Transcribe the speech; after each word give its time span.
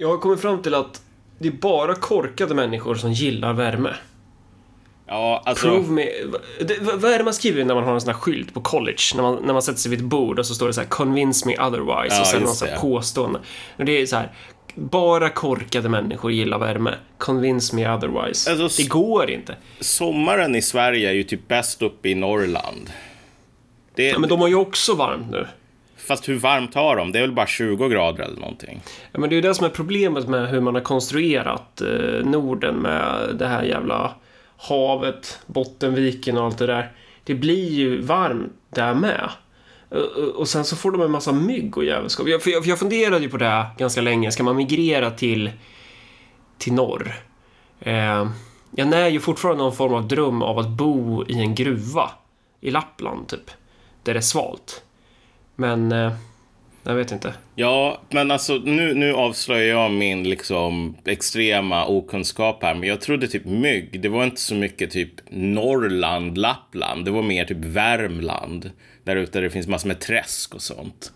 Jag 0.00 0.08
har 0.08 0.18
kommit 0.18 0.40
fram 0.40 0.62
till 0.62 0.74
att 0.74 1.02
det 1.38 1.48
är 1.48 1.52
bara 1.52 1.94
korkade 1.94 2.54
människor 2.54 2.94
som 2.94 3.12
gillar 3.12 3.52
värme. 3.52 3.94
Ja, 5.06 5.42
alltså... 5.46 5.66
Prove 5.66 5.90
me... 5.92 6.06
Det, 6.60 6.78
vad 6.80 7.04
är 7.12 7.18
det 7.18 7.24
man 7.24 7.34
skriver 7.34 7.64
när 7.64 7.74
man 7.74 7.84
har 7.84 7.94
en 7.94 8.00
sån 8.00 8.10
här 8.14 8.20
skylt 8.20 8.54
på 8.54 8.60
college? 8.60 9.02
När 9.14 9.22
man, 9.22 9.42
när 9.44 9.52
man 9.52 9.62
sätter 9.62 9.78
sig 9.78 9.90
vid 9.90 9.98
ett 9.98 10.04
bord 10.04 10.38
och 10.38 10.46
så 10.46 10.54
står 10.54 10.66
det 10.66 10.72
så 10.72 10.80
här 10.80 10.88
“Convince 10.88 11.46
me 11.48 11.58
otherwise” 11.58 12.16
Ja, 12.16 12.20
och 12.20 12.26
sen 12.26 12.40
just 12.40 12.46
någon 12.46 12.54
sån 12.54 12.68
här 12.68 12.74
det. 12.74 12.80
påstående. 12.80 13.40
Och 13.76 13.84
det 13.84 13.92
är 13.92 14.06
så 14.06 14.16
här... 14.16 14.32
Bara 14.74 15.28
korkade 15.28 15.88
människor 15.88 16.32
gillar 16.32 16.58
värme. 16.58 16.94
Convince 17.18 17.76
me 17.76 17.94
otherwise. 17.94 18.50
Alltså, 18.50 18.82
det 18.82 18.88
går 18.88 19.30
inte. 19.30 19.56
Sommaren 19.80 20.56
i 20.56 20.62
Sverige 20.62 21.08
är 21.08 21.12
ju 21.14 21.22
typ 21.22 21.48
bäst 21.48 21.82
uppe 21.82 22.08
i 22.08 22.14
Norrland. 22.14 22.90
Det, 23.94 24.08
Ja, 24.08 24.18
men 24.18 24.28
de 24.28 24.40
har 24.40 24.48
ju 24.48 24.54
också 24.54 24.94
varmt 24.94 25.30
nu. 25.30 25.46
Fast 26.10 26.28
hur 26.28 26.38
varmt 26.38 26.74
har 26.74 26.96
de? 26.96 27.12
Det 27.12 27.18
är 27.18 27.22
väl 27.22 27.32
bara 27.32 27.46
20 27.46 27.88
grader 27.88 28.24
eller 28.24 28.40
någonting? 28.40 28.80
Ja, 29.12 29.20
men 29.20 29.30
det 29.30 29.34
är 29.34 29.36
ju 29.36 29.40
det 29.40 29.54
som 29.54 29.66
är 29.66 29.70
problemet 29.70 30.28
med 30.28 30.48
hur 30.48 30.60
man 30.60 30.74
har 30.74 30.82
konstruerat 30.82 31.80
eh, 31.80 32.24
Norden 32.26 32.74
med 32.74 33.36
det 33.38 33.46
här 33.46 33.62
jävla 33.62 34.14
havet, 34.56 35.38
Bottenviken 35.46 36.38
och 36.38 36.44
allt 36.44 36.58
det 36.58 36.66
där. 36.66 36.92
Det 37.24 37.34
blir 37.34 37.70
ju 37.70 38.00
varmt 38.02 38.52
där 38.74 38.94
med. 38.94 39.30
Eh, 39.90 39.98
eh, 39.98 40.24
och- 40.24 40.48
sen 40.48 40.64
så 40.64 40.76
får 40.76 40.90
de 40.90 41.00
en 41.02 41.10
massa 41.10 41.32
mygg 41.32 41.76
och 41.76 41.84
jävelskap. 41.84 42.28
Jag, 42.28 42.42
för 42.42 42.50
jag, 42.50 42.62
för 42.64 42.70
jag 42.70 42.78
funderade 42.78 43.20
ju 43.22 43.28
på 43.30 43.36
det 43.36 43.66
ganska 43.78 44.00
länge. 44.00 44.30
Ska 44.30 44.42
man 44.42 44.56
migrera 44.56 45.10
till, 45.10 45.50
till 46.58 46.72
norr? 46.72 47.14
Eh, 47.80 48.30
jag 48.70 48.88
när 48.88 49.08
ju 49.08 49.20
fortfarande 49.20 49.62
någon 49.62 49.76
form 49.76 49.94
av 49.94 50.08
dröm 50.08 50.42
av 50.42 50.58
att 50.58 50.68
bo 50.68 51.24
i 51.28 51.40
en 51.40 51.54
gruva 51.54 52.10
i 52.60 52.70
Lappland, 52.70 53.28
typ. 53.28 53.50
Där 54.02 54.14
det 54.14 54.18
är 54.18 54.22
svalt. 54.22 54.82
Men, 55.60 55.92
eh, 55.92 56.12
jag 56.82 56.94
vet 56.94 57.12
inte. 57.12 57.34
Ja, 57.54 58.00
men 58.10 58.30
alltså 58.30 58.54
nu, 58.64 58.94
nu 58.94 59.14
avslöjar 59.14 59.80
jag 59.80 59.90
min 59.90 60.22
liksom 60.22 60.96
extrema 61.04 61.86
okunskap 61.86 62.62
här. 62.62 62.74
Men 62.74 62.88
jag 62.88 63.00
trodde 63.00 63.28
typ 63.28 63.44
mygg, 63.44 64.00
det 64.00 64.08
var 64.08 64.24
inte 64.24 64.40
så 64.40 64.54
mycket 64.54 64.90
typ 64.90 65.10
Norrland, 65.30 66.38
Lappland. 66.38 67.04
Det 67.04 67.10
var 67.10 67.22
mer 67.22 67.44
typ 67.44 67.64
Värmland. 67.64 68.70
Där 69.04 69.16
ute 69.16 69.38
där 69.38 69.42
det 69.42 69.50
finns 69.50 69.66
massor 69.66 69.88
med 69.88 70.00
träsk 70.00 70.54
och 70.54 70.62
sånt. 70.62 71.12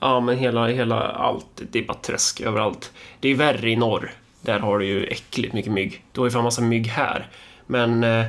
Ja, 0.00 0.20
men 0.20 0.38
hela, 0.38 0.66
hela 0.66 1.00
allt, 1.00 1.62
det 1.70 1.78
är 1.78 1.82
bara 1.82 1.98
träsk 1.98 2.40
överallt. 2.40 2.92
Det 3.20 3.28
är 3.28 3.34
värre 3.34 3.70
i 3.70 3.76
norr. 3.76 4.12
Där 4.40 4.58
har 4.58 4.78
du 4.78 4.86
ju 4.86 5.06
äckligt 5.06 5.54
mycket 5.54 5.72
mygg. 5.72 6.04
Du 6.12 6.20
har 6.20 6.26
ju 6.26 6.30
fan 6.30 6.44
massa 6.44 6.62
mygg 6.62 6.86
här. 6.86 7.28
Men... 7.66 8.04
Eh, 8.04 8.24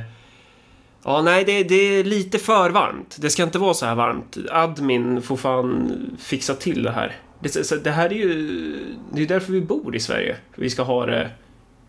ja, 1.06 1.22
nej, 1.22 1.44
det, 1.44 1.62
det 1.62 1.74
är 1.74 2.04
lite 2.04 2.38
för 2.38 2.70
varmt. 2.70 3.16
Det 3.20 3.30
ska 3.30 3.42
inte 3.42 3.58
vara 3.58 3.74
så 3.74 3.86
här 3.86 3.94
varmt. 3.94 4.36
Admin 4.50 5.22
får 5.22 5.36
fan 5.36 5.92
fixa 6.20 6.54
till 6.54 6.82
det 6.82 6.90
här. 6.90 7.12
Det, 7.40 7.66
så, 7.66 7.76
det 7.76 7.90
här 7.90 8.10
är 8.10 8.14
ju... 8.14 8.78
Det 9.12 9.22
är 9.22 9.26
därför 9.26 9.52
vi 9.52 9.60
bor 9.60 9.96
i 9.96 10.00
Sverige. 10.00 10.36
Vi 10.54 10.70
ska 10.70 10.82
ha 10.82 11.06
det 11.06 11.30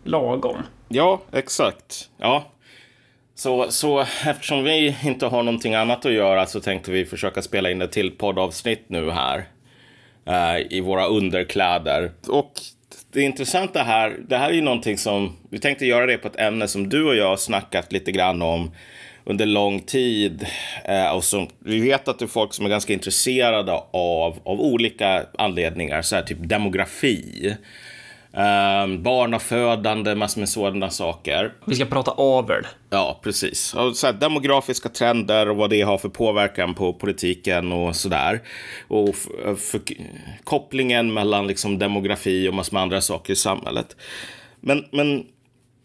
lagom. 0.04 0.56
Ja, 0.88 1.20
exakt. 1.32 2.08
Ja. 2.18 2.52
Så, 3.34 3.70
så 3.70 4.04
eftersom 4.26 4.64
vi 4.64 4.96
inte 5.04 5.26
har 5.26 5.42
någonting 5.42 5.74
annat 5.74 6.06
att 6.06 6.12
göra 6.12 6.46
så 6.46 6.60
tänkte 6.60 6.90
vi 6.90 7.04
försöka 7.04 7.42
spela 7.42 7.70
in 7.70 7.82
ett 7.82 7.92
till 7.92 8.10
poddavsnitt 8.10 8.84
nu 8.88 9.10
här. 9.10 9.48
eh, 10.26 10.66
I 10.70 10.80
våra 10.80 11.06
underkläder. 11.06 12.12
Och 12.28 12.52
det 13.12 13.22
intressanta 13.22 13.82
här, 13.82 14.16
det 14.28 14.36
här 14.36 14.48
är 14.48 14.54
ju 14.54 14.60
någonting 14.62 14.98
som, 14.98 15.36
vi 15.50 15.58
tänkte 15.58 15.86
göra 15.86 16.06
det 16.06 16.18
på 16.18 16.28
ett 16.28 16.40
ämne 16.40 16.68
som 16.68 16.88
du 16.88 17.08
och 17.08 17.16
jag 17.16 17.28
har 17.28 17.36
snackat 17.36 17.92
lite 17.92 18.12
grann 18.12 18.42
om 18.42 18.70
under 19.28 19.46
lång 19.46 19.80
tid. 19.80 20.46
Eh, 20.84 21.16
och 21.16 21.24
som, 21.24 21.48
vi 21.58 21.80
vet 21.80 22.08
att 22.08 22.18
det 22.18 22.24
är 22.24 22.26
folk 22.26 22.54
som 22.54 22.64
är 22.64 22.70
ganska 22.70 22.92
intresserade 22.92 23.72
av, 23.90 24.38
av 24.44 24.60
olika 24.60 25.26
anledningar, 25.38 26.02
så 26.02 26.16
här 26.16 26.22
typ 26.22 26.38
demografi. 26.40 27.56
Um, 28.32 29.02
barnafödande, 29.02 30.14
massor 30.14 30.40
med 30.40 30.48
sådana 30.48 30.90
saker. 30.90 31.52
Vi 31.64 31.74
ska 31.74 31.84
prata 31.84 32.10
avel. 32.10 32.66
Ja, 32.90 33.20
precis. 33.22 33.74
Och 33.74 33.96
så 33.96 34.06
här, 34.06 34.14
demografiska 34.14 34.88
trender 34.88 35.48
och 35.48 35.56
vad 35.56 35.70
det 35.70 35.82
har 35.82 35.98
för 35.98 36.08
påverkan 36.08 36.74
på 36.74 36.92
politiken 36.92 37.72
och 37.72 37.96
sådär. 37.96 38.40
Och 38.88 39.16
för, 39.58 39.80
kopplingen 40.44 41.14
mellan 41.14 41.46
liksom 41.46 41.78
demografi 41.78 42.48
och 42.48 42.54
massor 42.54 42.74
med 42.74 42.82
andra 42.82 43.00
saker 43.00 43.32
i 43.32 43.36
samhället. 43.36 43.96
Men, 44.60 44.84
men 44.92 45.24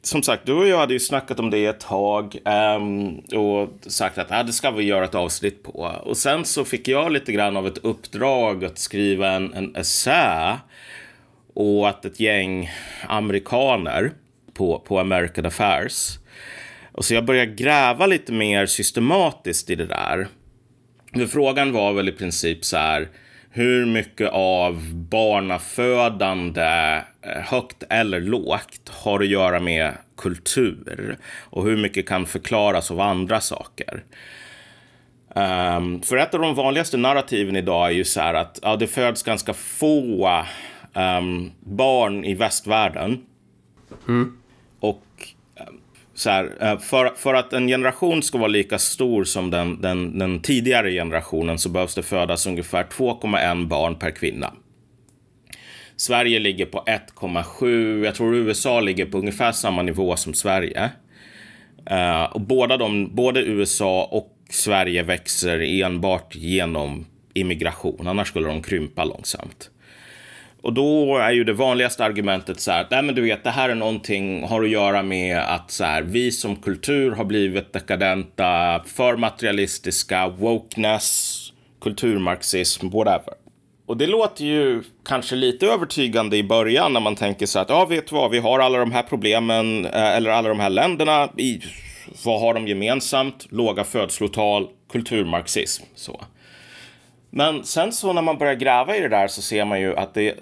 som 0.03 0.23
sagt, 0.23 0.45
du 0.45 0.53
och 0.53 0.67
jag 0.67 0.77
hade 0.77 0.93
ju 0.93 0.99
snackat 0.99 1.39
om 1.39 1.49
det 1.49 1.65
ett 1.65 1.79
tag 1.79 2.37
um, 2.77 3.17
och 3.17 3.69
sagt 3.87 4.17
att 4.17 4.31
ah, 4.31 4.43
det 4.43 4.53
ska 4.53 4.71
vi 4.71 4.83
göra 4.83 5.05
ett 5.05 5.15
avsnitt 5.15 5.63
på. 5.63 5.91
Och 6.03 6.17
sen 6.17 6.45
så 6.45 6.65
fick 6.65 6.87
jag 6.87 7.11
lite 7.11 7.31
grann 7.31 7.57
av 7.57 7.67
ett 7.67 7.77
uppdrag 7.77 8.65
att 8.65 8.77
skriva 8.77 9.31
en, 9.31 9.53
en 9.53 9.75
essä 9.75 10.59
och 11.53 11.89
att 11.89 12.05
ett 12.05 12.19
gäng 12.19 12.71
amerikaner 13.07 14.11
på, 14.53 14.79
på 14.79 14.99
American 14.99 15.45
Affairs. 15.45 16.19
Och 16.91 17.05
så 17.05 17.13
jag 17.13 17.25
började 17.25 17.51
gräva 17.51 18.05
lite 18.05 18.31
mer 18.31 18.65
systematiskt 18.65 19.69
i 19.69 19.75
det 19.75 19.85
där. 19.85 20.27
För 21.13 21.25
frågan 21.25 21.73
var 21.73 21.93
väl 21.93 22.09
i 22.09 22.11
princip 22.11 22.65
så 22.65 22.77
här, 22.77 23.09
hur 23.49 23.85
mycket 23.85 24.29
av 24.31 24.93
barnafödande, 24.93 27.01
högt 27.25 27.83
eller 27.89 28.21
lågt, 28.21 28.89
har 28.89 29.19
att 29.19 29.27
göra 29.27 29.59
med 29.59 29.93
kultur? 30.17 31.17
Och 31.39 31.63
hur 31.63 31.77
mycket 31.77 32.07
kan 32.07 32.25
förklaras 32.25 32.91
av 32.91 32.99
andra 33.01 33.41
saker? 33.41 34.03
Ehm, 35.35 36.01
för 36.01 36.17
ett 36.17 36.33
av 36.33 36.41
de 36.41 36.55
vanligaste 36.55 36.97
narrativen 36.97 37.55
idag 37.55 37.87
är 37.87 37.91
ju 37.91 38.03
så 38.03 38.21
här 38.21 38.33
att 38.33 38.59
ja, 38.61 38.75
det 38.75 38.87
föds 38.87 39.23
ganska 39.23 39.53
få 39.53 40.43
ehm, 40.93 41.51
barn 41.59 42.25
i 42.25 42.33
västvärlden. 42.33 43.25
Och 44.79 45.05
ehm, 45.55 45.77
så 46.13 46.29
här, 46.29 46.51
eh, 46.59 46.79
för, 46.79 47.13
för 47.15 47.33
att 47.33 47.53
en 47.53 47.67
generation 47.67 48.23
ska 48.23 48.37
vara 48.37 48.47
lika 48.47 48.79
stor 48.79 49.23
som 49.23 49.49
den, 49.49 49.81
den, 49.81 50.19
den 50.19 50.39
tidigare 50.39 50.91
generationen 50.91 51.59
så 51.59 51.69
behövs 51.69 51.95
det 51.95 52.03
födas 52.03 52.47
ungefär 52.47 52.83
2,1 52.83 53.67
barn 53.67 53.95
per 53.95 54.11
kvinna. 54.11 54.53
Sverige 55.95 56.39
ligger 56.39 56.65
på 56.65 56.83
1,7. 56.87 58.05
Jag 58.05 58.15
tror 58.15 58.35
USA 58.35 58.79
ligger 58.79 59.05
på 59.05 59.17
ungefär 59.17 59.51
samma 59.51 59.81
nivå 59.81 60.15
som 60.15 60.33
Sverige. 60.33 60.89
Uh, 61.91 62.23
och 62.23 62.41
båda 62.41 62.77
de, 62.77 63.15
både 63.15 63.41
USA 63.41 64.09
och 64.11 64.37
Sverige 64.49 65.03
växer 65.03 65.59
enbart 65.59 66.35
genom 66.35 67.05
immigration. 67.33 68.07
Annars 68.07 68.27
skulle 68.27 68.47
de 68.47 68.61
krympa 68.61 69.03
långsamt. 69.03 69.69
Och 70.61 70.73
då 70.73 71.17
är 71.17 71.31
ju 71.31 71.43
det 71.43 71.53
vanligaste 71.53 72.05
argumentet 72.05 72.59
så 72.59 72.71
här, 72.71 72.87
nej 72.91 73.01
men 73.01 73.15
du 73.15 73.21
vet, 73.21 73.43
det 73.43 73.49
här 73.49 73.69
är 73.69 73.75
någonting, 73.75 74.43
har 74.43 74.63
att 74.63 74.69
göra 74.69 75.03
med 75.03 75.39
att 75.39 75.71
så 75.71 75.83
här, 75.83 76.01
vi 76.01 76.31
som 76.31 76.55
kultur 76.55 77.11
har 77.11 77.25
blivit 77.25 77.73
dekadenta, 77.73 78.83
för 78.85 79.17
materialistiska, 79.17 80.27
wokeness, 80.27 81.39
kulturmarxism, 81.81 82.89
whatever. 82.89 83.42
Och 83.93 83.97
det 83.97 84.07
låter 84.07 84.45
ju 84.45 84.83
kanske 85.05 85.35
lite 85.35 85.65
övertygande 85.67 86.37
i 86.37 86.43
början 86.43 86.93
när 86.93 86.99
man 86.99 87.15
tänker 87.15 87.45
så 87.45 87.59
att, 87.59 87.69
ja 87.69 87.85
vet 87.85 88.07
du 88.07 88.15
vad, 88.15 88.31
vi 88.31 88.39
har 88.39 88.59
alla 88.59 88.77
de 88.77 88.91
här 88.91 89.03
problemen, 89.03 89.85
eh, 89.85 90.15
eller 90.15 90.31
alla 90.31 90.49
de 90.49 90.59
här 90.59 90.69
länderna, 90.69 91.29
i, 91.37 91.61
vad 92.25 92.41
har 92.41 92.53
de 92.53 92.67
gemensamt? 92.67 93.47
Låga 93.49 93.83
födslotal, 93.83 94.67
kulturmarxism, 94.91 95.83
så. 95.95 96.21
Men 97.29 97.63
sen 97.63 97.91
så 97.91 98.13
när 98.13 98.21
man 98.21 98.37
börjar 98.37 98.53
gräva 98.53 98.95
i 98.97 98.99
det 98.99 99.09
där 99.09 99.27
så 99.27 99.41
ser 99.41 99.65
man 99.65 99.81
ju 99.81 99.95
att 99.95 100.13
det, 100.13 100.35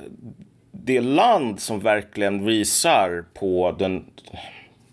det 0.71 1.01
land 1.01 1.59
som 1.59 1.79
verkligen 1.79 2.45
visar 2.45 3.25
på 3.33 3.75
den, 3.79 4.05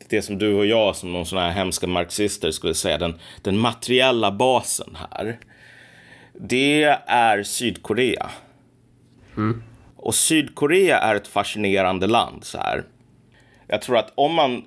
det 0.08 0.22
som 0.22 0.38
du 0.38 0.54
och 0.54 0.66
jag 0.66 0.96
som 0.96 1.12
någon 1.12 1.26
sån 1.26 1.38
här 1.38 1.50
hemska 1.50 1.86
marxister 1.86 2.50
skulle 2.50 2.74
säga, 2.74 2.98
den, 2.98 3.18
den 3.42 3.58
materiella 3.58 4.32
basen 4.32 4.96
här. 5.10 5.38
Det 6.40 6.82
är 7.06 7.42
Sydkorea. 7.42 8.30
Och 9.96 10.14
Sydkorea 10.14 10.98
är 10.98 11.14
ett 11.14 11.28
fascinerande 11.28 12.06
land 12.06 12.44
så 12.44 12.58
här. 12.58 12.84
Jag 13.66 13.82
tror 13.82 13.96
att 13.96 14.12
om 14.14 14.34
man 14.34 14.64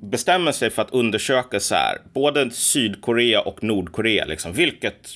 bestämmer 0.00 0.52
sig 0.52 0.70
för 0.70 0.82
att 0.82 0.90
undersöka 0.90 1.60
så 1.60 1.74
här, 1.74 1.98
både 2.12 2.50
Sydkorea 2.50 3.40
och 3.40 3.64
Nordkorea, 3.64 4.24
liksom, 4.24 4.52
vilket, 4.52 5.08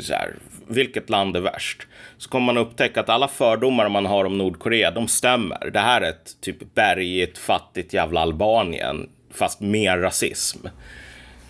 så 0.00 0.12
här, 0.12 0.34
vilket 0.68 1.10
land 1.10 1.36
är 1.36 1.40
värst? 1.40 1.86
Så 2.18 2.30
kommer 2.30 2.46
man 2.46 2.58
upptäcka 2.58 3.00
att 3.00 3.08
alla 3.08 3.28
fördomar 3.28 3.88
man 3.88 4.06
har 4.06 4.24
om 4.24 4.38
Nordkorea, 4.38 4.90
de 4.90 5.08
stämmer. 5.08 5.70
Det 5.72 5.78
här 5.78 6.00
är 6.00 6.08
ett 6.08 6.40
typ 6.40 6.74
bergigt, 6.74 7.38
fattigt 7.38 7.94
jävla 7.94 8.20
Albanien, 8.20 9.08
fast 9.30 9.60
mer 9.60 9.98
rasism. 9.98 10.66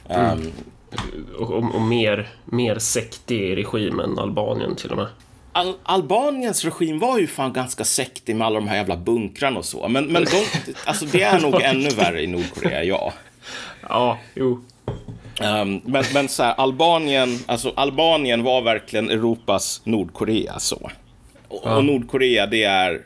Och, 0.04 0.16
och, 1.38 1.74
och 1.74 1.82
mer, 1.82 2.28
mer 2.44 2.78
sektig 2.78 3.56
regim 3.56 4.00
än 4.00 4.18
Albanien 4.18 4.76
till 4.76 4.90
och 4.90 4.96
med. 4.96 5.06
Al 5.52 5.74
Albaniens 5.82 6.64
regim 6.64 6.98
var 6.98 7.18
ju 7.18 7.26
fan 7.26 7.52
ganska 7.52 7.84
sektig 7.84 8.36
med 8.36 8.46
alla 8.46 8.60
de 8.60 8.68
här 8.68 8.76
jävla 8.76 8.96
bunkrarna 8.96 9.58
och 9.58 9.64
så. 9.64 9.88
Men, 9.88 10.04
men 10.04 10.24
de, 10.24 10.44
alltså 10.84 11.04
det 11.04 11.22
är 11.22 11.40
nog 11.40 11.62
ännu 11.62 11.88
värre 11.88 12.22
i 12.22 12.26
Nordkorea, 12.26 12.84
ja. 12.84 13.12
Ja, 13.88 14.18
jo. 14.34 14.64
Um, 15.40 15.80
men 15.84 16.04
men 16.14 16.28
så 16.28 16.42
här, 16.42 16.54
Albanien, 16.54 17.38
alltså 17.46 17.72
Albanien 17.76 18.42
var 18.42 18.62
verkligen 18.62 19.10
Europas 19.10 19.80
Nordkorea 19.84 20.58
så. 20.58 20.90
Och, 21.48 21.66
och 21.66 21.84
Nordkorea 21.84 22.46
det 22.46 22.64
är 22.64 23.00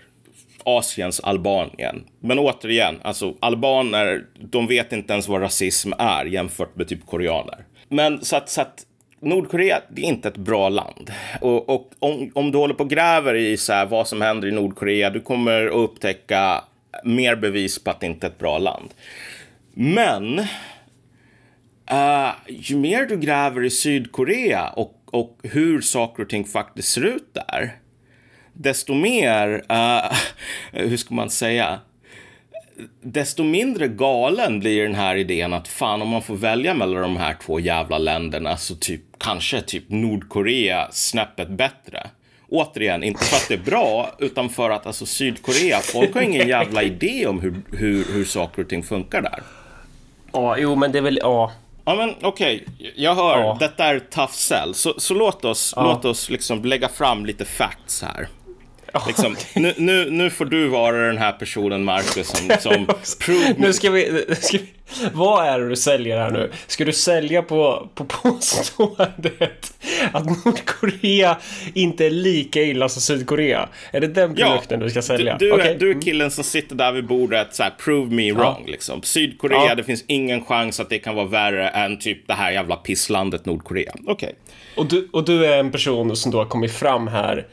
Asiens 0.64 1.20
Albanien. 1.20 2.05
Men 2.20 2.38
återigen, 2.38 3.00
alltså 3.02 3.35
albaner, 3.41 4.25
de 4.41 4.67
vet 4.67 4.93
inte 4.93 5.12
ens 5.12 5.29
vad 5.29 5.43
rasism 5.43 5.93
är 5.99 6.25
jämfört 6.25 6.76
med 6.76 6.88
typ 6.88 7.06
koreaner. 7.06 7.64
Men 7.88 8.25
så 8.25 8.37
att, 8.37 8.50
så 8.50 8.61
att 8.61 8.87
Nordkorea, 9.24 9.80
det 9.90 10.02
är 10.02 10.06
inte 10.06 10.28
ett 10.28 10.36
bra 10.36 10.68
land. 10.68 11.12
Och, 11.40 11.68
och 11.68 11.90
om, 11.98 12.30
om, 12.34 12.52
du 12.52 12.58
håller 12.58 12.74
på 12.74 12.84
och 12.84 12.90
gräver 12.90 13.34
i 13.34 13.56
så 13.56 13.72
här, 13.72 13.86
vad 13.86 14.08
som 14.08 14.20
händer 14.20 14.48
i 14.48 14.52
Nordkorea, 14.52 15.10
du 15.10 15.20
kommer 15.20 15.66
att 15.66 15.72
upptäcka 15.72 16.64
mer 17.04 17.36
bevis 17.36 17.84
på 17.84 17.90
att 17.90 18.00
det 18.00 18.06
inte 18.06 18.26
är 18.26 18.30
ett 18.30 18.38
bra 18.38 18.58
land. 18.58 18.90
Men 19.74 20.38
uh, 21.92 22.30
ju 22.48 22.76
mer 22.76 23.06
du 23.06 23.16
gräver 23.16 23.64
i 23.64 23.70
Sydkorea 23.70 24.68
och, 24.68 25.02
och 25.06 25.38
hur 25.42 25.80
saker 25.80 26.22
och 26.22 26.28
ting 26.28 26.44
faktiskt 26.44 26.88
ser 26.88 27.04
ut 27.04 27.34
där, 27.34 27.76
desto 28.52 28.94
mer, 28.94 29.48
uh, 29.72 30.12
hur 30.72 30.96
ska 30.96 31.14
man 31.14 31.30
säga, 31.30 31.80
desto 33.00 33.44
mindre 33.44 33.88
galen 33.88 34.60
blir 34.60 34.82
den 34.82 34.94
här 34.94 35.16
idén 35.16 35.52
att 35.52 35.68
fan 35.68 36.02
om 36.02 36.08
man 36.08 36.22
får 36.22 36.36
välja 36.36 36.74
mellan 36.74 37.02
de 37.02 37.16
här 37.16 37.36
två 37.42 37.60
jävla 37.60 37.98
länderna 37.98 38.56
så 38.56 38.74
typ 38.74 39.02
kanske 39.18 39.60
typ 39.60 39.84
Nordkorea 39.88 40.88
snäppet 40.92 41.48
bättre. 41.48 42.06
Återigen, 42.48 43.02
inte 43.02 43.24
för 43.24 43.36
att 43.36 43.48
det 43.48 43.54
är 43.54 43.70
bra, 43.70 44.10
utan 44.18 44.48
för 44.48 44.70
att 44.70 44.86
alltså 44.86 45.06
Sydkorea, 45.06 45.80
folk 45.80 46.14
har 46.14 46.22
ingen 46.22 46.48
jävla 46.48 46.82
idé 46.92 47.26
om 47.26 47.40
hur, 47.40 47.62
hur, 47.72 48.04
hur 48.12 48.24
saker 48.24 48.62
och 48.62 48.68
ting 48.68 48.82
funkar 48.82 49.22
där. 49.22 49.42
Ja, 50.32 50.58
jo 50.58 50.74
men 50.74 50.92
det 50.92 50.98
är 50.98 51.02
väl, 51.02 51.18
ja. 51.22 51.52
Ja 51.84 51.94
men 51.94 52.14
okej, 52.22 52.64
okay. 52.66 52.92
jag 52.96 53.14
hör, 53.14 53.38
ja. 53.38 53.56
detta 53.60 53.84
är 53.84 53.98
tough 53.98 54.32
sell. 54.32 54.74
Så, 54.74 54.94
så 54.98 55.14
låt 55.14 55.44
oss, 55.44 55.72
ja. 55.76 55.82
låt 55.82 56.04
oss 56.04 56.30
liksom 56.30 56.64
lägga 56.64 56.88
fram 56.88 57.26
lite 57.26 57.44
facts 57.44 58.02
här. 58.02 58.28
Liksom, 59.06 59.37
nu, 59.55 59.75
nu, 59.76 60.11
nu 60.11 60.31
får 60.31 60.44
du 60.44 60.69
vara 60.69 61.06
den 61.06 61.19
här 61.19 61.32
personen, 61.32 61.85
Marcus, 61.85 62.29
som, 62.29 62.50
som. 62.61 62.87
Nu 63.56 63.73
ska 63.73 63.91
vi, 63.91 64.25
ska 64.41 64.58
vi... 64.58 64.64
Vad 65.12 65.46
är 65.46 65.58
det 65.58 65.69
du 65.69 65.76
säljer 65.76 66.19
här 66.19 66.31
nu? 66.31 66.50
Ska 66.67 66.85
du 66.85 66.93
sälja 66.93 67.43
på, 67.43 67.88
på 67.94 68.05
påståendet 68.05 69.75
att 70.12 70.26
Nordkorea 70.26 71.38
inte 71.75 72.06
är 72.06 72.11
lika 72.11 72.62
illa 72.62 72.88
som 72.88 73.02
Sydkorea? 73.02 73.69
Är 73.93 74.00
det 74.00 74.06
den 74.06 74.35
produkten 74.35 74.81
ja, 74.81 74.85
du 74.85 74.91
ska 74.91 75.02
sälja? 75.02 75.37
Du, 75.38 75.46
du, 75.46 75.52
okay. 75.52 75.75
är, 75.75 75.79
du 75.79 75.91
är 75.91 76.02
killen 76.02 76.31
som 76.31 76.44
sitter 76.44 76.76
där 76.76 76.93
vid 76.93 77.06
bordet, 77.06 77.55
så 77.55 77.62
här, 77.62 77.73
prove 77.79 78.14
me 78.14 78.32
wrong. 78.32 78.64
Liksom. 78.67 79.02
Sydkorea, 79.02 79.64
ja. 79.69 79.75
det 79.75 79.85
finns 79.85 80.05
ingen 80.06 80.44
chans 80.44 80.81
att 80.81 80.88
det 80.88 80.99
kan 80.99 81.14
vara 81.14 81.26
värre 81.26 81.69
än 81.69 81.99
typ 81.99 82.26
det 82.26 82.35
här 82.35 82.52
jävla 82.52 82.76
pisslandet 82.76 83.46
Nordkorea. 83.46 83.93
Okej. 84.06 84.12
Okay. 84.12 84.32
Och, 84.76 84.87
du, 84.87 85.08
och 85.12 85.25
du 85.25 85.46
är 85.46 85.58
en 85.58 85.70
person 85.70 86.17
som 86.17 86.32
då 86.32 86.38
har 86.38 86.46
kommit 86.46 86.73
fram 86.73 87.08
här 87.08 87.46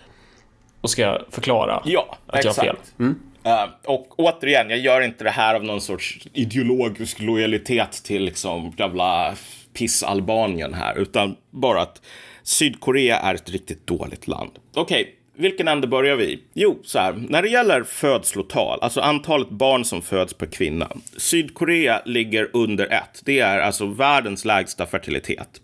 och 0.82 0.90
ska 0.90 1.20
förklara 1.30 1.82
ja, 1.86 2.18
att 2.28 2.36
exakt. 2.36 2.58
jag 2.58 2.64
har 2.64 2.74
fel. 2.74 2.84
Mm. 3.00 3.20
Uh, 3.46 3.74
och 3.86 4.20
återigen, 4.20 4.70
jag 4.70 4.80
gör 4.80 5.02
inte 5.02 5.24
det 5.24 5.30
här 5.30 5.56
av 5.56 5.64
någon 5.64 5.82
sorts 5.82 6.28
ideologisk 6.34 7.20
lojalitet 7.20 8.04
till 8.04 8.24
liksom 8.24 8.74
jävla 8.78 9.36
piss-Albanien 9.74 10.74
här, 10.74 10.98
utan 10.98 11.36
bara 11.50 11.82
att 11.82 12.02
Sydkorea 12.44 13.20
är 13.20 13.36
ett 13.36 13.50
riktigt 13.50 13.88
dåligt 13.88 14.28
land. 14.28 14.52
Okej, 14.74 15.02
okay, 15.02 15.14
vilken 15.36 15.68
ände 15.68 15.88
börjar 15.88 16.16
vi 16.16 16.44
Jo, 16.54 16.80
så 16.84 17.00
här, 17.00 17.14
när 17.14 17.42
det 17.42 17.50
gäller 17.50 17.84
födslotal, 17.84 18.80
alltså 18.82 19.02
antalet 19.02 19.50
barn 19.50 19.86
som 19.86 20.02
föds 20.02 20.34
per 20.34 20.46
kvinna. 20.46 20.92
Sydkorea 21.18 22.02
ligger 22.06 22.50
under 22.54 22.86
ett. 22.86 23.22
Det 23.26 23.40
är 23.40 23.60
alltså 23.60 23.86
världens 23.86 24.46
lägsta 24.46 24.86
fertilitet. 24.86 25.62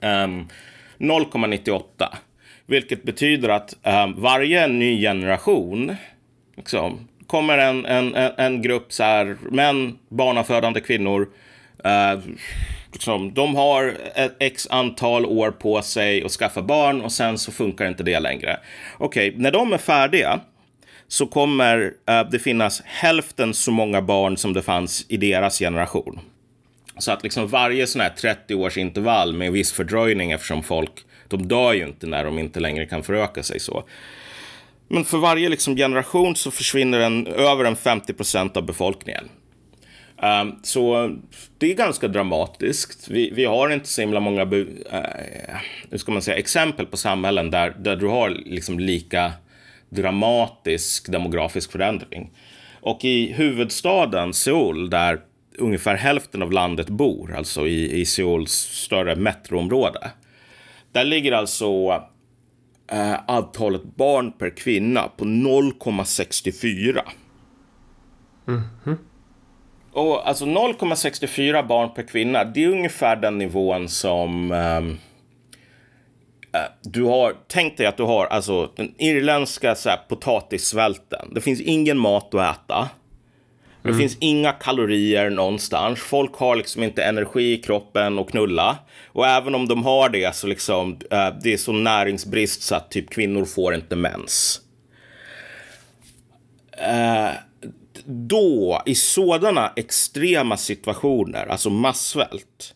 Um, 0.00 0.08
ehm, 0.10 0.48
0,98. 0.98 1.82
Vilket 2.68 3.02
betyder 3.02 3.48
att 3.48 3.86
eh, 3.86 4.06
varje 4.16 4.66
ny 4.66 5.00
generation 5.00 5.96
liksom, 6.56 7.08
kommer 7.26 7.58
en, 7.58 7.86
en, 7.86 8.14
en 8.14 8.62
grupp 8.62 8.92
så 8.92 9.02
här, 9.02 9.36
män, 9.50 9.98
barnafödande 10.08 10.80
kvinnor. 10.80 11.28
Eh, 11.84 12.18
liksom, 12.92 13.34
de 13.34 13.56
har 13.56 13.96
ett 14.14 14.36
x 14.38 14.66
antal 14.70 15.26
år 15.26 15.50
på 15.50 15.82
sig 15.82 16.24
att 16.24 16.32
skaffa 16.32 16.62
barn 16.62 17.00
och 17.00 17.12
sen 17.12 17.38
så 17.38 17.52
funkar 17.52 17.88
inte 17.88 18.02
det 18.02 18.20
längre. 18.20 18.58
Okej, 18.98 19.28
okay, 19.28 19.42
när 19.42 19.50
de 19.50 19.72
är 19.72 19.78
färdiga 19.78 20.40
så 21.08 21.26
kommer 21.26 21.92
eh, 22.08 22.30
det 22.30 22.38
finnas 22.38 22.82
hälften 22.84 23.54
så 23.54 23.70
många 23.70 24.02
barn 24.02 24.36
som 24.36 24.52
det 24.52 24.62
fanns 24.62 25.06
i 25.08 25.16
deras 25.16 25.58
generation. 25.58 26.20
Så 26.98 27.12
att 27.12 27.22
liksom 27.22 27.48
varje 27.48 27.86
sån 27.86 28.00
här 28.00 28.10
30 28.10 28.54
års 28.54 28.78
intervall 28.78 29.32
med 29.32 29.52
viss 29.52 29.72
fördröjning 29.72 30.32
eftersom 30.32 30.62
folk 30.62 31.04
de 31.28 31.48
dör 31.48 31.72
ju 31.72 31.86
inte 31.86 32.06
när 32.06 32.24
de 32.24 32.38
inte 32.38 32.60
längre 32.60 32.86
kan 32.86 33.02
föröka 33.02 33.42
sig 33.42 33.60
så. 33.60 33.84
Men 34.88 35.04
för 35.04 35.18
varje 35.18 35.48
liksom 35.48 35.76
generation 35.76 36.36
så 36.36 36.50
försvinner 36.50 37.00
en, 37.00 37.26
över 37.26 37.64
en 37.64 37.76
50 37.76 38.12
procent 38.12 38.56
av 38.56 38.66
befolkningen. 38.66 39.28
Um, 40.22 40.58
så 40.62 41.16
det 41.58 41.70
är 41.70 41.74
ganska 41.74 42.08
dramatiskt. 42.08 43.08
Vi, 43.08 43.30
vi 43.30 43.44
har 43.44 43.70
inte 43.70 43.88
så 43.88 44.00
himla 44.00 44.20
många 44.20 44.44
uh, 44.44 44.66
hur 45.90 45.98
ska 45.98 46.12
man 46.12 46.22
säga, 46.22 46.36
exempel 46.36 46.86
på 46.86 46.96
samhällen 46.96 47.50
där, 47.50 47.76
där 47.78 47.96
du 47.96 48.06
har 48.06 48.30
liksom 48.30 48.78
lika 48.78 49.32
dramatisk 49.90 51.12
demografisk 51.12 51.72
förändring. 51.72 52.30
Och 52.80 53.04
i 53.04 53.32
huvudstaden 53.32 54.34
Seoul, 54.34 54.90
där 54.90 55.20
ungefär 55.58 55.94
hälften 55.94 56.42
av 56.42 56.52
landet 56.52 56.88
bor, 56.88 57.34
alltså 57.36 57.66
i, 57.66 58.00
i 58.00 58.06
Seouls 58.06 58.52
större 58.52 59.16
metroområde, 59.16 60.10
där 60.98 61.04
ligger 61.04 61.32
alltså 61.32 61.66
eh, 62.92 63.14
antalet 63.26 63.82
barn 63.96 64.32
per 64.32 64.56
kvinna 64.56 65.08
på 65.16 65.24
0,64. 65.24 67.00
Mm 68.48 68.62
-hmm. 68.84 68.96
Och 69.92 70.28
alltså 70.28 70.44
0,64 70.44 71.66
barn 71.66 71.94
per 71.94 72.02
kvinna, 72.02 72.44
det 72.44 72.64
är 72.64 72.68
ungefär 72.68 73.16
den 73.16 73.38
nivån 73.38 73.88
som 73.88 74.52
eh, 74.52 74.76
eh, 76.60 76.70
du 76.82 77.02
har, 77.02 77.34
tänk 77.48 77.76
dig 77.76 77.86
att 77.86 77.96
du 77.96 78.02
har 78.02 78.26
alltså 78.26 78.70
den 78.76 78.94
irländska 78.98 79.74
så 79.74 79.88
här, 79.88 79.98
potatissvälten. 80.08 81.34
Det 81.34 81.40
finns 81.40 81.60
ingen 81.60 81.98
mat 81.98 82.34
att 82.34 82.56
äta. 82.56 82.88
Det 83.88 83.94
mm. 83.94 84.08
finns 84.08 84.16
inga 84.20 84.52
kalorier 84.52 85.30
någonstans. 85.30 86.00
Folk 86.00 86.34
har 86.34 86.56
liksom 86.56 86.82
inte 86.82 87.02
energi 87.04 87.52
i 87.52 87.56
kroppen 87.56 88.18
och 88.18 88.30
knulla. 88.30 88.78
Och 89.06 89.26
även 89.26 89.54
om 89.54 89.68
de 89.68 89.84
har 89.84 90.08
det 90.08 90.34
så 90.36 90.46
liksom, 90.46 90.92
uh, 90.92 91.28
det 91.42 91.52
är 91.52 91.56
så 91.56 91.72
näringsbrist 91.72 92.62
så 92.62 92.74
att 92.74 92.90
typ 92.90 93.10
kvinnor 93.10 93.44
får 93.44 93.74
inte 93.74 93.96
mens. 93.96 94.60
Uh, 96.80 97.30
då, 98.04 98.82
i 98.86 98.94
sådana 98.94 99.72
extrema 99.76 100.56
situationer, 100.56 101.46
alltså 101.46 101.70
massvält, 101.70 102.74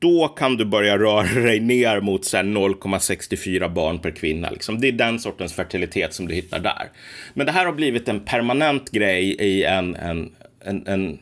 då 0.00 0.28
kan 0.28 0.56
du 0.56 0.64
börja 0.64 0.98
röra 0.98 1.22
dig 1.42 1.60
ner 1.60 2.00
mot 2.00 2.22
0,64 2.22 3.72
barn 3.72 3.98
per 3.98 4.10
kvinna. 4.10 4.50
Liksom. 4.50 4.80
Det 4.80 4.88
är 4.88 4.92
den 4.92 5.18
sortens 5.18 5.52
fertilitet 5.52 6.14
som 6.14 6.28
du 6.28 6.34
hittar 6.34 6.58
där. 6.58 6.90
Men 7.34 7.46
det 7.46 7.52
här 7.52 7.66
har 7.66 7.72
blivit 7.72 8.08
en 8.08 8.20
permanent 8.20 8.90
grej 8.90 9.24
i 9.24 9.64
en, 9.64 9.96
en, 9.96 10.32
en, 10.60 10.86
en 10.86 11.18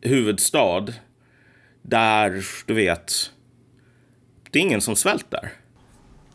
huvudstad 0.00 0.86
där, 1.82 2.44
du 2.66 2.74
vet, 2.74 3.12
det 4.50 4.58
är 4.58 4.62
ingen 4.62 4.80
som 4.80 4.96
svälter. 4.96 5.52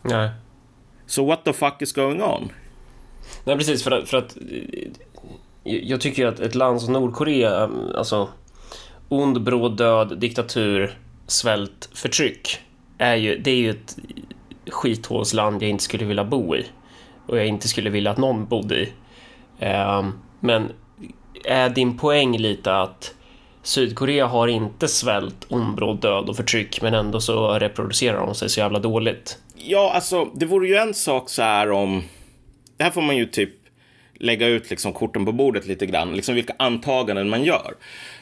Nej. 0.02 0.30
Så 1.06 1.14
so 1.14 1.26
what 1.26 1.46
the 1.46 1.54
fuck 1.54 1.82
is 1.82 1.94
going 1.94 2.22
on? 2.22 2.52
Nej, 3.44 3.58
precis, 3.58 3.84
för 3.84 3.92
att, 3.92 4.10
för 4.10 4.18
att 4.18 4.38
jag 5.64 6.02
tycker 6.02 6.26
att 6.26 6.40
ett 6.40 6.56
land 6.56 6.82
som 6.82 6.94
Nordkorea, 6.94 7.70
alltså 7.96 8.30
ond, 9.10 9.44
bråd 9.44 9.78
död, 9.78 10.20
diktatur, 10.20 10.98
svält, 11.28 11.90
förtryck, 11.94 12.60
är 12.98 13.16
ju, 13.16 13.38
det 13.38 13.52
är 13.52 13.56
ju 13.56 13.70
ett 13.70 13.98
skithålsland 14.70 15.64
jag 15.64 15.70
inte 15.70 15.84
skulle 15.84 16.06
vilja 16.06 16.24
bo 16.24 16.56
i 16.56 16.66
och 17.28 17.38
jag 17.38 17.48
inte 17.48 17.68
skulle 17.68 17.90
vilja 17.90 18.12
att 18.12 18.18
någon 18.18 18.46
bodde 18.46 18.76
i. 18.76 18.94
Ehm, 19.60 20.20
men 20.40 20.72
är 21.46 21.70
din 21.70 21.98
poäng 21.98 22.38
lite 22.38 22.76
att 22.76 23.14
Sydkorea 23.64 24.26
har 24.26 24.48
inte 24.48 24.88
svält, 24.88 25.46
ombråd 25.50 26.02
död 26.02 26.30
och 26.30 26.36
förtryck 26.36 26.82
men 26.82 26.94
ändå 26.94 27.22
så 27.22 27.60
reproducerar 27.60 28.26
de 28.26 28.36
sig 28.36 28.50
så 28.50 28.60
jävla 28.60 28.80
dåligt? 28.80 29.38
Ja, 29.56 29.92
alltså 29.96 30.26
det 30.36 30.46
vore 30.46 30.68
ju 30.68 30.76
en 30.76 30.94
sak 30.94 31.30
så 31.30 31.42
här 31.42 31.72
om... 31.72 32.04
Det 32.78 32.84
här 32.84 32.92
får 32.92 33.02
man 33.02 33.18
ju 33.18 33.26
typ 33.26 33.50
lägga 34.14 34.48
ut 34.48 34.70
liksom 34.70 34.94
korten 34.94 35.26
på 35.26 35.32
bordet 35.32 35.66
lite 35.66 35.86
grann, 35.86 36.16
liksom 36.16 36.36
vilka 36.36 36.56
antaganden 36.60 37.30
man 37.30 37.44
gör. 37.44 37.74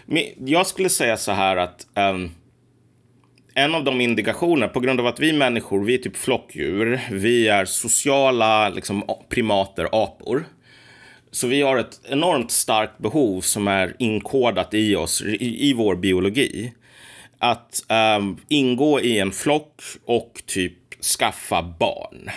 Men 0.05 0.23
jag 0.37 0.67
skulle 0.67 0.89
säga 0.89 1.17
så 1.17 1.31
här 1.31 1.57
att 1.57 1.87
um, 1.95 2.31
en 3.53 3.75
av 3.75 3.83
de 3.83 4.01
indikationerna, 4.01 4.67
på 4.67 4.79
grund 4.79 4.99
av 4.99 5.07
att 5.07 5.19
vi 5.19 5.33
människor, 5.33 5.83
vi 5.83 5.93
är 5.93 5.97
typ 5.97 6.17
flockdjur, 6.17 7.01
vi 7.11 7.47
är 7.47 7.65
sociala 7.65 8.69
liksom, 8.69 9.03
primater, 9.29 9.87
apor. 9.91 10.45
Så 11.31 11.47
vi 11.47 11.61
har 11.61 11.77
ett 11.77 11.99
enormt 12.09 12.51
starkt 12.51 12.97
behov 12.97 13.41
som 13.41 13.67
är 13.67 13.95
inkodat 13.99 14.73
i 14.73 14.95
oss, 14.95 15.21
i, 15.21 15.69
i 15.69 15.73
vår 15.73 15.95
biologi. 15.95 16.73
Att 17.39 17.83
um, 18.17 18.37
ingå 18.47 19.01
i 19.01 19.19
en 19.19 19.31
flock 19.31 19.81
och 20.05 20.41
typ 20.45 21.03
skaffa 21.19 21.63
barn. 21.79 22.29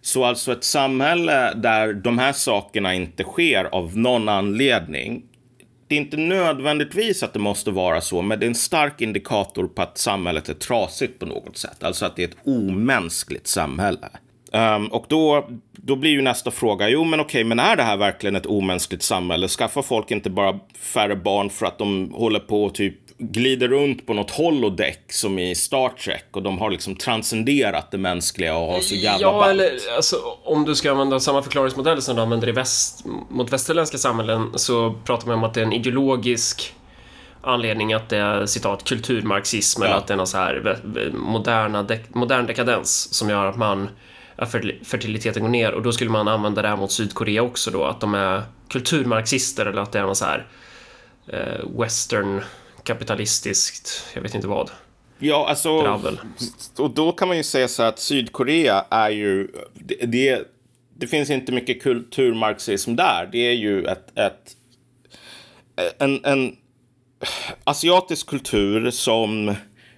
Så 0.00 0.24
alltså 0.24 0.52
ett 0.52 0.64
samhälle 0.64 1.54
där 1.54 1.92
de 1.92 2.18
här 2.18 2.32
sakerna 2.32 2.94
inte 2.94 3.24
sker 3.24 3.64
av 3.64 3.98
någon 3.98 4.28
anledning. 4.28 5.22
Det 5.92 5.96
är 5.96 6.00
inte 6.00 6.16
nödvändigtvis 6.16 7.22
att 7.22 7.32
det 7.32 7.38
måste 7.38 7.70
vara 7.70 8.00
så, 8.00 8.22
men 8.22 8.40
det 8.40 8.46
är 8.46 8.48
en 8.48 8.54
stark 8.54 9.00
indikator 9.00 9.66
på 9.66 9.82
att 9.82 9.98
samhället 9.98 10.48
är 10.48 10.54
trasigt 10.54 11.18
på 11.18 11.26
något 11.26 11.56
sätt. 11.56 11.82
Alltså 11.82 12.06
att 12.06 12.16
det 12.16 12.22
är 12.22 12.28
ett 12.28 12.36
omänskligt 12.44 13.46
samhälle. 13.46 14.08
Um, 14.52 14.86
och 14.86 15.06
då, 15.08 15.48
då 15.72 15.96
blir 15.96 16.10
ju 16.10 16.22
nästa 16.22 16.50
fråga, 16.50 16.88
jo 16.88 17.04
men 17.04 17.20
okej, 17.20 17.44
men 17.44 17.58
är 17.58 17.76
det 17.76 17.82
här 17.82 17.96
verkligen 17.96 18.36
ett 18.36 18.46
omänskligt 18.46 19.02
samhälle? 19.02 19.48
Skaffar 19.48 19.82
folk 19.82 20.10
inte 20.10 20.30
bara 20.30 20.58
färre 20.78 21.16
barn 21.16 21.50
för 21.50 21.66
att 21.66 21.78
de 21.78 22.12
håller 22.14 22.40
på 22.40 22.64
och 22.64 22.74
typ 22.74 23.01
glider 23.30 23.68
runt 23.68 24.06
på 24.06 24.14
något 24.14 24.30
holodeck 24.30 25.12
som 25.12 25.38
i 25.38 25.54
Star 25.54 25.88
Trek 25.88 26.24
och 26.32 26.42
de 26.42 26.58
har 26.58 26.70
liksom 26.70 26.96
transcenderat 26.96 27.90
det 27.90 27.98
mänskliga 27.98 28.56
och 28.56 28.72
har 28.72 28.80
så 28.80 28.94
jävla 28.94 29.20
Ja, 29.26 29.32
ballt. 29.32 29.50
eller 29.50 29.70
alltså, 29.96 30.16
om 30.44 30.64
du 30.64 30.74
ska 30.74 30.90
använda 30.90 31.20
samma 31.20 31.42
förklaringsmodell 31.42 32.02
som 32.02 32.16
du 32.16 32.22
använder 32.22 32.48
i 32.48 32.52
väst, 32.52 33.04
mot 33.30 33.52
västerländska 33.52 33.98
samhällen 33.98 34.50
så 34.54 34.94
pratar 35.04 35.26
man 35.26 35.36
om 35.38 35.44
att 35.44 35.54
det 35.54 35.60
är 35.60 35.64
en 35.64 35.72
ideologisk 35.72 36.74
anledning 37.42 37.92
att 37.92 38.08
det 38.08 38.16
är 38.18 38.46
citat 38.46 38.84
kulturmarxism 38.84 39.82
eller 39.82 39.92
Ja. 39.92 39.98
att 39.98 40.06
det 40.06 40.12
är 40.14 40.16
någon 40.16 40.26
så 40.26 40.36
här 40.36 40.78
moderna 41.12 41.82
dek- 41.82 42.06
modern 42.08 42.46
dekadens 42.46 43.14
som 43.14 43.30
gör 43.30 43.46
att 43.46 43.56
man 43.56 43.88
att 44.36 44.52
fer- 44.52 44.84
fertiliteten 44.84 45.42
går 45.42 45.48
ner 45.48 45.72
och 45.72 45.82
då 45.82 45.92
skulle 45.92 46.10
man 46.10 46.28
använda 46.28 46.62
det 46.62 46.68
här 46.68 46.76
mot 46.76 46.92
Sydkorea 46.92 47.42
också 47.42 47.70
då 47.70 47.84
att 47.84 48.00
de 48.00 48.14
är 48.14 48.42
kulturmarxister 48.68 49.66
eller 49.66 49.82
att 49.82 49.92
det 49.92 49.98
är 49.98 50.02
någon 50.02 50.16
så 50.16 50.24
här 50.24 50.46
eh, 51.28 51.78
western 51.80 52.40
kapitalistiskt, 52.84 54.06
jag 54.14 54.22
vet 54.22 54.34
inte 54.34 54.46
vad, 54.46 54.70
Ja, 55.18 55.48
alltså... 55.48 55.82
dravel. 55.82 56.20
Och 56.78 56.90
då 56.90 57.12
kan 57.12 57.28
man 57.28 57.36
ju 57.36 57.42
säga 57.42 57.68
så 57.68 57.82
att 57.82 57.98
Sydkorea 57.98 58.84
är 58.90 59.10
ju... 59.10 59.48
Det, 59.74 60.06
det, 60.06 60.48
det 60.98 61.06
finns 61.06 61.30
inte 61.30 61.52
mycket 61.52 61.82
kulturmarxism 61.82 62.96
där. 62.96 63.28
Det 63.32 63.38
är 63.38 63.52
ju 63.52 63.84
ett... 63.84 64.18
ett 64.18 64.56
en, 65.98 66.24
en 66.24 66.56
asiatisk 67.64 68.26
kultur 68.26 68.90
som 68.90 69.54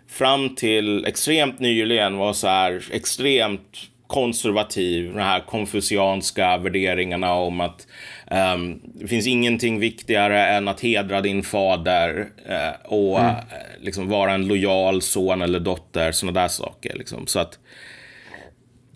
fram 0.08 0.54
till 0.54 1.04
extremt 1.04 1.58
nyligen 1.58 2.16
var 2.16 2.32
så 2.32 2.46
här 2.46 2.84
extremt 2.90 3.78
konservativ. 4.06 5.12
De 5.12 5.20
här 5.20 5.40
konfucianska 5.40 6.56
värderingarna 6.56 7.32
om 7.32 7.60
att 7.60 7.86
ehm, 8.30 8.80
det 8.84 9.08
finns 9.08 9.26
ingenting 9.26 9.78
viktigare 9.80 10.46
än 10.46 10.68
att 10.68 10.80
hedra 10.80 11.20
din 11.20 11.42
fader 11.42 12.28
eh, 12.46 12.86
och 12.90 13.20
eh, 13.20 13.34
liksom 13.80 14.08
vara 14.08 14.32
en 14.32 14.46
lojal 14.46 15.02
son 15.02 15.42
eller 15.42 15.60
dotter. 15.60 16.12
Sådana 16.12 16.40
där 16.40 16.48
saker. 16.48 16.94
Liksom. 16.98 17.26
Så 17.26 17.38
att 17.38 17.58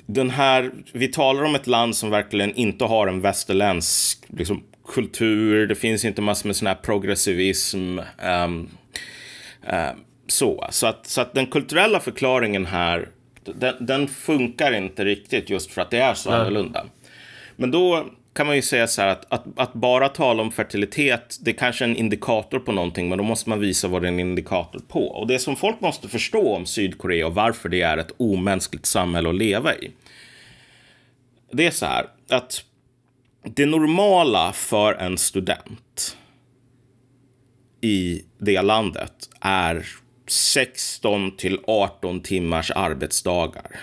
den 0.07 0.31
här, 0.31 0.71
vi 0.93 1.09
talar 1.09 1.45
om 1.45 1.55
ett 1.55 1.67
land 1.67 1.97
som 1.97 2.11
verkligen 2.11 2.55
inte 2.55 2.85
har 2.85 3.07
en 3.07 3.21
västerländsk 3.21 4.25
liksom, 4.29 4.63
kultur. 4.89 5.67
Det 5.67 5.75
finns 5.75 6.05
inte 6.05 6.23
massor 6.23 6.49
med 6.49 6.57
sån 6.57 6.67
här 6.67 6.75
progressivism. 6.75 7.99
ehm, 8.23 8.69
eh, 9.69 9.91
så, 10.27 10.69
så, 10.71 10.87
att, 10.87 11.07
så 11.07 11.21
att 11.21 11.35
den 11.35 11.47
kulturella 11.47 12.01
förklaringen 12.01 12.67
här, 12.67 13.09
den, 13.45 13.75
den 13.81 14.09
funkar 14.09 14.73
inte 14.73 15.05
riktigt 15.05 15.51
just 15.51 15.71
för 15.71 15.83
att 15.83 15.91
det 15.91 15.99
är 15.99 16.15
så 16.15 16.31
Nej. 16.31 16.41
annorlunda. 16.41 16.85
Men 17.57 17.71
då 17.71 18.07
kan 18.39 18.47
man 18.47 18.57
ju 18.57 18.63
säga 18.63 18.87
så 18.87 19.03
här 19.03 19.09
att, 19.09 19.33
att, 19.33 19.45
att 19.57 19.73
bara 19.73 20.09
tala 20.09 20.43
om 20.43 20.53
fertilitet, 20.53 21.39
det 21.41 21.51
är 21.51 21.55
kanske 21.55 21.85
är 21.85 21.89
en 21.89 21.97
indikator 21.97 22.59
på 22.59 22.73
någonting, 22.73 23.09
men 23.09 23.19
då 23.19 23.25
måste 23.25 23.49
man 23.49 23.61
visa 23.61 23.89
vad 23.89 24.03
det 24.03 24.09
är 24.09 24.13
en 24.13 24.21
indikator 24.21 24.81
på. 24.89 25.09
Och 25.09 25.27
det 25.27 25.39
som 25.39 25.57
folk 25.57 25.81
måste 25.81 26.09
förstå 26.09 26.55
om 26.55 26.67
Sydkorea 26.67 27.27
och 27.27 27.35
varför 27.35 27.69
det 27.69 27.83
är 27.83 27.99
ett 27.99 28.13
omänskligt 28.17 28.87
samhälle 28.87 29.29
att 29.29 29.35
leva 29.35 29.75
i. 29.75 29.91
Det 31.53 31.67
är 31.67 31.71
så 31.71 31.87
här 31.87 32.07
att 32.31 32.65
det 33.43 33.67
normala 33.67 34.53
för 34.53 34.95
en 34.95 35.19
student 35.19 36.17
i 37.81 38.25
det 38.39 38.63
landet 38.63 39.29
är 39.41 39.87
16 40.27 41.37
till 41.37 41.59
18 41.67 42.21
timmars 42.21 42.71
arbetsdagar. 42.71 43.81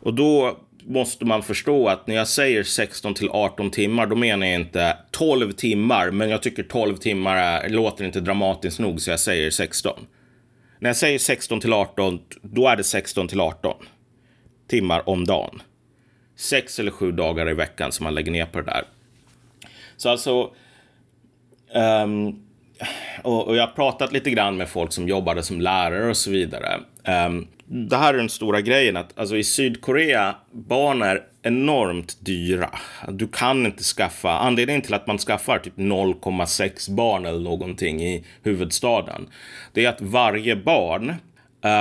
Och 0.00 0.14
då 0.14 0.58
måste 0.90 1.24
man 1.24 1.42
förstå 1.42 1.88
att 1.88 2.06
när 2.06 2.14
jag 2.14 2.28
säger 2.28 2.62
16 2.62 3.14
till 3.14 3.28
18 3.30 3.70
timmar, 3.70 4.06
då 4.06 4.16
menar 4.16 4.46
jag 4.46 4.54
inte 4.54 4.96
12 5.10 5.52
timmar, 5.52 6.10
men 6.10 6.30
jag 6.30 6.42
tycker 6.42 6.62
12 6.62 6.96
timmar 6.96 7.36
är, 7.36 7.68
låter 7.68 8.04
inte 8.04 8.20
dramatiskt 8.20 8.78
nog, 8.78 9.00
så 9.00 9.10
jag 9.10 9.20
säger 9.20 9.50
16. 9.50 10.06
När 10.78 10.90
jag 10.90 10.96
säger 10.96 11.18
16 11.18 11.60
till 11.60 11.72
18, 11.72 12.20
då 12.42 12.68
är 12.68 12.76
det 12.76 12.84
16 12.84 13.28
till 13.28 13.40
18 13.40 13.74
timmar 14.68 15.08
om 15.08 15.24
dagen. 15.24 15.62
Sex 16.36 16.78
eller 16.78 16.90
sju 16.90 17.12
dagar 17.12 17.50
i 17.50 17.54
veckan 17.54 17.92
som 17.92 18.04
man 18.04 18.14
lägger 18.14 18.32
ner 18.32 18.46
på 18.46 18.60
det 18.60 18.66
där. 18.66 18.84
Så 19.96 20.08
alltså... 20.08 20.50
um, 22.04 22.46
och, 23.22 23.48
och 23.48 23.56
jag 23.56 23.66
har 23.66 23.72
pratat 23.72 24.12
lite 24.12 24.30
grann 24.30 24.56
med 24.56 24.68
folk 24.68 24.92
som 24.92 25.08
jobbade 25.08 25.42
som 25.42 25.60
lärare 25.60 26.10
och 26.10 26.16
så 26.16 26.30
vidare. 26.30 26.80
Um, 27.26 27.48
det 27.72 27.96
här 27.96 28.14
är 28.14 28.18
den 28.18 28.28
stora 28.28 28.60
grejen 28.60 28.96
att 28.96 29.18
alltså 29.18 29.36
i 29.36 29.44
Sydkorea, 29.44 30.34
barn 30.52 31.02
är 31.02 31.22
enormt 31.42 32.16
dyra. 32.20 32.70
Du 33.08 33.28
kan 33.28 33.66
inte 33.66 33.82
skaffa, 33.82 34.38
anledningen 34.38 34.82
till 34.82 34.94
att 34.94 35.06
man 35.06 35.18
skaffar 35.18 35.58
typ 35.58 35.76
0,6 35.76 36.94
barn 36.94 37.26
eller 37.26 37.40
någonting 37.40 38.02
i 38.02 38.24
huvudstaden, 38.42 39.28
det 39.72 39.84
är 39.84 39.88
att 39.88 40.00
varje 40.00 40.56
barn 40.56 41.14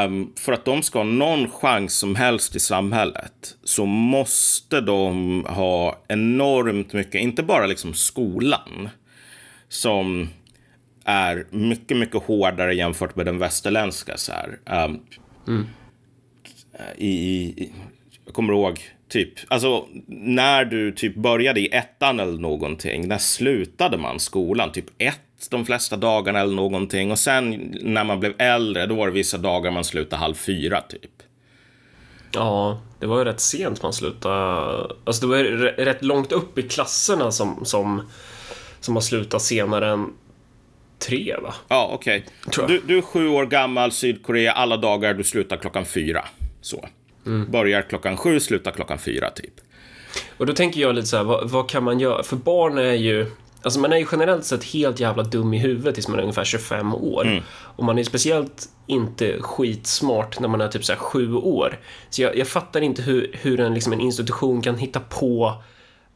um, 0.05 0.34
för 0.38 0.53
att 0.53 0.65
de 0.65 0.84
ska 0.84 1.00
ha 1.00 1.03
någon 1.03 1.51
chans 1.51 1.93
som 1.93 2.15
helst 2.15 2.55
i 2.55 2.60
samhället 2.60 3.55
så 3.63 3.86
måste 3.86 4.81
de 4.81 5.46
ha 5.50 6.00
enormt 6.08 6.93
mycket, 6.93 7.22
inte 7.22 7.43
bara 7.43 7.65
liksom 7.65 7.93
skolan 7.93 8.89
som 9.69 10.29
är 11.05 11.46
mycket, 11.50 11.98
mycket 11.98 12.24
hårdare 12.24 12.75
jämfört 12.75 13.15
med 13.15 13.25
den 13.25 13.39
västerländska. 13.39 14.17
Så 14.17 14.31
här. 14.31 14.86
Um, 14.86 15.01
i, 16.98 17.07
i, 17.07 17.71
jag 18.25 18.33
kommer 18.33 18.53
ihåg, 18.53 18.81
typ, 19.09 19.33
alltså 19.48 19.88
när 20.07 20.65
du 20.65 20.91
typ 20.91 21.15
började 21.15 21.59
i 21.59 21.67
ettan 21.67 22.19
eller 22.19 22.39
någonting, 22.39 23.07
när 23.07 23.17
slutade 23.17 23.98
man 23.98 24.19
skolan? 24.19 24.71
Typ 24.71 24.86
ett 24.98 25.19
de 25.50 25.65
flesta 25.65 25.98
dagarna 25.98 26.39
eller 26.39 26.55
någonting. 26.55 27.12
Och 27.12 27.19
sen 27.19 27.75
när 27.81 28.03
man 28.03 28.19
blev 28.19 28.33
äldre, 28.38 28.86
då 28.86 28.95
var 28.95 29.07
det 29.07 29.13
vissa 29.13 29.38
dagar 29.38 29.71
man 29.71 29.83
slutade 29.83 30.19
halv 30.19 30.36
fyra 30.36 30.81
typ. 30.81 31.12
Ja, 32.31 32.81
det 33.00 33.07
var 33.07 33.17
ju 33.17 33.25
rätt 33.25 33.39
sent 33.39 33.83
man 33.83 33.93
slutade. 33.93 34.95
Alltså 35.03 35.27
det 35.27 35.27
var 35.27 35.43
rätt 35.86 36.03
långt 36.03 36.31
upp 36.31 36.57
i 36.57 36.62
klasserna 36.62 37.31
som, 37.31 37.65
som, 37.65 38.01
som 38.79 38.95
har 38.95 39.01
slutat 39.01 39.41
senare 39.41 39.89
än 39.89 40.13
tre, 41.00 41.36
va? 41.41 41.53
Ja, 41.67 41.89
okej. 41.93 42.25
Jag. 42.57 42.67
Du, 42.67 42.81
du 42.88 42.98
är 42.98 43.01
sju 43.01 43.27
år 43.27 43.45
gammal, 43.45 43.91
Sydkorea, 43.91 44.51
alla 44.51 44.77
dagar 44.77 45.13
du 45.13 45.24
slutar 45.24 45.57
klockan 45.57 45.86
fyra. 45.86 46.25
Så. 46.61 46.87
Börjar 47.47 47.81
klockan 47.81 48.17
sju, 48.17 48.39
slutar 48.39 48.71
klockan 48.71 48.99
fyra 48.99 49.29
typ. 49.29 49.53
Och 50.37 50.45
då 50.45 50.53
tänker 50.53 50.81
jag 50.81 50.95
lite 50.95 51.07
så 51.07 51.17
här, 51.17 51.23
vad, 51.23 51.49
vad 51.49 51.69
kan 51.69 51.83
man 51.83 51.99
göra? 51.99 52.23
För 52.23 52.35
barn 52.35 52.77
är 52.77 52.93
ju, 52.93 53.25
alltså 53.61 53.79
man 53.79 53.93
är 53.93 53.97
ju 53.97 54.05
generellt 54.11 54.45
sett 54.45 54.63
helt 54.63 54.99
jävla 54.99 55.23
dum 55.23 55.53
i 55.53 55.57
huvudet 55.57 55.95
tills 55.95 56.07
man 56.07 56.17
är 56.17 56.23
ungefär 56.23 56.43
25 56.43 56.93
år. 56.95 57.25
Och 57.49 57.83
man 57.83 57.97
är 57.99 58.03
speciellt 58.03 58.69
inte 58.87 59.41
skitsmart 59.41 60.39
när 60.39 60.47
man 60.47 60.61
är 60.61 60.67
typ 60.67 60.85
så 60.85 60.93
här 60.93 60.99
sju 60.99 61.33
år. 61.33 61.79
Så 62.09 62.21
jag, 62.21 62.37
jag 62.37 62.47
fattar 62.47 62.81
inte 62.81 63.01
hur, 63.01 63.31
hur 63.41 63.59
en, 63.59 63.73
liksom 63.73 63.93
en 63.93 64.01
institution 64.01 64.61
kan 64.61 64.77
hitta 64.77 64.99
på 64.99 65.63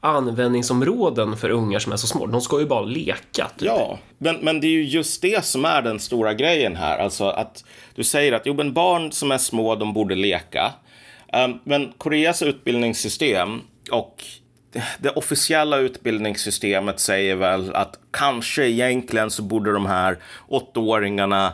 användningsområden 0.04 1.38
för 1.38 1.50
ungar 1.50 1.80
som 1.80 1.94
är 1.94 1.98
så 1.98 2.08
små. 2.08 2.26
De 2.26 2.42
ska 2.42 2.60
ju 2.60 2.66
bara 2.66 2.86
leka. 2.86 3.48
Typ. 3.58 3.68
Ja, 3.68 4.00
men, 4.18 4.36
men 4.36 4.62
det 4.62 4.68
är 4.68 4.72
ju 4.72 4.84
just 4.84 5.22
det 5.22 5.46
som 5.46 5.66
är 5.66 5.82
den 5.82 6.00
stora 6.00 6.34
grejen 6.34 6.76
här. 6.76 6.98
Alltså 6.98 7.26
att 7.26 7.64
du 7.96 8.04
säger 8.04 8.32
att 8.34 8.46
jo, 8.46 8.54
men 8.54 8.74
barn 8.74 9.12
som 9.12 9.32
är 9.32 9.38
små, 9.38 9.76
de 9.76 9.94
borde 9.94 10.16
leka. 10.16 10.74
Um, 11.34 11.60
men 11.64 11.94
Koreas 11.98 12.42
utbildningssystem 12.42 13.62
och 13.92 14.24
det, 14.74 14.84
det 15.00 15.10
officiella 15.10 15.78
utbildningssystemet 15.78 17.00
säger 17.00 17.36
väl 17.36 17.76
att 17.76 18.00
kanske 18.12 18.68
egentligen 18.68 19.32
så 19.32 19.42
borde 19.42 19.74
de 19.74 19.86
här 19.86 20.18
åttaåringarna 20.48 21.54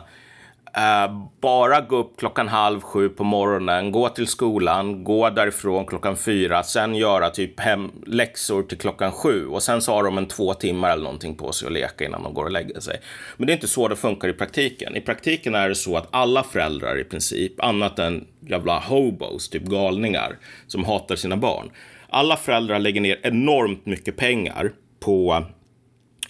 Eh, 0.76 1.12
bara 1.40 1.80
gå 1.80 1.96
upp 1.96 2.18
klockan 2.18 2.48
halv 2.48 2.80
sju 2.80 3.08
på 3.08 3.24
morgonen, 3.24 3.92
gå 3.92 4.08
till 4.08 4.26
skolan, 4.26 5.04
gå 5.04 5.30
därifrån 5.30 5.86
klockan 5.86 6.16
fyra, 6.16 6.62
sen 6.62 6.94
göra 6.94 7.30
typ 7.30 7.60
hem 7.60 7.90
läxor 8.06 8.62
till 8.62 8.78
klockan 8.78 9.12
sju 9.12 9.46
och 9.46 9.62
sen 9.62 9.82
så 9.82 9.92
har 9.92 10.04
de 10.04 10.18
en 10.18 10.26
två 10.26 10.54
timmar 10.54 10.90
eller 10.90 11.02
någonting 11.02 11.34
på 11.34 11.52
sig 11.52 11.66
att 11.66 11.72
leka 11.72 12.04
innan 12.04 12.22
de 12.22 12.34
går 12.34 12.44
och 12.44 12.50
lägger 12.50 12.80
sig. 12.80 13.00
Men 13.36 13.46
det 13.46 13.52
är 13.52 13.54
inte 13.54 13.68
så 13.68 13.88
det 13.88 13.96
funkar 13.96 14.28
i 14.28 14.32
praktiken. 14.32 14.96
I 14.96 15.00
praktiken 15.00 15.54
är 15.54 15.68
det 15.68 15.74
så 15.74 15.96
att 15.96 16.08
alla 16.10 16.42
föräldrar 16.42 16.98
i 16.98 17.04
princip, 17.04 17.64
annat 17.64 17.98
än 17.98 18.26
jävla 18.40 18.78
hobos, 18.78 19.48
typ 19.48 19.62
galningar 19.62 20.38
som 20.66 20.84
hatar 20.84 21.16
sina 21.16 21.36
barn. 21.36 21.70
Alla 22.08 22.36
föräldrar 22.36 22.78
lägger 22.78 23.00
ner 23.00 23.20
enormt 23.22 23.86
mycket 23.86 24.16
pengar 24.16 24.72
på 25.00 25.44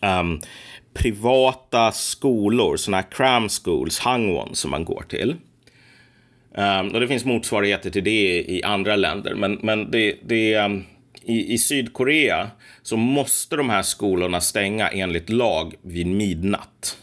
um, 0.03 0.41
privata 0.95 1.93
skolor, 1.93 2.77
sådana 2.77 2.97
här 2.97 3.11
cram 3.11 3.49
schools, 3.49 3.99
hangwon 3.99 4.55
som 4.55 4.71
man 4.71 4.85
går 4.85 5.05
till. 5.09 5.37
Um, 6.55 6.89
och 6.89 7.01
det 7.01 7.09
finns 7.09 7.25
motsvarigheter 7.25 7.91
till 7.91 8.05
det 8.05 8.45
i 8.49 8.63
andra 8.65 8.97
länder. 8.97 9.35
Men, 9.35 9.59
men 9.63 9.91
det, 9.91 10.17
det, 10.25 10.57
um, 10.57 10.85
i, 11.23 11.55
i 11.55 11.59
Sydkorea 11.59 12.51
så 12.83 12.97
måste 12.97 13.57
de 13.57 13.71
här 13.71 13.83
skolorna 13.83 14.41
stänga 14.41 14.89
enligt 14.89 15.31
lag 15.31 15.75
vid 15.83 16.07
midnatt. 16.07 16.97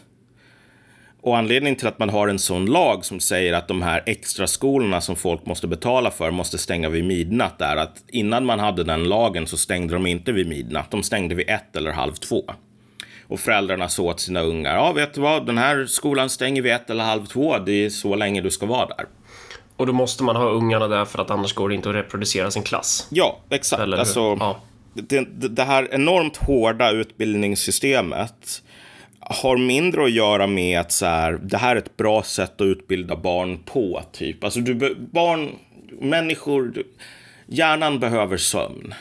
Och 1.20 1.38
anledningen 1.38 1.76
till 1.76 1.88
att 1.88 1.98
man 1.98 2.10
har 2.10 2.28
en 2.28 2.38
sån 2.38 2.66
lag 2.66 3.04
som 3.04 3.20
säger 3.20 3.52
att 3.52 3.68
de 3.68 3.82
här 3.82 4.02
extra 4.06 4.46
skolorna 4.46 5.00
som 5.00 5.16
folk 5.16 5.46
måste 5.46 5.66
betala 5.66 6.10
för 6.10 6.30
måste 6.30 6.58
stänga 6.58 6.88
vid 6.88 7.04
midnatt 7.04 7.60
är 7.60 7.76
att 7.76 8.04
innan 8.08 8.44
man 8.44 8.58
hade 8.58 8.84
den 8.84 9.04
lagen 9.04 9.46
så 9.46 9.56
stängde 9.56 9.94
de 9.94 10.06
inte 10.06 10.32
vid 10.32 10.48
midnatt. 10.48 10.90
De 10.90 11.02
stängde 11.02 11.34
vid 11.34 11.50
ett 11.50 11.76
eller 11.76 11.92
halv 11.92 12.12
två. 12.12 12.44
Och 13.28 13.40
föräldrarna 13.40 13.88
sa 13.88 14.02
åt 14.02 14.20
sina 14.20 14.40
ungar, 14.40 14.74
ja 14.74 14.92
vet 14.92 15.14
du 15.14 15.20
vad, 15.20 15.46
den 15.46 15.58
här 15.58 15.86
skolan 15.86 16.30
stänger 16.30 16.62
vid 16.62 16.72
ett 16.72 16.90
eller 16.90 17.04
halv 17.04 17.26
två, 17.26 17.58
det 17.58 17.72
är 17.84 17.90
så 17.90 18.16
länge 18.16 18.40
du 18.40 18.50
ska 18.50 18.66
vara 18.66 18.86
där. 18.86 19.06
Och 19.76 19.86
då 19.86 19.92
måste 19.92 20.22
man 20.24 20.36
ha 20.36 20.48
ungarna 20.50 20.88
där 20.88 21.04
för 21.04 21.22
att 21.22 21.30
annars 21.30 21.54
går 21.54 21.68
det 21.68 21.74
inte 21.74 21.88
att 21.88 21.94
reproducera 21.94 22.50
sin 22.50 22.62
klass. 22.62 23.06
Ja, 23.10 23.38
exakt. 23.50 23.82
Eller 23.82 23.96
alltså, 23.96 24.20
Ja. 24.40 24.60
det, 24.94 25.20
det 25.48 25.64
här 25.64 25.88
enormt 25.92 26.36
hårda 26.36 26.90
utbildningssystemet 26.90 28.62
har 29.20 29.56
mindre 29.56 30.04
att 30.04 30.10
göra 30.10 30.46
med 30.46 30.80
att 30.80 30.92
så 30.92 31.06
här, 31.06 31.32
det 31.42 31.56
här 31.56 31.76
är 31.76 31.80
ett 31.80 31.96
bra 31.96 32.22
sätt 32.22 32.60
att 32.60 32.64
utbilda 32.64 33.16
barn 33.16 33.58
på. 33.64 34.02
typ. 34.12 34.44
Alltså, 34.44 34.60
du, 34.60 34.94
barn, 35.12 35.50
människor, 36.00 36.72
hjärnan 37.46 38.00
behöver 38.00 38.36
sömn. 38.36 38.94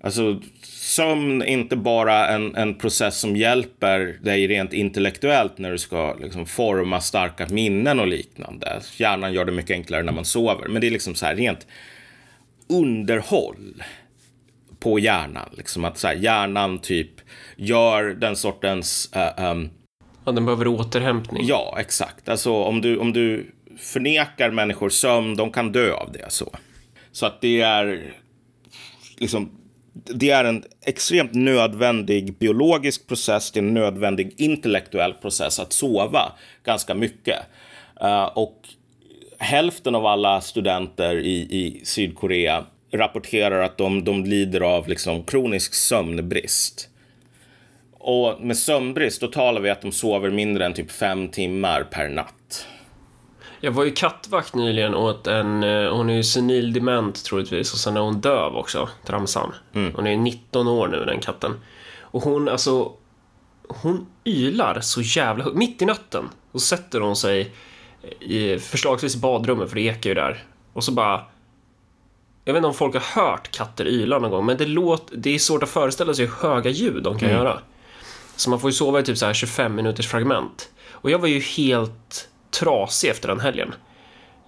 Alltså, 0.00 0.40
sömn 0.86 1.42
inte 1.42 1.76
bara 1.76 2.28
en, 2.28 2.54
en 2.56 2.74
process 2.74 3.20
som 3.20 3.36
hjälper 3.36 4.18
dig 4.22 4.46
rent 4.46 4.72
intellektuellt 4.72 5.58
när 5.58 5.70
du 5.72 5.78
ska 5.78 6.14
liksom, 6.14 6.46
forma 6.46 7.00
starka 7.00 7.46
minnen 7.50 8.00
och 8.00 8.06
liknande. 8.06 8.80
Hjärnan 8.96 9.32
gör 9.32 9.44
det 9.44 9.52
mycket 9.52 9.70
enklare 9.74 10.02
när 10.02 10.12
man 10.12 10.24
sover. 10.24 10.68
Men 10.68 10.80
det 10.80 10.86
är 10.86 10.90
liksom 10.90 11.14
så 11.14 11.26
här 11.26 11.34
rent 11.36 11.66
underhåll 12.68 13.82
på 14.80 14.98
hjärnan. 14.98 15.48
Liksom 15.56 15.84
att 15.84 15.98
så 15.98 16.06
här, 16.06 16.14
hjärnan 16.14 16.78
typ 16.78 17.10
gör 17.56 18.04
den 18.04 18.36
sortens... 18.36 19.10
eh, 19.12 19.44
ehm, 19.44 19.70
Ja, 20.24 20.32
den 20.32 20.44
behöver 20.44 20.66
återhämtning. 20.66 21.46
ja, 21.46 21.76
exakt. 21.80 22.28
Alltså 22.28 22.52
om 22.52 22.80
du, 22.80 22.96
om 22.98 23.12
du 23.12 23.52
förnekar 23.78 24.50
människor 24.50 24.88
sömn, 24.88 25.36
de 25.36 25.52
kan 25.52 25.72
dö 25.72 25.92
av 25.92 26.12
det. 26.12 26.32
Så, 26.32 26.54
så 27.12 27.26
att 27.26 27.40
det 27.40 27.60
är 27.60 28.14
liksom... 29.18 29.50
Det 30.04 30.30
är 30.30 30.44
en 30.44 30.64
extremt 30.82 31.34
nödvändig 31.34 32.38
biologisk 32.38 33.06
process, 33.06 33.50
det 33.50 33.60
är 33.60 33.62
en 33.62 33.74
nödvändig 33.74 34.34
intellektuell 34.36 35.12
process 35.12 35.60
att 35.60 35.72
sova 35.72 36.32
ganska 36.64 36.94
mycket. 36.94 37.38
Eh, 38.00 38.24
och 38.24 38.68
hälften 39.38 39.94
av 39.94 40.06
alla 40.06 40.40
studenter 40.40 41.16
i, 41.16 41.36
i 41.36 41.80
Sydkorea 41.84 42.64
rapporterar 42.92 43.62
att 43.62 43.78
de, 43.78 44.04
de 44.04 44.24
lider 44.24 44.60
av 44.60 44.88
liksom 44.88 45.22
kronisk 45.24 45.74
sömnbrist. 45.74 46.88
Och 47.92 48.40
med 48.40 48.56
sömnbrist, 48.56 49.20
då 49.20 49.26
talar 49.26 49.60
vi 49.60 49.70
att 49.70 49.82
de 49.82 49.92
sover 49.92 50.30
mindre 50.30 50.66
än 50.66 50.74
typ 50.74 50.90
fem 50.90 51.28
timmar 51.28 51.82
per 51.82 52.08
natt. 52.08 52.35
Jag 53.60 53.72
var 53.72 53.84
ju 53.84 53.90
kattvakt 53.90 54.54
nyligen 54.54 54.94
åt 54.94 55.26
en, 55.26 55.62
eh, 55.62 55.92
hon 55.92 56.10
är 56.10 56.14
ju 56.14 56.24
senil 56.24 56.72
dement 56.72 57.24
troligtvis 57.24 57.72
och 57.72 57.78
sen 57.78 57.96
är 57.96 58.00
hon 58.00 58.20
döv 58.20 58.56
också, 58.56 58.88
tramsan. 59.06 59.54
Hon 59.94 60.06
är 60.06 60.16
19 60.16 60.68
år 60.68 60.88
nu 60.88 61.04
den 61.04 61.20
katten. 61.20 61.60
Och 62.00 62.22
hon, 62.22 62.48
alltså, 62.48 62.92
hon 63.68 64.06
ylar 64.24 64.80
så 64.80 65.00
jävla 65.00 65.44
högt. 65.44 65.56
Mitt 65.56 65.82
i 65.82 65.84
natten 65.84 66.24
så 66.52 66.58
sätter 66.58 67.00
hon 67.00 67.16
sig 67.16 67.52
i 68.20 68.58
förslagsvis 68.58 69.16
badrummet, 69.16 69.68
för 69.68 69.76
det 69.76 69.82
ekar 69.82 70.10
ju 70.10 70.14
där. 70.14 70.44
Och 70.72 70.84
så 70.84 70.92
bara... 70.92 71.24
Jag 72.44 72.52
vet 72.52 72.58
inte 72.58 72.68
om 72.68 72.74
folk 72.74 72.94
har 72.94 73.22
hört 73.22 73.50
katter 73.50 73.86
yla 73.86 74.18
någon 74.18 74.30
gång, 74.30 74.46
men 74.46 74.56
det, 74.56 74.66
låter, 74.66 75.16
det 75.16 75.34
är 75.34 75.38
svårt 75.38 75.62
att 75.62 75.68
föreställa 75.68 76.14
sig 76.14 76.26
hur 76.26 76.48
höga 76.48 76.70
ljud 76.70 77.02
de 77.02 77.18
kan 77.18 77.30
göra. 77.30 77.58
Så 78.36 78.50
man 78.50 78.60
får 78.60 78.70
ju 78.70 78.74
sova 78.74 79.00
i 79.00 79.02
typ 79.02 79.18
så 79.18 79.26
här 79.26 79.34
25 79.34 79.74
minuters 79.74 80.08
fragment. 80.08 80.70
Och 80.90 81.10
jag 81.10 81.18
var 81.18 81.28
ju 81.28 81.40
helt 81.40 82.28
trasig 82.60 83.10
efter 83.10 83.28
den 83.28 83.40
helgen. 83.40 83.74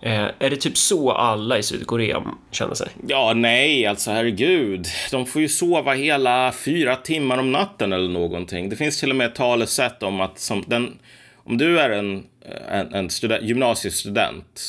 Eh, 0.02 0.26
är 0.38 0.50
det 0.50 0.56
typ 0.56 0.76
så 0.76 1.12
alla 1.12 1.58
i 1.58 1.62
Sydkorea 1.62 2.22
känner 2.50 2.74
sig? 2.74 2.88
Ja, 3.06 3.32
nej, 3.36 3.86
alltså 3.86 4.10
herregud. 4.10 4.86
De 5.10 5.26
får 5.26 5.42
ju 5.42 5.48
sova 5.48 5.94
hela 5.94 6.52
fyra 6.52 6.96
timmar 6.96 7.38
om 7.38 7.52
natten 7.52 7.92
eller 7.92 8.08
någonting. 8.08 8.68
Det 8.68 8.76
finns 8.76 9.00
till 9.00 9.10
och 9.10 9.16
med 9.16 9.26
ett 9.26 9.34
talesätt 9.34 10.02
om 10.02 10.20
att 10.20 10.38
som 10.38 10.64
den, 10.66 10.98
om 11.36 11.58
du 11.58 11.80
är 11.80 11.90
en, 11.90 12.24
en, 12.68 12.94
en 12.94 13.10
student, 13.10 13.42
gymnasiestudent, 13.42 14.60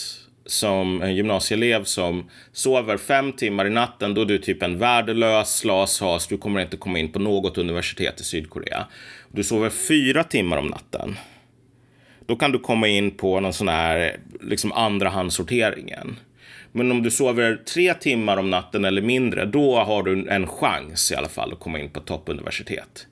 som 0.45 1.01
en 1.01 1.15
gymnasieelev 1.15 1.83
som 1.83 2.29
sover 2.53 2.97
fem 2.97 3.33
timmar 3.33 3.65
i 3.65 3.69
natten, 3.69 4.13
då 4.13 4.21
är 4.21 4.25
du 4.25 4.37
typ 4.37 4.63
en 4.63 4.77
värdelös 4.77 5.57
slashas. 5.57 6.27
Du 6.27 6.37
kommer 6.37 6.61
inte 6.61 6.77
komma 6.77 6.99
in 6.99 7.11
på 7.11 7.19
något 7.19 7.57
universitet 7.57 8.21
i 8.21 8.23
Sydkorea. 8.23 8.85
Du 9.31 9.43
sover 9.43 9.69
fyra 9.69 10.23
timmar 10.23 10.57
om 10.57 10.67
natten. 10.67 11.15
Då 12.29 12.35
kan 12.35 12.51
du 12.51 12.59
komma 12.59 12.87
in 12.87 13.11
på 13.11 13.39
någon 13.39 13.53
sån 13.53 13.67
här 13.67 14.17
liksom 14.41 14.71
andrahandssorteringen. 14.71 16.19
Men 16.71 16.91
om 16.91 17.03
du 17.03 17.11
sover 17.11 17.55
tre 17.55 17.93
timmar 17.93 18.37
om 18.37 18.49
natten 18.49 18.85
eller 18.85 19.01
mindre, 19.01 19.45
då 19.45 19.79
har 19.79 20.03
du 20.03 20.29
en 20.29 20.47
chans 20.47 21.11
i 21.11 21.15
alla 21.15 21.27
fall 21.27 21.53
att 21.53 21.59
komma 21.59 21.79
in 21.79 21.89
på 21.89 21.99
toppuniversitet. 21.99 23.07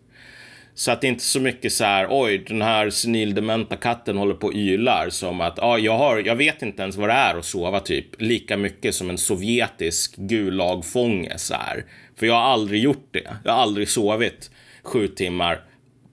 Så 0.74 0.92
att 0.92 1.02
det 1.02 1.08
är 1.08 1.10
inte 1.10 1.24
så 1.24 1.40
mycket 1.40 1.74
så 1.74 1.84
här, 1.84 2.08
oj, 2.10 2.38
den 2.48 2.62
här 2.62 2.90
senildementa 2.90 3.76
katten 3.76 4.18
håller 4.18 4.34
på 4.34 4.48
och 4.48 4.54
ylar 4.54 5.10
som 5.10 5.42
att, 5.42 5.58
ja, 5.58 5.78
jag, 5.78 5.98
har, 5.98 6.18
jag 6.18 6.36
vet 6.36 6.62
inte 6.62 6.82
ens 6.82 6.96
vad 6.96 7.10
det 7.10 7.14
är 7.14 7.36
att 7.36 7.46
sova 7.46 7.80
typ 7.80 8.22
lika 8.22 8.58
mycket 8.58 8.96
som 8.96 9.10
en 9.10 9.18
sovjetisk 9.18 10.16
gulagfånge 10.16 11.38
så 11.38 11.54
här. 11.54 11.86
För 12.16 12.26
jag 12.26 12.34
har 12.34 12.42
aldrig 12.54 12.82
gjort 12.82 13.10
det. 13.12 13.28
Jag 13.44 13.52
har 13.52 13.62
aldrig 13.62 13.90
sovit 13.90 14.52
sju 14.84 15.08
timmar 15.08 15.62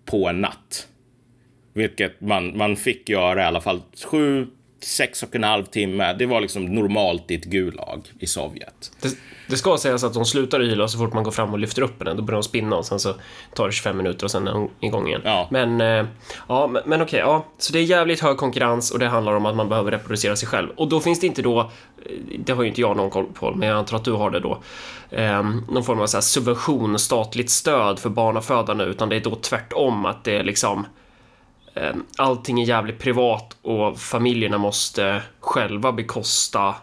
på 0.04 0.28
en 0.28 0.40
natt. 0.40 0.88
Vilket 1.74 2.20
man, 2.20 2.56
man 2.56 2.76
fick 2.76 3.08
göra 3.08 3.42
i 3.42 3.44
alla 3.44 3.60
fall 3.60 3.82
sju, 4.04 4.46
sex 4.84 5.22
och 5.22 5.34
en 5.34 5.44
halv 5.44 5.64
timme. 5.64 6.12
Det 6.12 6.26
var 6.26 6.40
liksom 6.40 6.64
normalt 6.64 7.30
i 7.30 7.34
ett 7.34 7.44
gulag 7.44 8.08
i 8.18 8.26
Sovjet. 8.26 8.92
Det, 9.00 9.16
det 9.48 9.56
ska 9.56 9.78
sägas 9.78 10.04
att 10.04 10.14
de 10.14 10.24
slutar 10.24 10.62
yla 10.62 10.88
så 10.88 10.98
fort 10.98 11.12
man 11.12 11.24
går 11.24 11.30
fram 11.30 11.52
och 11.52 11.58
lyfter 11.58 11.82
upp 11.82 11.98
henne. 11.98 12.14
Då 12.14 12.22
börjar 12.22 12.40
de 12.40 12.42
spinna 12.42 12.76
och 12.76 12.86
sen 12.86 13.00
så 13.00 13.14
tar 13.54 13.66
det 13.66 13.72
25 13.72 13.96
minuter 13.96 14.24
och 14.24 14.30
sen 14.30 14.48
är 14.48 14.52
hon 14.52 14.70
igång 14.80 15.08
igen. 15.08 15.20
Ja. 15.24 15.48
Men, 15.50 15.80
eh, 15.80 16.06
ja, 16.48 16.66
men, 16.66 16.82
men 16.86 17.02
okej, 17.02 17.18
ja. 17.18 17.46
Så 17.58 17.72
det 17.72 17.78
är 17.78 17.82
jävligt 17.82 18.20
hög 18.20 18.36
konkurrens 18.36 18.90
och 18.90 18.98
det 18.98 19.06
handlar 19.06 19.34
om 19.34 19.46
att 19.46 19.56
man 19.56 19.68
behöver 19.68 19.90
reproducera 19.90 20.36
sig 20.36 20.48
själv. 20.48 20.70
Och 20.76 20.88
då 20.88 21.00
finns 21.00 21.20
det 21.20 21.26
inte 21.26 21.42
då, 21.42 21.60
eh, 21.60 21.66
det 22.38 22.52
har 22.52 22.62
ju 22.62 22.68
inte 22.68 22.80
jag 22.80 22.96
någon 22.96 23.10
koll 23.10 23.26
på, 23.26 23.54
men 23.54 23.68
jag 23.68 23.78
antar 23.78 23.96
att 23.96 24.04
du 24.04 24.12
har 24.12 24.30
det 24.30 24.40
då, 24.40 24.62
eh, 25.10 25.42
någon 25.70 25.84
form 25.84 26.00
av 26.00 26.06
så 26.06 26.22
subvention, 26.22 26.98
statligt 26.98 27.50
stöd 27.50 27.98
för 27.98 28.10
barnafödande, 28.10 28.84
utan 28.84 29.08
det 29.08 29.16
är 29.16 29.20
då 29.20 29.34
tvärtom 29.34 30.06
att 30.06 30.24
det 30.24 30.36
är 30.36 30.44
liksom 30.44 30.86
Eh, 31.74 31.94
allting 32.16 32.60
är 32.60 32.64
jävligt 32.64 32.98
privat 32.98 33.56
och 33.62 33.98
familjerna 33.98 34.58
måste 34.58 35.22
själva 35.40 35.92
bekosta 35.92 36.74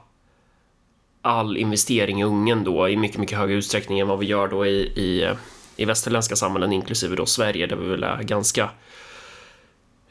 all 1.21 1.57
investering 1.57 2.21
i 2.21 2.23
ungen 2.23 2.63
då 2.63 2.89
i 2.89 2.97
mycket, 2.97 3.17
mycket 3.17 3.37
högre 3.37 3.55
utsträckning 3.55 3.99
än 3.99 4.07
vad 4.07 4.19
vi 4.19 4.25
gör 4.25 4.47
då 4.47 4.65
i, 4.65 4.79
i, 4.79 5.29
i 5.75 5.85
västerländska 5.85 6.35
samhällen, 6.35 6.73
inklusive 6.73 7.15
då 7.15 7.25
Sverige, 7.25 7.67
där 7.67 7.75
vi 7.75 7.89
väl 7.89 8.03
är 8.03 8.23
ganska 8.23 8.69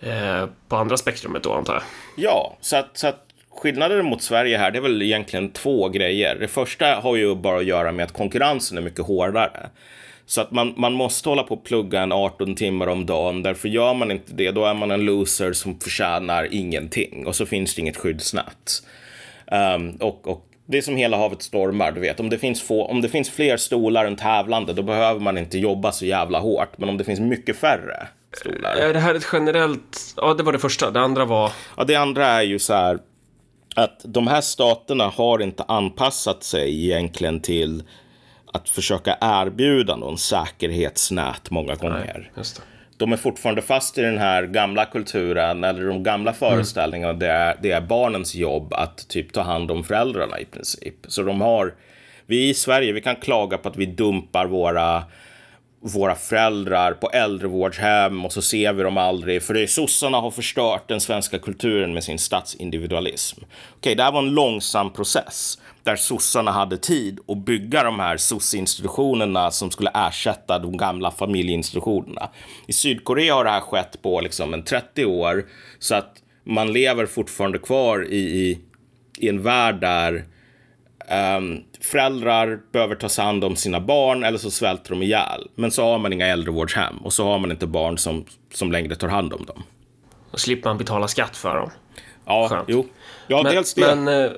eh, 0.01 0.47
på 0.69 0.77
andra 0.77 0.97
spektrumet 0.97 1.43
då, 1.43 1.53
antar 1.53 1.75
jag. 1.75 1.83
Ja, 2.17 2.57
så 2.61 2.77
att, 2.77 2.99
så 2.99 3.07
att 3.07 3.27
skillnaden 3.51 4.05
mot 4.05 4.23
Sverige 4.23 4.59
här, 4.59 4.71
det 4.71 4.79
är 4.79 4.83
väl 4.83 5.03
egentligen 5.03 5.51
två 5.51 5.89
grejer. 5.89 6.37
Det 6.41 6.49
första 6.49 6.95
har 6.95 7.17
ju 7.17 7.35
bara 7.35 7.59
att 7.59 7.65
göra 7.65 7.93
med 7.93 8.05
att 8.05 8.13
konkurrensen 8.13 8.79
är 8.79 8.83
mycket 8.83 9.07
hårdare. 9.07 9.71
Så 10.31 10.41
att 10.41 10.51
man, 10.51 10.75
man 10.77 10.93
måste 10.93 11.29
hålla 11.29 11.43
på 11.43 11.55
och 11.55 11.65
plugga 11.65 12.01
en 12.01 12.13
18 12.13 12.55
timmar 12.55 12.87
om 12.87 13.07
dagen. 13.07 13.43
Därför 13.43 13.69
gör 13.69 13.95
man 13.95 14.11
inte 14.11 14.33
det, 14.33 14.51
då 14.51 14.65
är 14.65 14.75
man 14.75 14.91
en 14.91 15.05
loser 15.05 15.53
som 15.53 15.81
förtjänar 15.81 16.49
ingenting. 16.55 17.27
Och 17.27 17.37
så 17.37 17.47
finns 17.47 17.75
det 17.75 17.81
inget 17.81 17.97
skyddsnät. 17.97 18.83
Ehm, 19.47 19.97
och, 19.97 20.29
och 20.29 20.47
det 20.67 20.79
är 20.79 20.83
som 20.83 20.97
hela 20.97 21.17
havet 21.17 21.43
stormar, 21.43 21.93
du 21.93 22.01
vet. 22.01 22.21
Om 22.21 22.31
det, 22.31 22.39
finns 22.39 22.63
få, 22.63 22.85
om 22.85 23.01
det 23.01 23.09
finns 23.09 23.31
fler 23.31 23.57
stolar 23.57 24.05
än 24.05 24.17
tävlande, 24.17 24.73
då 24.73 24.83
behöver 24.83 25.21
man 25.21 25.39
inte 25.39 25.59
jobba 25.59 25.93
så 25.93 26.07
jävla 26.07 26.39
hårt. 26.39 26.79
Men 26.79 26.89
om 26.89 26.97
det 26.97 27.05
finns 27.05 27.21
mycket 27.21 27.57
färre 27.57 28.09
stolar. 28.33 28.77
Är 28.77 28.93
det 28.93 29.01
här 29.01 29.15
ett 29.15 29.27
generellt... 29.33 30.15
Ja, 30.17 30.35
det 30.35 30.43
var 30.43 30.53
det 30.53 30.59
första. 30.59 30.91
Det 30.91 31.01
andra 31.01 31.25
var... 31.25 31.53
Ja, 31.77 31.85
det 31.85 31.97
andra 31.97 32.27
är 32.27 32.43
ju 32.43 32.59
så 32.59 32.75
här 32.75 32.99
att 33.75 34.01
de 34.05 34.27
här 34.27 34.41
staterna 34.41 35.05
har 35.05 35.43
inte 35.43 35.63
anpassat 35.63 36.43
sig 36.43 36.85
egentligen 36.85 37.41
till 37.41 37.83
att 38.53 38.69
försöka 38.69 39.17
erbjuda 39.21 39.97
någon 39.97 40.19
säkerhetsnät 40.19 41.51
många 41.51 41.75
gånger. 41.75 42.31
Det. 42.35 42.61
De 42.97 43.13
är 43.13 43.17
fortfarande 43.17 43.63
fast 43.63 43.99
i 43.99 44.03
den 44.03 44.19
här 44.19 44.43
gamla 44.43 44.85
kulturen 44.85 45.65
eller 45.65 45.87
de 45.87 46.03
gamla 46.03 46.33
föreställningarna. 46.33 47.13
Det, 47.13 47.29
är, 47.29 47.57
det 47.63 47.71
är 47.71 47.81
barnens 47.81 48.35
jobb 48.35 48.75
att 48.75 49.09
typ 49.09 49.33
ta 49.33 49.43
hand 49.43 49.71
om 49.71 49.85
föräldrarna 49.85 50.41
i 50.41 50.45
princip. 50.45 50.95
Så 51.09 51.23
de 51.23 51.41
har, 51.41 51.75
vi 52.27 52.49
i 52.49 52.55
Sverige, 52.55 52.93
vi 52.93 53.01
kan 53.01 53.17
klaga 53.17 53.59
på 53.59 53.69
att 53.69 53.77
vi 53.77 53.87
dumpar 53.87 54.47
våra 54.47 55.03
våra 55.83 56.15
föräldrar 56.15 56.93
på 56.93 57.11
äldrevårdshem 57.11 58.25
och 58.25 58.33
så 58.33 58.43
ser 58.43 58.73
vi 58.73 58.83
dem 58.83 58.97
aldrig 58.97 59.43
för 59.43 59.55
det 59.55 59.63
är 59.63 59.67
sossarna 59.67 60.19
har 60.21 60.31
förstört 60.31 60.89
den 60.89 61.01
svenska 61.01 61.39
kulturen 61.39 61.95
med 61.95 62.05
sin 62.05 62.19
statsindividualism. 62.19 63.41
Okej, 63.77 63.95
det 63.95 64.03
här 64.03 64.13
var 64.13 64.19
en 64.19 64.35
långsam 64.35 64.93
process 64.93 65.59
där 65.83 65.97
sossarna 65.97 66.51
hade 66.51 66.77
tid 66.77 67.19
att 67.29 67.45
bygga 67.45 67.83
de 67.83 68.01
här 68.01 68.17
soc-institutionerna 68.17 69.51
som 69.51 69.71
skulle 69.71 69.91
ersätta 69.95 70.59
de 70.59 70.77
gamla 70.77 71.11
familjeinstitutionerna. 71.11 72.29
I 72.67 72.73
Sydkorea 72.73 73.35
har 73.35 73.45
det 73.45 73.51
här 73.51 73.61
skett 73.61 74.03
på 74.03 74.21
liksom 74.21 74.55
en 74.55 74.63
30 74.63 75.05
år 75.05 75.47
så 75.79 75.95
att 75.95 76.23
man 76.45 76.73
lever 76.73 77.07
fortfarande 77.07 77.59
kvar 77.59 78.07
i, 78.09 78.19
i, 78.19 78.59
i 79.19 79.29
en 79.29 79.43
värld 79.43 79.81
där 79.81 80.25
Um, 81.39 81.65
föräldrar 81.81 82.61
behöver 82.73 82.95
ta 82.95 83.23
hand 83.23 83.45
om 83.45 83.57
sina 83.57 83.81
barn 83.81 84.25
eller 84.25 84.39
så 84.39 84.51
svälter 84.51 84.91
de 84.91 85.03
ihjäl. 85.03 85.49
Men 85.55 85.71
så 85.71 85.85
har 85.85 85.99
man 85.99 86.13
inga 86.13 86.27
äldrevårdshem 86.27 86.97
och 86.97 87.13
så 87.13 87.25
har 87.25 87.39
man 87.39 87.51
inte 87.51 87.67
barn 87.67 87.99
som, 87.99 88.25
som 88.55 88.73
längre 88.73 88.97
tar 88.97 89.09
hand 89.09 89.33
om 89.33 89.45
dem. 89.45 89.63
Och 90.31 90.41
slipper 90.41 90.71
man 90.71 90.79
betala 90.79 91.09
skatt 91.09 91.37
för 91.37 91.57
dem. 91.57 91.71
Ja, 92.25 92.49
Skönt. 92.49 92.65
jo. 92.69 92.87
Ja, 93.31 93.43
men, 93.43 93.55
dels 93.55 93.75
det. 93.75 93.95
Men, 93.97 94.25
eh, 94.25 94.31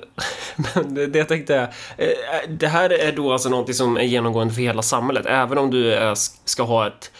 men 0.75 0.93
det, 0.93 1.07
det 1.07 1.19
jag 1.19 1.27
tänkte, 1.27 1.73
eh, 1.97 2.07
det 2.49 2.67
här 2.67 2.89
är 2.89 3.11
då 3.11 3.31
alltså 3.31 3.49
någonting 3.49 3.75
som 3.75 3.97
är 3.97 4.03
genomgående 4.03 4.53
för 4.53 4.61
hela 4.61 4.81
samhället. 4.81 5.25
Även 5.25 5.57
om 5.57 5.71
du 5.71 5.93
är, 5.93 6.13
ska 6.45 6.63
ha 6.63 6.87
ett, 6.87 7.11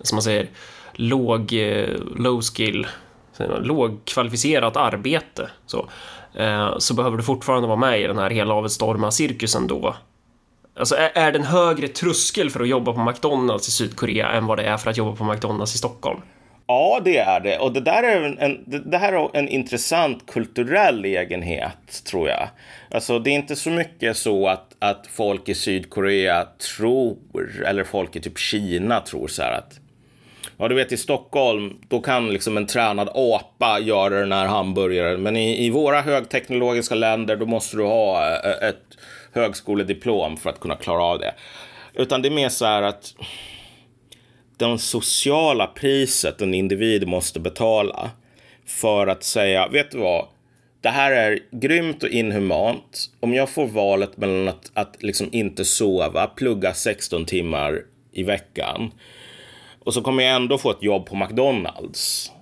som 0.00 0.16
man 0.16 0.22
säger, 0.22 0.48
låg, 0.92 1.52
eh, 1.52 1.88
low 2.16 2.40
skill, 2.42 2.86
lågkvalificerat 3.62 4.76
arbete. 4.76 5.50
Så 5.66 5.88
Eh, 6.34 6.78
så 6.78 6.94
behöver 6.94 7.16
du 7.16 7.22
fortfarande 7.22 7.68
vara 7.68 7.78
med 7.78 8.00
i 8.00 8.06
den 8.06 8.18
här 8.18 8.30
hela 8.30 8.54
havet 8.54 8.72
stormar-cirkusen 8.72 9.66
då. 9.66 9.96
Alltså 10.78 10.94
är, 10.94 11.10
är 11.14 11.32
det 11.32 11.38
en 11.38 11.44
högre 11.44 11.88
tröskel 11.88 12.50
för 12.50 12.60
att 12.60 12.68
jobba 12.68 12.92
på 12.92 13.00
McDonalds 13.00 13.68
i 13.68 13.70
Sydkorea 13.70 14.30
än 14.30 14.46
vad 14.46 14.58
det 14.58 14.64
är 14.64 14.76
för 14.76 14.90
att 14.90 14.96
jobba 14.96 15.16
på 15.16 15.24
McDonalds 15.24 15.74
i 15.74 15.78
Stockholm? 15.78 16.20
Ja, 16.70 17.00
det 17.04 17.18
är 17.18 17.40
det. 17.40 17.58
Och 17.58 17.72
det 17.72 17.80
där 17.80 18.02
är 18.02 18.22
en, 18.22 18.38
en, 18.38 18.64
det 18.90 18.98
här 18.98 19.12
är 19.12 19.36
en 19.36 19.48
intressant 19.48 20.26
kulturell 20.26 21.04
egenhet, 21.04 22.04
tror 22.04 22.28
jag. 22.28 22.48
Alltså, 22.90 23.18
det 23.18 23.30
är 23.30 23.34
inte 23.34 23.56
så 23.56 23.70
mycket 23.70 24.16
så 24.16 24.48
att, 24.48 24.76
att 24.78 25.06
folk 25.06 25.48
i 25.48 25.54
Sydkorea 25.54 26.46
tror, 26.76 27.64
eller 27.66 27.84
folk 27.84 28.16
i 28.16 28.20
typ 28.20 28.38
Kina 28.38 29.00
tror 29.00 29.28
så 29.28 29.42
här 29.42 29.52
att 29.52 29.80
Ja, 30.60 30.68
du 30.68 30.74
vet 30.74 30.92
i 30.92 30.96
Stockholm, 30.96 31.78
då 31.88 32.00
kan 32.00 32.32
liksom 32.32 32.56
en 32.56 32.66
tränad 32.66 33.08
apa 33.14 33.78
göra 33.80 34.20
den 34.20 34.32
här 34.32 34.46
hamburgaren. 34.46 35.22
Men 35.22 35.36
i, 35.36 35.66
i 35.66 35.70
våra 35.70 36.00
högteknologiska 36.00 36.94
länder, 36.94 37.36
då 37.36 37.46
måste 37.46 37.76
du 37.76 37.84
ha 37.84 38.26
eh, 38.26 38.68
ett 38.68 38.84
högskolediplom 39.32 40.36
för 40.36 40.50
att 40.50 40.60
kunna 40.60 40.76
klara 40.76 41.02
av 41.02 41.18
det. 41.18 41.34
Utan 41.94 42.22
det 42.22 42.28
är 42.28 42.30
mer 42.30 42.48
så 42.48 42.66
här 42.66 42.82
att 42.82 43.14
det 44.58 44.78
sociala 44.78 45.66
priset 45.66 46.40
en 46.40 46.54
individ 46.54 47.08
måste 47.08 47.40
betala 47.40 48.10
för 48.66 49.06
att 49.06 49.24
säga, 49.24 49.68
vet 49.68 49.90
du 49.90 49.98
vad? 49.98 50.26
Det 50.80 50.88
här 50.88 51.12
är 51.12 51.38
grymt 51.50 52.02
och 52.02 52.08
inhumant. 52.08 53.10
Om 53.20 53.34
jag 53.34 53.48
får 53.48 53.66
valet 53.66 54.16
mellan 54.16 54.48
att, 54.48 54.70
att 54.74 55.02
liksom 55.02 55.28
inte 55.32 55.64
sova, 55.64 56.26
plugga 56.26 56.74
16 56.74 57.24
timmar 57.24 57.82
i 58.12 58.22
veckan 58.22 58.90
och 59.84 59.94
så 59.94 60.02
kommer 60.02 60.22
jag 60.22 60.36
ändå 60.36 60.58
få 60.58 60.70
ett 60.70 60.82
jobb 60.82 61.06
på 61.06 61.16
McDonalds. 61.16 62.32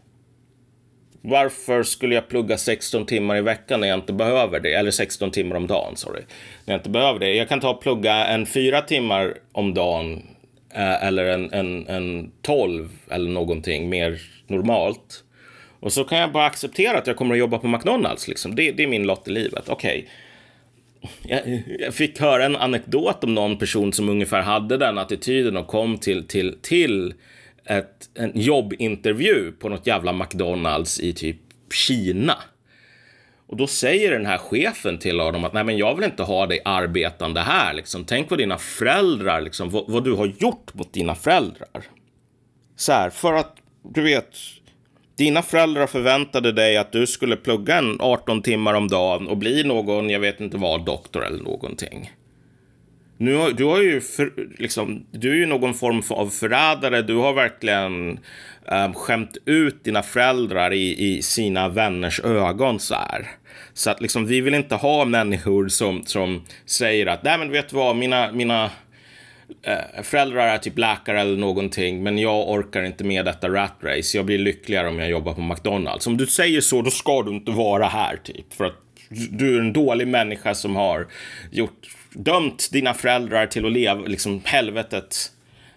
Varför 1.23 1.83
skulle 1.83 2.15
jag 2.15 2.29
plugga 2.29 2.59
16 2.59 3.07
timmar 3.07 3.37
i 3.37 3.41
veckan 3.41 3.81
när 3.81 3.89
jag 3.89 3.99
inte 3.99 4.13
behöver 4.13 4.61
det? 4.61 4.75
Eller 4.75 4.91
16 4.91 5.31
timmar 5.31 5.57
om 5.57 5.67
dagen, 5.67 5.97
sorry. 5.97 6.23
När 6.65 6.75
jag 6.75 6.79
inte 6.79 6.91
behöver 6.91 7.21
det. 7.21 7.35
Jag 7.35 7.49
kan 7.49 7.61
ta 7.61 7.71
och 7.71 7.83
plugga 7.83 8.27
en 8.27 8.47
4 8.47 8.81
timmar 8.81 9.35
om 9.53 9.75
dagen 9.75 10.23
Eh, 10.75 11.07
eller 11.07 11.25
en, 11.25 11.53
en, 11.53 11.87
en 11.89 12.33
12 12.43 12.89
eller 13.11 13.31
någonting 13.31 13.89
mer 13.89 14.21
normalt. 14.47 15.25
Och 15.81 15.93
så 15.93 16.05
kan 16.05 16.19
jag 16.19 16.33
bara 16.33 16.47
acceptera 16.47 16.99
att 16.99 17.07
jag 17.07 17.17
kommer 17.17 17.35
att 17.35 17.39
jobba 17.39 17.59
på 17.59 17.69
McDonalds. 17.69 18.29
Liksom. 18.29 18.55
Det, 18.55 18.73
det 18.73 18.83
är 18.83 18.87
min 18.87 19.07
lott 19.07 19.29
i 19.29 19.31
livet. 19.31 19.69
Okej. 19.69 19.99
Okay 19.99 20.11
jag, 21.23 21.63
jag, 21.79 21.95
fick 21.95 22.21
höra 22.21 22.45
en 22.45 22.57
anekdot 22.57 23.25
om 23.25 23.35
någon 23.35 23.59
person 23.59 23.93
som 23.93 24.09
ungefär 24.09 24.43
hade 24.43 24.77
den 24.77 24.99
attityden 24.99 25.57
och 25.57 25.67
kom 25.67 25.99
till, 25.99 26.27
till, 26.27 26.59
till 26.63 27.15
ett, 27.65 28.09
en 28.15 28.33
jobbintervju 28.35 29.53
på 29.53 29.69
något 29.69 29.87
jävla 29.87 30.13
McDonalds 30.13 31.01
i 31.01 31.13
typ 31.13 31.37
Kina. 31.73 32.37
Och 33.49 33.57
då 33.57 33.67
säger 33.67 34.11
den 34.11 34.27
här 34.27 34.39
chefen 34.39 34.99
till 34.99 35.21
honom 35.21 35.45
att 35.45 35.53
nej 35.53 35.65
men 35.65 35.77
jag 35.77 35.95
vill 35.95 36.05
inte 36.05 36.23
ha 36.23 36.47
dig 36.47 36.61
arbetande 36.65 37.41
här 37.41 37.75
liksom. 37.75 38.05
Tänk 38.05 38.29
på 38.29 38.37
dina 38.37 38.59
föräldrar 38.59 39.41
liksom, 39.41 39.71
vad, 39.71 39.85
vad 39.89 40.05
du 40.05 40.13
har 40.13 40.27
gjort 40.27 40.75
mot 40.75 40.93
dina 40.93 41.15
föräldrar. 41.15 41.83
Så 42.77 42.93
här, 42.93 43.11
för 43.11 43.33
att 43.33 43.57
du 43.95 44.03
vet, 44.03 44.31
dina 45.17 45.43
föräldrar 45.43 45.87
förväntade 45.87 46.53
dig 46.53 46.77
att 46.77 46.93
du 46.93 47.07
skulle 47.07 47.37
plugga 47.37 47.79
en 47.79 47.97
18 48.01 48.43
timmar 48.43 48.75
om 48.75 48.89
dagen 48.89 49.29
och 49.29 49.37
bli 49.37 49.65
någon, 49.65 50.11
jag 50.11 50.21
vet 50.21 50.41
inte 50.41 50.57
vad, 50.57 50.85
doktor 50.85 51.25
eller 51.25 51.45
någonting. 51.45 52.11
Nu 53.19 53.35
har, 53.35 53.51
du 53.51 53.65
har 53.65 53.83
ju, 53.83 54.01
för, 54.01 54.33
liksom, 54.59 55.07
du 55.11 55.31
är 55.31 55.37
ju 55.37 55.47
någon 55.47 55.75
form 55.75 56.03
av 56.11 56.29
förrädare. 56.29 57.03
Du 57.03 57.15
har 57.15 57.33
verkligen 57.33 58.19
um, 58.73 58.95
skämt 58.95 59.37
ut 59.45 59.85
dina 59.85 60.03
föräldrar 60.03 60.73
i, 60.73 61.15
i 61.15 61.23
sina 61.23 61.69
vänners 61.69 62.21
ögon 62.21 62.81
så 62.81 62.95
här. 62.95 63.29
Så 63.75 63.91
att 63.91 64.01
liksom, 64.01 64.27
vi 64.27 64.41
vill 64.41 64.55
inte 64.55 64.75
ha 64.75 65.05
människor 65.05 65.69
som, 65.69 66.07
som 66.07 66.45
säger 66.67 67.07
att, 67.07 67.23
nej 67.23 67.39
men 67.39 67.51
vet 67.51 67.69
du 67.69 67.77
vad, 67.77 67.97
mina, 67.97 68.33
mina 68.33 68.71
eh, 69.63 70.03
föräldrar 70.03 70.47
är 70.47 70.59
typ 70.59 70.79
läkare 70.79 71.21
eller 71.21 71.37
någonting, 71.37 72.03
men 72.03 72.19
jag 72.19 72.51
orkar 72.51 72.83
inte 72.83 73.05
med 73.05 73.25
detta 73.25 73.49
rat 73.49 73.75
race. 73.83 74.17
Jag 74.17 74.27
blir 74.27 74.39
lyckligare 74.39 74.89
om 74.89 74.99
jag 74.99 75.11
jobbar 75.11 75.35
på 75.35 75.41
McDonalds. 75.41 76.07
Om 76.07 76.17
du 76.17 76.27
säger 76.27 76.61
så, 76.61 76.83
då 76.83 76.91
ska 76.91 77.23
du 77.23 77.31
inte 77.31 77.51
vara 77.51 77.87
här 77.87 78.17
typ. 78.17 78.55
För 78.55 78.65
att 78.65 78.83
du 79.31 79.57
är 79.57 79.61
en 79.61 79.73
dålig 79.73 80.09
människa 80.09 80.55
som 80.55 80.77
har 80.77 81.07
gjort 81.51 81.89
dömt 82.13 82.69
dina 82.73 82.95
föräldrar 82.95 83.47
till 83.47 83.67
att 83.67 83.73
leva 83.73 84.01
liksom 84.01 84.41
helvetet 84.45 85.17
uh, 85.17 85.36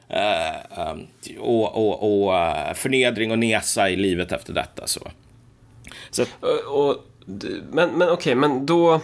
Eh, 0.10 0.80
ehm, 0.80 1.08
och, 1.40 1.76
och, 1.76 2.24
och 2.26 2.38
eh, 2.38 2.74
förnedring 2.74 3.32
och 3.32 3.40
nesa 3.40 3.90
i 3.90 3.96
livet 3.96 4.32
efter 4.32 4.54
detta. 4.54 4.88
Så. 4.88 5.12
så 6.10 6.22
eh, 6.22 6.28
och, 6.68 6.90
och, 6.90 6.98
men 7.72 7.90
men 7.90 8.02
okej, 8.02 8.14
okay, 8.14 8.36
men 8.36 8.66
då... 8.66 9.02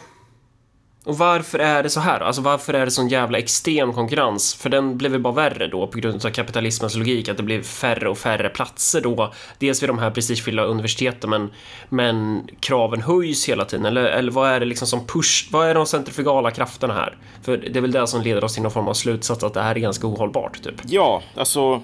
Och 1.05 1.17
varför 1.17 1.59
är 1.59 1.83
det 1.83 1.89
så 1.89 1.99
här? 1.99 2.19
Alltså 2.19 2.41
varför 2.41 2.73
är 2.73 2.85
det 2.85 2.91
sån 2.91 3.07
jävla 3.07 3.37
extrem 3.37 3.93
konkurrens? 3.93 4.55
För 4.55 4.69
den 4.69 4.97
blev 4.97 5.11
väl 5.11 5.21
bara 5.21 5.33
värre 5.33 5.67
då 5.67 5.87
på 5.87 5.97
grund 5.97 6.25
av 6.25 6.29
kapitalismens 6.29 6.95
logik, 6.95 7.29
att 7.29 7.37
det 7.37 7.43
blev 7.43 7.63
färre 7.63 8.09
och 8.09 8.17
färre 8.17 8.49
platser 8.49 9.01
då. 9.01 9.33
Dels 9.59 9.83
vid 9.83 9.89
de 9.89 9.99
här 9.99 10.11
prestigefyllda 10.11 10.63
universiteten, 10.63 11.29
men, 11.29 11.51
men 11.89 12.47
kraven 12.59 13.01
höjs 13.01 13.49
hela 13.49 13.65
tiden. 13.65 13.85
Eller, 13.85 14.03
eller 14.03 14.31
vad 14.31 14.49
är 14.49 14.59
det 14.59 14.65
liksom 14.65 14.87
som 14.87 15.07
push? 15.07 15.47
Vad 15.51 15.67
är 15.67 15.75
de 15.75 15.85
centrifugala 15.85 16.51
krafterna 16.51 16.93
här? 16.93 17.17
För 17.43 17.57
det 17.57 17.79
är 17.79 17.81
väl 17.81 17.91
det 17.91 18.07
som 18.07 18.21
leder 18.21 18.43
oss 18.43 18.53
till 18.53 18.63
någon 18.63 18.71
form 18.71 18.87
av 18.87 18.93
slutsats 18.93 19.43
att 19.43 19.53
det 19.53 19.61
här 19.61 19.75
är 19.75 19.79
ganska 19.79 20.07
ohållbart, 20.07 20.63
typ. 20.63 20.75
Ja, 20.85 21.21
alltså 21.35 21.81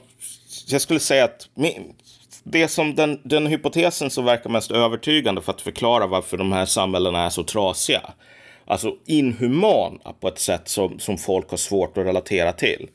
jag 0.67 0.81
skulle 0.81 0.99
säga 0.99 1.23
att 1.23 1.47
det 2.43 2.67
som 2.67 2.95
den, 2.95 3.19
den 3.23 3.47
hypotesen 3.47 4.09
som 4.09 4.25
verkar 4.25 4.49
mest 4.49 4.71
övertygande 4.71 5.41
för 5.41 5.51
att 5.51 5.61
förklara 5.61 6.07
varför 6.07 6.37
de 6.37 6.51
här 6.51 6.65
samhällena 6.65 7.25
är 7.25 7.29
så 7.29 7.43
trasiga 7.43 8.01
alltså 8.71 8.95
inhumana 9.05 10.13
på 10.19 10.27
ett 10.27 10.39
sätt 10.39 10.67
som, 10.67 10.99
som 10.99 11.17
folk 11.17 11.49
har 11.49 11.57
svårt 11.57 11.97
att 11.97 12.05
relatera 12.05 12.51
till. 12.51 12.89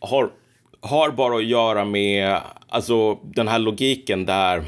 Har, 0.00 0.30
har 0.80 1.10
bara 1.10 1.36
att 1.36 1.44
göra 1.44 1.84
med 1.84 2.40
alltså, 2.68 3.14
den 3.14 3.48
här 3.48 3.58
logiken 3.58 4.26
där 4.26 4.64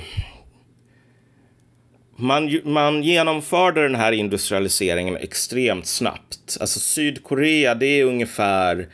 man, 2.16 2.60
man 2.64 3.02
genomförde 3.02 3.82
den 3.82 3.94
här 3.94 4.12
industrialiseringen 4.12 5.16
extremt 5.16 5.86
snabbt. 5.86 6.56
Alltså 6.60 6.80
Sydkorea, 6.80 7.74
det 7.74 7.86
är 7.86 8.04
ungefär 8.04 8.88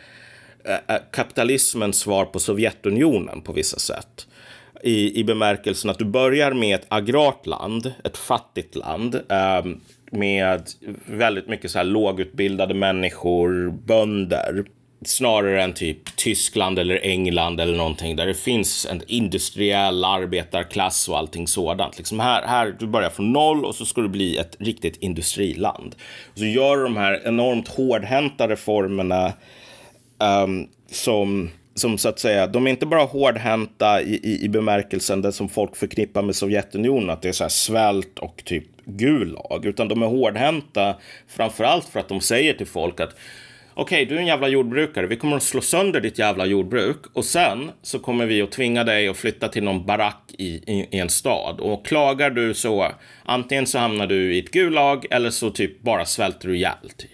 eh, 0.64 0.94
eh, 0.94 1.02
kapitalismens 1.12 1.98
svar 1.98 2.24
på 2.24 2.40
Sovjetunionen 2.40 3.40
på 3.40 3.52
vissa 3.52 3.78
sätt. 3.78 4.26
I, 4.82 5.20
I 5.20 5.24
bemärkelsen 5.24 5.90
att 5.90 5.98
du 5.98 6.04
börjar 6.04 6.52
med 6.52 6.74
ett 6.74 6.86
agrart 6.88 7.46
land, 7.46 7.92
ett 8.04 8.16
fattigt 8.16 8.74
land. 8.74 9.14
Eh, 9.14 9.62
med 10.12 10.62
väldigt 11.06 11.48
mycket 11.48 11.70
så 11.70 11.78
här 11.78 11.84
lågutbildade 11.84 12.74
människor, 12.74 13.70
bönder. 13.70 14.64
Snarare 15.04 15.62
än 15.62 15.72
typ 15.72 16.16
Tyskland 16.16 16.78
eller 16.78 17.00
England 17.02 17.60
eller 17.60 17.76
någonting 17.76 18.16
där 18.16 18.26
det 18.26 18.34
finns 18.34 18.86
en 18.86 19.02
industriell 19.06 20.04
arbetarklass 20.04 21.08
och 21.08 21.18
allting 21.18 21.46
sådant. 21.46 21.98
Liksom 21.98 22.20
här, 22.20 22.46
här, 22.46 22.76
du 22.78 22.86
börjar 22.86 23.10
från 23.10 23.32
noll 23.32 23.64
och 23.64 23.74
så 23.74 23.84
ska 23.84 24.00
du 24.00 24.08
bli 24.08 24.36
ett 24.36 24.56
riktigt 24.58 24.96
industriland. 24.96 25.94
Så 26.34 26.44
gör 26.44 26.76
du 26.76 26.82
de 26.82 26.96
här 26.96 27.22
enormt 27.24 27.68
hårdhänta 27.68 28.48
reformerna 28.48 29.32
um, 30.44 30.68
som 30.90 31.50
som 31.74 31.98
så 31.98 32.08
att 32.08 32.18
säga, 32.18 32.46
de 32.46 32.66
är 32.66 32.70
inte 32.70 32.86
bara 32.86 33.02
hårdhänta 33.02 34.02
i, 34.02 34.14
i, 34.14 34.44
i 34.44 34.48
bemärkelsen 34.48 35.22
det 35.22 35.32
som 35.32 35.48
folk 35.48 35.76
förknippar 35.76 36.22
med 36.22 36.36
Sovjetunionen, 36.36 37.10
att 37.10 37.22
det 37.22 37.28
är 37.28 37.32
så 37.32 37.44
här 37.44 37.48
svält 37.48 38.18
och 38.18 38.42
typ 38.44 38.64
Gulag, 38.84 39.66
utan 39.66 39.88
de 39.88 40.02
är 40.02 40.06
hårdhänta 40.06 40.96
framför 41.28 41.64
allt 41.64 41.88
för 41.88 42.00
att 42.00 42.08
de 42.08 42.20
säger 42.20 42.54
till 42.54 42.66
folk 42.66 43.00
att 43.00 43.16
okej, 43.74 44.02
okay, 44.02 44.04
du 44.04 44.14
är 44.14 44.20
en 44.20 44.26
jävla 44.26 44.48
jordbrukare. 44.48 45.06
Vi 45.06 45.16
kommer 45.16 45.36
att 45.36 45.42
slå 45.42 45.60
sönder 45.60 46.00
ditt 46.00 46.18
jävla 46.18 46.46
jordbruk 46.46 46.98
och 47.12 47.24
sen 47.24 47.70
så 47.82 47.98
kommer 47.98 48.26
vi 48.26 48.42
att 48.42 48.52
tvinga 48.52 48.84
dig 48.84 49.08
att 49.08 49.16
flytta 49.16 49.48
till 49.48 49.64
någon 49.64 49.86
barack 49.86 50.34
i, 50.38 50.46
i, 50.46 50.88
i 50.90 50.98
en 50.98 51.08
stad. 51.08 51.60
Och 51.60 51.86
klagar 51.86 52.30
du 52.30 52.54
så, 52.54 52.92
antingen 53.24 53.66
så 53.66 53.78
hamnar 53.78 54.06
du 54.06 54.34
i 54.34 54.38
ett 54.38 54.50
gulag 54.50 55.06
eller 55.10 55.30
så 55.30 55.50
typ 55.50 55.82
bara 55.82 56.04
svälter 56.04 56.48
du 56.48 56.56
ihjäl. 56.56 56.90
Typ. 56.96 57.10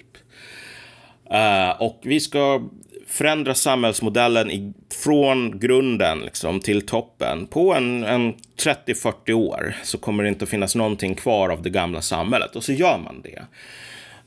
Uh, 1.33 1.83
och 1.83 2.01
vi 2.03 2.21
ska 2.21 2.69
förändra 3.09 3.55
samhällsmodellen 3.55 4.51
i, 4.51 4.73
från 5.05 5.59
grunden 5.59 6.21
liksom, 6.21 6.61
till 6.61 6.87
toppen. 6.87 7.47
På 7.47 7.75
en, 7.75 8.05
en 8.05 8.35
30-40 8.63 9.33
år 9.33 9.75
så 9.83 9.99
kommer 9.99 10.23
det 10.23 10.29
inte 10.29 10.45
att 10.45 10.51
finnas 10.51 10.75
någonting 10.75 11.15
kvar 11.15 11.49
av 11.49 11.63
det 11.63 11.71
gamla 11.71 12.03
samhället. 12.03 12.57
Och 12.57 12.65
så 12.65 12.73
gör 12.73 12.99
man 12.99 13.23
det. 13.23 13.43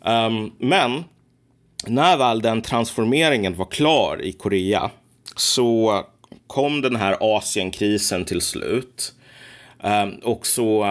Um, 0.10 0.52
men 0.58 1.04
när 1.88 2.17
väl 2.17 2.41
den 2.41 2.62
transformeringen 2.62 3.56
var 3.56 3.65
klar 3.65 4.22
i 4.22 4.32
Korea 4.32 4.91
så 5.36 6.04
kom 6.48 6.82
den 6.82 6.96
här 6.96 7.17
Asienkrisen 7.38 8.26
till 8.26 8.41
slut. 8.41 9.13
Um, 9.84 10.15
och 10.24 10.46
så 10.46 10.84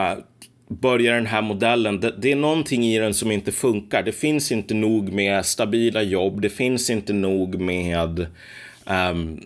börjar 0.70 1.14
den 1.14 1.26
här 1.26 1.42
modellen, 1.42 2.00
det, 2.00 2.14
det, 2.18 2.33
är 2.33 2.37
någonting 2.37 2.85
i 2.85 2.98
den 2.98 3.14
som 3.14 3.30
inte 3.30 3.52
funkar. 3.52 4.02
Det 4.02 4.12
finns 4.12 4.52
inte 4.52 4.74
nog 4.74 5.12
med 5.12 5.46
stabila 5.46 6.02
jobb, 6.02 6.40
det 6.40 6.50
finns 6.50 6.90
inte 6.90 7.12
nog 7.12 7.61
med 7.61 8.26
um, 8.85 9.40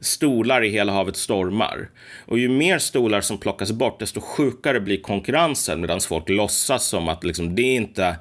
stolar 0.00 0.64
i 0.64 0.70
hela 0.70 0.92
havet 0.92 1.16
stormar. 1.16 1.90
Och 2.26 2.38
ju 2.38 2.48
mer 2.48 2.78
stolar 2.78 3.20
som 3.20 3.38
plockas 3.38 3.72
bort, 3.72 4.00
desto 4.00 4.20
sjukare 4.20 4.80
blir 4.80 5.00
konkurrensen 5.00 5.80
medan 5.80 6.00
folk 6.00 6.28
låtsas 6.28 6.86
som 6.86 7.08
att 7.08 7.24
liksom, 7.24 7.54
det 7.54 7.62
är 7.62 7.76
inte 7.76 8.16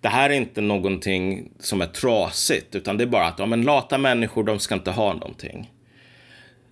det 0.00 0.08
här 0.08 0.30
är 0.30 0.34
inte 0.34 0.60
någonting 0.60 1.50
som 1.58 1.80
är 1.80 1.86
trasigt, 1.86 2.74
utan 2.74 2.96
det 2.96 3.04
är 3.04 3.08
bara 3.08 3.26
att 3.26 3.38
ja, 3.38 3.46
men 3.46 3.62
lata 3.62 3.98
människor, 3.98 4.44
de 4.44 4.58
ska 4.58 4.74
inte 4.74 4.90
ha 4.90 5.12
någonting. 5.12 5.70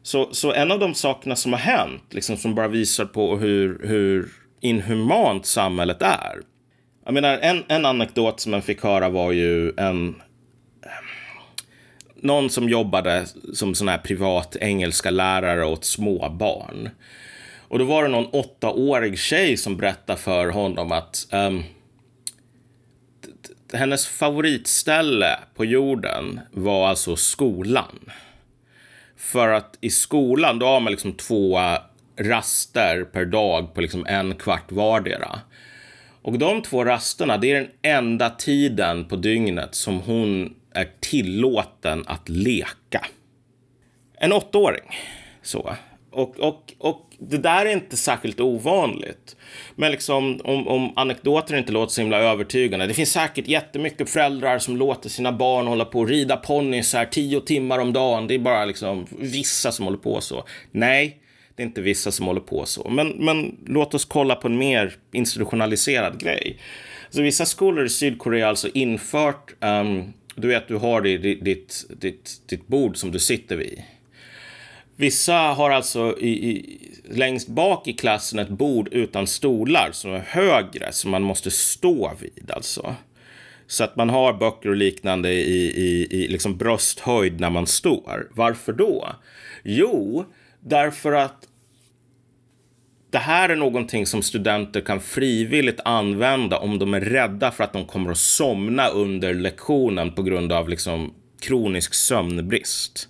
Så, 0.06 0.34
så 0.34 0.52
en 0.52 0.72
av 0.72 0.78
de 0.78 0.94
sakerna 0.94 1.36
som 1.36 1.52
har 1.52 1.60
hänt, 1.60 2.02
liksom, 2.10 2.36
som 2.36 2.54
bara 2.54 2.68
visar 2.68 3.04
på 3.04 3.36
hur, 3.36 3.80
hur 3.86 4.28
inhumant 4.60 5.46
samhället 5.46 6.02
är. 6.02 6.40
Jag 7.04 7.14
menar, 7.14 7.38
en, 7.38 7.64
en 7.68 7.86
anekdot 7.86 8.40
som 8.40 8.50
man 8.50 8.62
fick 8.62 8.82
höra 8.82 9.08
var 9.08 9.32
ju 9.32 9.72
en... 9.76 10.22
Någon 12.14 12.50
som 12.50 12.68
jobbade 12.68 13.26
som 13.54 13.74
sån 13.74 13.88
här 13.88 13.98
privat 13.98 14.56
engelska 14.60 15.10
lärare 15.10 15.66
åt 15.66 15.84
småbarn. 15.84 16.90
Och 17.68 17.78
då 17.78 17.84
var 17.84 18.02
det 18.02 18.08
någon 18.08 18.30
åttaårig 18.32 19.18
tjej 19.18 19.56
som 19.56 19.76
berättade 19.76 20.18
för 20.18 20.48
honom 20.48 20.92
att 20.92 21.28
um, 21.32 21.62
hennes 23.72 24.06
favoritställe 24.06 25.38
på 25.54 25.64
jorden 25.64 26.40
var 26.52 26.88
alltså 26.88 27.16
skolan. 27.16 28.10
För 29.16 29.48
att 29.48 29.78
i 29.80 29.90
skolan, 29.90 30.58
då 30.58 30.66
har 30.66 30.80
man 30.80 30.90
liksom 30.90 31.12
två 31.12 31.58
raster 32.16 33.04
per 33.04 33.24
dag 33.24 33.74
på 33.74 33.80
liksom 33.80 34.06
en 34.06 34.34
kvart 34.34 34.72
vardera. 34.72 35.40
Och 36.22 36.38
de 36.38 36.62
två 36.62 36.84
rasterna, 36.84 37.36
det 37.36 37.50
är 37.50 37.54
den 37.54 37.70
enda 37.82 38.30
tiden 38.30 39.04
på 39.04 39.16
dygnet 39.16 39.74
som 39.74 40.00
hon 40.00 40.54
är 40.72 40.88
tillåten 41.00 42.04
att 42.06 42.28
leka. 42.28 43.06
En 44.14 44.32
åttaåring. 44.32 44.90
Så. 45.42 45.74
Och, 46.10 46.40
och, 46.40 46.72
och 46.78 47.05
det 47.18 47.38
där 47.38 47.66
är 47.66 47.70
inte 47.70 47.96
särskilt 47.96 48.40
ovanligt. 48.40 49.36
Men 49.74 49.92
liksom, 49.92 50.40
om, 50.44 50.68
om 50.68 50.92
anekdoter 50.96 51.56
inte 51.56 51.72
låter 51.72 51.92
så 51.92 52.00
himla 52.00 52.18
övertygande. 52.18 52.86
Det 52.86 52.94
finns 52.94 53.12
säkert 53.12 53.48
jättemycket 53.48 54.10
föräldrar 54.10 54.58
som 54.58 54.76
låter 54.76 55.08
sina 55.08 55.32
barn 55.32 55.66
hålla 55.66 55.84
på 55.84 56.00
och 56.00 56.08
rida 56.08 56.36
ponnys 56.36 56.94
här 56.94 57.06
tio 57.06 57.40
timmar 57.40 57.78
om 57.78 57.92
dagen. 57.92 58.26
Det 58.26 58.34
är 58.34 58.38
bara 58.38 58.64
liksom 58.64 59.06
vissa 59.18 59.72
som 59.72 59.84
håller 59.84 59.98
på 59.98 60.20
så. 60.20 60.44
Nej, 60.70 61.18
det 61.56 61.62
är 61.62 61.66
inte 61.66 61.80
vissa 61.80 62.12
som 62.12 62.26
håller 62.26 62.40
på 62.40 62.66
så. 62.66 62.88
Men, 62.90 63.08
men 63.08 63.56
låt 63.66 63.94
oss 63.94 64.04
kolla 64.04 64.34
på 64.34 64.48
en 64.48 64.58
mer 64.58 64.96
institutionaliserad 65.12 66.20
grej. 66.20 66.58
Så 67.10 67.22
vissa 67.22 67.46
skolor 67.46 67.84
i 67.84 67.88
Sydkorea 67.88 68.44
har 68.44 68.50
alltså 68.50 68.68
infört, 68.74 69.54
um, 69.60 70.12
du 70.34 70.48
vet, 70.48 70.68
du 70.68 70.76
har 70.76 71.02
ditt, 71.02 71.44
ditt, 71.44 71.84
ditt, 72.00 72.30
ditt 72.48 72.66
bord 72.66 72.96
som 72.96 73.12
du 73.12 73.18
sitter 73.18 73.56
vid. 73.56 73.82
Vissa 74.96 75.34
har 75.34 75.70
alltså 75.70 76.18
i, 76.18 76.50
i, 76.50 76.78
längst 77.10 77.48
bak 77.48 77.88
i 77.88 77.92
klassen 77.92 78.38
ett 78.38 78.48
bord 78.48 78.88
utan 78.92 79.26
stolar 79.26 79.90
som 79.92 80.12
är 80.12 80.24
högre, 80.26 80.92
som 80.92 81.10
man 81.10 81.22
måste 81.22 81.50
stå 81.50 82.12
vid 82.20 82.50
alltså. 82.50 82.94
Så 83.66 83.84
att 83.84 83.96
man 83.96 84.10
har 84.10 84.32
böcker 84.32 84.68
och 84.68 84.76
liknande 84.76 85.32
i, 85.32 85.66
i, 85.66 86.06
i 86.10 86.28
liksom 86.28 86.56
brösthöjd 86.56 87.40
när 87.40 87.50
man 87.50 87.66
står. 87.66 88.28
Varför 88.30 88.72
då? 88.72 89.08
Jo, 89.64 90.24
därför 90.60 91.12
att 91.12 91.48
det 93.10 93.18
här 93.18 93.48
är 93.48 93.56
någonting 93.56 94.06
som 94.06 94.22
studenter 94.22 94.80
kan 94.80 95.00
frivilligt 95.00 95.80
använda 95.84 96.58
om 96.58 96.78
de 96.78 96.94
är 96.94 97.00
rädda 97.00 97.50
för 97.50 97.64
att 97.64 97.72
de 97.72 97.84
kommer 97.84 98.10
att 98.10 98.18
somna 98.18 98.88
under 98.88 99.34
lektionen 99.34 100.12
på 100.12 100.22
grund 100.22 100.52
av 100.52 100.68
liksom 100.68 101.14
kronisk 101.40 101.94
sömnbrist. 101.94 103.08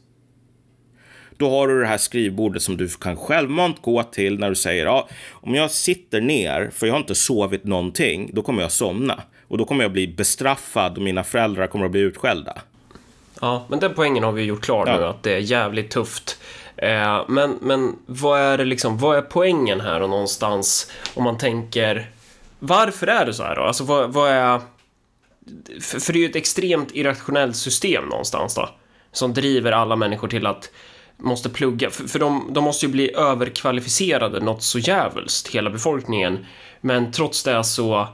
Då 1.36 1.50
har 1.50 1.68
du 1.68 1.80
det 1.80 1.86
här 1.86 1.98
skrivbordet 1.98 2.62
som 2.62 2.76
du 2.76 2.88
kan 2.88 3.16
självmant 3.16 3.82
gå 3.82 4.02
till 4.02 4.38
när 4.38 4.48
du 4.48 4.54
säger 4.54 4.84
ja, 4.84 5.08
om 5.30 5.54
jag 5.54 5.70
sitter 5.70 6.20
ner 6.20 6.70
för 6.74 6.86
jag 6.86 6.94
har 6.94 7.00
inte 7.00 7.14
sovit 7.14 7.64
någonting, 7.64 8.30
då 8.32 8.42
kommer 8.42 8.62
jag 8.62 8.72
somna 8.72 9.22
och 9.48 9.58
då 9.58 9.64
kommer 9.64 9.84
jag 9.84 9.92
bli 9.92 10.08
bestraffad 10.08 10.96
och 10.96 11.02
mina 11.02 11.24
föräldrar 11.24 11.66
kommer 11.66 11.84
att 11.84 11.90
bli 11.90 12.00
utskällda. 12.00 12.62
Ja, 13.40 13.66
men 13.68 13.78
den 13.80 13.94
poängen 13.94 14.24
har 14.24 14.32
vi 14.32 14.42
gjort 14.42 14.62
klar 14.62 14.86
ja. 14.86 14.96
nu 14.96 15.04
att 15.04 15.22
det 15.22 15.32
är 15.32 15.38
jävligt 15.38 15.90
tufft 15.90 16.38
Eh, 16.76 17.24
men, 17.28 17.58
men 17.60 17.96
vad 18.06 18.40
är 18.40 18.58
det 18.58 18.64
liksom, 18.64 18.98
vad 18.98 19.16
är 19.16 19.22
poängen 19.22 19.80
här 19.80 20.00
och 20.00 20.10
någonstans 20.10 20.92
om 21.14 21.24
man 21.24 21.38
tänker 21.38 22.10
varför 22.58 23.06
är 23.06 23.26
det 23.26 23.34
så 23.34 23.42
här 23.42 23.56
då? 23.56 23.62
Alltså 23.62 23.84
vad, 23.84 24.12
vad 24.12 24.30
är... 24.30 24.60
För, 25.80 26.12
det 26.12 26.18
är 26.18 26.20
ju 26.20 26.30
ett 26.30 26.36
extremt 26.36 26.88
irrationellt 26.94 27.56
system 27.56 28.04
någonstans 28.04 28.54
då 28.54 28.68
som 29.12 29.34
driver 29.34 29.72
alla 29.72 29.96
människor 29.96 30.28
till 30.28 30.46
att 30.46 30.70
måste 31.16 31.48
plugga, 31.48 31.90
för, 31.90 32.08
för 32.08 32.18
de, 32.18 32.50
de 32.52 32.64
måste 32.64 32.86
ju 32.86 32.92
bli 32.92 33.14
överkvalificerade 33.14 34.40
något 34.40 34.62
så 34.62 34.78
jävulst, 34.78 35.48
hela 35.48 35.70
befolkningen. 35.70 36.46
Men 36.80 37.12
trots 37.12 37.42
det 37.42 37.64
så, 37.64 38.00
eh, 38.00 38.06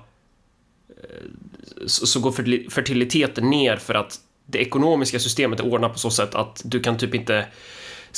så, 1.87 2.07
så 2.07 2.21
går 2.21 2.71
fertiliteten 2.71 3.51
ner 3.51 3.77
för 3.77 3.95
att 3.95 4.21
det 4.47 4.59
ekonomiska 4.59 5.19
systemet 5.19 5.61
är 5.61 5.65
ordnat 5.65 5.93
på 5.93 5.99
så 5.99 6.11
sätt 6.11 6.35
att 6.35 6.63
du 6.65 6.81
kan 6.81 6.99
typ 6.99 7.15
inte 7.15 7.47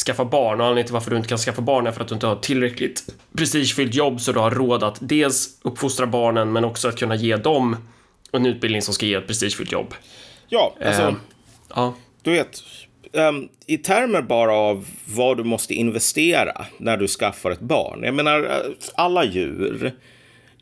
skaffa 0.07 0.25
barn 0.25 0.61
och 0.61 0.66
anledningen 0.66 0.87
till 0.87 0.92
varför 0.92 1.11
du 1.11 1.16
inte 1.16 1.29
kan 1.29 1.38
skaffa 1.38 1.62
barn 1.62 1.87
är 1.87 1.92
för 1.92 2.01
att 2.01 2.09
du 2.09 2.14
inte 2.14 2.27
har 2.27 2.37
tillräckligt 2.37 3.14
prestigefyllt 3.37 3.94
jobb 3.94 4.20
så 4.20 4.33
du 4.33 4.38
har 4.38 4.51
råd 4.51 4.83
att 4.83 4.99
dels 5.01 5.59
uppfostra 5.62 6.07
barnen 6.07 6.53
men 6.53 6.64
också 6.64 6.88
att 6.88 6.97
kunna 6.97 7.14
ge 7.14 7.37
dem 7.37 7.77
en 8.33 8.47
utbildning 8.47 8.83
som 8.83 8.94
ska 8.94 9.07
ge 9.07 9.14
ett 9.14 9.27
prestigefyllt 9.27 9.73
jobb. 9.73 9.94
Ja, 10.49 10.75
alltså. 10.85 11.03
Uh, 11.03 11.14
ja. 11.75 11.94
Du 12.23 12.31
vet, 12.31 12.62
um, 13.14 13.48
i 13.66 13.79
termer 13.79 14.22
bara 14.22 14.53
av 14.53 14.87
vad 15.07 15.37
du 15.37 15.44
måste 15.44 15.74
investera 15.74 16.66
när 16.79 16.96
du 16.96 17.09
skaffar 17.09 17.50
ett 17.50 17.61
barn. 17.61 18.03
Jag 18.03 18.14
menar, 18.14 18.42
eh, 18.42 18.72
alla 18.94 19.24
djur 19.24 19.92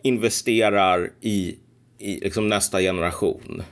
investerar 0.02 1.10
i, 1.20 1.56
i 1.98 2.20
liksom 2.20 2.48
nästa 2.48 2.80
generation 2.80 3.62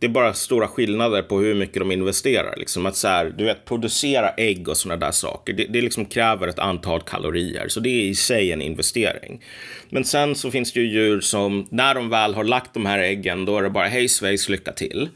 det 0.00 0.06
är 0.06 0.10
bara 0.10 0.34
stora 0.34 0.68
skillnader 0.68 1.22
på 1.22 1.38
hur 1.38 1.54
mycket 1.54 1.78
de 1.78 1.92
investerar. 1.92 2.54
Liksom 2.56 2.86
att 2.86 2.96
så 2.96 3.08
här, 3.08 3.34
du 3.38 3.44
vet, 3.44 3.64
producera 3.64 4.30
ägg 4.30 4.68
och 4.68 4.76
sådana 4.76 5.06
där 5.06 5.12
saker, 5.12 5.52
det, 5.52 5.64
det 5.64 5.80
liksom 5.80 6.04
kräver 6.04 6.48
ett 6.48 6.58
antal 6.58 7.00
kalorier. 7.00 7.68
Så 7.68 7.80
det 7.80 7.88
är 7.88 8.02
i 8.02 8.14
sig 8.14 8.52
en 8.52 8.62
investering. 8.62 9.42
Men 9.90 10.04
sen 10.04 10.34
så 10.34 10.50
finns 10.50 10.72
det 10.72 10.80
ju 10.80 10.86
djur 10.86 11.20
som, 11.20 11.66
när 11.70 11.94
de 11.94 12.10
väl 12.10 12.34
har 12.34 12.44
lagt 12.44 12.74
de 12.74 12.86
här 12.86 12.98
äggen, 12.98 13.44
då 13.44 13.58
är 13.58 13.62
det 13.62 13.70
bara 13.70 13.86
hej 13.86 14.08
svejs, 14.08 14.48
lycka 14.48 14.72
till. 14.72 15.08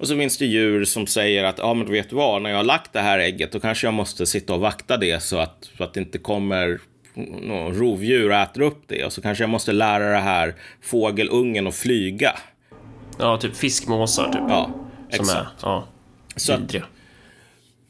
Och 0.00 0.08
så 0.08 0.16
finns 0.16 0.38
det 0.38 0.46
djur 0.46 0.84
som 0.84 1.06
säger 1.06 1.44
att, 1.44 1.58
ja 1.58 1.74
men 1.74 1.86
du 1.86 1.92
vet 1.92 2.12
vad, 2.12 2.42
när 2.42 2.50
jag 2.50 2.56
har 2.56 2.64
lagt 2.64 2.92
det 2.92 3.00
här 3.00 3.18
ägget, 3.18 3.52
då 3.52 3.60
kanske 3.60 3.86
jag 3.86 3.94
måste 3.94 4.26
sitta 4.26 4.54
och 4.54 4.60
vakta 4.60 4.96
det 4.96 5.22
så 5.22 5.38
att, 5.38 5.70
så 5.76 5.84
att 5.84 5.94
det 5.94 6.00
inte 6.00 6.18
kommer 6.18 6.80
rovdjur 7.70 8.30
och 8.30 8.36
äter 8.36 8.62
upp 8.62 8.82
det. 8.86 9.04
Och 9.04 9.12
så 9.12 9.22
kanske 9.22 9.42
jag 9.42 9.50
måste 9.50 9.72
lära 9.72 10.12
det 10.12 10.20
här 10.20 10.54
fågelungen 10.82 11.66
att 11.66 11.74
flyga. 11.74 12.32
Ja, 13.18 13.36
typ 13.36 13.56
fiskmåsar 13.56 14.32
typ. 14.32 14.42
Ja, 14.48 14.70
som 15.10 15.20
exakt. 15.20 15.62
Är, 15.62 15.68
ja, 15.68 15.86
så, 16.36 16.56
vidriga. 16.56 16.84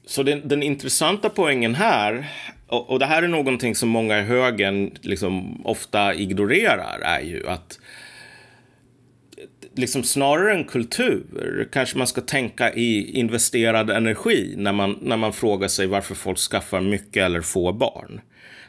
Så 0.07 0.23
den, 0.23 0.49
den 0.49 0.62
intressanta 0.62 1.29
poängen 1.29 1.75
här, 1.75 2.29
och, 2.66 2.90
och, 2.90 2.99
det 2.99 3.07
här 3.07 3.23
är 3.23 3.29
någonting 3.29 3.75
som 3.75 3.88
många 3.88 4.18
i 4.18 4.23
högern 4.23 4.90
liksom 5.01 5.61
ofta 5.66 6.14
ignorerar, 6.14 7.01
är 7.03 7.20
ju 7.20 7.49
att 7.49 7.80
liksom 9.81 10.03
snarare 10.03 10.55
än 10.55 10.64
kultur 10.64 11.69
kanske 11.73 11.99
man 11.99 12.07
ska 12.07 12.21
tänka 12.21 12.73
i 12.73 13.19
investerad 13.19 13.90
energi 13.90 14.55
när 14.57 14.73
man, 14.73 14.99
när 15.03 15.16
man 15.16 15.33
frågar 15.33 15.69
sig 15.69 15.87
varför 15.87 16.14
folk 16.14 16.38
skaffar 16.38 16.81
mycket 16.81 17.23
eller 17.23 17.40
få 17.40 17.73
barn. 17.73 18.21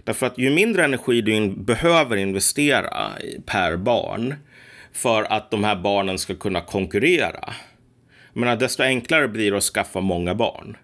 Därför 0.03 0.25
att 0.25 0.37
ju 0.37 0.49
mindre 0.49 0.83
energi 0.85 1.21
du 1.21 1.33
in, 1.33 1.63
behöver 1.63 2.17
investera 2.17 3.07
per 3.45 3.77
barn, 3.77 4.35
för 4.93 5.23
att 5.23 5.51
de 5.51 5.63
här 5.63 5.75
barnen 5.75 6.17
ska 6.17 6.35
kunna 6.35 6.61
konkurrera. 6.61 7.53
Men 8.33 8.59
desto 8.59 8.83
enklare 8.83 9.27
blir 9.27 9.51
det 9.51 9.57
att 9.57 9.63
skaffa 9.63 9.99
många 9.99 10.35
barn. 10.35 10.77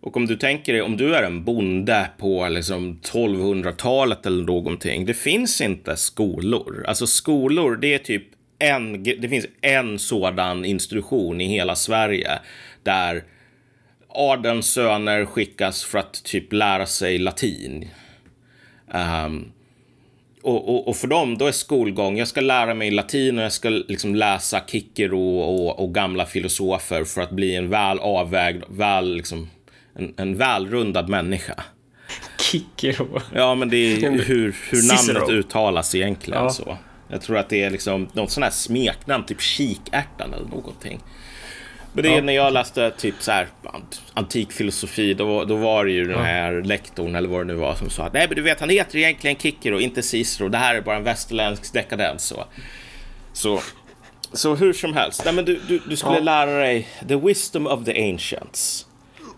Och 0.00 0.16
om 0.16 0.26
du 0.26 0.36
tänker 0.36 0.72
dig, 0.72 0.82
om 0.82 0.96
du 0.96 1.14
är 1.14 1.22
en 1.22 1.44
bonde 1.44 2.10
på 2.18 2.48
liksom 2.48 3.00
1200-talet 3.02 4.26
eller 4.26 4.44
någonting. 4.44 5.06
Det 5.06 5.14
finns 5.14 5.60
inte 5.60 5.96
skolor. 5.96 6.84
Alltså 6.86 7.06
skolor, 7.06 7.76
det 7.76 7.94
är 7.94 7.98
typ 7.98 8.24
en, 8.58 9.02
det 9.02 9.28
finns 9.28 9.46
en 9.60 9.98
sådan 9.98 10.64
institution 10.64 11.40
i 11.40 11.48
hela 11.48 11.76
Sverige. 11.76 12.38
Där 12.82 13.24
adelns 14.08 14.72
söner 14.72 15.24
skickas 15.24 15.84
för 15.84 15.98
att 15.98 16.24
typ 16.24 16.52
lära 16.52 16.86
sig 16.86 17.18
latin. 17.18 17.88
Um, 18.94 19.52
och, 20.42 20.68
och, 20.68 20.88
och, 20.88 20.96
för 20.96 21.08
dem, 21.08 21.38
då 21.38 21.46
är 21.46 21.52
skolgång, 21.52 22.18
jag 22.18 22.28
ska 22.28 22.40
lära 22.40 22.74
mig 22.74 22.90
latin 22.90 23.38
och 23.38 23.44
jag 23.44 23.52
ska 23.52 23.68
liksom 23.68 24.14
läsa 24.14 24.62
Kikero 24.66 25.38
och, 25.38 25.80
och, 25.80 25.94
gamla 25.94 26.26
filosofer 26.26 27.04
för 27.04 27.20
att 27.20 27.30
bli 27.30 27.56
en 27.56 27.70
väl 27.70 27.98
avvägd, 27.98 28.62
väl 28.68 29.16
liksom, 29.16 29.50
en, 29.94 30.14
en 30.16 30.36
välrundad 30.36 31.08
människa. 31.08 31.64
Kikero? 32.38 33.20
Ja, 33.34 33.54
men 33.54 33.70
det 33.70 33.76
är 33.76 34.10
hur, 34.10 34.56
hur 34.70 35.12
namnet 35.12 35.30
uttalas 35.30 35.94
egentligen. 35.94 36.42
Ja. 36.42 36.50
så. 36.50 36.78
Jag 37.14 37.22
tror 37.22 37.38
att 37.38 37.48
det 37.48 37.62
är 37.62 37.70
liksom 37.70 38.08
något 38.12 38.30
sånt 38.30 38.44
här 38.44 38.50
smeknamn, 38.50 39.26
typ 39.26 39.40
kikärtan 39.40 40.34
eller 40.34 40.46
någonting. 40.46 41.00
Men 41.92 42.02
det 42.02 42.08
är 42.08 42.14
ja. 42.14 42.22
när 42.22 42.32
jag 42.32 42.52
läste 42.52 42.90
typ 42.90 43.14
så 43.18 43.32
här 43.32 43.48
antik 44.14 44.52
filosofi, 44.52 45.14
då, 45.14 45.44
då 45.44 45.56
var 45.56 45.84
det 45.84 45.90
ju 45.90 46.04
den 46.04 46.24
här 46.24 46.52
ja. 46.52 46.60
lektorn 46.60 47.14
eller 47.14 47.28
vad 47.28 47.40
det 47.40 47.44
nu 47.44 47.54
var 47.54 47.74
som 47.74 47.90
sa 47.90 48.06
att 48.06 48.12
nej 48.12 48.26
men 48.28 48.36
du 48.36 48.42
vet 48.42 48.60
han 48.60 48.68
heter 48.68 48.98
egentligen 48.98 49.36
Kikero, 49.36 49.80
inte 49.80 50.02
Cicero. 50.02 50.48
Det 50.48 50.58
här 50.58 50.74
är 50.74 50.80
bara 50.80 50.96
en 50.96 51.04
västerländsk 51.04 51.72
dekadens. 51.72 52.22
Så, 52.22 52.44
så, 53.32 53.60
så 54.32 54.54
hur 54.54 54.72
som 54.72 54.94
helst, 54.94 55.22
nej, 55.24 55.34
men 55.34 55.44
du, 55.44 55.60
du, 55.68 55.78
du 55.88 55.96
skulle 55.96 56.16
ja. 56.16 56.22
lära 56.22 56.58
dig 56.58 56.88
the 57.08 57.16
wisdom 57.16 57.66
of 57.66 57.84
the 57.84 58.12
ancients. 58.12 58.86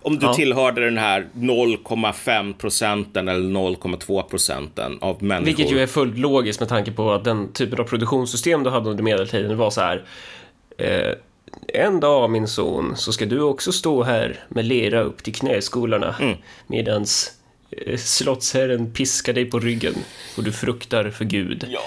Om 0.07 0.19
du 0.19 0.27
ja. 0.27 0.35
tillhörde 0.35 0.85
den 0.85 0.99
här 0.99 1.27
0,5 1.35 2.55
procenten 2.55 3.29
eller 3.29 3.61
0,2 3.61 4.23
procenten 4.23 4.99
av 5.01 5.23
människor. 5.23 5.47
Vilket 5.47 5.73
ju 5.73 5.83
är 5.83 5.87
fullt 5.87 6.19
logiskt 6.19 6.61
med 6.61 6.69
tanke 6.69 6.93
på 6.93 7.13
att 7.13 7.25
den 7.25 7.53
typen 7.53 7.81
av 7.81 7.85
produktionssystem 7.85 8.63
du 8.63 8.71
hade 8.71 8.91
under 8.91 9.05
medeltiden 9.05 9.57
var 9.57 9.71
så 9.71 9.81
här. 9.81 10.05
Eh, 10.79 11.13
en 11.69 12.01
dag 12.01 12.31
min 12.31 12.49
son 12.49 12.97
så 12.97 13.13
ska 13.13 13.27
du 13.27 13.41
också 13.41 13.73
stå 13.73 14.03
här 14.03 14.41
med 14.49 14.65
lera 14.65 15.01
upp 15.01 15.23
till 15.23 15.35
knäskolorna 15.35 16.15
mm. 16.21 16.37
medans 16.67 17.33
eh, 17.71 17.97
slottsherren 17.97 18.93
piskar 18.93 19.33
dig 19.33 19.45
på 19.45 19.59
ryggen 19.59 19.95
och 20.37 20.45
du 20.45 20.53
fruktar 20.53 21.11
för 21.11 21.25
Gud. 21.25 21.67
Ja. 21.69 21.81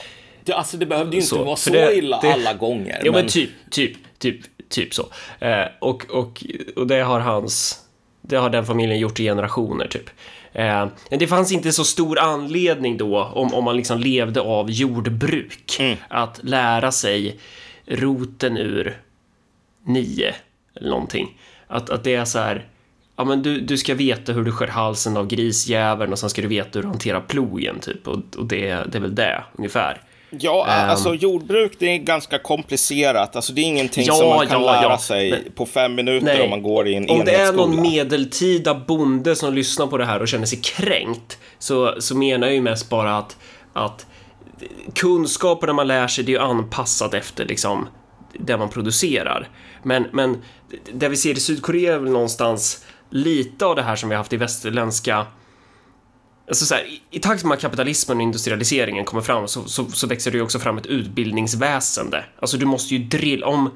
Det, 0.44 0.54
alltså 0.54 0.78
det 0.78 0.86
behövde 0.86 1.16
ju 1.16 1.22
inte 1.22 1.30
så, 1.30 1.44
vara 1.44 1.56
så 1.56 1.70
det, 1.70 1.96
illa 1.96 2.20
det, 2.22 2.34
alla 2.34 2.54
gånger. 2.54 3.02
Ja 3.06 3.12
men, 3.12 3.22
men 3.22 3.30
typ, 3.30 3.50
typ, 3.70 3.98
typ, 4.18 4.42
typ 4.70 4.94
så. 4.94 5.06
Eh, 5.40 5.66
och, 5.80 6.06
och, 6.10 6.44
och 6.76 6.88
det 6.88 7.02
har 7.02 7.20
hans, 7.20 7.86
det 8.30 8.38
har 8.38 8.50
den 8.50 8.66
familjen 8.66 9.00
gjort 9.00 9.20
i 9.20 9.24
generationer 9.24 9.88
typ. 9.88 10.10
Eh, 10.54 10.88
det 11.10 11.28
fanns 11.28 11.52
inte 11.52 11.72
så 11.72 11.84
stor 11.84 12.20
anledning 12.20 12.98
då, 12.98 13.24
om, 13.24 13.54
om 13.54 13.64
man 13.64 13.78
liksom 13.78 14.00
levde 14.00 14.42
av 14.42 14.72
jordbruk, 14.72 15.78
mm. 15.80 15.98
att 16.08 16.40
lära 16.44 16.92
sig 16.92 17.40
roten 17.86 18.58
ur 18.58 18.98
nio 19.84 20.36
eller 20.76 20.90
någonting. 20.90 21.38
Att, 21.68 21.90
att 21.90 22.04
det 22.04 22.16
är 22.16 22.26
så 22.26 22.40
här, 22.40 22.66
ja 23.16 23.24
men 23.24 23.42
du, 23.42 23.60
du 23.60 23.78
ska 23.78 23.96
veta 23.96 24.34
hur 24.34 24.44
du 24.44 24.52
skär 24.52 24.68
halsen 24.68 25.18
av 25.18 25.28
grisjäveln 25.28 26.12
och 26.12 26.20
sen 26.20 26.30
ska 26.30 26.42
du 26.42 26.48
veta 26.48 26.70
hur 26.74 26.82
du 26.82 26.88
hanterar 26.88 27.22
plogen 27.22 27.80
typ 27.80 28.08
och, 28.08 28.20
och 28.38 28.46
det, 28.46 28.68
det 28.92 28.98
är 28.98 29.02
väl 29.02 29.16
det 29.16 29.44
ungefär. 29.58 30.02
Ja, 30.30 30.66
um, 30.68 30.90
alltså 30.90 31.16
jordbruk 31.16 31.72
det 31.80 31.86
är 31.86 31.98
ganska 31.98 32.40
komplicerat. 32.40 33.36
Alltså 33.36 33.54
det 33.54 33.62
är 33.62 33.66
ingenting 33.66 34.04
ja, 34.06 34.14
som 34.14 34.30
man 34.30 34.48
kan 34.48 34.62
ja, 34.62 34.72
lära 34.72 34.92
ja. 34.92 34.98
sig 34.98 35.32
men, 35.32 35.52
på 35.56 35.66
fem 35.66 35.96
minuter 35.96 36.26
nej, 36.26 36.42
om 36.42 36.50
man 36.50 36.64
går 36.64 36.88
i 36.88 36.96
en 36.96 37.10
Om 37.10 37.26
det 37.26 37.36
är 37.36 37.54
någon 37.54 37.82
medeltida 37.82 38.76
bonde 38.76 39.36
som 39.36 39.54
lyssnar 39.54 39.88
på 39.88 39.98
det 39.98 40.06
här 40.06 40.22
och 40.22 40.28
känner 40.28 40.46
sig 40.46 40.60
kränkt 40.62 41.38
så, 41.60 42.02
så 42.02 42.18
menar 42.18 42.48
jag 42.48 42.56
ju 42.56 42.62
mest 42.62 42.90
bara 42.90 43.18
att, 43.18 43.38
att 43.74 44.06
kunskaperna 44.96 45.74
man 45.74 45.88
lär 45.88 46.08
sig 46.08 46.24
det 46.24 46.32
är 46.32 46.34
ju 46.34 46.40
anpassat 46.40 47.14
efter 47.14 47.46
liksom 47.46 47.88
det 48.34 48.58
man 48.58 48.70
producerar. 48.70 49.50
Men, 49.84 50.06
men 50.12 50.44
det 50.94 51.10
vi 51.10 51.16
ser 51.16 51.32
i 51.32 51.40
Sydkorea 51.40 51.94
är 51.94 52.00
väl 52.00 52.12
någonstans 52.12 52.86
lite 53.10 53.66
av 53.66 53.76
det 53.76 53.82
här 53.82 53.96
som 53.96 54.10
vi 54.10 54.16
har 54.16 54.20
haft 54.20 54.34
i 54.34 54.38
västerländska 54.38 55.26
Alltså 56.50 56.66
så 56.66 56.76
här, 56.76 56.86
I 57.12 57.20
takt 57.20 57.44
med 57.44 57.56
att 57.56 57.62
kapitalismen 57.62 58.18
och 58.18 58.24
industrialiseringen 58.24 59.06
kommer 59.06 59.22
fram 59.22 59.48
så, 59.48 59.64
så, 59.64 59.86
så, 59.86 60.08
växer 60.08 60.32
det 60.32 60.38
ju 60.38 60.44
också 60.44 60.60
fram 60.60 60.78
ett 60.78 60.86
utbildningsväsende. 60.86 62.26
Alltså 62.40 62.58
du 62.58 62.66
måste 62.66 62.96
ju 62.96 63.04
drilla 63.04 63.48
om... 63.48 63.70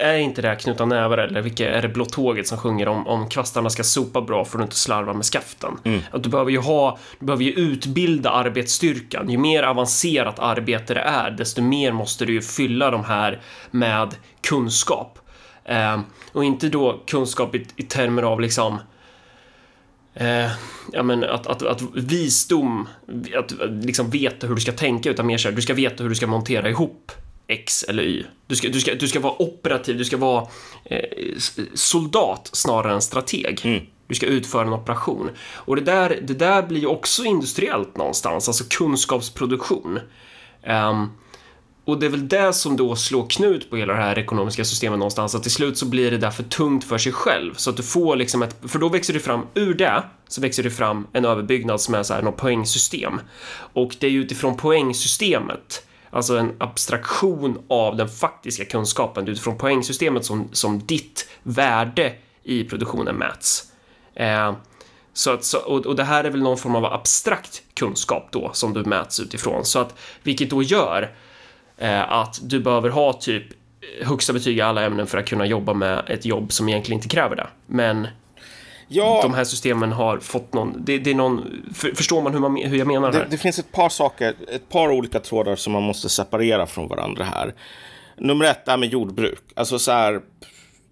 Är 0.00 0.16
inte 0.16 0.42
det 0.42 0.48
här 0.48 0.54
Knuta 0.54 0.84
nävar 0.84 1.18
eller 1.18 1.42
vilka 1.42 1.70
är 1.70 1.82
det 1.82 1.88
Blå 1.88 2.04
Tåget 2.04 2.48
som 2.48 2.58
sjunger 2.58 2.88
om, 2.88 3.06
om 3.06 3.28
kvastarna 3.28 3.70
ska 3.70 3.84
sopa 3.84 4.20
bra 4.20 4.44
för 4.44 4.58
att 4.58 4.64
inte 4.64 4.76
slarva 4.76 5.12
med 5.12 5.24
skaften? 5.24 5.78
Mm. 5.84 6.00
Att 6.10 6.22
du 6.22 6.28
behöver 6.28 6.50
ju 6.50 6.58
ha, 6.58 6.98
du 7.18 7.26
behöver 7.26 7.44
ju 7.44 7.52
utbilda 7.52 8.30
arbetsstyrkan. 8.30 9.30
Ju 9.30 9.38
mer 9.38 9.62
avancerat 9.62 10.38
arbete 10.38 10.94
det 10.94 11.00
är, 11.00 11.30
desto 11.30 11.62
mer 11.62 11.92
måste 11.92 12.24
du 12.24 12.32
ju 12.32 12.42
fylla 12.42 12.90
de 12.90 13.04
här 13.04 13.40
med 13.70 14.14
kunskap. 14.40 15.18
Eh, 15.64 16.00
och 16.32 16.44
inte 16.44 16.68
då 16.68 17.02
kunskap 17.06 17.54
i, 17.54 17.66
i 17.76 17.82
termer 17.82 18.22
av 18.22 18.40
liksom 18.40 18.78
eh, 20.16 20.50
ja, 20.92 21.02
men 21.02 21.24
att, 21.24 21.46
att, 21.46 21.62
att 21.62 21.82
visdom, 21.94 22.88
att 23.38 23.52
liksom 23.84 24.10
veta 24.10 24.46
hur 24.46 24.54
du 24.54 24.60
ska 24.60 24.72
tänka 24.72 25.10
utan 25.10 25.26
mer 25.26 25.38
så 25.38 25.48
här, 25.48 25.56
du 25.56 25.62
ska 25.62 25.74
veta 25.74 26.02
hur 26.02 26.10
du 26.10 26.16
ska 26.16 26.26
montera 26.26 26.70
ihop 26.70 27.12
X 27.46 27.82
eller 27.82 28.02
Y. 28.02 28.24
Du 28.46 28.56
ska, 28.56 28.68
du 28.68 28.80
ska, 28.80 28.94
du 28.94 29.08
ska 29.08 29.20
vara 29.20 29.42
operativ, 29.42 29.98
du 29.98 30.04
ska 30.04 30.16
vara 30.16 30.46
eh, 30.84 31.00
soldat 31.74 32.50
snarare 32.52 32.92
än 32.94 33.02
strateg. 33.02 33.60
Mm. 33.64 33.86
Du 34.06 34.14
ska 34.14 34.26
utföra 34.26 34.66
en 34.66 34.72
operation. 34.72 35.30
Och 35.54 35.76
det 35.76 35.82
där, 35.82 36.18
det 36.22 36.34
där 36.34 36.62
blir 36.62 36.80
ju 36.80 36.86
också 36.86 37.24
industriellt 37.24 37.96
någonstans, 37.96 38.48
alltså 38.48 38.64
kunskapsproduktion. 38.70 40.00
Um, 40.66 41.12
och 41.86 41.98
det 41.98 42.06
är 42.06 42.10
väl 42.10 42.28
det 42.28 42.52
som 42.52 42.76
då 42.76 42.96
slår 42.96 43.26
knut 43.26 43.70
på 43.70 43.76
hela 43.76 43.92
det 43.92 44.00
här 44.00 44.18
ekonomiska 44.18 44.64
systemet 44.64 44.98
någonstans, 44.98 45.34
att 45.34 45.42
till 45.42 45.52
slut 45.52 45.78
så 45.78 45.86
blir 45.86 46.10
det 46.10 46.18
där 46.18 46.30
för 46.30 46.42
tungt 46.42 46.84
för 46.84 46.98
sig 46.98 47.12
själv, 47.12 47.54
så 47.54 47.70
att 47.70 47.76
du 47.76 47.82
får 47.82 48.16
liksom 48.16 48.42
ett, 48.42 48.56
för 48.68 48.78
då 48.78 48.88
växer 48.88 49.14
det 49.14 49.20
fram, 49.20 49.46
ur 49.54 49.74
det, 49.74 50.02
så 50.28 50.40
växer 50.40 50.62
det 50.62 50.70
fram 50.70 51.06
en 51.12 51.24
överbyggnad 51.24 51.80
som 51.80 51.94
är 51.94 52.02
så 52.02 52.14
här 52.14 52.22
något 52.22 52.36
poängsystem. 52.36 53.20
Och 53.56 53.96
det 54.00 54.06
är 54.06 54.10
utifrån 54.10 54.56
poängsystemet, 54.56 55.86
alltså 56.10 56.36
en 56.36 56.52
abstraktion 56.58 57.58
av 57.68 57.96
den 57.96 58.08
faktiska 58.08 58.64
kunskapen, 58.64 59.24
det 59.24 59.30
är 59.30 59.32
utifrån 59.32 59.58
poängsystemet 59.58 60.24
som, 60.24 60.48
som 60.52 60.86
ditt 60.86 61.28
värde 61.42 62.12
i 62.42 62.64
produktionen 62.64 63.16
mäts. 63.16 63.72
Eh, 64.14 64.54
så 65.12 65.30
att, 65.30 65.44
så, 65.44 65.58
och, 65.58 65.86
och 65.86 65.96
det 65.96 66.04
här 66.04 66.24
är 66.24 66.30
väl 66.30 66.42
någon 66.42 66.58
form 66.58 66.76
av 66.76 66.84
abstrakt 66.84 67.62
kunskap 67.74 68.28
då 68.32 68.50
som 68.52 68.72
du 68.72 68.84
mäts 68.84 69.20
utifrån, 69.20 69.64
så 69.64 69.78
att 69.78 69.98
vilket 70.22 70.50
då 70.50 70.62
gör 70.62 71.14
att 72.08 72.38
du 72.42 72.60
behöver 72.60 72.90
ha 72.90 73.12
typ 73.12 73.44
högsta 74.02 74.32
betyg 74.32 74.58
i 74.58 74.60
alla 74.60 74.84
ämnen 74.84 75.06
för 75.06 75.18
att 75.18 75.28
kunna 75.28 75.46
jobba 75.46 75.74
med 75.74 76.04
ett 76.08 76.24
jobb 76.24 76.52
som 76.52 76.68
egentligen 76.68 76.98
inte 76.98 77.08
kräver 77.08 77.36
det. 77.36 77.46
Men 77.66 78.08
ja, 78.88 79.20
de 79.22 79.34
här 79.34 79.44
systemen 79.44 79.92
har 79.92 80.18
fått 80.18 80.52
någon, 80.52 80.84
det, 80.84 80.98
det 80.98 81.10
är 81.10 81.14
någon, 81.14 81.64
för, 81.74 81.88
förstår 81.88 82.22
man 82.22 82.32
hur, 82.32 82.40
man 82.40 82.56
hur 82.56 82.78
jag 82.78 82.86
menar 82.86 83.12
det, 83.12 83.18
här? 83.18 83.26
Det 83.30 83.38
finns 83.38 83.58
ett 83.58 83.72
par 83.72 83.88
saker, 83.88 84.34
ett 84.52 84.68
par 84.68 84.90
olika 84.90 85.20
trådar 85.20 85.56
som 85.56 85.72
man 85.72 85.82
måste 85.82 86.08
separera 86.08 86.66
från 86.66 86.88
varandra 86.88 87.24
här. 87.24 87.54
Nummer 88.18 88.44
ett 88.44 88.68
är 88.68 88.76
med 88.76 88.88
jordbruk. 88.88 89.42
Alltså 89.54 89.78
så 89.78 89.92
här, 89.92 90.20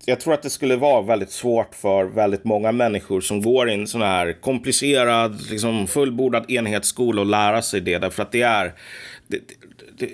jag 0.04 0.20
tror 0.20 0.34
att 0.34 0.42
det 0.42 0.50
skulle 0.50 0.76
vara 0.76 1.02
väldigt 1.02 1.30
svårt 1.30 1.74
för 1.74 2.04
väldigt 2.04 2.44
många 2.44 2.72
människor 2.72 3.20
som 3.20 3.42
går 3.42 3.70
i 3.70 3.74
en 3.74 3.86
sån 3.86 4.02
här 4.02 4.32
komplicerad, 4.40 5.50
liksom 5.50 5.86
fullbordad 5.86 6.50
enhetsskola 6.50 7.20
och 7.20 7.26
lära 7.26 7.62
sig 7.62 7.80
det. 7.80 7.98
Därför 7.98 8.22
att 8.22 8.32
det 8.32 8.42
är, 8.42 8.74
det, 9.26 9.38
det, 9.98 10.08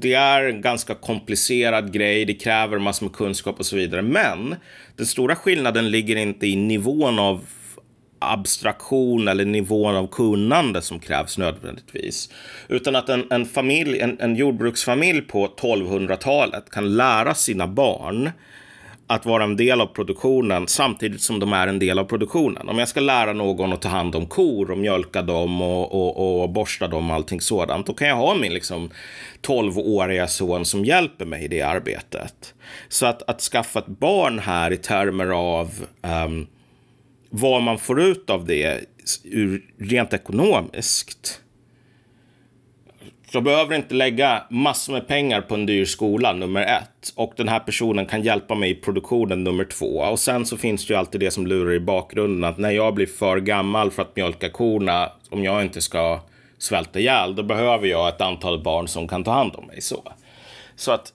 det, 0.00 0.14
är 0.14 0.44
en 0.44 0.60
ganska 0.60 0.94
komplicerad 0.94 1.92
grej, 1.92 2.24
det 2.24 2.34
kräver 2.34 2.78
massor 2.78 3.06
med 3.06 3.14
kunskap 3.14 3.58
och 3.58 3.66
så 3.66 3.76
vidare. 3.76 4.02
Men 4.02 4.56
den 4.96 5.06
stora 5.06 5.36
skillnaden 5.36 5.90
ligger 5.90 6.16
inte 6.16 6.46
i 6.46 6.56
nivån 6.56 7.18
av 7.18 7.46
abstraktion 8.18 9.28
eller 9.28 9.44
nivån 9.44 9.96
av 9.96 10.06
kunnande 10.06 10.82
som 10.82 10.98
krävs 10.98 11.38
nödvändigtvis. 11.38 12.30
Utan 12.68 12.96
att 12.96 13.08
en, 13.08 13.26
en, 13.30 13.46
familj, 13.46 14.00
en, 14.00 14.20
en 14.20 14.36
jordbruksfamilj 14.36 15.20
på 15.20 15.46
1200-talet 15.46 16.70
kan 16.70 16.96
lära 16.96 17.34
sina 17.34 17.66
barn 17.66 18.30
att 19.14 19.26
vara 19.26 19.44
en 19.44 19.56
del 19.56 19.80
av 19.80 19.86
produktionen 19.86 20.68
samtidigt 20.68 21.22
som 21.22 21.38
de 21.38 21.52
är 21.52 21.66
en 21.66 21.78
del 21.78 21.98
av 21.98 22.04
produktionen. 22.04 22.68
Om 22.68 22.78
jag 22.78 22.88
ska 22.88 23.00
lära 23.00 23.32
någon 23.32 23.72
att 23.72 23.82
ta 23.82 23.88
hand 23.88 24.14
om 24.14 24.26
kor 24.26 24.70
och 24.70 24.78
mjölka 24.78 25.22
dem 25.22 25.62
och, 25.62 25.92
och, 25.92 26.42
och 26.42 26.50
borsta 26.50 26.88
dem 26.88 27.10
och 27.10 27.16
allting 27.16 27.40
sådant, 27.40 27.86
då 27.86 27.94
kan 27.94 28.08
jag 28.08 28.16
ha 28.16 28.34
min 28.34 28.54
liksom 28.54 28.90
12-åriga 29.42 30.26
son 30.28 30.64
som 30.64 30.84
hjälper 30.84 31.24
mig 31.24 31.44
i 31.44 31.48
det 31.48 31.62
arbetet. 31.62 32.54
Så 32.88 33.06
att, 33.06 33.22
att 33.30 33.40
skaffa 33.40 33.78
ett 33.78 33.86
barn 33.86 34.38
här 34.38 34.70
i 34.70 34.76
termer 34.76 35.26
av 35.26 35.70
um, 36.24 36.46
vad 37.30 37.62
man 37.62 37.78
får 37.78 38.00
ut 38.00 38.30
av 38.30 38.46
det 38.46 38.80
ur, 39.24 39.62
rent 39.78 40.12
ekonomiskt 40.12 41.41
så 43.32 43.36
jag 43.36 43.44
behöver 43.44 43.76
inte 43.76 43.94
lägga 43.94 44.42
massor 44.50 44.92
med 44.92 45.08
pengar 45.08 45.40
på 45.40 45.54
en 45.54 45.66
dyr 45.66 45.84
skola, 45.84 46.32
nummer 46.32 46.62
ett. 46.62 47.12
Och 47.14 47.32
den 47.36 47.48
här 47.48 47.60
personen 47.60 48.06
kan 48.06 48.22
hjälpa 48.22 48.54
mig 48.54 48.70
i 48.70 48.74
produktionen, 48.74 49.44
nummer 49.44 49.64
två. 49.64 49.86
Och 49.86 50.18
sen 50.18 50.46
så 50.46 50.56
finns 50.56 50.86
det 50.86 50.92
ju 50.92 50.98
alltid 50.98 51.20
det 51.20 51.30
som 51.30 51.46
lurar 51.46 51.72
i 51.72 51.80
bakgrunden, 51.80 52.44
att 52.44 52.58
när 52.58 52.70
jag 52.70 52.94
blir 52.94 53.06
för 53.06 53.40
gammal 53.40 53.90
för 53.90 54.02
att 54.02 54.16
mjölka 54.16 54.50
korna, 54.50 55.12
om 55.30 55.44
jag 55.44 55.62
inte 55.62 55.80
ska 55.80 56.20
svälta 56.58 57.00
ihjäl, 57.00 57.34
då 57.34 57.42
behöver 57.42 57.86
jag 57.86 58.08
ett 58.08 58.20
antal 58.20 58.62
barn 58.62 58.88
som 58.88 59.08
kan 59.08 59.24
ta 59.24 59.32
hand 59.32 59.52
om 59.54 59.66
mig. 59.66 59.80
Så, 59.80 60.02
så 60.76 60.92
att 60.92 61.12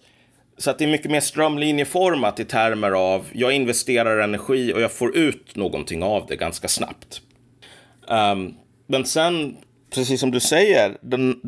så 0.57 0.69
att 0.69 0.79
det 0.79 0.85
är 0.85 0.89
mycket 0.89 1.11
mer 1.11 1.19
strömlinjeformat 1.19 2.39
i 2.39 2.45
termer 2.45 2.91
av 2.91 3.25
jag 3.33 3.53
investerar 3.53 4.19
energi 4.19 4.73
och 4.73 4.81
jag 4.81 4.91
får 4.91 5.17
ut 5.17 5.55
någonting 5.55 6.03
av 6.03 6.25
det 6.27 6.35
ganska 6.35 6.67
snabbt. 6.67 7.21
Um, 8.07 8.53
men 8.87 9.05
sen, 9.05 9.57
precis 10.01 10.19
som 10.19 10.31
du 10.31 10.39
säger, 10.39 10.97
den, 11.01 11.41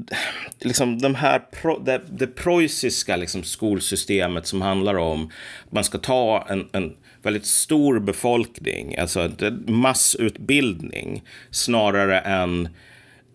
liksom 0.60 1.00
de 1.00 1.16
här 1.16 1.40
pro, 1.40 1.80
det, 1.80 2.02
det 2.10 2.28
preussiska 2.28 3.16
liksom 3.16 3.44
skolsystemet 3.44 4.48
som 4.48 4.62
handlar 4.62 4.96
om 4.96 5.32
att 5.66 5.72
man 5.72 5.84
ska 5.84 5.98
ta 5.98 6.48
en, 6.50 6.70
en 6.72 6.96
väldigt 7.22 7.46
stor 7.46 8.00
befolkning, 8.00 8.98
alltså 8.98 9.32
massutbildning, 9.68 11.24
snarare 11.52 12.20
än 12.20 12.70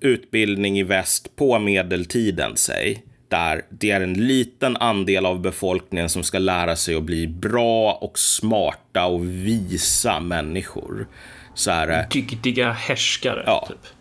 utbildning 0.00 0.78
i 0.78 0.82
väst 0.82 1.36
på 1.36 1.58
medeltiden, 1.58 2.56
säg 2.56 3.02
där 3.28 3.62
det 3.68 3.90
är 3.90 4.00
en 4.00 4.26
liten 4.26 4.76
andel 4.76 5.26
av 5.26 5.40
befolkningen 5.40 6.08
som 6.08 6.22
ska 6.22 6.38
lära 6.38 6.76
sig 6.76 6.94
att 6.94 7.02
bli 7.02 7.26
bra 7.26 7.92
och 7.92 8.18
smarta 8.18 9.06
och 9.06 9.24
visa 9.24 10.20
människor. 10.20 11.06
Så 11.54 11.70
är 11.70 11.86
det. 11.86 12.06
Dygdiga 12.10 12.72
härskare. 12.72 13.42
Ja. 13.46 13.64
Typ. 13.68 13.93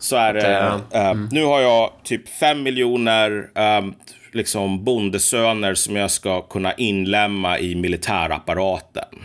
Så 0.00 0.16
är 0.16 0.34
det. 0.34 0.80
Uh, 0.98 1.10
mm. 1.10 1.28
Nu 1.32 1.44
har 1.44 1.60
jag 1.60 1.90
typ 2.02 2.28
fem 2.28 2.62
miljoner 2.62 3.30
uh, 3.30 3.92
liksom 4.32 4.84
bondesöner 4.84 5.74
som 5.74 5.96
jag 5.96 6.10
ska 6.10 6.42
kunna 6.42 6.72
inlämna 6.72 7.58
i 7.58 7.74
militärapparaten. 7.74 9.18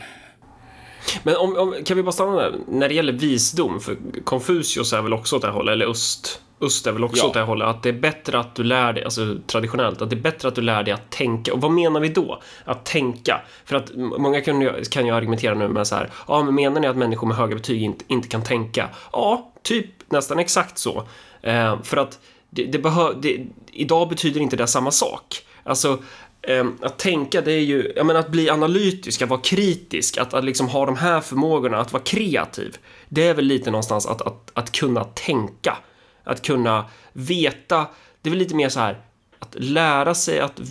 Men 1.23 1.36
om, 1.36 1.57
om, 1.57 1.76
kan 1.86 1.97
vi 1.97 2.03
bara 2.03 2.11
stanna 2.11 2.36
där? 2.36 2.53
När 2.67 2.89
det 2.89 2.93
gäller 2.93 3.13
visdom, 3.13 3.80
för 3.80 3.97
Konfucius 4.23 4.93
är 4.93 5.01
väl 5.01 5.13
också 5.13 5.36
åt 5.36 5.41
det 5.41 5.47
här 5.47 5.53
hållet, 5.53 5.73
eller 5.73 5.86
öst, 5.86 6.41
öst 6.61 6.88
är 6.88 6.91
väl 6.91 7.03
också 7.03 7.23
ja. 7.23 7.28
åt 7.28 7.34
det 7.34 7.39
här 7.39 7.47
hållet, 7.47 7.67
att 7.67 7.84
det 7.84 7.89
är 7.89 7.93
bättre 7.93 8.39
att 8.39 8.55
du 8.55 8.63
lär 8.63 8.93
dig, 8.93 9.03
alltså 9.03 9.36
traditionellt, 9.47 10.01
att 10.01 10.09
det 10.09 10.15
är 10.15 10.21
bättre 10.21 10.47
att 10.47 10.55
du 10.55 10.61
lär 10.61 10.84
dig 10.84 10.93
att 10.93 11.11
tänka. 11.11 11.53
Och 11.53 11.61
vad 11.61 11.71
menar 11.71 11.99
vi 11.99 12.09
då? 12.09 12.41
Att 12.65 12.86
tänka? 12.86 13.41
För 13.65 13.76
att 13.76 13.91
många 13.95 14.41
kan 14.41 14.61
ju, 14.61 14.84
kan 14.84 15.05
ju 15.05 15.11
argumentera 15.11 15.53
nu 15.53 15.67
med 15.67 15.88
så 15.88 15.95
här, 15.95 16.09
ja 16.28 16.43
men 16.43 16.55
menar 16.55 16.82
ni 16.82 16.88
att 16.88 16.97
människor 16.97 17.28
med 17.28 17.38
höga 17.38 17.55
betyg 17.55 17.82
inte, 17.82 18.05
inte 18.07 18.28
kan 18.28 18.43
tänka? 18.43 18.89
Ja, 19.11 19.51
typ 19.63 19.86
nästan 20.10 20.39
exakt 20.39 20.78
så. 20.78 21.08
Eh, 21.41 21.82
för 21.84 21.97
att 21.97 22.20
det, 22.49 22.66
det 22.66 22.80
behöv, 22.80 23.22
det, 23.22 23.45
idag 23.72 24.10
betyder 24.10 24.41
inte 24.41 24.56
det 24.56 24.68
samma 24.68 24.91
sak. 24.91 25.45
Alltså, 25.64 25.99
Ehm, 26.47 26.78
att 26.82 26.99
tänka 26.99 27.41
det 27.41 27.51
är 27.51 27.60
ju, 27.60 27.93
jag 27.95 28.06
menar 28.06 28.20
att 28.20 28.32
bli 28.32 28.49
analytisk, 28.49 29.22
att 29.22 29.30
vara 29.30 29.41
kritisk, 29.41 30.18
att, 30.18 30.34
att 30.34 30.43
liksom 30.43 30.68
ha 30.68 30.86
de 30.86 30.95
här 30.95 31.22
förmågorna, 31.22 31.78
att 31.78 31.93
vara 31.93 32.03
kreativ. 32.03 32.78
Det 33.10 33.28
är 33.28 33.34
väl 33.34 33.45
lite 33.45 33.72
någonstans 33.72 34.06
att, 34.06 34.22
att, 34.22 34.51
att 34.53 34.72
kunna 34.72 35.03
tänka, 35.03 35.78
att 36.24 36.41
kunna 36.41 36.86
veta, 37.14 37.86
det 38.22 38.30
är 38.30 38.32
väl 38.32 38.39
lite 38.39 38.56
mer 38.56 38.70
så 38.70 38.80
här 38.80 38.97
att 39.39 39.56
lära 39.60 40.16
sig 40.16 40.39
att 40.39 40.62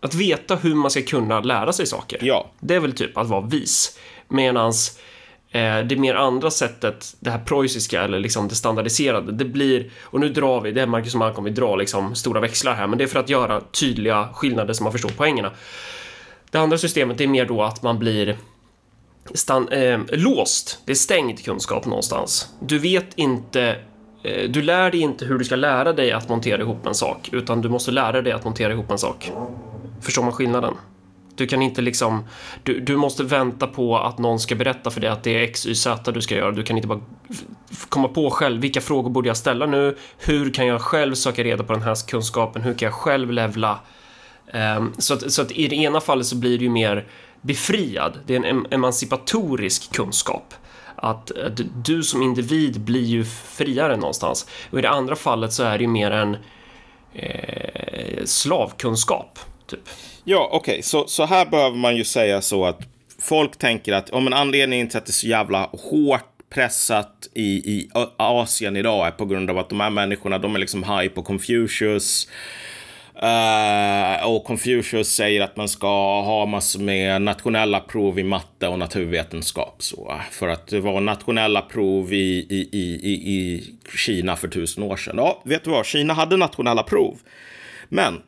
att 0.00 0.14
veta 0.14 0.56
hur 0.56 0.74
man 0.74 0.90
ska 0.90 1.02
kunna 1.02 1.40
lära 1.40 1.72
sig 1.72 1.86
saker. 1.86 2.18
Ja. 2.22 2.50
Det 2.60 2.74
är 2.74 2.80
väl 2.80 2.92
typ 2.92 3.16
att 3.16 3.28
vara 3.28 3.40
vis. 3.40 3.98
Medans 4.28 4.98
Eh, 4.98 5.07
Eh, 5.50 5.78
det 5.78 5.96
mer 5.96 6.14
andra 6.14 6.50
sättet, 6.50 7.16
det 7.20 7.30
här 7.30 7.38
preussiska 7.38 8.02
eller 8.02 8.18
liksom 8.18 8.48
det 8.48 8.54
standardiserade, 8.54 9.32
det 9.32 9.44
blir, 9.44 9.90
och 10.02 10.20
nu 10.20 10.28
drar 10.28 10.60
vi, 10.60 10.72
det 10.72 10.82
är 10.82 10.86
Marcus 10.86 11.14
och 11.14 11.18
Malcolm, 11.18 11.44
vi 11.44 11.50
drar 11.50 11.76
liksom 11.76 12.14
stora 12.14 12.40
växlar 12.40 12.74
här, 12.74 12.86
men 12.86 12.98
det 12.98 13.04
är 13.04 13.08
för 13.08 13.20
att 13.20 13.28
göra 13.28 13.60
tydliga 13.60 14.28
skillnader 14.34 14.74
så 14.74 14.82
man 14.82 14.92
förstår 14.92 15.08
poängerna. 15.08 15.50
Det 16.50 16.58
andra 16.58 16.78
systemet 16.78 17.20
är 17.20 17.26
mer 17.26 17.46
då 17.46 17.62
att 17.62 17.82
man 17.82 17.98
blir 17.98 18.36
stan, 19.34 19.68
eh, 19.68 20.00
låst, 20.08 20.78
det 20.84 20.92
är 20.92 20.96
stängd 20.96 21.44
kunskap 21.44 21.86
någonstans. 21.86 22.48
Du 22.60 22.78
vet 22.78 23.06
inte 23.14 23.76
eh, 24.22 24.50
du 24.50 24.62
lär 24.62 24.90
dig 24.90 25.00
inte 25.00 25.24
hur 25.24 25.38
du 25.38 25.44
ska 25.44 25.56
lära 25.56 25.92
dig 25.92 26.12
att 26.12 26.28
montera 26.28 26.62
ihop 26.62 26.86
en 26.86 26.94
sak, 26.94 27.28
utan 27.32 27.60
du 27.60 27.68
måste 27.68 27.90
lära 27.90 28.22
dig 28.22 28.32
att 28.32 28.44
montera 28.44 28.72
ihop 28.72 28.90
en 28.90 28.98
sak. 28.98 29.32
Förstår 30.00 30.22
man 30.22 30.32
skillnaden? 30.32 30.74
Du 31.38 31.46
kan 31.46 31.62
inte 31.62 31.82
liksom, 31.82 32.24
du, 32.62 32.80
du 32.80 32.96
måste 32.96 33.22
vänta 33.24 33.66
på 33.66 33.98
att 33.98 34.18
någon 34.18 34.40
ska 34.40 34.54
berätta 34.54 34.90
för 34.90 35.00
dig 35.00 35.10
att 35.10 35.22
det 35.22 35.38
är 35.38 35.42
X, 35.42 35.66
Y, 35.66 35.74
Z 35.74 36.12
du 36.12 36.22
ska 36.22 36.36
göra. 36.36 36.50
Du 36.50 36.62
kan 36.62 36.76
inte 36.76 36.88
bara 36.88 37.00
komma 37.88 38.08
på 38.08 38.30
själv, 38.30 38.60
vilka 38.60 38.80
frågor 38.80 39.10
borde 39.10 39.28
jag 39.28 39.36
ställa 39.36 39.66
nu? 39.66 39.96
Hur 40.18 40.50
kan 40.50 40.66
jag 40.66 40.80
själv 40.80 41.14
söka 41.14 41.44
reda 41.44 41.64
på 41.64 41.72
den 41.72 41.82
här 41.82 42.08
kunskapen? 42.08 42.62
Hur 42.62 42.74
kan 42.74 42.86
jag 42.86 42.94
själv 42.94 43.30
levla? 43.32 43.78
Um, 44.52 44.94
så, 44.98 45.14
att, 45.14 45.32
så 45.32 45.42
att 45.42 45.52
i 45.52 45.68
det 45.68 45.76
ena 45.76 46.00
fallet 46.00 46.26
så 46.26 46.36
blir 46.36 46.58
du 46.58 46.64
ju 46.64 46.70
mer 46.70 47.06
befriad, 47.40 48.18
det 48.26 48.36
är 48.36 48.44
en 48.44 48.66
emancipatorisk 48.70 49.92
kunskap. 49.92 50.54
Att, 50.96 51.30
eh, 51.30 51.46
att 51.46 51.60
du 51.84 52.02
som 52.02 52.22
individ 52.22 52.80
blir 52.80 53.04
ju 53.04 53.24
friare 53.24 53.96
någonstans. 53.96 54.46
Och 54.70 54.78
i 54.78 54.82
det 54.82 54.90
andra 54.90 55.16
fallet 55.16 55.52
så 55.52 55.62
är 55.62 55.78
det 55.78 55.82
ju 55.82 55.88
mer 55.88 56.10
en 56.10 56.36
eh, 57.12 58.24
slavkunskap, 58.24 59.38
typ. 59.66 59.88
Ja, 60.24 60.48
okej, 60.52 60.72
okay. 60.72 60.82
så, 60.82 61.06
så 61.06 61.24
här 61.24 61.46
behöver 61.46 61.76
man 61.76 61.96
ju 61.96 62.04
säga 62.04 62.40
så 62.40 62.64
att 62.64 62.80
folk 63.18 63.56
tänker 63.58 63.92
att 63.92 64.10
om 64.10 64.26
en 64.26 64.34
anledning 64.34 64.88
till 64.88 64.98
att 64.98 65.06
det 65.06 65.10
är 65.10 65.12
så 65.12 65.26
jävla 65.26 65.70
hårt 65.72 66.24
pressat 66.50 67.28
i, 67.34 67.42
i 67.42 67.90
Asien 68.16 68.76
idag 68.76 69.06
är 69.06 69.10
på 69.10 69.24
grund 69.24 69.50
av 69.50 69.58
att 69.58 69.68
de 69.68 69.80
här 69.80 69.90
människorna, 69.90 70.38
de 70.38 70.54
är 70.54 70.58
liksom 70.58 70.84
high 70.84 71.08
på 71.08 71.22
Confucius. 71.22 72.28
Uh, 73.22 74.28
och 74.28 74.44
Confucius 74.44 75.08
säger 75.08 75.40
att 75.40 75.56
man 75.56 75.68
ska 75.68 76.20
ha 76.22 76.46
massor 76.46 76.80
med 76.80 77.22
nationella 77.22 77.80
prov 77.80 78.18
i 78.18 78.24
matte 78.24 78.68
och 78.68 78.78
naturvetenskap. 78.78 79.82
Så, 79.82 80.20
för 80.30 80.48
att 80.48 80.66
det 80.66 80.80
var 80.80 81.00
nationella 81.00 81.62
prov 81.62 82.12
i, 82.12 82.46
i, 82.50 82.68
i, 82.72 83.12
i 83.12 83.64
Kina 83.96 84.36
för 84.36 84.48
tusen 84.48 84.82
år 84.82 84.96
sedan. 84.96 85.14
Ja, 85.16 85.42
vet 85.44 85.64
du 85.64 85.70
vad? 85.70 85.86
Kina 85.86 86.14
hade 86.14 86.36
nationella 86.36 86.82
prov. 86.82 87.18
Men 87.88 88.22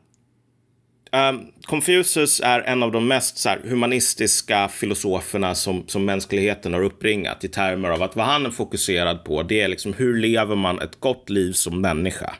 Um, 1.12 1.52
Confucius 1.62 2.40
är 2.44 2.60
en 2.60 2.82
av 2.82 2.92
de 2.92 3.08
mest 3.08 3.38
så 3.38 3.48
här, 3.48 3.60
humanistiska 3.64 4.68
filosoferna 4.68 5.54
som, 5.54 5.84
som 5.86 6.04
mänskligheten 6.04 6.74
har 6.74 6.82
uppringat 6.82 7.44
i 7.44 7.48
termer 7.48 7.88
av 7.88 8.02
att 8.02 8.16
vad 8.16 8.26
han 8.26 8.46
är 8.46 8.50
fokuserad 8.50 9.24
på 9.24 9.42
det 9.42 9.60
är 9.60 9.68
liksom 9.68 9.92
hur 9.92 10.18
lever 10.18 10.56
man 10.56 10.80
ett 10.80 11.00
gott 11.00 11.30
liv 11.30 11.52
som 11.52 11.80
människa. 11.80 12.34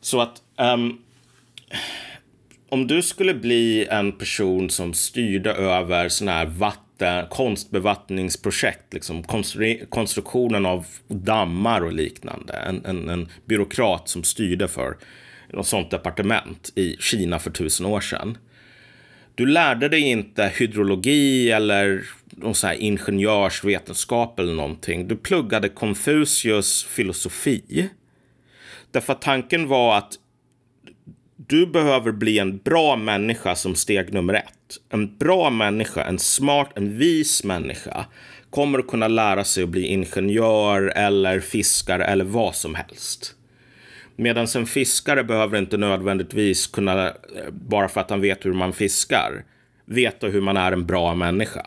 Så 0.00 0.20
att 0.20 0.42
um, 0.56 0.98
om 2.68 2.86
du 2.86 3.02
skulle 3.02 3.34
bli 3.34 3.86
en 3.90 4.12
person 4.12 4.70
som 4.70 4.94
styrde 4.94 5.52
över 5.52 6.08
sådana 6.08 6.38
här 6.38 6.46
vatten, 6.46 7.26
konstbevattningsprojekt, 7.30 8.94
liksom 8.94 9.22
konstru 9.22 9.86
konstruktionen 9.88 10.66
av 10.66 10.86
dammar 11.08 11.80
och 11.80 11.92
liknande, 11.92 12.52
en, 12.52 12.84
en, 12.84 13.08
en 13.08 13.28
byråkrat 13.44 14.08
som 14.08 14.24
styrde 14.24 14.68
för 14.68 14.96
något 15.52 15.66
sånt 15.66 15.90
departement 15.90 16.72
i 16.74 16.96
Kina 17.00 17.38
för 17.38 17.50
tusen 17.50 17.86
år 17.86 18.00
sedan. 18.00 18.38
Du 19.34 19.46
lärde 19.46 19.88
dig 19.88 20.00
inte 20.00 20.52
hydrologi 20.56 21.50
eller 21.50 22.02
någon 22.30 22.54
så 22.54 22.66
här 22.66 22.74
ingenjörsvetenskap 22.74 24.38
eller 24.38 24.54
någonting. 24.54 25.08
Du 25.08 25.16
pluggade 25.16 25.68
Confucius 25.68 26.84
filosofi. 26.84 27.90
Därför 28.90 29.12
att 29.12 29.22
tanken 29.22 29.68
var 29.68 29.98
att 29.98 30.14
du 31.36 31.66
behöver 31.66 32.12
bli 32.12 32.38
en 32.38 32.58
bra 32.58 32.96
människa 32.96 33.54
som 33.54 33.74
steg 33.74 34.12
nummer 34.12 34.34
ett. 34.34 34.76
En 34.88 35.16
bra 35.18 35.50
människa, 35.50 36.04
en 36.04 36.18
smart, 36.18 36.72
en 36.74 36.98
vis 36.98 37.44
människa 37.44 38.06
kommer 38.50 38.78
att 38.78 38.86
kunna 38.86 39.08
lära 39.08 39.44
sig 39.44 39.62
att 39.62 39.68
bli 39.68 39.86
ingenjör 39.86 40.92
eller 40.96 41.40
fiskare 41.40 42.04
eller 42.04 42.24
vad 42.24 42.54
som 42.54 42.74
helst. 42.74 43.34
Medan 44.20 44.46
en 44.56 44.66
fiskare 44.66 45.24
behöver 45.24 45.58
inte 45.58 45.76
nödvändigtvis 45.76 46.66
kunna, 46.66 47.06
eh, 47.08 47.50
bara 47.50 47.88
för 47.88 48.00
att 48.00 48.10
han 48.10 48.20
vet 48.20 48.46
hur 48.46 48.52
man 48.52 48.72
fiskar, 48.72 49.44
veta 49.84 50.26
hur 50.26 50.40
man 50.40 50.56
är 50.56 50.72
en 50.72 50.86
bra 50.86 51.14
människa. 51.14 51.66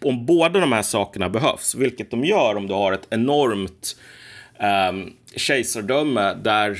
Om 0.00 0.26
båda 0.26 0.60
de 0.60 0.72
här 0.72 0.82
sakerna 0.82 1.28
behövs, 1.28 1.74
vilket 1.74 2.10
de 2.10 2.24
gör 2.24 2.56
om 2.56 2.66
du 2.66 2.74
har 2.74 2.92
ett 2.92 3.06
enormt 3.10 3.96
eh, 4.58 4.92
kejsardöme 5.36 6.34
där 6.34 6.78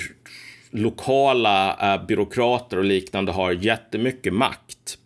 lokala 0.71 1.77
eh, 1.95 2.07
byråkrater 2.07 2.77
och 2.77 2.85
liknande 2.85 3.33
har 3.33 3.53
jättemycket 3.53 4.33
makt. 4.33 4.99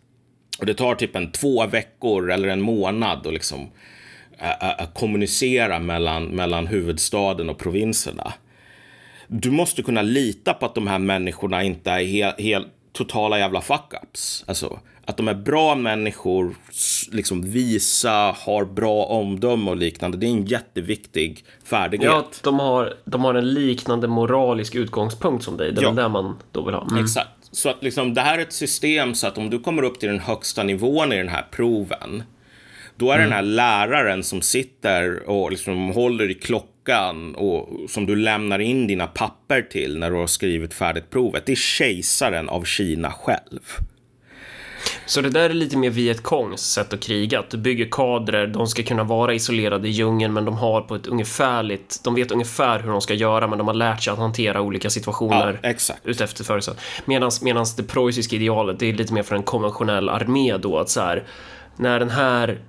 Och 0.59 0.65
det 0.65 0.73
tar 0.73 0.95
typ 0.95 1.15
en 1.15 1.31
två 1.31 1.67
veckor 1.67 2.31
eller 2.31 2.47
en 2.47 2.61
månad 2.61 3.27
att 3.27 3.33
liksom 3.33 3.69
eh, 4.37 4.69
eh 4.69 4.93
kommunicera 4.93 5.79
mellan, 5.79 6.23
mellan 6.23 6.67
huvudstaden 6.67 7.49
och 7.49 7.57
provinserna 7.57 8.33
du 9.31 9.51
måste 9.51 9.81
kunna 9.81 10.01
lita 10.01 10.53
på 10.53 10.65
att 10.65 10.75
de 10.75 10.87
här 10.87 10.99
människorna 10.99 11.63
inte 11.63 11.91
är 11.91 12.05
helt, 12.05 12.39
helt 12.39 12.67
totala 12.93 13.39
jävla 13.39 13.59
fuck-ups. 13.59 14.43
Alltså, 14.47 14.79
att 15.05 15.17
de 15.17 15.27
är 15.27 15.33
bra 15.33 15.75
människor, 15.75 16.55
liksom 17.11 17.41
visa, 17.41 18.35
har 18.37 18.65
bra 18.65 19.03
omdöme 19.05 19.71
och 19.71 19.77
liknande. 19.77 20.17
Det 20.17 20.25
är 20.25 20.31
en 20.31 20.45
jätteviktig 20.45 21.43
färdighet. 21.63 22.11
Ja, 22.11 22.25
de 22.43 22.59
har, 22.59 22.93
de 23.05 23.23
har 23.23 23.33
en 23.33 23.53
liknande 23.53 24.07
moralisk 24.07 24.75
utgångspunkt 24.75 25.43
som 25.43 25.57
dig. 25.57 25.71
Det 25.71 25.81
är 25.81 25.83
ja. 25.83 25.91
det 25.91 26.09
man 26.09 26.37
då 26.51 26.65
vill 26.65 26.75
ha. 26.75 26.87
Mm. 26.91 27.03
Exakt. 27.03 27.29
Så 27.51 27.69
att 27.69 27.83
liksom, 27.83 28.13
det 28.13 28.21
här 28.21 28.37
är 28.37 28.41
ett 28.41 28.53
system 28.53 29.15
så 29.15 29.27
att 29.27 29.37
om 29.37 29.49
du 29.49 29.59
kommer 29.59 29.83
upp 29.83 29.99
till 29.99 30.09
den 30.09 30.19
högsta 30.19 30.63
nivån 30.63 31.13
i 31.13 31.17
den 31.17 31.29
här 31.29 31.45
proven, 31.51 32.23
då 32.95 33.11
är 33.11 33.15
mm. 33.15 33.29
den 33.29 33.35
här 33.35 33.41
läraren 33.41 34.23
som 34.23 34.41
sitter 34.41 35.29
och 35.29 35.51
liksom 35.51 35.89
håller 35.89 36.31
i 36.31 36.33
klockan 36.33 36.78
och 37.35 37.89
som 37.89 38.05
du 38.05 38.15
lämnar 38.15 38.59
in 38.59 38.87
dina 38.87 39.07
papper 39.07 39.61
till 39.61 39.97
när 39.99 40.11
du 40.11 40.17
har 40.17 40.27
skrivit 40.27 40.73
färdigt 40.73 41.09
provet. 41.09 41.45
Det 41.45 41.51
är 41.51 41.55
kejsaren 41.55 42.49
av 42.49 42.63
Kina 42.63 43.11
själv. 43.11 43.59
Så 45.05 45.21
det 45.21 45.29
där 45.29 45.49
är 45.49 45.53
lite 45.53 45.77
mer 45.77 45.89
Vietkongs 45.89 46.61
sätt 46.61 46.93
att 46.93 46.99
kriga. 46.99 47.39
Att 47.39 47.49
du 47.49 47.57
bygger 47.57 47.87
kadrer, 47.91 48.47
de 48.47 48.67
ska 48.67 48.83
kunna 48.83 49.03
vara 49.03 49.33
isolerade 49.33 49.87
i 49.87 49.91
djungeln 49.91 50.33
men 50.33 50.45
de 50.45 50.57
har 50.57 50.81
på 50.81 50.95
ett 50.95 51.07
ungefärligt, 51.07 51.99
de 52.03 52.15
vet 52.15 52.31
ungefär 52.31 52.79
hur 52.79 52.91
de 52.91 53.01
ska 53.01 53.13
göra 53.13 53.47
men 53.47 53.57
de 53.57 53.67
har 53.67 53.73
lärt 53.73 54.03
sig 54.03 54.13
att 54.13 54.19
hantera 54.19 54.61
olika 54.61 54.89
situationer 54.89 55.59
ja, 55.63 55.69
exakt. 55.69 56.05
utefter 56.05 56.43
förutsättningar. 56.43 57.43
Medan 57.43 57.65
det 57.77 57.83
preussiska 57.83 58.35
idealet, 58.35 58.79
det 58.79 58.89
är 58.89 58.93
lite 58.93 59.13
mer 59.13 59.23
för 59.23 59.35
en 59.35 59.43
konventionell 59.43 60.09
armé 60.09 60.57
då 60.57 60.77
att 60.77 60.89
så 60.89 61.01
här, 61.01 61.23
när 61.77 61.99
den 61.99 62.09
här 62.09 62.59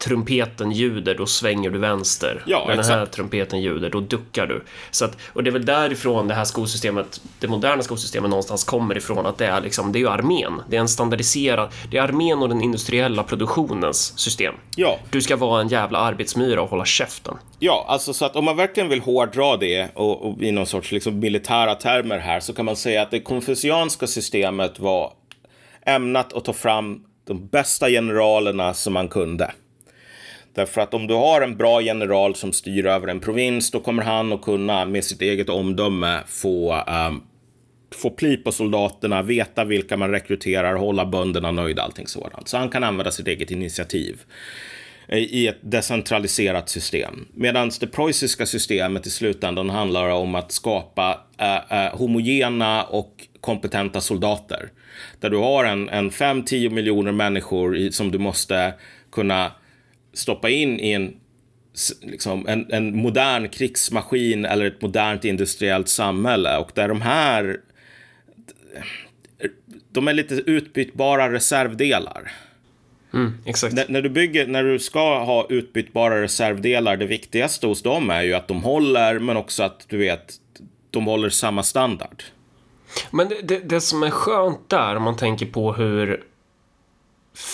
trumpeten 0.00 0.72
ljuder, 0.72 1.14
då 1.14 1.26
svänger 1.26 1.70
du 1.70 1.78
vänster. 1.78 2.42
Ja, 2.46 2.64
När 2.66 2.72
exakt. 2.72 2.88
den 2.88 2.98
här 2.98 3.06
trumpeten 3.06 3.60
ljuder, 3.60 3.90
då 3.90 4.00
duckar 4.00 4.46
du. 4.46 4.64
Så 4.90 5.04
att, 5.04 5.16
och 5.32 5.42
det 5.44 5.50
är 5.50 5.52
väl 5.52 5.64
därifrån 5.64 6.28
det 6.28 6.34
här 6.34 6.44
skolsystemet, 6.44 7.20
det 7.38 7.48
moderna 7.48 7.82
skolsystemet 7.82 8.30
någonstans 8.30 8.64
kommer 8.64 8.96
ifrån, 8.96 9.26
att 9.26 9.38
det 9.38 9.46
är 9.46 9.60
liksom, 9.60 9.92
det 9.92 9.98
är 9.98 10.00
ju 10.00 10.08
armén. 10.08 10.62
Det 10.68 10.76
är 10.76 10.80
en 10.80 10.88
standardiserad, 10.88 11.68
det 11.90 11.98
är 11.98 12.02
armén 12.02 12.38
och 12.42 12.48
den 12.48 12.60
industriella 12.62 13.22
produktionens 13.22 14.18
system. 14.18 14.54
Ja. 14.76 14.98
Du 15.10 15.22
ska 15.22 15.36
vara 15.36 15.60
en 15.60 15.68
jävla 15.68 15.98
arbetsmyra 15.98 16.62
och 16.62 16.70
hålla 16.70 16.84
käften. 16.84 17.36
Ja, 17.58 17.86
alltså 17.88 18.12
så 18.12 18.24
att 18.24 18.36
om 18.36 18.44
man 18.44 18.56
verkligen 18.56 18.88
vill 18.88 19.00
hårdra 19.00 19.56
det 19.56 19.88
och, 19.94 20.26
och 20.26 20.42
i 20.42 20.52
någon 20.52 20.66
sorts 20.66 20.92
liksom 20.92 21.18
militära 21.18 21.74
termer 21.74 22.18
här 22.18 22.40
så 22.40 22.52
kan 22.52 22.64
man 22.64 22.76
säga 22.76 23.02
att 23.02 23.10
det 23.10 23.20
konfucianska 23.20 24.06
systemet 24.06 24.78
var 24.78 25.12
ämnat 25.86 26.32
att 26.32 26.44
ta 26.44 26.52
fram 26.52 27.04
de 27.26 27.46
bästa 27.46 27.88
generalerna 27.88 28.74
som 28.74 28.92
man 28.92 29.08
kunde. 29.08 29.52
Därför 30.54 30.80
att 30.80 30.94
om 30.94 31.06
du 31.06 31.14
har 31.14 31.40
en 31.40 31.56
bra 31.56 31.80
general 31.80 32.34
som 32.34 32.52
styr 32.52 32.86
över 32.86 33.08
en 33.08 33.20
provins, 33.20 33.70
då 33.70 33.80
kommer 33.80 34.02
han 34.02 34.32
att 34.32 34.42
kunna 34.42 34.84
med 34.84 35.04
sitt 35.04 35.22
eget 35.22 35.48
omdöme 35.48 36.20
få, 36.26 36.84
um, 37.08 37.22
få 37.94 38.10
pli 38.10 38.36
på 38.36 38.52
soldaterna, 38.52 39.22
veta 39.22 39.64
vilka 39.64 39.96
man 39.96 40.10
rekryterar, 40.10 40.74
hålla 40.74 41.06
bönderna 41.06 41.50
nöjda, 41.50 41.82
allting 41.82 42.06
sådant. 42.06 42.48
Så 42.48 42.56
han 42.56 42.68
kan 42.68 42.84
använda 42.84 43.10
sitt 43.10 43.28
eget 43.28 43.50
initiativ 43.50 44.20
i 45.12 45.46
ett 45.46 45.58
decentraliserat 45.60 46.68
system. 46.68 47.28
Medan 47.34 47.70
det 47.80 47.86
preussiska 47.86 48.46
systemet 48.46 49.06
i 49.06 49.10
slutändan 49.10 49.70
handlar 49.70 50.08
om 50.08 50.34
att 50.34 50.52
skapa 50.52 51.20
uh, 51.42 51.76
uh, 51.78 51.98
homogena 51.98 52.82
och 52.82 53.26
kompetenta 53.40 54.00
soldater. 54.00 54.70
Där 55.20 55.30
du 55.30 55.36
har 55.36 55.64
en, 55.64 55.88
en 55.88 56.10
5-10 56.10 56.70
miljoner 56.70 57.12
människor 57.12 57.76
i, 57.76 57.92
som 57.92 58.10
du 58.10 58.18
måste 58.18 58.74
kunna 59.12 59.52
stoppa 60.12 60.50
in 60.50 60.80
i 60.80 60.92
en, 60.92 61.16
liksom, 62.02 62.48
en, 62.48 62.72
en 62.72 62.96
modern 62.96 63.48
krigsmaskin 63.48 64.44
eller 64.44 64.64
ett 64.64 64.82
modernt 64.82 65.24
industriellt 65.24 65.88
samhälle 65.88 66.58
och 66.58 66.70
där 66.74 66.88
de 66.88 67.00
här 67.00 67.60
de 69.92 70.08
är 70.08 70.12
lite 70.12 70.34
utbytbara 70.34 71.32
reservdelar. 71.32 72.32
Mm, 73.14 73.34
exakt. 73.44 73.78
N 73.78 73.84
när, 73.88 74.02
du 74.02 74.08
bygger, 74.08 74.46
när 74.46 74.64
du 74.64 74.78
ska 74.78 75.24
ha 75.24 75.46
utbytbara 75.48 76.22
reservdelar, 76.22 76.96
det 76.96 77.06
viktigaste 77.06 77.66
hos 77.66 77.82
dem 77.82 78.10
är 78.10 78.22
ju 78.22 78.34
att 78.34 78.48
de 78.48 78.62
håller, 78.62 79.18
men 79.18 79.36
också 79.36 79.62
att 79.62 79.88
du 79.88 79.98
vet, 79.98 80.34
de 80.90 81.06
håller 81.06 81.28
samma 81.28 81.62
standard. 81.62 82.22
Men 83.10 83.28
det, 83.28 83.40
det, 83.42 83.58
det 83.58 83.80
som 83.80 84.02
är 84.02 84.10
skönt 84.10 84.68
där, 84.68 84.96
om 84.96 85.02
man 85.02 85.16
tänker 85.16 85.46
på 85.46 85.72
hur 85.72 86.24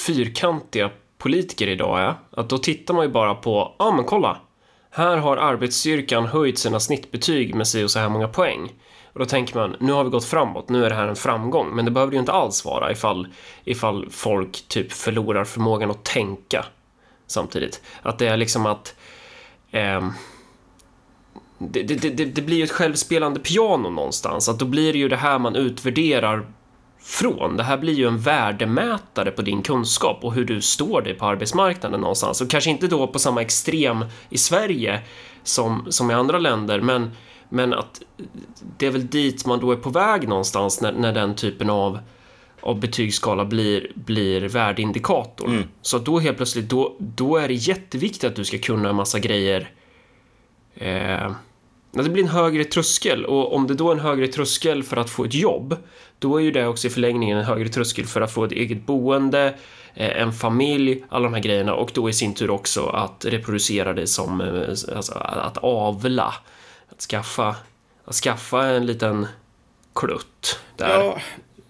fyrkantiga 0.07 0.91
politiker 1.19 1.69
idag 1.69 2.01
är 2.01 2.15
att 2.31 2.49
då 2.49 2.59
tittar 2.59 2.95
man 2.95 3.05
ju 3.05 3.13
bara 3.13 3.35
på, 3.35 3.75
ja 3.79 3.85
ah, 3.85 3.93
men 3.93 4.05
kolla, 4.05 4.39
här 4.91 5.17
har 5.17 5.37
arbetsstyrkan 5.37 6.27
höjt 6.27 6.59
sina 6.59 6.81
snittbetyg 6.81 7.55
med 7.55 7.67
sig 7.67 7.85
och 7.85 7.91
så 7.91 7.99
här 7.99 8.09
många 8.09 8.29
poäng. 8.29 8.73
Och 9.13 9.21
då 9.21 9.27
tänker 9.27 9.59
man, 9.59 9.77
nu 9.81 9.93
har 9.93 10.05
vi 10.05 10.11
gått 10.11 10.25
framåt, 10.25 10.69
nu 10.69 10.85
är 10.85 10.91
det 10.91 10.97
här 10.97 11.09
en 11.09 11.17
framgång. 11.17 11.77
Men 11.77 11.85
det 11.85 11.91
behöver 11.91 12.11
det 12.11 12.15
ju 12.15 12.21
inte 12.21 12.33
alls 12.33 12.65
vara 12.65 12.93
ifall, 12.93 13.29
ifall 13.65 14.11
folk 14.11 14.69
typ 14.69 14.93
förlorar 14.93 15.45
förmågan 15.45 15.91
att 15.91 16.05
tänka 16.05 16.65
samtidigt. 17.27 17.83
Att 18.03 18.19
det 18.19 18.27
är 18.27 18.37
liksom 18.37 18.67
att 18.67 18.97
eh, 19.71 20.09
det, 21.59 21.83
det, 21.83 21.95
det, 21.95 22.25
det, 22.25 22.43
blir 22.43 22.57
ju 22.57 22.65
ett 22.65 22.71
självspelande 22.71 23.41
piano 23.41 23.91
någonstans. 23.91 24.49
Att 24.49 24.59
då 24.59 24.65
blir 24.65 24.93
det 24.93 24.99
ju 24.99 25.09
det 25.09 25.17
här 25.17 25.39
man 25.39 25.57
utvärderar 25.57 26.47
från. 27.07 27.57
Det 27.57 27.63
här 27.63 27.79
blir 27.79 27.95
ju 27.95 28.07
en 28.07 28.19
värdemätare 28.19 29.31
på 29.31 29.43
din 29.43 29.63
kunskap 29.63 30.19
och 30.25 30.35
hur 30.35 30.45
du 30.45 30.61
står 30.61 31.03
dig 31.03 31.15
på 31.15 31.27
arbetsmarknaden 31.27 32.01
någonstans. 32.01 32.41
Och 32.41 32.51
kanske 32.51 32.71
inte 32.71 32.87
då 32.87 33.07
på 33.07 33.19
samma 33.19 33.43
extrem 33.43 34.05
i 34.29 34.39
Sverige 34.39 35.01
som, 35.43 35.87
som 35.89 36.11
i 36.11 36.15
andra 36.15 36.39
länder, 36.39 36.81
men, 36.81 37.11
men 37.49 37.75
att 37.75 38.03
det 38.79 38.87
är 38.87 38.91
väl 38.91 39.07
dit 39.07 39.47
man 39.47 39.61
då 39.61 39.73
är 39.73 39.77
på 39.77 39.91
väg 39.91 40.29
någonstans 40.29 40.81
när, 40.81 40.93
när 40.93 41.13
den 41.13 41.35
typen 41.35 41.71
av, 41.71 41.99
av 42.61 42.81
betygsskala 42.81 43.45
blir, 43.45 43.93
blir 43.95 44.41
värdeindikator. 44.49 45.49
Mm. 45.49 45.63
Så 45.83 45.99
då 45.99 46.19
helt 46.19 46.37
plötsligt, 46.37 46.69
då, 46.69 46.97
då 46.99 47.37
är 47.37 47.49
det 47.49 47.55
jätteviktigt 47.55 48.25
att 48.25 48.37
du 48.37 48.45
ska 48.45 48.59
kunna 48.59 48.89
en 48.89 48.97
massa 48.97 49.19
grejer 49.19 49.71
eh, 50.75 51.31
det 52.05 52.11
blir 52.11 52.23
en 52.23 52.29
högre 52.29 52.65
tröskel 52.65 53.25
och 53.25 53.55
om 53.55 53.67
det 53.67 53.75
då 53.75 53.91
är 53.91 53.95
en 53.95 54.01
högre 54.01 54.29
tröskel 54.29 54.83
för 54.83 54.97
att 54.97 55.11
få 55.11 55.25
ett 55.25 55.35
jobb, 55.35 55.77
då 56.19 56.37
är 56.37 56.43
ju 56.43 56.51
det 56.51 56.67
också 56.67 56.87
i 56.87 56.91
förlängningen 56.91 57.39
en 57.39 57.45
högre 57.45 57.69
tröskel 57.69 58.07
för 58.07 58.21
att 58.21 58.33
få 58.33 58.45
ett 58.45 58.53
eget 58.53 58.87
boende, 58.87 59.55
eh, 59.95 60.23
en 60.23 60.33
familj, 60.33 61.05
alla 61.09 61.25
de 61.25 61.35
här 61.35 61.43
grejerna. 61.43 61.75
Och 61.75 61.91
då 61.95 62.09
i 62.09 62.13
sin 62.13 62.35
tur 62.35 62.51
också 62.51 62.87
att 62.87 63.25
reproducera 63.25 63.93
det 63.93 64.07
som, 64.07 64.41
eh, 64.41 64.97
alltså 64.97 65.13
att 65.19 65.59
avla, 65.59 66.35
att 66.89 67.01
skaffa, 67.01 67.57
att 68.05 68.15
skaffa 68.15 68.67
en 68.67 68.87
liten 68.87 69.27
klutt 69.95 70.61
där. 70.77 70.89
Ja, 70.89 71.21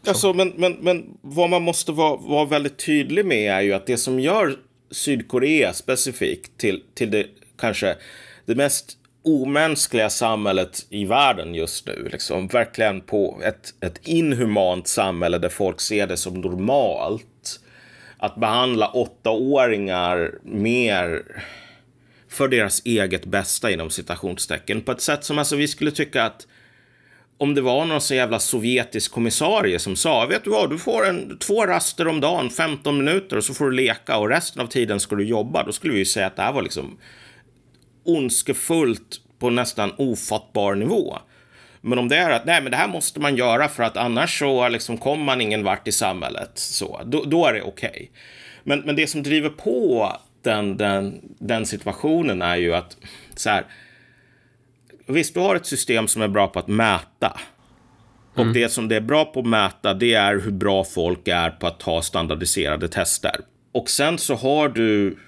alltså, 0.07 0.33
men, 0.33 0.53
men, 0.57 0.73
men 0.73 1.05
vad 1.21 1.51
man 1.51 1.63
måste 1.63 1.93
vara, 1.93 2.17
vara 2.17 2.45
väldigt 2.45 2.87
tydlig 2.87 3.27
med 3.27 3.53
är 3.53 3.61
ju 3.61 3.73
att 3.73 3.87
det 3.87 3.97
som 3.97 4.21
gör 4.21 4.57
Sydkorea 4.91 5.73
specifikt 5.73 6.59
till, 6.59 6.83
till 6.95 7.11
det 7.11 7.27
kanske 7.59 7.97
det 8.47 8.55
mest 8.55 8.96
omänskliga 9.27 10.11
samhället 10.11 10.87
i 10.91 11.05
världen 11.05 11.55
just 11.55 11.87
nu. 11.87 12.09
Liksom. 12.13 12.49
Verkligen 12.49 13.01
på 13.01 13.41
ett, 13.45 13.75
ett 13.81 14.01
inhumant 14.03 14.89
samhälle 14.89 15.39
där 15.39 15.49
folk 15.49 15.81
ser 15.81 16.07
det 16.07 16.17
som 16.17 16.41
normalt 16.41 17.61
att 18.19 18.37
behandla 18.37 18.91
åttaåringar 18.91 20.33
mer 20.43 21.23
för 22.29 22.49
deras 22.49 22.83
eget 22.85 23.25
bästa 23.25 23.71
inom 23.71 23.91
citationstecken 23.91 24.81
på 24.81 24.93
ett 24.93 25.01
sätt 25.01 25.25
som 25.25 25.39
alltså 25.39 25.57
vi 25.57 25.69
skulle 25.69 25.91
tycka 25.91 26.25
att 26.25 26.47
om 27.39 27.55
det 27.55 27.61
var 27.61 27.85
någon 27.85 28.01
så 28.01 28.15
jävla 28.15 28.39
sovjetisk 28.39 29.13
kommissarie 29.13 29.79
som 29.79 29.97
sa, 29.97 30.27
vet 30.27 30.45
du 30.45 30.51
vad, 30.51 30.71
du 30.71 30.79
får 30.79 31.07
en, 31.07 31.39
två 31.39 31.67
raster 31.67 32.09
om 32.09 32.21
dagen, 32.21 32.51
15 32.51 32.99
minuter 32.99 33.37
och 33.37 33.45
så 33.45 33.55
får 33.55 33.65
du 33.65 33.77
leka 33.77 34.19
och 34.19 34.29
resten 34.29 34.63
av 34.63 34.67
tiden 34.67 35.01
ska 35.01 35.17
du 35.17 35.25
jobba. 35.25 35.63
Då 35.63 35.73
skulle 35.73 35.93
vi 35.93 35.99
ju 35.99 36.05
säga 36.05 36.27
att 36.27 36.37
det 36.37 36.43
här 36.43 36.53
var 36.53 36.63
liksom 36.63 36.99
ondskefullt 38.07 39.21
på 39.39 39.51
nästan 39.51 39.93
ofattbar 39.97 40.75
nivå. 40.75 41.19
Men 41.81 41.99
om 41.99 42.09
det 42.09 42.17
är 42.17 42.31
att 42.31 42.45
nej, 42.45 42.63
men 42.63 42.71
det 42.71 42.77
här 42.77 42.89
måste 42.89 43.21
man 43.21 43.37
göra 43.37 43.69
för 43.69 43.83
att 43.83 43.97
annars 43.97 44.39
så 44.39 44.69
liksom 44.69 44.99
kommer 44.99 45.25
man 45.25 45.41
ingen 45.41 45.65
vart 45.65 45.89
i 45.89 45.93
samhället, 45.93 46.51
så, 46.55 47.01
då, 47.05 47.25
då 47.25 47.47
är 47.47 47.53
det 47.53 47.63
okej. 47.63 47.91
Okay. 47.91 48.09
Men, 48.63 48.81
men 48.81 48.97
det 48.97 49.07
som 49.07 49.23
driver 49.23 49.49
på 49.49 50.13
den, 50.43 50.77
den, 50.77 51.21
den 51.39 51.67
situationen 51.67 52.43
är 52.43 52.57
ju 52.57 52.75
att 52.75 52.97
så 53.35 53.51
här, 53.51 53.65
visst, 55.07 55.35
du 55.35 55.41
har 55.41 55.57
ett 55.57 55.67
system 55.67 56.09
som 56.09 56.23
är 56.23 56.29
bra 56.29 56.49
på 56.49 56.59
att 56.59 56.69
mäta. 56.69 57.41
Och 58.35 58.43
mm. 58.43 58.55
det 58.55 58.69
som 58.69 58.89
det 58.89 58.97
är 58.97 59.01
bra 59.01 59.25
på 59.25 59.41
att 59.41 59.47
mäta, 59.47 59.95
det 59.95 60.15
är 60.15 60.41
hur 60.41 60.51
bra 60.51 60.85
folk 60.85 61.29
är 61.29 61.51
på 61.51 61.67
att 61.67 61.81
ta 61.81 62.03
standardiserade 62.03 62.89
tester. 62.89 63.41
Och 63.73 63.91
sen 63.91 64.19
så 64.19 64.35
har 64.35 64.69
du 64.69 65.19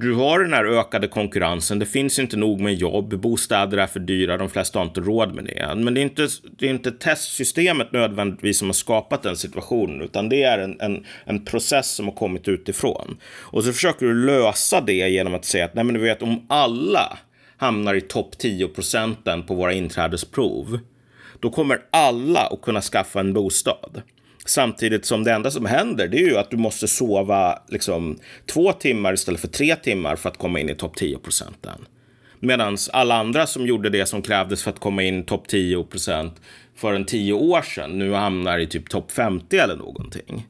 du 0.00 0.14
har 0.14 0.40
den 0.40 0.52
här 0.52 0.64
ökade 0.64 1.08
konkurrensen. 1.08 1.78
Det 1.78 1.86
finns 1.86 2.18
inte 2.18 2.36
nog 2.36 2.60
med 2.60 2.74
jobb. 2.74 3.20
Bostäder 3.20 3.78
är 3.78 3.86
för 3.86 4.00
dyra. 4.00 4.36
De 4.36 4.50
flesta 4.50 4.78
har 4.78 4.86
inte 4.86 5.00
råd 5.00 5.34
med 5.34 5.44
det. 5.44 5.74
Men 5.76 5.94
det 5.94 6.00
är 6.00 6.02
inte, 6.02 6.28
det 6.58 6.66
är 6.66 6.70
inte 6.70 6.92
testsystemet 6.92 7.92
nödvändigtvis 7.92 8.58
som 8.58 8.68
har 8.68 8.72
skapat 8.72 9.22
den 9.22 9.36
situationen, 9.36 10.02
utan 10.02 10.28
det 10.28 10.42
är 10.42 10.58
en, 10.58 10.80
en, 10.80 11.04
en 11.24 11.44
process 11.44 11.90
som 11.90 12.04
har 12.04 12.14
kommit 12.14 12.48
utifrån. 12.48 13.16
Och 13.24 13.64
så 13.64 13.72
försöker 13.72 14.06
du 14.06 14.26
lösa 14.26 14.80
det 14.80 15.08
genom 15.08 15.34
att 15.34 15.44
säga 15.44 15.64
att 15.64 15.74
nej, 15.74 15.84
men 15.84 15.94
du 15.94 16.00
vet, 16.00 16.22
om 16.22 16.46
alla 16.48 17.18
hamnar 17.56 17.94
i 17.94 18.00
topp 18.00 18.38
10 18.38 18.68
procenten 18.68 19.42
på 19.42 19.54
våra 19.54 19.72
inträdesprov, 19.72 20.78
då 21.40 21.50
kommer 21.50 21.78
alla 21.90 22.40
att 22.40 22.62
kunna 22.62 22.80
skaffa 22.80 23.20
en 23.20 23.32
bostad. 23.32 24.02
Samtidigt 24.44 25.04
som 25.04 25.24
det 25.24 25.32
enda 25.32 25.50
som 25.50 25.66
händer 25.66 26.08
det 26.08 26.16
är 26.16 26.28
ju 26.28 26.36
att 26.36 26.50
du 26.50 26.56
måste 26.56 26.88
sova 26.88 27.62
liksom, 27.68 28.18
två 28.52 28.72
timmar 28.72 29.12
istället 29.12 29.40
för 29.40 29.48
tre 29.48 29.76
timmar 29.76 30.16
för 30.16 30.28
att 30.28 30.38
komma 30.38 30.60
in 30.60 30.70
i 30.70 30.74
topp 30.74 30.96
10 30.96 31.18
procenten. 31.18 31.86
Medan 32.40 32.76
alla 32.92 33.14
andra 33.14 33.46
som 33.46 33.66
gjorde 33.66 33.90
det 33.90 34.06
som 34.06 34.22
krävdes 34.22 34.62
för 34.62 34.70
att 34.70 34.80
komma 34.80 35.02
in 35.02 35.20
i 35.20 35.22
topp 35.22 35.48
10 35.48 35.84
procent 35.84 36.40
för 36.76 36.92
en 36.92 37.04
tio 37.04 37.32
år 37.32 37.62
sedan 37.62 37.98
nu 37.98 38.12
hamnar 38.12 38.58
i 38.58 38.66
typ 38.66 38.88
topp 38.90 39.12
50 39.12 39.56
eller 39.56 39.76
någonting. 39.76 40.46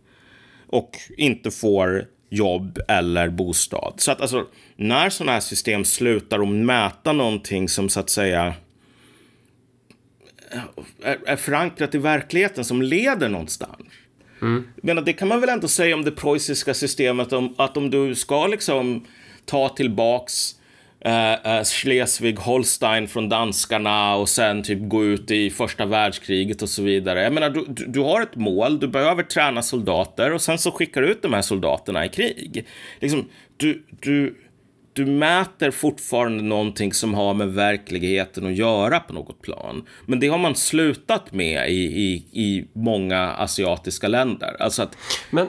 Och 0.66 0.90
inte 1.16 1.50
får 1.50 2.06
jobb 2.30 2.78
eller 2.88 3.28
bostad. 3.28 3.94
Så 3.96 4.12
att 4.12 4.20
alltså, 4.20 4.46
när 4.76 5.10
sådana 5.10 5.32
här 5.32 5.40
system 5.40 5.84
slutar 5.84 6.40
att 6.40 6.48
mäta 6.48 7.12
någonting 7.12 7.68
som 7.68 7.88
så 7.88 8.00
att 8.00 8.10
säga 8.10 8.54
är, 11.02 11.18
är 11.26 11.36
förankrat 11.36 11.94
i 11.94 11.98
verkligheten 11.98 12.64
som 12.64 12.82
leder 12.82 13.28
någonstans. 13.28 13.86
Mm. 14.42 14.64
Men 14.76 15.04
det 15.04 15.12
kan 15.12 15.28
man 15.28 15.40
väl 15.40 15.48
ändå 15.48 15.68
säga 15.68 15.94
om 15.94 16.04
det 16.04 16.10
preussiska 16.10 16.74
systemet, 16.74 17.32
om, 17.32 17.54
att 17.58 17.76
om 17.76 17.90
du 17.90 18.14
ska 18.14 18.46
liksom 18.46 19.06
ta 19.44 19.68
tillbaks 19.68 20.54
eh, 21.00 21.32
eh, 21.32 21.62
Schleswig-Holstein 21.62 23.06
från 23.06 23.28
danskarna 23.28 24.14
och 24.14 24.28
sen 24.28 24.62
typ 24.62 24.78
gå 24.80 25.04
ut 25.04 25.30
i 25.30 25.50
första 25.50 25.86
världskriget 25.86 26.62
och 26.62 26.68
så 26.68 26.82
vidare. 26.82 27.22
Jag 27.22 27.32
menar, 27.32 27.50
du, 27.50 27.64
du, 27.68 27.86
du 27.86 28.00
har 28.00 28.22
ett 28.22 28.36
mål, 28.36 28.80
du 28.80 28.88
behöver 28.88 29.22
träna 29.22 29.62
soldater 29.62 30.32
och 30.32 30.42
sen 30.42 30.58
så 30.58 30.70
skickar 30.70 31.02
du 31.02 31.08
ut 31.08 31.22
de 31.22 31.32
här 31.32 31.42
soldaterna 31.42 32.06
i 32.06 32.08
krig. 32.08 32.66
Liksom, 33.00 33.28
du, 33.56 33.82
du, 34.00 34.36
du 34.94 35.06
mäter 35.06 35.70
fortfarande 35.70 36.42
någonting 36.42 36.92
som 36.92 37.14
har 37.14 37.34
med 37.34 37.48
verkligheten 37.48 38.46
att 38.46 38.54
göra 38.54 39.00
på 39.00 39.12
något 39.12 39.42
plan. 39.42 39.86
Men 40.06 40.20
det 40.20 40.28
har 40.28 40.38
man 40.38 40.54
slutat 40.54 41.32
med 41.32 41.70
i, 41.70 41.82
i, 41.82 42.12
i 42.32 42.68
många 42.72 43.30
asiatiska 43.30 44.08
länder. 44.08 44.56
Alltså 44.58 44.82
att... 44.82 44.96
Men 45.30 45.46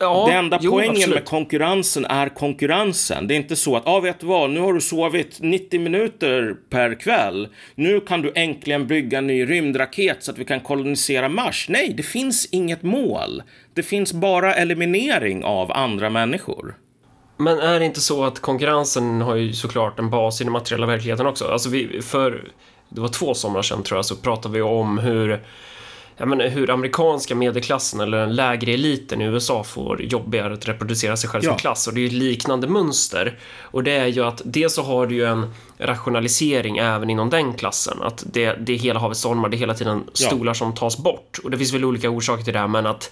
Ja, 0.00 0.26
det 0.28 0.32
enda 0.32 0.58
jo, 0.62 0.70
poängen 0.70 0.90
absolut. 0.90 1.14
med 1.14 1.24
konkurrensen 1.24 2.04
är 2.04 2.28
konkurrensen. 2.28 3.26
Det 3.26 3.34
är 3.34 3.36
inte 3.36 3.56
så 3.56 3.76
att, 3.76 3.82
ja 3.86 3.92
ah, 3.92 4.00
vet 4.00 4.20
du 4.20 4.26
vad, 4.26 4.50
nu 4.50 4.60
har 4.60 4.72
du 4.72 4.80
sovit 4.80 5.38
90 5.40 5.80
minuter 5.80 6.56
per 6.70 6.94
kväll. 7.00 7.48
Nu 7.74 8.00
kan 8.00 8.22
du 8.22 8.32
äntligen 8.34 8.86
bygga 8.86 9.18
en 9.18 9.26
ny 9.26 9.46
rymdraket 9.46 10.16
så 10.22 10.30
att 10.30 10.38
vi 10.38 10.44
kan 10.44 10.60
kolonisera 10.60 11.28
Mars. 11.28 11.66
Nej, 11.68 11.94
det 11.96 12.02
finns 12.02 12.48
inget 12.52 12.82
mål. 12.82 13.42
Det 13.74 13.82
finns 13.82 14.12
bara 14.12 14.54
eliminering 14.54 15.44
av 15.44 15.72
andra 15.72 16.10
människor. 16.10 16.74
Men 17.36 17.58
är 17.58 17.78
det 17.78 17.84
inte 17.84 18.00
så 18.00 18.24
att 18.24 18.40
konkurrensen 18.40 19.20
har 19.20 19.34
ju 19.34 19.52
såklart 19.52 19.98
en 19.98 20.10
bas 20.10 20.40
i 20.40 20.44
den 20.44 20.52
materiella 20.52 20.86
verkligheten 20.86 21.26
också? 21.26 21.48
Alltså 21.48 21.68
vi, 21.68 22.02
för, 22.02 22.48
det 22.88 23.00
var 23.00 23.08
två 23.08 23.34
somrar 23.34 23.62
sedan 23.62 23.82
tror 23.82 23.98
jag, 23.98 24.04
så 24.04 24.16
pratade 24.16 24.54
vi 24.54 24.62
om 24.62 24.98
hur 24.98 25.40
ja, 26.16 26.26
men 26.26 26.40
hur 26.40 26.70
amerikanska 26.70 27.34
medelklassen 27.34 28.00
eller 28.00 28.18
den 28.18 28.34
lägre 28.34 28.72
eliten 28.72 29.20
i 29.20 29.24
USA 29.24 29.64
får 29.64 30.02
jobbigare 30.02 30.54
att 30.54 30.68
reproducera 30.68 31.16
sig 31.16 31.30
själv 31.30 31.44
ja. 31.44 31.50
som 31.50 31.58
klass 31.58 31.86
och 31.86 31.94
det 31.94 32.00
är 32.00 32.02
ju 32.02 32.06
ett 32.06 32.12
liknande 32.12 32.66
mönster. 32.66 33.38
Och 33.60 33.84
det 33.84 33.92
är 33.92 34.06
ju 34.06 34.24
att 34.24 34.42
dels 34.44 34.74
så 34.74 34.82
har 34.82 35.06
du 35.06 35.14
ju 35.14 35.24
en 35.24 35.54
rationalisering 35.78 36.78
även 36.78 37.10
inom 37.10 37.30
den 37.30 37.54
klassen, 37.54 38.02
att 38.02 38.24
det, 38.32 38.52
det 38.52 38.72
är 38.72 38.78
hela 38.78 39.00
havet 39.00 39.18
stormar, 39.18 39.48
det 39.48 39.56
är 39.56 39.58
hela 39.58 39.74
tiden 39.74 40.04
stolar 40.12 40.50
ja. 40.50 40.54
som 40.54 40.74
tas 40.74 40.98
bort 40.98 41.38
och 41.44 41.50
det 41.50 41.58
finns 41.58 41.74
väl 41.74 41.84
olika 41.84 42.10
orsaker 42.10 42.44
till 42.44 42.54
det, 42.54 42.66
men 42.66 42.86
att 42.86 43.10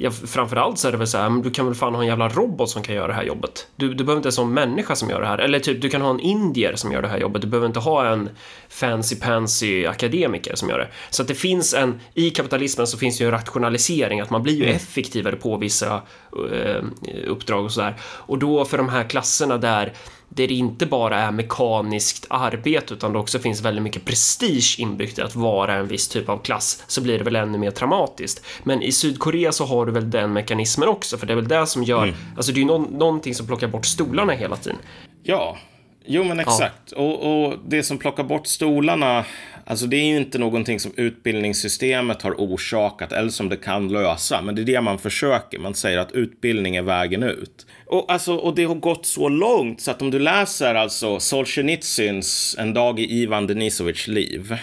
ja, 0.00 0.10
framförallt 0.10 0.78
så 0.78 0.88
är 0.88 0.92
det 0.92 0.98
väl 0.98 1.06
så 1.06 1.18
här, 1.18 1.42
du 1.42 1.50
kan 1.50 1.66
väl 1.66 1.74
fan 1.74 1.94
ha 1.94 2.02
en 2.02 2.08
jävla 2.08 2.28
robot 2.28 2.70
som 2.70 2.82
kan 2.82 2.94
göra 2.94 3.06
det 3.06 3.12
här 3.12 3.22
jobbet. 3.22 3.66
Du, 3.76 3.94
du 3.94 4.04
behöver 4.04 4.16
inte 4.16 4.26
ens 4.26 4.36
ha 4.36 4.44
en 4.44 4.54
människa 4.54 4.96
som 4.96 5.10
gör 5.10 5.20
det 5.20 5.26
här. 5.26 5.38
Eller 5.38 5.58
typ, 5.58 5.82
du 5.82 5.88
kan 5.88 6.02
ha 6.02 6.10
en 6.10 6.20
indier 6.20 6.76
som 6.76 6.92
gör 6.92 7.02
det 7.02 7.08
här 7.08 7.18
jobbet. 7.18 7.42
Du 7.42 7.48
behöver 7.48 7.66
inte 7.66 7.80
ha 7.80 8.06
en 8.06 8.30
fancy 8.68 9.16
pansy 9.16 9.86
akademiker 9.86 10.54
som 10.54 10.68
gör 10.68 10.78
det. 10.78 10.88
Så 11.10 11.22
att 11.22 11.28
det 11.28 11.34
finns 11.34 11.74
en, 11.74 12.00
i 12.14 12.30
kapitalismen 12.30 12.86
så 12.86 12.98
finns 12.98 13.20
ju 13.20 13.24
en 13.24 13.30
rationalisering, 13.30 14.20
att 14.20 14.30
man 14.30 14.42
blir 14.42 14.54
ju 14.54 14.64
mm. 14.64 14.76
effektivare 14.76 15.36
på 15.36 15.56
vissa 15.56 16.02
uh, 16.36 16.82
uppdrag 17.26 17.64
och 17.64 17.72
sådär. 17.72 17.94
Och 18.02 18.38
då 18.38 18.64
för 18.64 18.78
de 18.78 18.88
här 18.88 19.04
klasserna 19.04 19.58
där 19.58 19.92
där 20.28 20.48
det 20.48 20.54
inte 20.54 20.86
bara 20.86 21.18
är 21.18 21.30
mekaniskt 21.30 22.26
arbete 22.30 22.94
utan 22.94 23.12
det 23.12 23.18
också 23.18 23.38
finns 23.38 23.60
väldigt 23.60 23.82
mycket 23.82 24.04
prestige 24.04 24.76
inbyggt 24.78 25.18
i 25.18 25.22
att 25.22 25.36
vara 25.36 25.74
en 25.74 25.88
viss 25.88 26.08
typ 26.08 26.28
av 26.28 26.38
klass 26.38 26.82
så 26.86 27.00
blir 27.00 27.18
det 27.18 27.24
väl 27.24 27.36
ännu 27.36 27.58
mer 27.58 27.70
traumatiskt. 27.70 28.44
Men 28.62 28.82
i 28.82 28.92
Sydkorea 28.92 29.52
så 29.52 29.64
har 29.64 29.86
du 29.86 29.92
väl 29.92 30.10
den 30.10 30.32
mekanismen 30.32 30.88
också 30.88 31.18
för 31.18 31.26
det 31.26 31.32
är 31.32 31.36
väl 31.36 31.48
det 31.48 31.66
som 31.66 31.82
gör, 31.82 32.02
mm. 32.02 32.14
alltså 32.36 32.52
det 32.52 32.58
är 32.58 32.62
ju 32.62 32.66
no 32.66 32.78
någonting 32.78 33.34
som 33.34 33.46
plockar 33.46 33.68
bort 33.68 33.86
stolarna 33.86 34.32
hela 34.32 34.56
tiden. 34.56 34.78
Ja, 35.22 35.56
jo 36.08 36.24
men 36.24 36.40
exakt. 36.40 36.92
Ja. 36.96 36.96
Och, 36.96 37.46
och 37.48 37.58
det 37.68 37.82
som 37.82 37.98
plockar 37.98 38.24
bort 38.24 38.46
stolarna 38.46 39.24
Alltså 39.68 39.86
det 39.86 39.96
är 39.96 40.04
ju 40.04 40.16
inte 40.16 40.38
någonting 40.38 40.80
som 40.80 40.92
utbildningssystemet 40.96 42.22
har 42.22 42.32
orsakat 42.32 43.12
eller 43.12 43.30
som 43.30 43.48
det 43.48 43.56
kan 43.56 43.88
lösa. 43.88 44.42
Men 44.42 44.54
det 44.54 44.62
är 44.62 44.64
det 44.64 44.80
man 44.80 44.98
försöker. 44.98 45.58
Man 45.58 45.74
säger 45.74 45.98
att 45.98 46.12
utbildning 46.12 46.76
är 46.76 46.82
vägen 46.82 47.22
ut. 47.22 47.66
Och, 47.86 48.12
alltså, 48.12 48.34
och 48.36 48.54
det 48.54 48.64
har 48.64 48.74
gått 48.74 49.06
så 49.06 49.28
långt 49.28 49.80
så 49.80 49.90
att 49.90 50.02
om 50.02 50.10
du 50.10 50.18
läser 50.18 50.74
alltså 50.74 51.20
Solzhenitsyns 51.20 52.56
En 52.58 52.74
dag 52.74 53.00
i 53.00 53.22
Ivan 53.22 53.46
Denisovitjs 53.46 54.08
liv. 54.08 54.56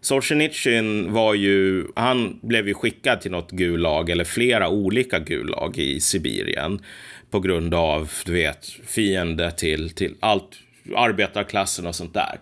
Solzhenitsyn 0.00 1.12
var 1.12 1.34
ju, 1.34 1.86
han 1.96 2.38
blev 2.42 2.68
ju 2.68 2.74
skickad 2.74 3.20
till 3.20 3.30
något 3.30 3.50
gulag 3.50 4.10
eller 4.10 4.24
flera 4.24 4.68
olika 4.68 5.18
gulag 5.18 5.78
i 5.78 6.00
Sibirien 6.00 6.80
på 7.30 7.40
grund 7.40 7.74
av, 7.74 8.10
du 8.24 8.32
vet, 8.32 8.66
fiende 8.66 9.50
till, 9.50 9.90
till 9.90 10.14
allt, 10.20 10.48
arbetarklassen 10.96 11.86
och 11.86 11.94
sånt 11.94 12.14
där. 12.14 12.38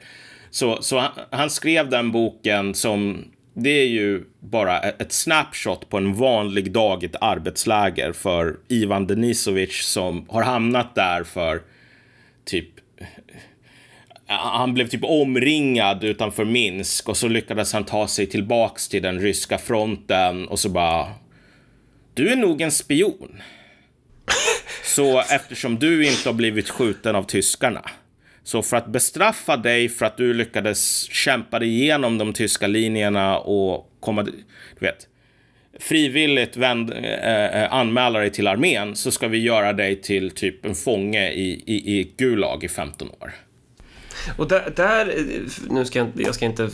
Så, 0.50 0.82
så 0.82 0.98
han, 0.98 1.10
han, 1.30 1.50
skrev 1.50 1.90
den 1.90 2.12
boken 2.12 2.74
som, 2.74 3.24
det 3.54 3.70
är 3.70 3.86
ju 3.86 4.24
bara 4.40 4.80
ett 4.80 5.12
snapshot 5.12 5.88
på 5.88 5.96
en 5.96 6.14
vanlig 6.14 6.72
dag 6.72 7.02
i 7.02 7.06
ett 7.06 7.16
arbetsläger 7.20 8.12
för 8.12 8.56
Ivan 8.68 9.06
Denisovic 9.06 9.82
som 9.82 10.26
har 10.28 10.42
hamnat 10.42 10.94
där 10.94 11.24
för 11.24 11.62
typ 12.44 12.68
han 14.28 14.74
blev 14.74 14.88
typ 14.88 15.04
omringad 15.04 16.04
utanför 16.04 16.44
Minsk 16.44 17.08
och 17.08 17.16
så 17.16 17.28
lyckades 17.28 17.72
han 17.72 17.84
ta 17.84 18.08
sig 18.08 18.26
tillbaks 18.26 18.88
till 18.88 19.02
den 19.02 19.20
ryska 19.20 19.58
fronten 19.58 20.48
och 20.48 20.58
så 20.58 20.68
bara 20.68 21.06
Du 22.14 22.28
är 22.28 22.36
nog 22.36 22.60
en 22.60 22.72
spion. 22.72 23.42
Så 24.86 25.20
eftersom 25.20 25.78
du 25.78 26.06
inte 26.06 26.28
har 26.28 26.34
blivit 26.34 26.70
skjuten 26.70 27.16
av 27.16 27.22
tyskarna 27.22 27.82
så 28.42 28.62
för 28.62 28.76
att 28.76 28.86
bestraffa 28.86 29.56
dig 29.56 29.88
för 29.88 30.06
att 30.06 30.16
du 30.16 30.34
lyckades 30.34 31.10
kämpa 31.10 31.58
dig 31.58 31.68
igenom 31.68 32.18
de 32.18 32.32
tyska 32.32 32.66
linjerna 32.66 33.38
och 33.38 33.90
komma, 34.00 34.22
du 34.22 34.32
vet, 34.78 35.08
frivilligt 35.78 36.56
vänd, 36.56 36.92
äh, 36.92 37.72
anmäla 37.72 38.18
dig 38.18 38.30
till 38.30 38.46
armén 38.46 38.96
så 38.96 39.10
ska 39.10 39.28
vi 39.28 39.38
göra 39.38 39.72
dig 39.72 40.02
till 40.02 40.30
typ 40.30 40.64
en 40.64 40.74
fånge 40.74 41.30
i, 41.30 41.62
i, 41.66 41.98
i 41.98 42.12
Gulag 42.16 42.64
i 42.64 42.68
15 42.68 43.08
år. 43.08 43.32
Och 44.36 44.48
där, 44.48 44.72
där, 44.76 45.24
nu 45.70 45.84
ska 45.84 45.98
jag, 45.98 46.10
jag 46.14 46.34
ska 46.34 46.44
inte 46.44 46.70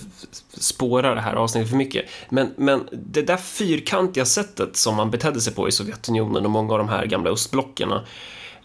spåra 0.54 1.14
det 1.14 1.20
här 1.20 1.34
avsnittet 1.34 1.70
för 1.70 1.76
mycket, 1.76 2.04
men, 2.28 2.54
men 2.56 2.88
det 2.92 3.22
där 3.22 3.36
fyrkantiga 3.36 4.24
sättet 4.24 4.76
som 4.76 4.96
man 4.96 5.10
betedde 5.10 5.40
sig 5.40 5.54
på 5.54 5.68
i 5.68 5.72
Sovjetunionen 5.72 6.44
och 6.44 6.50
många 6.50 6.72
av 6.72 6.78
de 6.78 6.88
här 6.88 7.06
gamla 7.06 7.30
östblocken 7.30 7.92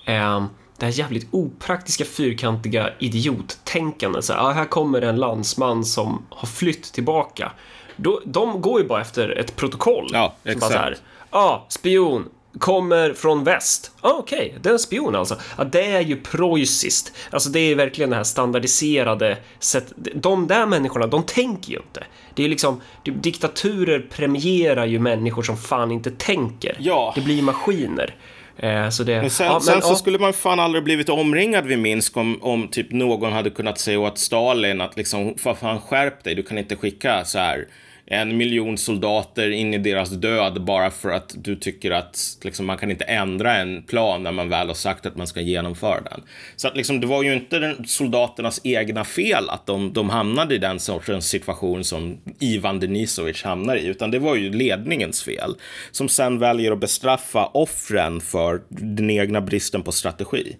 eh, 0.05 0.45
det 0.77 0.85
här 0.85 0.99
jävligt 0.99 1.27
opraktiska 1.31 2.05
fyrkantiga 2.05 2.89
idiottänkandet. 2.99 4.25
Så 4.25 4.33
här, 4.33 4.39
ah, 4.39 4.51
här 4.51 4.65
kommer 4.65 5.01
en 5.01 5.15
landsman 5.15 5.85
som 5.85 6.25
har 6.29 6.47
flytt 6.47 6.93
tillbaka. 6.93 7.51
Då, 7.95 8.21
de 8.25 8.61
går 8.61 8.81
ju 8.81 8.87
bara 8.87 9.01
efter 9.01 9.29
ett 9.29 9.55
protokoll. 9.55 10.09
Ja, 10.13 10.35
exakt. 10.43 11.01
Ja, 11.31 11.39
ah, 11.39 11.65
spion, 11.69 12.29
kommer 12.59 13.13
från 13.13 13.43
väst. 13.43 13.91
Ah, 14.01 14.11
Okej, 14.11 14.37
okay, 14.37 14.59
det 14.61 14.69
är 14.69 14.73
en 14.73 14.79
spion 14.79 15.15
alltså. 15.15 15.37
Ja, 15.57 15.63
det 15.63 15.85
är 15.85 16.01
ju 16.01 16.15
preussiskt. 16.21 17.13
Alltså 17.29 17.49
det 17.49 17.59
är 17.59 17.75
verkligen 17.75 18.09
det 18.09 18.15
här 18.15 18.23
standardiserade 18.23 19.37
sättet. 19.59 19.93
De 20.15 20.47
där 20.47 20.65
människorna, 20.65 21.07
de 21.07 21.23
tänker 21.23 21.71
ju 21.71 21.77
inte. 21.77 22.03
Det 22.35 22.45
är 22.45 22.49
liksom, 22.49 22.81
diktaturer 23.03 23.99
premierar 23.99 24.85
ju 24.85 24.99
människor 24.99 25.43
som 25.43 25.57
fan 25.57 25.91
inte 25.91 26.11
tänker. 26.11 26.77
Ja. 26.79 27.11
Det 27.15 27.21
blir 27.21 27.41
maskiner. 27.41 28.15
Eh, 28.57 28.89
så 28.89 29.03
det, 29.03 29.21
men 29.21 29.29
sen, 29.29 29.47
ja, 29.47 29.59
sen 29.59 29.81
så 29.81 29.95
skulle 29.95 30.19
man 30.19 30.33
fan 30.33 30.59
aldrig 30.59 30.83
blivit 30.83 31.09
omringad 31.09 31.65
vid 31.65 31.79
Minsk 31.79 32.17
om, 32.17 32.43
om 32.43 32.67
typ 32.67 32.91
någon 32.91 33.31
hade 33.33 33.49
kunnat 33.49 33.79
säga 33.79 33.99
åt 33.99 34.17
Stalin 34.17 34.81
att 34.81 34.97
liksom, 34.97 35.35
fan 35.37 35.81
skärp 35.81 36.23
dig, 36.23 36.35
du 36.35 36.43
kan 36.43 36.57
inte 36.57 36.75
skicka 36.75 37.25
så 37.25 37.39
här 37.39 37.67
en 38.09 38.37
miljon 38.37 38.77
soldater 38.77 39.49
in 39.49 39.73
i 39.73 39.77
deras 39.77 40.09
död 40.09 40.63
bara 40.65 40.91
för 40.91 41.09
att 41.09 41.35
du 41.37 41.55
tycker 41.55 41.91
att 41.91 42.37
liksom, 42.41 42.65
man 42.65 42.77
kan 42.77 42.91
inte 42.91 43.03
ändra 43.03 43.55
en 43.55 43.83
plan 43.83 44.23
när 44.23 44.31
man 44.31 44.49
väl 44.49 44.67
har 44.67 44.75
sagt 44.75 45.05
att 45.05 45.15
man 45.15 45.27
ska 45.27 45.41
genomföra 45.41 46.01
den. 46.01 46.23
Så 46.55 46.67
att 46.67 46.77
liksom, 46.77 46.99
det 46.99 47.07
var 47.07 47.23
ju 47.23 47.33
inte 47.33 47.59
den, 47.59 47.87
soldaternas 47.87 48.61
egna 48.63 49.03
fel 49.03 49.49
att 49.49 49.65
de, 49.65 49.93
de 49.93 50.09
hamnade 50.09 50.55
i 50.55 50.57
den 50.57 50.79
sortens 50.79 51.27
situation 51.27 51.83
som 51.83 52.17
Ivan 52.39 52.79
Denisovic 52.79 53.43
hamnar 53.43 53.75
i, 53.75 53.85
utan 53.85 54.11
det 54.11 54.19
var 54.19 54.35
ju 54.35 54.49
ledningens 54.49 55.23
fel 55.23 55.55
som 55.91 56.09
sen 56.09 56.39
väljer 56.39 56.71
att 56.71 56.79
bestraffa 56.79 57.45
offren 57.45 58.21
för 58.21 58.61
den 58.69 59.09
egna 59.09 59.41
bristen 59.41 59.83
på 59.83 59.91
strategi. 59.91 60.55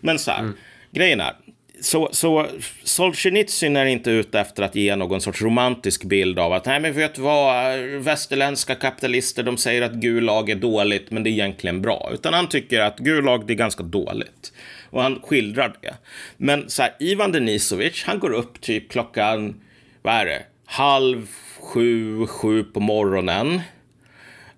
Men 0.00 0.18
så 0.18 0.30
här, 0.30 0.40
mm. 0.40 0.54
grejen 0.90 1.20
är, 1.20 1.32
så, 1.80 2.08
så 2.12 2.46
Solzhenitsyn 2.82 3.76
är 3.76 3.86
inte 3.86 4.10
ute 4.10 4.40
efter 4.40 4.62
att 4.62 4.74
ge 4.74 4.96
någon 4.96 5.20
sorts 5.20 5.42
romantisk 5.42 6.04
bild 6.04 6.38
av 6.38 6.52
att 6.52 6.66
nej 6.66 6.80
men 6.80 6.92
vet 6.92 7.14
du 7.14 7.22
vad, 7.22 7.78
västerländska 7.78 8.74
kapitalister 8.74 9.42
de 9.42 9.56
säger 9.56 9.82
att 9.82 9.92
Gulag 9.92 10.50
är 10.50 10.54
dåligt 10.54 11.10
men 11.10 11.22
det 11.22 11.30
är 11.30 11.32
egentligen 11.32 11.82
bra. 11.82 12.10
Utan 12.12 12.34
han 12.34 12.48
tycker 12.48 12.80
att 12.80 12.98
Gulag 12.98 13.46
det 13.46 13.52
är 13.52 13.54
ganska 13.54 13.82
dåligt. 13.82 14.52
Och 14.90 15.02
han 15.02 15.20
skildrar 15.22 15.76
det. 15.82 15.94
Men 16.36 16.70
så 16.70 16.82
här, 16.82 16.92
Ivan 16.98 17.32
Denisovic, 17.32 18.04
han 18.06 18.18
går 18.18 18.32
upp 18.32 18.60
typ 18.60 18.90
klockan, 18.90 19.60
vad 20.02 20.14
är 20.14 20.26
det, 20.26 20.42
halv 20.66 21.28
sju, 21.60 22.26
sju 22.26 22.64
på 22.64 22.80
morgonen. 22.80 23.60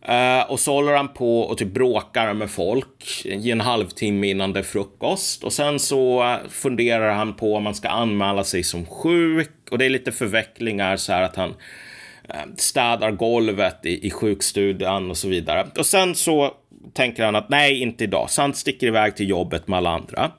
Uh, 0.09 0.51
och 0.51 0.61
så 0.61 0.73
håller 0.73 0.93
han 0.93 1.09
på 1.09 1.41
och 1.41 1.59
typ 1.59 1.69
bråkar 1.69 2.35
med 2.35 2.51
folk 2.51 3.23
i 3.25 3.51
en 3.51 3.61
halvtimme 3.61 4.31
innan 4.31 4.53
det 4.53 4.59
är 4.59 4.65
frukost. 4.65 5.45
Och 5.45 5.53
sen 5.53 5.79
så 5.79 6.23
eh, 6.23 6.49
funderar 6.49 7.13
han 7.13 7.35
på 7.35 7.55
om 7.55 7.63
man 7.63 7.75
ska 7.75 7.89
anmäla 7.89 8.45
sig 8.45 8.63
som 8.63 8.87
sjuk. 8.87 9.51
Och 9.71 9.79
det 9.79 9.85
är 9.85 9.91
lite 9.91 10.13
förvecklingar 10.13 10.97
så 10.97 11.13
här 11.13 11.23
att 11.23 11.37
han 11.37 11.49
uh, 11.49 12.55
städar 12.57 13.11
golvet 13.11 13.87
i, 13.87 14.07
i 14.07 14.11
sjukstugan 14.11 15.11
och 15.11 15.17
så 15.17 15.29
vidare. 15.29 15.67
Och 15.79 15.87
sen 15.87 16.15
så 16.15 16.55
tänker 16.93 17.25
han 17.25 17.37
att 17.37 17.49
nej, 17.49 17.83
inte 17.83 18.05
idag. 18.05 18.31
Så 18.31 18.43
han 18.43 18.55
sticker 18.55 18.87
iväg 18.87 19.17
till 19.17 19.29
jobbet 19.29 19.69
med 19.69 19.77
alla 19.77 19.91
andra. 19.91 20.31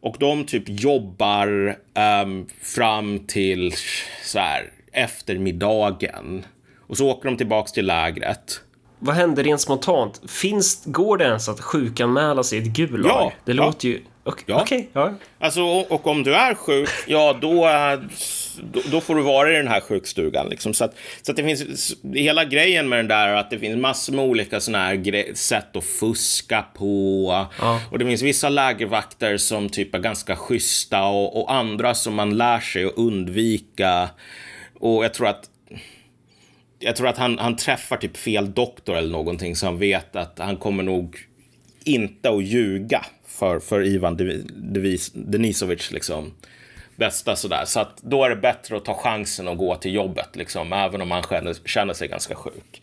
Och 0.00 0.16
de 0.18 0.44
typ 0.44 0.64
jobbar 0.66 1.76
um, 2.22 2.46
fram 2.62 3.18
till 3.26 3.72
så 4.22 4.38
här 4.38 4.70
eftermiddagen. 4.92 6.44
Och 6.78 6.96
så 6.96 7.10
åker 7.10 7.28
de 7.28 7.36
tillbaks 7.36 7.72
till 7.72 7.86
lägret. 7.86 8.60
Vad 9.02 9.14
händer 9.14 9.44
rent 9.44 9.60
spontant? 9.60 10.20
Finns, 10.28 10.82
går 10.84 11.16
det 11.16 11.24
ens 11.24 11.48
att 11.48 11.60
sjukanmäla 11.60 12.42
sig 12.42 12.58
i 12.58 12.62
ett 12.62 12.68
Gulag? 12.68 13.10
Ja, 13.10 13.32
det 13.44 13.52
ja. 13.52 13.66
låter 13.66 13.88
ju... 13.88 14.00
Okej. 14.24 14.44
Ja. 14.46 14.60
okej, 14.62 14.90
ja. 14.92 15.14
Alltså, 15.38 15.62
och, 15.62 15.92
och 15.92 16.06
om 16.06 16.22
du 16.22 16.34
är 16.34 16.54
sjuk, 16.54 16.88
ja 17.06 17.38
då, 17.40 17.68
eh, 17.68 18.00
då, 18.72 18.80
då 18.90 19.00
får 19.00 19.14
du 19.14 19.22
vara 19.22 19.52
i 19.52 19.56
den 19.56 19.68
här 19.68 19.80
sjukstugan. 19.80 20.48
Liksom. 20.48 20.74
Så, 20.74 20.84
att, 20.84 20.94
så 21.22 21.32
att 21.32 21.36
det 21.36 21.42
finns, 21.42 21.96
hela 22.14 22.44
grejen 22.44 22.88
med 22.88 22.98
den 22.98 23.08
där 23.08 23.28
är 23.28 23.34
att 23.34 23.50
det 23.50 23.58
finns 23.58 23.76
massor 23.76 24.12
med 24.12 24.24
olika 24.24 24.60
såna 24.60 24.78
här 24.78 25.34
sätt 25.34 25.76
att 25.76 25.84
fuska 25.84 26.64
på. 26.74 27.46
Ja. 27.58 27.80
Och 27.90 27.98
det 27.98 28.04
finns 28.04 28.22
vissa 28.22 28.48
lägervakter 28.48 29.36
som 29.36 29.68
typ 29.68 29.94
är 29.94 29.98
ganska 29.98 30.36
schyssta 30.36 31.04
och, 31.04 31.40
och 31.40 31.52
andra 31.52 31.94
som 31.94 32.14
man 32.14 32.36
lär 32.36 32.60
sig 32.60 32.84
att 32.84 32.96
undvika. 32.96 34.08
Och 34.80 35.04
jag 35.04 35.14
tror 35.14 35.28
att 35.28 35.44
jag 36.80 36.96
tror 36.96 37.08
att 37.08 37.18
han, 37.18 37.38
han 37.38 37.56
träffar 37.56 37.96
typ 37.96 38.16
fel 38.16 38.52
doktor 38.52 38.96
eller 38.96 39.12
någonting 39.12 39.56
så 39.56 39.66
han 39.66 39.78
vet 39.78 40.16
att 40.16 40.38
han 40.38 40.56
kommer 40.56 40.82
nog 40.82 41.16
inte 41.84 42.30
att 42.30 42.44
ljuga 42.44 43.06
för, 43.26 43.60
för 43.60 43.86
Ivan 43.86 44.16
Devis, 44.54 45.10
Denisovic 45.14 45.90
liksom 45.90 46.32
bästa 46.96 47.36
sådär. 47.36 47.64
Så 47.64 47.80
att 47.80 48.02
då 48.02 48.24
är 48.24 48.30
det 48.30 48.36
bättre 48.36 48.76
att 48.76 48.84
ta 48.84 48.94
chansen 48.94 49.48
och 49.48 49.56
gå 49.56 49.76
till 49.76 49.94
jobbet 49.94 50.36
liksom, 50.36 50.72
även 50.72 51.02
om 51.02 51.10
han 51.10 51.22
känner, 51.22 51.54
känner 51.64 51.94
sig 51.94 52.08
ganska 52.08 52.34
sjuk. 52.34 52.82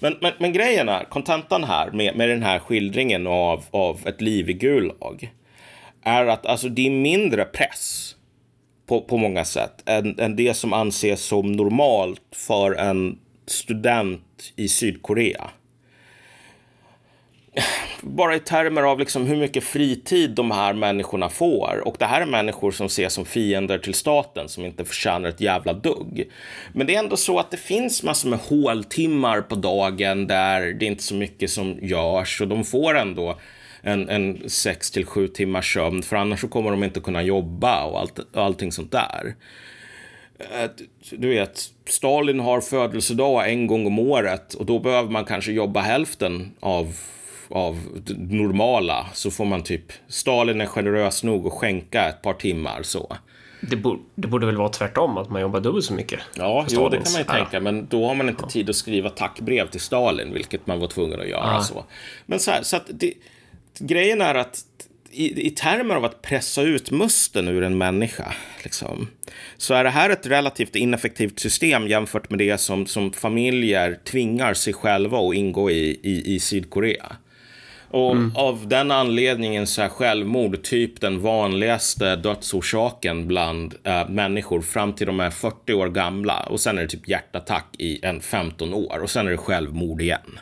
Men, 0.00 0.16
men, 0.20 0.32
men 0.38 0.52
grejen 0.52 0.88
är, 0.88 1.04
kontentan 1.04 1.64
här 1.64 1.90
med, 1.90 2.16
med 2.16 2.28
den 2.28 2.42
här 2.42 2.58
skildringen 2.58 3.26
av, 3.26 3.64
av 3.70 4.00
ett 4.06 4.20
liv 4.20 4.50
i 4.50 4.52
Gulag 4.52 5.32
är 6.02 6.26
att 6.26 6.46
alltså, 6.46 6.68
det 6.68 6.86
är 6.86 6.90
mindre 6.90 7.44
press 7.44 8.14
på, 8.86 9.00
på 9.00 9.16
många 9.16 9.44
sätt 9.44 9.82
än, 9.86 10.20
än 10.20 10.36
det 10.36 10.54
som 10.54 10.72
anses 10.72 11.22
som 11.22 11.52
normalt 11.52 12.22
för 12.32 12.74
en 12.74 13.18
student 13.50 14.52
i 14.56 14.68
Sydkorea. 14.68 15.50
Bara 18.00 18.36
i 18.36 18.40
termer 18.40 18.82
av 18.82 18.98
liksom 18.98 19.26
hur 19.26 19.36
mycket 19.36 19.64
fritid 19.64 20.30
de 20.30 20.50
här 20.50 20.74
människorna 20.74 21.28
får. 21.28 21.82
Och 21.84 21.96
det 21.98 22.04
här 22.04 22.20
är 22.20 22.26
människor 22.26 22.70
som 22.70 22.86
ses 22.86 23.12
som 23.12 23.24
fiender 23.24 23.78
till 23.78 23.94
staten 23.94 24.48
som 24.48 24.64
inte 24.64 24.84
förtjänar 24.84 25.28
ett 25.28 25.40
jävla 25.40 25.72
dugg. 25.72 26.30
Men 26.72 26.86
det 26.86 26.94
är 26.94 26.98
ändå 26.98 27.16
så 27.16 27.38
att 27.38 27.50
det 27.50 27.56
finns 27.56 28.02
massor 28.02 28.28
med 28.28 28.38
håltimmar 28.38 29.40
på 29.40 29.54
dagen 29.54 30.26
där 30.26 30.72
det 30.72 30.86
inte 30.86 31.00
är 31.00 31.02
så 31.02 31.14
mycket 31.14 31.50
som 31.50 31.78
görs 31.82 32.40
och 32.40 32.48
de 32.48 32.64
får 32.64 32.98
ändå 32.98 33.38
en, 33.82 34.08
en 34.08 34.50
sex 34.50 34.90
till 34.90 35.06
sju 35.06 35.28
timmars 35.28 35.74
sömn 35.74 36.02
för 36.02 36.16
annars 36.16 36.40
så 36.40 36.48
kommer 36.48 36.70
de 36.70 36.84
inte 36.84 37.00
kunna 37.00 37.22
jobba 37.22 37.84
och, 37.84 38.00
allt, 38.00 38.18
och 38.18 38.44
allting 38.44 38.72
sånt 38.72 38.92
där. 38.92 39.34
Du 41.10 41.28
vet, 41.28 41.70
Stalin 41.86 42.40
har 42.40 42.60
födelsedag 42.60 43.50
en 43.50 43.66
gång 43.66 43.86
om 43.86 43.98
året 43.98 44.54
och 44.54 44.66
då 44.66 44.78
behöver 44.78 45.10
man 45.10 45.24
kanske 45.24 45.52
jobba 45.52 45.80
hälften 45.80 46.52
av, 46.60 46.96
av 47.48 47.78
normala. 48.16 49.06
Så 49.14 49.30
får 49.30 49.44
man 49.44 49.62
typ, 49.62 49.92
Stalin 50.08 50.60
är 50.60 50.66
generös 50.66 51.24
nog 51.24 51.46
att 51.46 51.52
skänka 51.52 52.08
ett 52.08 52.22
par 52.22 52.34
timmar 52.34 52.82
så. 52.82 53.16
Det, 53.60 53.76
bo, 53.76 53.98
det 54.14 54.28
borde 54.28 54.46
väl 54.46 54.56
vara 54.56 54.68
tvärtom, 54.68 55.18
att 55.18 55.30
man 55.30 55.42
jobbar 55.42 55.60
dubbelt 55.60 55.84
så 55.84 55.94
mycket? 55.94 56.20
Ja, 56.36 56.66
jo, 56.68 56.88
det 56.88 56.96
kan 56.96 57.12
man 57.12 57.20
ju 57.20 57.24
tänka, 57.24 57.60
men 57.60 57.86
då 57.86 58.06
har 58.06 58.14
man 58.14 58.28
inte 58.28 58.46
tid 58.46 58.70
att 58.70 58.76
skriva 58.76 59.10
tackbrev 59.10 59.66
till 59.66 59.80
Stalin, 59.80 60.32
vilket 60.32 60.66
man 60.66 60.80
var 60.80 60.86
tvungen 60.86 61.20
att 61.20 61.28
göra. 61.28 61.52
Ja. 61.52 61.60
Så. 61.60 61.84
Men 62.26 62.40
så 62.40 62.50
här, 62.50 62.62
så 62.62 62.76
att 62.76 62.86
det, 62.88 63.14
grejen 63.78 64.20
är 64.20 64.34
att 64.34 64.64
i, 65.10 65.46
i 65.46 65.50
termer 65.50 65.94
av 65.94 66.04
att 66.04 66.22
pressa 66.22 66.62
ut 66.62 66.90
musten 66.90 67.48
ur 67.48 67.62
en 67.62 67.78
människa, 67.78 68.34
liksom, 68.62 69.08
så 69.56 69.74
är 69.74 69.84
det 69.84 69.90
här 69.90 70.10
ett 70.10 70.26
relativt 70.26 70.76
ineffektivt 70.76 71.38
system 71.38 71.88
jämfört 71.88 72.30
med 72.30 72.38
det 72.38 72.58
som, 72.58 72.86
som 72.86 73.12
familjer 73.12 73.98
tvingar 74.04 74.54
sig 74.54 74.72
själva 74.72 75.18
att 75.18 75.34
ingå 75.34 75.70
i, 75.70 76.00
i, 76.02 76.34
i 76.34 76.40
Sydkorea. 76.40 77.16
Och 77.90 78.16
av 78.34 78.68
den 78.68 78.90
anledningen 78.90 79.66
så 79.66 79.82
är 79.82 79.88
självmord 79.88 80.62
typ 80.62 81.00
den 81.00 81.20
vanligaste 81.20 82.16
dödsorsaken 82.16 83.28
bland 83.28 83.74
äh, 83.84 84.08
människor 84.08 84.60
fram 84.60 84.92
till 84.92 85.06
de 85.06 85.20
är 85.20 85.30
40 85.30 85.74
år 85.74 85.88
gamla. 85.88 86.40
Och 86.40 86.60
sen 86.60 86.78
är 86.78 86.82
det 86.82 86.88
typ 86.88 87.08
hjärtattack 87.08 87.66
i 87.78 88.04
en 88.06 88.20
15 88.20 88.74
år 88.74 88.98
och 89.02 89.10
sen 89.10 89.26
är 89.26 89.30
det 89.30 89.36
självmord 89.36 90.02
igen. 90.02 90.38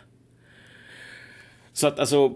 Så 1.73 1.87
att 1.87 1.99
alltså, 1.99 2.33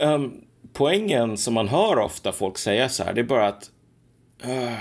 ehm, 0.00 0.32
poängen 0.72 1.36
som 1.36 1.54
man 1.54 1.68
hör 1.68 1.98
ofta 1.98 2.32
folk 2.32 2.58
säga 2.58 2.88
så 2.88 3.04
här, 3.04 3.12
det 3.12 3.20
är 3.20 3.24
bara 3.24 3.46
att 3.48 3.70
"Ah, 4.44 4.76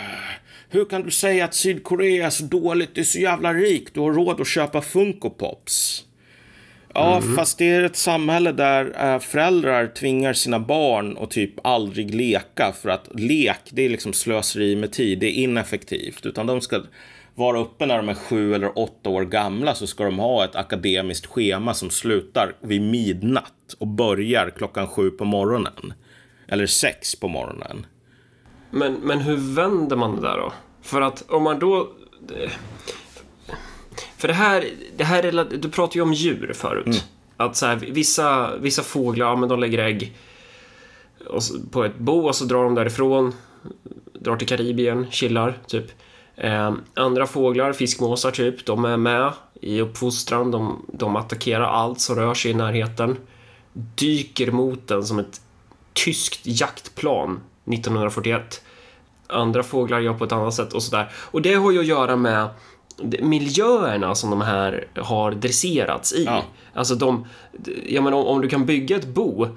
hur 0.69 0.85
kan 0.85 1.03
du 1.03 1.11
säga 1.11 1.45
att 1.45 1.53
Sydkorea 1.53 2.25
är 2.25 2.29
så 2.29 2.43
dåligt? 2.43 2.95
Det 2.95 3.01
är 3.01 3.05
så 3.05 3.19
jävla 3.19 3.53
rikt. 3.53 3.93
Du 3.93 3.99
har 3.99 4.13
råd 4.13 4.41
att 4.41 4.47
köpa 4.47 4.81
Funko 4.81 5.29
Pops. 5.29 6.05
Ja, 6.93 7.21
fast 7.35 7.57
det 7.57 7.69
är 7.69 7.83
ett 7.83 7.95
samhälle 7.95 8.51
där 8.51 9.13
äh, 9.13 9.19
föräldrar 9.19 9.87
tvingar 9.87 10.33
sina 10.33 10.59
barn 10.59 11.17
att 11.17 11.31
typ 11.31 11.65
aldrig 11.65 12.15
leka 12.15 12.73
för 12.81 12.89
att 12.89 13.09
lek, 13.15 13.59
det 13.69 13.81
är 13.85 13.89
liksom 13.89 14.13
slöseri 14.13 14.75
med 14.75 14.91
tid, 14.91 15.19
det 15.19 15.27
är 15.27 15.43
ineffektivt. 15.43 16.25
Utan 16.25 16.47
de 16.47 16.61
ska 16.61 16.83
vara 17.39 17.59
uppe 17.59 17.85
när 17.85 17.97
de 17.97 18.09
är 18.09 18.13
sju 18.13 18.53
eller 18.53 18.79
åtta 18.79 19.09
år 19.09 19.25
gamla 19.25 19.75
så 19.75 19.87
ska 19.87 20.03
de 20.03 20.19
ha 20.19 20.45
ett 20.45 20.55
akademiskt 20.55 21.25
schema 21.25 21.73
som 21.73 21.89
slutar 21.89 22.55
vid 22.61 22.81
midnatt 22.81 23.75
och 23.77 23.87
börjar 23.87 24.49
klockan 24.49 24.87
sju 24.87 25.11
på 25.11 25.25
morgonen. 25.25 25.93
Eller 26.47 26.65
sex 26.65 27.15
på 27.15 27.27
morgonen. 27.27 27.85
Men, 28.71 28.93
men 28.93 29.19
hur 29.19 29.55
vänder 29.55 29.95
man 29.95 30.15
det 30.15 30.21
där 30.21 30.37
då? 30.37 30.53
För 30.81 31.01
att 31.01 31.31
om 31.31 31.43
man 31.43 31.59
då... 31.59 31.89
För 34.17 34.27
det 34.27 34.33
här, 34.33 34.65
det 34.97 35.03
här 35.03 35.23
är, 35.23 35.57
du 35.57 35.69
pratade 35.69 35.99
ju 35.99 36.03
om 36.03 36.13
djur 36.13 36.53
förut. 36.53 37.05
Att 37.37 37.55
så 37.55 37.65
här, 37.65 37.75
vissa, 37.75 38.57
vissa 38.57 38.83
fåglar, 38.83 39.25
ja, 39.25 39.35
men 39.35 39.49
de 39.49 39.59
lägger 39.59 39.79
ägg 39.79 40.17
på 41.71 41.83
ett 41.83 41.97
bo 41.97 42.27
och 42.27 42.35
så 42.35 42.45
drar 42.45 42.63
de 42.63 42.75
därifrån. 42.75 43.33
Drar 44.13 44.37
till 44.37 44.47
Karibien, 44.47 45.11
chillar, 45.11 45.57
typ. 45.67 45.91
Eh, 46.39 46.73
andra 46.93 47.27
fåglar, 47.27 47.73
fiskmåsar 47.73 48.31
typ, 48.31 48.65
de 48.65 48.85
är 48.85 48.97
med 48.97 49.33
i 49.61 49.81
uppfostran. 49.81 50.51
De, 50.51 50.85
de 50.93 51.15
attackerar 51.15 51.65
allt 51.65 51.99
som 51.99 52.15
rör 52.15 52.33
sig 52.33 52.51
i 52.51 52.53
närheten. 52.53 53.17
Dyker 53.73 54.51
mot 54.51 54.87
den 54.87 55.03
som 55.03 55.19
ett 55.19 55.41
tyskt 55.93 56.41
jaktplan 56.43 57.39
1941. 57.65 58.61
Andra 59.27 59.63
fåglar 59.63 59.99
gör 59.99 60.13
på 60.13 60.23
ett 60.23 60.31
annat 60.31 60.53
sätt 60.53 60.73
och 60.73 60.83
sådär. 60.83 61.11
Och 61.13 61.41
det 61.41 61.53
har 61.53 61.71
ju 61.71 61.79
att 61.79 61.85
göra 61.85 62.15
med 62.15 62.49
miljöerna 63.21 64.15
som 64.15 64.29
de 64.29 64.41
här 64.41 64.87
har 64.95 65.31
dresserats 65.31 66.13
i. 66.13 66.23
Ja. 66.23 66.43
Alltså 66.73 66.95
de, 66.95 67.25
jag 67.85 68.03
menar 68.03 68.17
om, 68.17 68.25
om 68.25 68.41
du 68.41 68.49
kan 68.49 68.65
bygga 68.65 68.95
ett 68.95 69.07
bo 69.07 69.47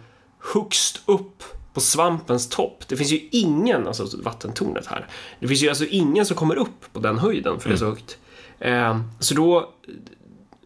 högst 0.54 1.02
upp 1.06 1.42
på 1.74 1.80
svampens 1.80 2.48
topp. 2.48 2.84
Det 2.88 2.96
finns 2.96 3.12
ju 3.12 3.28
ingen, 3.30 3.86
alltså 3.86 4.08
vattentornet 4.22 4.86
här. 4.86 5.06
Det 5.40 5.48
finns 5.48 5.62
ju 5.62 5.68
alltså 5.68 5.84
ingen 5.86 6.26
som 6.26 6.36
kommer 6.36 6.56
upp 6.56 6.92
på 6.92 7.00
den 7.00 7.18
höjden 7.18 7.60
för 7.60 7.68
det 7.68 7.74
är 7.74 7.78
så 7.78 7.84
högt. 7.86 8.18
Eh, 8.58 9.00
så 9.20 9.34
då 9.34 9.72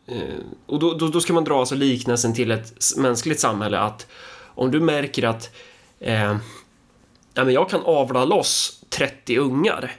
Eh, 0.09 0.18
och 0.66 0.78
då, 0.78 0.94
då, 0.94 1.09
då 1.09 1.20
ska 1.20 1.32
man 1.32 1.44
dra 1.44 1.61
alltså 1.61 1.74
liknelsen 1.74 2.34
till 2.34 2.50
ett 2.50 2.72
mänskligt 2.96 3.40
samhälle 3.40 3.78
att 3.78 4.07
om 4.54 4.70
du 4.70 4.80
märker 4.80 5.22
att 5.22 5.50
eh, 6.00 6.36
ja, 7.34 7.44
men 7.44 7.50
jag 7.50 7.70
kan 7.70 7.80
avla 7.84 8.24
loss 8.24 8.84
30 8.90 9.38
ungar 9.38 9.92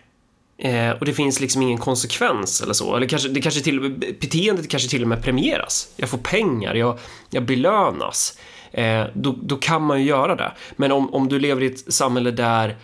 eh, 0.58 0.90
och 0.92 1.06
det 1.06 1.14
finns 1.14 1.40
liksom 1.40 1.62
ingen 1.62 1.78
konsekvens 1.78 2.62
eller 2.62 2.74
så, 2.74 2.96
eller 2.96 3.08
kanske, 3.08 3.30
det 3.30 3.42
kanske 3.42 3.62
till, 3.62 3.78
och 3.78 3.84
med- 3.84 4.00
beteendet 4.22 4.70
kanske 4.70 4.90
till 4.90 5.02
och 5.02 5.08
med 5.08 5.24
premieras. 5.24 5.90
Jag 5.96 6.10
får 6.10 6.18
pengar, 6.18 6.76
jag, 6.76 7.00
jag 7.30 7.44
belönas. 7.46 8.38
Eh, 8.72 9.06
då, 9.14 9.36
då 9.42 9.56
kan 9.56 9.84
man 9.84 10.00
ju 10.02 10.08
göra 10.08 10.36
det. 10.36 10.52
Men 10.76 10.92
om, 10.92 11.14
om 11.14 11.30
du 11.30 11.40
lever 11.40 11.64
i 11.64 11.66
ett 11.66 11.94
samhälle 11.94 12.32
där 12.32 12.76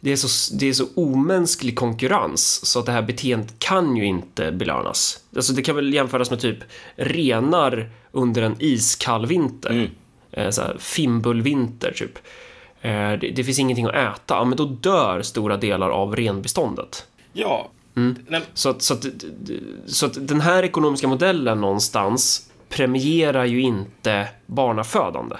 det 0.00 0.12
är, 0.12 0.16
så, 0.16 0.54
det 0.54 0.68
är 0.68 0.72
så 0.72 0.86
omänsklig 0.94 1.78
konkurrens 1.78 2.66
så 2.66 2.78
att 2.78 2.86
det 2.86 2.92
här 2.92 3.02
beteendet 3.02 3.58
kan 3.58 3.96
ju 3.96 4.04
inte 4.04 4.52
belönas. 4.52 5.20
Alltså 5.36 5.52
det 5.52 5.62
kan 5.62 5.76
väl 5.76 5.94
jämföras 5.94 6.30
med 6.30 6.40
typ 6.40 6.58
renar 6.96 7.90
under 8.12 8.42
en 8.42 8.56
iskall 8.58 9.26
vinter. 9.26 9.70
Mm. 9.70 9.90
Eh, 10.32 10.50
så 10.50 10.62
här, 10.62 10.76
fimbulvinter 10.78 11.92
typ. 11.92 12.18
Eh, 12.80 12.90
det, 12.90 13.32
det 13.36 13.44
finns 13.44 13.58
ingenting 13.58 13.86
att 13.86 13.94
äta, 13.94 14.34
ja, 14.34 14.44
men 14.44 14.56
då 14.56 14.64
dör 14.64 15.22
stora 15.22 15.56
delar 15.56 15.90
av 15.90 16.16
renbeståndet. 16.16 17.06
Ja. 17.32 17.70
Mm. 17.96 18.16
Så 18.54 18.68
att, 18.68 18.82
så, 18.82 18.94
att, 18.94 19.06
så 19.86 20.06
att 20.06 20.28
den 20.28 20.40
här 20.40 20.62
ekonomiska 20.62 21.08
modellen 21.08 21.60
någonstans 21.60 22.45
premierar 22.68 23.44
ju 23.44 23.60
inte 23.60 24.28
barnafödande. 24.46 25.36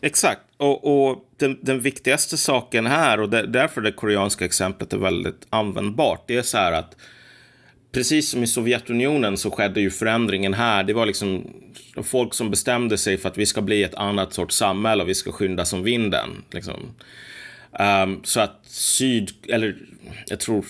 Exakt. 0.00 0.40
Och, 0.56 1.08
och 1.10 1.24
den, 1.36 1.58
den 1.62 1.80
viktigaste 1.80 2.36
saken 2.36 2.86
här, 2.86 3.20
och 3.20 3.28
där, 3.28 3.46
därför 3.46 3.80
det 3.80 3.92
koreanska 3.92 4.44
exemplet 4.44 4.92
är 4.92 4.98
väldigt 4.98 5.46
användbart, 5.50 6.24
det 6.26 6.36
är 6.36 6.42
så 6.42 6.58
här 6.58 6.72
att 6.72 6.96
precis 7.92 8.30
som 8.30 8.42
i 8.42 8.46
Sovjetunionen 8.46 9.36
så 9.36 9.50
skedde 9.50 9.80
ju 9.80 9.90
förändringen 9.90 10.54
här. 10.54 10.82
Det 10.82 10.92
var 10.92 11.06
liksom 11.06 11.50
folk 12.02 12.34
som 12.34 12.50
bestämde 12.50 12.98
sig 12.98 13.18
för 13.18 13.28
att 13.28 13.38
vi 13.38 13.46
ska 13.46 13.62
bli 13.62 13.82
ett 13.82 13.94
annat 13.94 14.32
sorts 14.32 14.56
samhälle 14.56 15.02
och 15.02 15.08
vi 15.08 15.14
ska 15.14 15.32
skynda 15.32 15.64
som 15.64 15.82
vinden. 15.82 16.44
Liksom. 16.50 16.94
Um, 18.02 18.20
så 18.24 18.40
att 18.40 18.60
syd, 18.66 19.30
eller 19.48 19.76
jag 20.26 20.40
tror 20.40 20.64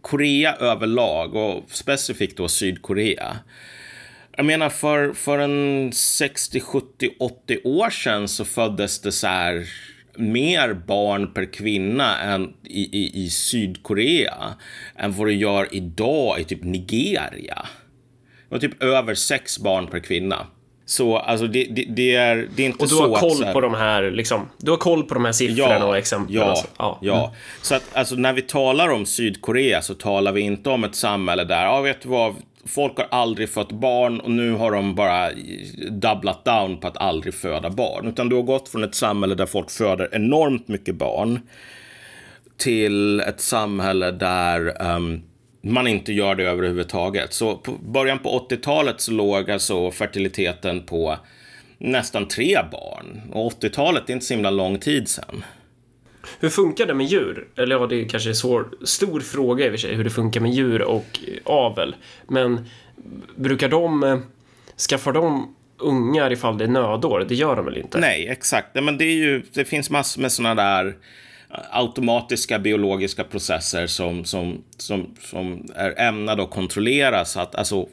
Korea 0.00 0.54
överlag 0.54 1.34
och 1.34 1.64
specifikt 1.68 2.36
då 2.36 2.48
Sydkorea. 2.48 3.36
Jag 4.38 4.46
menar 4.46 4.68
för, 4.68 5.12
för 5.12 5.38
en 5.38 5.92
60, 5.92 6.60
70, 6.60 7.10
80 7.18 7.60
år 7.64 7.90
sedan 7.90 8.28
så 8.28 8.44
föddes 8.44 9.00
det 9.00 9.12
så 9.12 9.26
här 9.26 9.68
mer 10.16 10.74
barn 10.74 11.34
per 11.34 11.52
kvinna 11.52 12.18
än 12.18 12.54
i, 12.64 12.82
i, 12.82 13.24
i 13.24 13.30
Sydkorea 13.30 14.54
än 14.96 15.12
vad 15.12 15.26
det 15.26 15.32
gör 15.32 15.68
idag 15.74 16.40
i 16.40 16.44
typ 16.44 16.64
Nigeria. 16.64 17.66
Det 18.48 18.54
var 18.54 18.58
typ 18.58 18.82
över 18.82 19.14
sex 19.14 19.58
barn 19.58 19.86
per 19.86 19.98
kvinna. 19.98 20.46
Så 20.88 21.16
alltså 21.16 21.46
det, 21.46 21.64
det, 21.64 21.84
det 21.88 22.14
är, 22.14 22.48
det 22.56 22.62
är 22.62 22.66
inte 22.66 22.78
Och 22.78 22.88
du 22.88 22.94
så 22.94 23.02
har 23.02 23.14
att, 23.14 23.20
koll 23.20 23.30
så 23.30 23.44
här- 23.44 23.52
på 23.52 23.60
de 23.60 23.74
här, 23.74 24.10
liksom, 24.10 24.48
du 24.58 24.70
har 24.70 24.78
koll 24.78 25.02
på 25.04 25.14
de 25.14 25.24
här 25.24 25.32
siffrorna 25.32 25.86
och 25.86 25.96
exemplen. 25.96 26.34
Ja, 26.36 26.44
alltså. 26.44 26.66
ja. 26.78 26.98
ja. 27.00 27.34
Så 27.62 27.74
att 27.74 27.82
alltså, 27.92 28.14
när 28.14 28.32
vi 28.32 28.42
talar 28.42 28.88
om 28.88 29.06
Sydkorea 29.06 29.82
så 29.82 29.94
talar 29.94 30.32
vi 30.32 30.40
inte 30.40 30.70
om 30.70 30.84
ett 30.84 30.94
samhälle 30.94 31.44
där, 31.44 31.64
ja 31.64 31.80
vet 31.80 32.02
du 32.02 32.08
vad, 32.08 32.34
folk 32.66 32.96
har 32.96 33.06
aldrig 33.10 33.50
fått 33.50 33.72
barn 33.72 34.20
och 34.20 34.30
nu 34.30 34.52
har 34.52 34.72
de 34.72 34.94
bara 34.94 35.30
dubblat 35.90 36.44
down 36.44 36.76
på 36.80 36.86
att 36.86 36.96
aldrig 36.96 37.34
föda 37.34 37.70
barn. 37.70 38.06
Utan 38.06 38.28
du 38.28 38.36
har 38.36 38.42
gått 38.42 38.68
från 38.68 38.84
ett 38.84 38.94
samhälle 38.94 39.34
där 39.34 39.46
folk 39.46 39.70
föder 39.70 40.08
enormt 40.12 40.68
mycket 40.68 40.94
barn 40.94 41.40
till 42.56 43.20
ett 43.20 43.40
samhälle 43.40 44.10
där 44.10 44.82
ehm, 44.82 45.22
man 45.68 45.86
inte 45.86 46.12
gör 46.12 46.34
det 46.34 46.44
överhuvudtaget. 46.44 47.32
Så 47.32 47.56
på 47.56 47.72
början 47.72 48.18
på 48.18 48.46
80-talet 48.50 49.00
så 49.00 49.12
låg 49.12 49.50
alltså 49.50 49.90
fertiliteten 49.90 50.82
på 50.82 51.18
nästan 51.78 52.28
tre 52.28 52.58
barn. 52.72 53.20
Och 53.32 53.52
80-talet 53.52 54.08
är 54.08 54.12
inte 54.12 54.26
så 54.26 54.34
himla 54.34 54.50
lång 54.50 54.78
tid 54.78 55.08
sedan. 55.08 55.44
Hur 56.40 56.48
funkar 56.48 56.86
det 56.86 56.94
med 56.94 57.06
djur? 57.06 57.48
Eller 57.56 57.76
ja, 57.76 57.86
det 57.86 58.04
kanske 58.04 58.28
är 58.28 58.30
en 58.30 58.36
svår, 58.36 58.68
stor 58.84 59.20
fråga 59.20 59.64
i 59.64 59.68
och 59.68 59.72
för 59.72 59.78
sig, 59.78 59.94
hur 59.94 60.04
det 60.04 60.10
funkar 60.10 60.40
med 60.40 60.50
djur 60.52 60.82
och 60.82 61.20
avel. 61.44 61.96
Men 62.28 62.66
brukar 63.36 63.68
de, 63.68 64.02
eh, 64.02 64.18
skaffar 64.88 65.12
de 65.12 65.54
ungar 65.78 66.32
ifall 66.32 66.58
det 66.58 66.64
är 66.64 66.68
nödår? 66.68 67.26
Det 67.28 67.34
gör 67.34 67.56
de 67.56 67.64
väl 67.64 67.76
inte? 67.76 68.00
Nej, 68.00 68.28
exakt. 68.28 68.68
Men 68.74 68.98
det, 68.98 69.04
är 69.04 69.16
ju, 69.16 69.42
det 69.52 69.64
finns 69.64 69.90
massor 69.90 70.22
med 70.22 70.32
sådana 70.32 70.54
där 70.62 70.96
automatiska 71.50 72.58
biologiska 72.58 73.24
processer 73.24 73.86
som, 73.86 74.24
som, 74.24 74.64
som, 74.76 75.14
som 75.20 75.68
är 75.74 76.00
ämnade 76.00 76.42
att 76.42 76.50
kontrollera 76.50 77.24
så 77.24 77.40
att 77.40 77.54
alltså, 77.54 77.88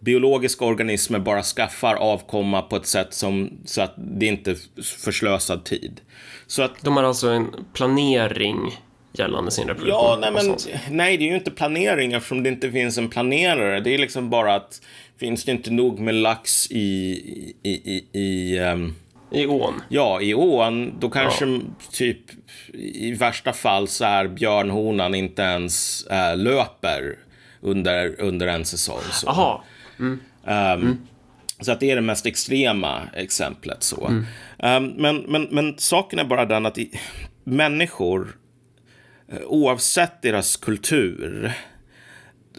biologiska 0.00 0.64
organismer 0.64 1.18
bara 1.18 1.42
skaffar 1.42 1.94
avkomma 1.94 2.62
på 2.62 2.76
ett 2.76 2.86
sätt 2.86 3.14
som, 3.14 3.50
så 3.64 3.82
att 3.82 3.94
det 3.96 4.26
inte 4.26 4.50
är 4.50 4.56
förslösad 4.82 5.64
tid. 5.64 6.00
Så 6.46 6.62
att 6.62 6.82
De 6.82 6.96
har 6.96 7.04
alltså 7.04 7.28
en 7.28 7.46
planering 7.72 8.78
gällande 9.12 9.50
sin 9.50 9.68
reproduktion? 9.68 10.00
Ja, 10.00 10.18
nej, 10.20 10.32
men, 10.32 10.56
nej, 10.90 11.16
det 11.16 11.24
är 11.24 11.28
ju 11.28 11.34
inte 11.34 11.50
planering 11.50 12.12
eftersom 12.12 12.42
det 12.42 12.48
inte 12.48 12.70
finns 12.72 12.98
en 12.98 13.08
planerare. 13.08 13.80
Det 13.80 13.94
är 13.94 13.98
liksom 13.98 14.30
bara 14.30 14.54
att 14.54 14.80
finns 15.18 15.44
det 15.44 15.52
inte 15.52 15.70
nog 15.70 15.98
med 15.98 16.14
lax 16.14 16.70
i, 16.70 16.84
i, 17.62 17.70
i, 17.70 18.04
i 18.12 18.58
ehm, 18.58 18.94
I 19.30 19.46
ån? 19.46 19.82
ja, 19.88 20.20
i 20.20 20.34
ån, 20.34 20.94
då 21.00 21.10
kanske 21.10 21.60
typ 21.92 22.18
i 22.74 23.12
värsta 23.12 23.52
fall 23.52 23.88
så 23.88 24.04
är 24.04 24.28
björnhonan 24.28 25.14
inte 25.14 25.42
ens 25.42 26.06
äh, 26.06 26.36
löper 26.36 27.18
under, 27.60 28.20
under 28.20 28.46
en 28.46 28.64
säsong. 28.64 29.00
Så. 29.12 29.26
Jaha. 29.26 29.60
Ehm, 30.46 30.98
Så 31.60 31.72
att 31.72 31.80
det 31.80 31.90
är 31.90 31.96
det 31.96 32.02
mest 32.02 32.26
extrema 32.26 33.02
exemplet. 33.14 33.82
så. 33.82 34.22
Ehm, 34.58 34.86
men, 34.86 35.16
men, 35.16 35.42
men 35.50 35.74
saken 35.78 36.18
är 36.18 36.24
bara 36.24 36.44
den 36.44 36.66
att 36.66 36.78
i, 36.78 37.00
människor, 37.44 38.36
eh, 39.32 39.42
oavsett 39.46 40.22
deras 40.22 40.56
kultur, 40.56 41.52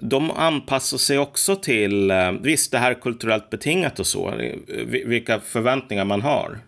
de 0.01 0.31
anpassar 0.31 0.97
sig 0.97 1.19
också 1.19 1.55
till, 1.55 2.11
eh, 2.11 2.31
visst 2.31 2.71
det 2.71 2.77
här 2.77 2.91
är 2.91 2.95
kulturellt 2.95 3.49
betingat 3.49 3.99
och 3.99 4.07
så, 4.07 4.27
eh, 4.29 4.55
vi- 4.87 5.03
vilka 5.05 5.39
förväntningar 5.39 6.05
man 6.05 6.21
har. 6.21 6.59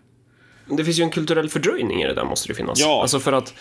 Det 0.66 0.84
finns 0.84 0.98
ju 0.98 1.02
en 1.02 1.10
kulturell 1.10 1.48
fördröjning 1.48 2.02
i 2.02 2.06
det 2.06 2.14
där 2.14 2.24
måste 2.24 2.48
det 2.48 2.54
finnas. 2.54 2.80
Ja. 2.80 3.02
Alltså 3.02 3.20
för 3.20 3.32
att 3.32 3.54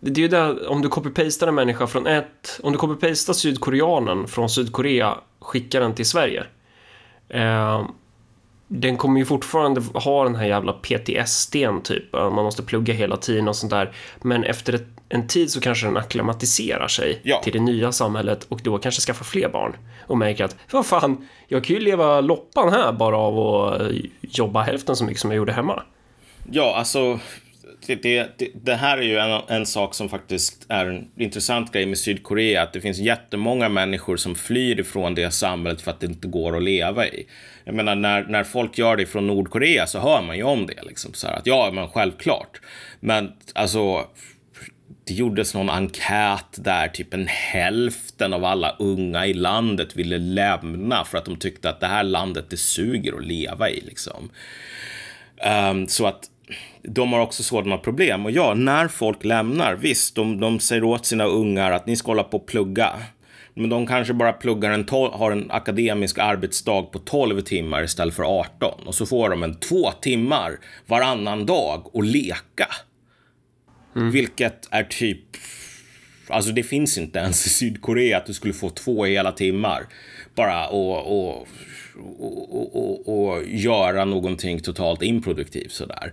det 0.00 0.10
är 0.10 0.22
ju 0.22 0.28
där, 0.28 0.68
om 0.68 0.82
du 0.82 0.88
copy-pastar 0.88 1.46
en 1.48 1.54
människa 1.54 1.86
från 1.86 2.06
ett, 2.06 2.60
om 2.62 2.72
du 2.72 2.78
copy-pastar 2.78 3.32
sydkoreanen 3.32 4.28
från 4.28 4.50
Sydkorea, 4.50 5.14
skickar 5.40 5.80
den 5.80 5.94
till 5.94 6.06
Sverige. 6.06 6.44
Eh, 7.28 7.88
den 8.68 8.96
kommer 8.96 9.18
ju 9.20 9.24
fortfarande 9.26 9.80
ha 9.94 10.24
den 10.24 10.34
här 10.34 10.46
jävla 10.46 10.72
PTSDn 10.72 11.80
typ, 11.82 12.12
man 12.12 12.34
måste 12.34 12.62
plugga 12.62 12.94
hela 12.94 13.16
tiden 13.16 13.48
och 13.48 13.56
sånt 13.56 13.70
där. 13.70 13.92
Men 14.22 14.44
efter 14.44 14.72
ett, 14.72 14.86
en 15.08 15.26
tid 15.26 15.50
så 15.50 15.60
kanske 15.60 15.86
den 15.86 15.96
akklimatiserar 15.96 16.88
sig 16.88 17.20
Ja. 17.22 17.40
till 17.42 17.52
det 17.52 17.60
nya 17.60 17.92
samhället 17.92 18.44
och 18.48 18.60
då 18.64 18.78
kanske 18.78 19.00
skaffar 19.00 19.24
fler 19.24 19.48
barn. 19.48 19.76
Och 20.06 20.18
märker 20.18 20.44
att, 20.44 20.56
vad 20.72 20.86
fan, 20.86 21.28
jag 21.48 21.64
kan 21.64 21.76
ju 21.76 21.82
leva 21.82 22.20
loppan 22.20 22.72
här 22.72 22.92
bara 22.92 23.16
av 23.16 23.38
att 23.38 23.80
eh, 23.80 23.88
jobba 24.20 24.62
hälften 24.62 24.96
så 24.96 25.04
mycket 25.04 25.20
som 25.20 25.30
jag 25.30 25.36
gjorde 25.36 25.52
hemma. 25.52 25.82
Ja, 26.50 26.74
alltså 26.76 27.20
det, 27.86 27.94
det, 28.02 28.38
det, 28.38 28.48
det 28.54 28.74
här 28.74 28.98
är 28.98 29.02
ju 29.02 29.16
en, 29.18 29.40
en 29.48 29.66
sak 29.66 29.94
som 29.94 30.08
faktiskt 30.08 30.66
är 30.68 30.86
en 30.86 31.08
intressant 31.16 31.72
grej 31.72 31.86
med 31.86 31.98
Sydkorea. 31.98 32.62
Att 32.62 32.72
det 32.72 32.80
finns 32.80 32.98
jättemånga 32.98 33.68
människor 33.68 34.16
som 34.16 34.34
flyr 34.34 34.80
ifrån 34.80 35.14
det 35.14 35.30
samhället 35.30 35.80
för 35.80 35.90
att 35.90 36.00
det 36.00 36.06
inte 36.06 36.28
går 36.28 36.56
att 36.56 36.62
leva 36.62 37.06
i. 37.06 37.26
Jag 37.64 37.74
menar, 37.74 37.94
när, 37.94 38.24
när 38.24 38.44
folk 38.44 38.78
gör 38.78 38.96
det 38.96 39.06
från 39.06 39.26
Nordkorea 39.26 39.86
så 39.86 39.98
hör 39.98 40.22
man 40.22 40.36
ju 40.36 40.42
om 40.42 40.66
det. 40.66 40.82
Liksom, 40.82 41.14
så 41.14 41.26
här, 41.26 41.34
att 41.34 41.46
ja, 41.46 41.70
men 41.72 41.88
självklart. 41.88 42.60
Men 43.00 43.32
alltså, 43.54 44.06
det 45.08 45.14
gjordes 45.14 45.54
någon 45.54 45.70
enkät 45.70 46.46
där 46.56 46.88
typ 46.88 47.14
en 47.14 47.26
hälften 47.26 48.32
av 48.32 48.44
alla 48.44 48.76
unga 48.78 49.26
i 49.26 49.34
landet 49.34 49.96
ville 49.96 50.18
lämna 50.18 51.04
för 51.04 51.18
att 51.18 51.24
de 51.24 51.36
tyckte 51.36 51.70
att 51.70 51.80
det 51.80 51.86
här 51.86 52.02
landet 52.02 52.50
det 52.50 52.56
suger 52.56 53.16
att 53.16 53.26
leva 53.26 53.70
i. 53.70 53.80
Liksom. 53.80 54.30
Um, 55.70 55.88
så 55.88 56.06
att 56.06 56.30
de 56.82 57.12
har 57.12 57.20
också 57.20 57.42
sådana 57.42 57.78
problem. 57.78 58.24
Och 58.24 58.32
ja, 58.32 58.54
när 58.54 58.88
folk 58.88 59.24
lämnar, 59.24 59.74
visst, 59.74 60.14
de, 60.14 60.40
de 60.40 60.60
säger 60.60 60.84
åt 60.84 61.06
sina 61.06 61.24
ungar 61.24 61.72
att 61.72 61.86
ni 61.86 61.96
ska 61.96 62.10
hålla 62.10 62.24
på 62.24 62.36
och 62.36 62.46
plugga. 62.46 62.92
Men 63.54 63.70
de 63.70 63.86
kanske 63.86 64.14
bara 64.14 64.32
pluggar 64.32 64.70
en 64.70 64.84
tol- 64.84 65.12
har 65.12 65.32
en 65.32 65.50
akademisk 65.50 66.18
arbetsdag 66.18 66.82
på 66.82 66.98
12 66.98 67.40
timmar 67.40 67.82
istället 67.84 68.14
för 68.14 68.40
18. 68.40 68.86
Och 68.86 68.94
så 68.94 69.06
får 69.06 69.30
de 69.30 69.42
en 69.42 69.54
två 69.54 69.90
timmar 69.90 70.58
varannan 70.86 71.46
dag 71.46 71.96
och 71.96 72.04
leka. 72.04 72.68
Vilket 74.00 74.68
är 74.70 74.84
typ... 74.84 75.20
Alltså 76.28 76.52
det 76.52 76.62
finns 76.62 76.98
inte 76.98 77.18
ens 77.18 77.46
i 77.46 77.48
Sydkorea 77.48 78.16
att 78.16 78.26
du 78.26 78.34
skulle 78.34 78.54
få 78.54 78.70
två 78.70 79.04
hela 79.04 79.32
timmar. 79.32 79.86
Bara 80.34 80.66
och, 80.66 81.06
och, 81.06 81.46
och, 82.18 82.74
och, 82.74 83.28
och, 83.28 83.44
göra 83.46 84.04
någonting 84.04 84.60
totalt 84.60 85.02
improduktivt 85.02 85.72
sådär. 85.72 86.12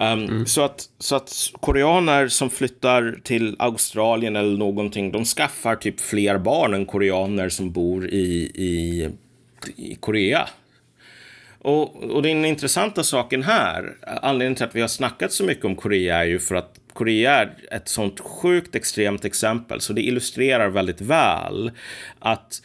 Um, 0.00 0.46
så, 0.46 0.62
att, 0.62 0.88
så 0.98 1.16
att 1.16 1.32
koreaner 1.60 2.28
som 2.28 2.50
flyttar 2.50 3.20
till 3.24 3.56
Australien 3.58 4.36
eller 4.36 4.58
någonting, 4.58 5.12
de 5.12 5.24
skaffar 5.24 5.76
typ 5.76 6.00
fler 6.00 6.38
barn 6.38 6.74
än 6.74 6.86
koreaner 6.86 7.48
som 7.48 7.72
bor 7.72 8.06
i, 8.08 8.52
i, 8.54 9.08
i 9.76 9.94
Korea. 9.94 10.48
Och, 11.58 12.02
och 12.02 12.22
den 12.22 12.44
intressanta 12.44 13.04
saken 13.04 13.42
här, 13.42 13.96
anledningen 14.22 14.54
till 14.54 14.64
att 14.64 14.74
vi 14.74 14.80
har 14.80 14.88
snackat 14.88 15.32
så 15.32 15.44
mycket 15.44 15.64
om 15.64 15.76
Korea 15.76 16.18
är 16.18 16.24
ju 16.24 16.38
för 16.38 16.54
att 16.54 16.80
Korea 17.00 17.34
är 17.34 17.56
ett 17.70 17.88
sånt 17.88 18.20
sjukt 18.20 18.74
extremt 18.74 19.24
exempel, 19.24 19.80
så 19.80 19.92
det 19.92 20.02
illustrerar 20.02 20.68
väldigt 20.68 21.00
väl 21.00 21.70
att 22.18 22.62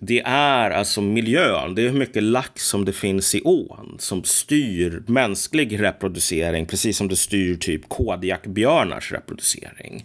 det 0.00 0.20
är 0.26 0.70
alltså 0.70 1.00
miljön, 1.00 1.74
det 1.74 1.82
är 1.82 1.88
hur 1.88 1.98
mycket 1.98 2.22
lax 2.22 2.66
som 2.66 2.84
det 2.84 2.92
finns 2.92 3.34
i 3.34 3.42
ån 3.44 3.96
som 3.98 4.24
styr 4.24 5.02
mänsklig 5.06 5.82
reproducering, 5.82 6.66
precis 6.66 6.96
som 6.96 7.08
det 7.08 7.16
styr 7.16 7.56
typ 7.56 7.88
kodjakbjörnars 7.88 9.12
reproducering. 9.12 10.04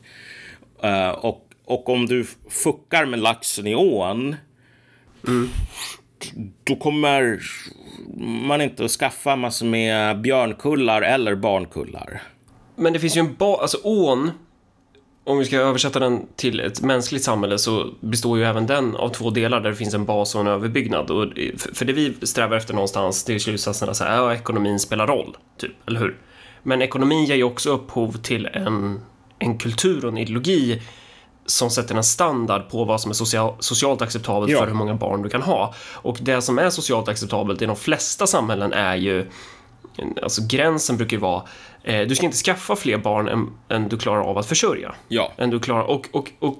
Uh, 0.83 1.09
och, 1.09 1.49
och 1.65 1.89
om 1.89 2.05
du 2.05 2.25
fuckar 2.49 3.05
med 3.05 3.19
laxen 3.19 3.67
i 3.67 3.75
ån, 3.75 4.35
mm. 5.27 5.49
då 6.63 6.75
kommer 6.75 7.39
man 8.47 8.61
inte 8.61 8.85
att 8.85 8.91
skaffa 8.91 9.35
massor 9.35 9.65
med 9.65 10.21
björnkullar 10.21 11.01
eller 11.01 11.35
barnkullar. 11.35 12.21
Men 12.79 12.93
det 12.93 12.99
finns 12.99 13.17
ju 13.17 13.19
en 13.19 13.35
bas, 13.35 13.59
alltså 13.61 13.77
ån 13.83 14.31
om 15.23 15.37
vi 15.37 15.45
ska 15.45 15.57
översätta 15.57 15.99
den 15.99 16.27
till 16.35 16.59
ett 16.59 16.81
mänskligt 16.81 17.23
samhälle 17.23 17.57
så 17.57 17.93
består 17.99 18.37
ju 18.37 18.43
även 18.43 18.65
den 18.65 18.95
av 18.95 19.09
två 19.09 19.29
delar 19.29 19.61
där 19.61 19.69
det 19.69 19.75
finns 19.75 19.93
en 19.93 20.05
bas 20.05 20.35
och 20.35 20.41
en 20.41 20.47
överbyggnad. 20.47 21.11
Och 21.11 21.25
för 21.73 21.85
det 21.85 21.93
vi 21.93 22.13
strävar 22.21 22.57
efter 22.57 22.73
någonstans, 22.73 23.23
det 23.23 23.35
är 23.35 23.39
slutsatsen 23.39 23.89
att 23.89 23.97
säga, 23.97 24.15
ja, 24.15 24.33
ekonomin 24.33 24.79
spelar 24.79 25.07
roll, 25.07 25.37
typ, 25.57 25.71
eller 25.87 25.99
hur? 25.99 26.17
Men 26.63 26.81
ekonomin 26.81 27.25
ger 27.25 27.35
ju 27.35 27.43
också 27.43 27.69
upphov 27.69 28.11
till 28.11 28.45
en, 28.45 29.01
en 29.39 29.57
kultur 29.57 30.05
och 30.05 30.11
en 30.11 30.17
ideologi 30.17 30.81
som 31.45 31.69
sätter 31.69 31.95
en 31.95 32.03
standard 32.03 32.69
på 32.69 32.85
vad 32.85 33.01
som 33.01 33.11
är 33.11 33.15
social, 33.15 33.55
socialt 33.59 34.01
acceptabelt 34.01 34.51
ja. 34.51 34.59
för 34.59 34.67
hur 34.67 34.73
många 34.73 34.93
barn 34.93 35.21
du 35.21 35.29
kan 35.29 35.41
ha. 35.41 35.73
Och 35.93 36.17
det 36.21 36.41
som 36.41 36.59
är 36.59 36.69
socialt 36.69 37.07
acceptabelt 37.07 37.61
i 37.61 37.65
de 37.65 37.75
flesta 37.75 38.27
samhällen 38.27 38.73
är 38.73 38.95
ju 38.95 39.25
Alltså 40.23 40.41
gränsen 40.47 40.97
brukar 40.97 41.17
ju 41.17 41.21
vara, 41.21 41.43
eh, 41.83 42.07
du 42.07 42.15
ska 42.15 42.25
inte 42.25 42.37
skaffa 42.37 42.75
fler 42.75 42.97
barn 42.97 43.27
än, 43.27 43.49
än, 43.69 43.89
du 43.89 43.97
klarar 43.97 44.21
av 44.21 44.37
att 44.37 44.45
försörja. 44.45 44.95
Ja. 45.07 45.33
Än 45.37 45.49
du 45.49 45.59
klarar, 45.59 45.83
och, 45.83 46.07
och, 46.11 46.31
och 46.39 46.57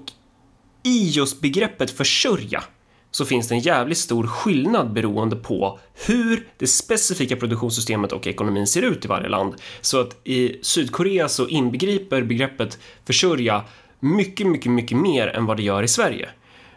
i 0.82 1.08
just 1.08 1.40
begreppet 1.40 1.90
försörja 1.90 2.62
så 3.10 3.24
finns 3.24 3.48
det 3.48 3.54
en 3.54 3.60
jävligt 3.60 3.98
stor 3.98 4.26
skillnad 4.26 4.92
beroende 4.92 5.36
på 5.36 5.78
hur 6.06 6.46
det 6.58 6.66
specifika 6.66 7.36
produktionssystemet 7.36 8.12
och 8.12 8.26
ekonomin 8.26 8.66
ser 8.66 8.82
ut 8.82 9.04
i 9.04 9.08
varje 9.08 9.28
land. 9.28 9.54
Så 9.80 10.00
att 10.00 10.20
i 10.24 10.58
Sydkorea 10.62 11.28
så 11.28 11.48
inbegriper 11.48 12.22
begreppet 12.22 12.78
försörja 13.06 13.64
mycket, 14.00 14.46
mycket, 14.46 14.72
mycket 14.72 14.98
mer 14.98 15.28
än 15.28 15.46
vad 15.46 15.56
det 15.56 15.62
gör 15.62 15.82
i 15.82 15.88
Sverige. 15.88 16.28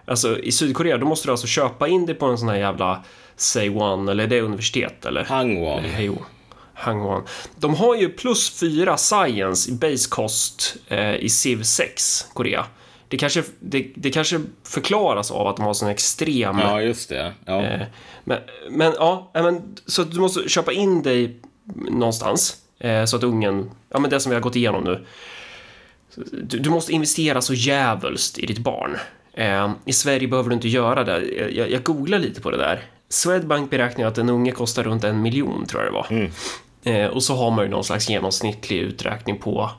Alltså 0.05 0.39
i 0.39 0.51
Sydkorea, 0.51 0.97
då 0.97 1.05
måste 1.05 1.27
du 1.27 1.31
alltså 1.31 1.47
köpa 1.47 1.87
in 1.87 2.05
dig 2.05 2.15
på 2.15 2.25
en 2.25 2.37
sån 2.37 2.49
här 2.49 2.55
jävla 2.55 3.03
Say-One, 3.35 4.11
eller 4.11 4.23
är 4.23 4.27
det 4.27 4.41
universitet 4.41 5.05
eller? 5.05 5.23
Hangwon. 5.23 5.83
Hangwon. 6.74 7.24
De 7.55 7.76
har 7.76 7.95
ju 7.95 8.09
plus 8.09 8.59
4 8.59 8.97
science 8.97 9.71
i 9.71 9.74
base 9.74 10.09
cost 10.09 10.76
eh, 10.88 11.15
i 11.15 11.30
Civ 11.30 11.63
6, 11.63 12.28
Korea. 12.34 12.65
Det 13.07 13.17
kanske, 13.17 13.43
det, 13.59 13.91
det 13.95 14.11
kanske 14.11 14.41
förklaras 14.63 15.32
av 15.32 15.47
att 15.47 15.57
de 15.57 15.65
har 15.65 15.74
sån 15.74 15.89
extrem... 15.89 16.59
Ja, 16.59 16.82
just 16.82 17.09
det. 17.09 17.34
Ja. 17.45 17.63
Eh, 17.63 17.82
men, 18.24 18.39
men 18.69 18.93
ja, 18.97 19.32
men, 19.34 19.76
så 19.86 20.03
du 20.03 20.19
måste 20.19 20.49
köpa 20.49 20.71
in 20.71 21.01
dig 21.01 21.39
någonstans 21.89 22.57
eh, 22.80 23.05
så 23.05 23.17
att 23.17 23.24
ungen, 23.24 23.71
ja 23.89 23.99
men 23.99 24.09
det 24.09 24.19
som 24.19 24.30
vi 24.30 24.34
har 24.34 24.41
gått 24.41 24.55
igenom 24.55 24.84
nu. 24.84 25.05
Du, 26.32 26.59
du 26.59 26.69
måste 26.69 26.91
investera 26.91 27.41
så 27.41 27.53
jävulst 27.53 28.39
i 28.39 28.45
ditt 28.45 28.59
barn. 28.59 28.97
Eh, 29.34 29.71
I 29.86 29.93
Sverige 29.93 30.28
behöver 30.28 30.49
du 30.49 30.55
inte 30.55 30.67
göra 30.67 31.03
det. 31.03 31.26
Jag, 31.51 31.71
jag 31.71 31.84
googlar 31.84 32.19
lite 32.19 32.41
på 32.41 32.51
det 32.51 32.57
där. 32.57 32.82
Swedbank 33.09 33.69
beräknar 33.69 34.05
att 34.05 34.17
en 34.17 34.30
unge 34.30 34.51
kostar 34.51 34.84
runt 34.84 35.03
en 35.03 35.21
miljon, 35.21 35.65
tror 35.65 35.84
jag 35.84 35.91
det 35.91 35.95
var. 35.95 36.07
Mm. 36.09 36.32
Eh, 36.84 37.07
och 37.07 37.23
så 37.23 37.36
har 37.36 37.51
man 37.51 37.65
ju 37.65 37.71
någon 37.71 37.84
slags 37.84 38.09
genomsnittlig 38.09 38.77
uträkning 38.77 39.38
på 39.38 39.69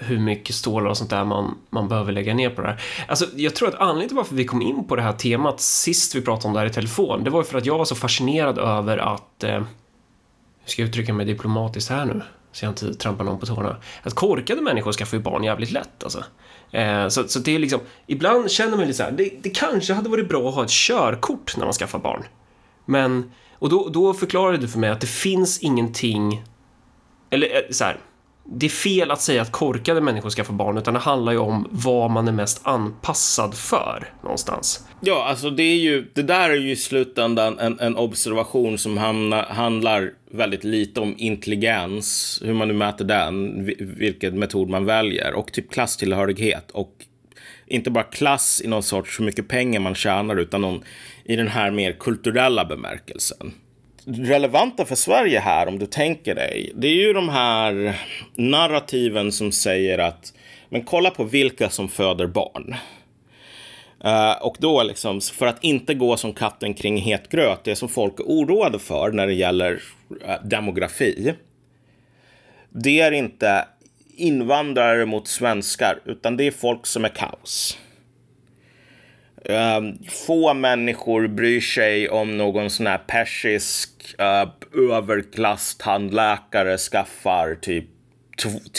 hur 0.00 0.18
mycket 0.18 0.54
stålar 0.54 0.90
och 0.90 0.96
sånt 0.96 1.10
där 1.10 1.24
man, 1.24 1.58
man 1.70 1.88
behöver 1.88 2.12
lägga 2.12 2.34
ner 2.34 2.50
på 2.50 2.62
det 2.62 2.68
här. 2.68 2.82
Alltså, 3.08 3.26
jag 3.36 3.54
tror 3.54 3.68
att 3.68 3.74
anledningen 3.74 4.08
till 4.08 4.16
varför 4.16 4.34
vi 4.34 4.44
kom 4.44 4.62
in 4.62 4.84
på 4.84 4.96
det 4.96 5.02
här 5.02 5.12
temat 5.12 5.60
sist 5.60 6.14
vi 6.14 6.20
pratade 6.20 6.48
om 6.48 6.54
det 6.54 6.60
här 6.60 6.66
i 6.66 6.70
telefon, 6.70 7.24
det 7.24 7.30
var 7.30 7.40
ju 7.40 7.44
för 7.44 7.58
att 7.58 7.66
jag 7.66 7.78
var 7.78 7.84
så 7.84 7.94
fascinerad 7.94 8.58
över 8.58 8.98
att, 8.98 9.44
eh, 9.44 9.50
hur 9.50 9.66
ska 10.66 10.82
jag 10.82 10.88
uttrycka 10.88 11.12
mig 11.12 11.26
diplomatiskt 11.26 11.90
här 11.90 12.04
nu, 12.04 12.22
så 12.52 12.64
jag 12.64 12.70
inte 12.70 12.94
trampar 12.94 13.24
någon 13.24 13.38
på 13.38 13.46
tårna, 13.46 13.76
att 14.02 14.14
korkade 14.14 14.60
människor 14.60 14.92
skaffar 14.92 15.16
ju 15.16 15.22
barn 15.22 15.44
jävligt 15.44 15.70
lätt 15.70 16.04
alltså. 16.04 16.24
Eh, 16.70 17.08
så, 17.08 17.28
så 17.28 17.38
det 17.38 17.54
är 17.54 17.58
liksom, 17.58 17.80
ibland 18.06 18.50
känner 18.50 18.76
man 18.76 18.80
lite 18.80 18.94
så 18.96 19.02
här, 19.02 19.12
det, 19.12 19.30
det 19.42 19.50
kanske 19.50 19.94
hade 19.94 20.08
varit 20.08 20.28
bra 20.28 20.48
att 20.48 20.54
ha 20.54 20.64
ett 20.64 20.70
körkort 20.70 21.56
när 21.56 21.64
man 21.64 21.72
skaffar 21.72 21.98
barn. 21.98 22.24
Men, 22.84 23.30
och 23.62 23.68
då, 23.68 23.88
då 23.88 24.14
förklarade 24.14 24.58
du 24.58 24.68
för 24.68 24.78
mig 24.78 24.90
att 24.90 25.00
det 25.00 25.06
finns 25.06 25.58
ingenting, 25.58 26.42
eller 27.30 27.46
eh, 27.46 27.70
så 27.70 27.84
här, 27.84 27.96
det 28.44 28.66
är 28.66 28.70
fel 28.70 29.10
att 29.10 29.20
säga 29.20 29.42
att 29.42 29.52
korkade 29.52 30.00
människor 30.00 30.30
ska 30.30 30.44
få 30.44 30.52
barn, 30.52 30.78
utan 30.78 30.94
det 30.94 31.00
handlar 31.00 31.32
ju 31.32 31.38
om 31.38 31.68
vad 31.70 32.10
man 32.10 32.28
är 32.28 32.32
mest 32.32 32.60
anpassad 32.66 33.54
för 33.54 34.12
någonstans. 34.22 34.86
Ja, 35.00 35.24
alltså 35.24 35.50
det 35.50 35.62
är 35.62 35.76
ju, 35.76 36.10
det 36.14 36.22
där 36.22 36.50
är 36.50 36.54
ju 36.54 36.70
i 36.70 36.76
slutändan 36.76 37.58
en, 37.58 37.80
en 37.80 37.96
observation 37.96 38.78
som 38.78 38.98
hamna, 38.98 39.42
handlar 39.42 40.10
väldigt 40.30 40.64
lite 40.64 41.00
om 41.00 41.14
intelligens, 41.18 42.40
hur 42.44 42.54
man 42.54 42.68
nu 42.68 42.74
mäter 42.74 43.04
den, 43.04 43.64
vilken 43.78 44.38
metod 44.38 44.68
man 44.68 44.84
väljer 44.84 45.34
och 45.34 45.52
typ 45.52 45.70
klasstillhörighet 45.70 46.70
och 46.70 46.92
inte 47.66 47.90
bara 47.90 48.04
klass 48.04 48.62
i 48.64 48.68
någon 48.68 48.82
sorts 48.82 49.20
hur 49.20 49.24
mycket 49.24 49.48
pengar 49.48 49.80
man 49.80 49.94
tjänar 49.94 50.36
utan 50.36 50.60
någon, 50.60 50.84
i 51.24 51.36
den 51.36 51.48
här 51.48 51.70
mer 51.70 51.92
kulturella 51.92 52.64
bemärkelsen. 52.64 53.52
Relevanta 54.04 54.84
för 54.84 54.94
Sverige 54.94 55.40
här, 55.40 55.66
om 55.66 55.78
du 55.78 55.86
tänker 55.86 56.34
dig, 56.34 56.72
det 56.74 56.86
är 56.86 57.06
ju 57.06 57.12
de 57.12 57.28
här 57.28 58.00
narrativen 58.36 59.32
som 59.32 59.52
säger 59.52 59.98
att 59.98 60.32
men 60.68 60.84
kolla 60.84 61.10
på 61.10 61.24
vilka 61.24 61.70
som 61.70 61.88
föder 61.88 62.26
barn. 62.26 62.74
Uh, 64.04 64.42
och 64.42 64.56
då 64.58 64.82
liksom, 64.82 65.20
för 65.20 65.46
att 65.46 65.64
inte 65.64 65.94
gå 65.94 66.16
som 66.16 66.32
katten 66.32 66.74
kring 66.74 66.96
het 66.96 67.28
gröt, 67.28 67.64
det 67.64 67.76
som 67.76 67.88
folk 67.88 68.20
är 68.20 68.24
oroade 68.24 68.78
för 68.78 69.12
när 69.12 69.26
det 69.26 69.34
gäller 69.34 69.72
uh, 70.10 70.34
demografi, 70.44 71.34
det 72.70 73.00
är 73.00 73.12
inte 73.12 73.64
invandrare 74.16 75.06
mot 75.06 75.28
svenskar, 75.28 76.00
utan 76.04 76.36
det 76.36 76.44
är 76.44 76.50
folk 76.50 76.86
som 76.86 77.04
är 77.04 77.08
kaos. 77.08 77.78
Um, 79.48 79.98
få 80.26 80.54
människor 80.54 81.26
bryr 81.28 81.60
sig 81.60 82.08
om 82.08 82.36
någon 82.38 82.70
sån 82.70 82.86
här 82.86 82.98
persisk 82.98 83.90
eh, 84.18 84.48
uh, 84.78 84.96
överklasstandläkare 84.96 86.78
skaffar 86.78 87.54
typ 87.54 87.84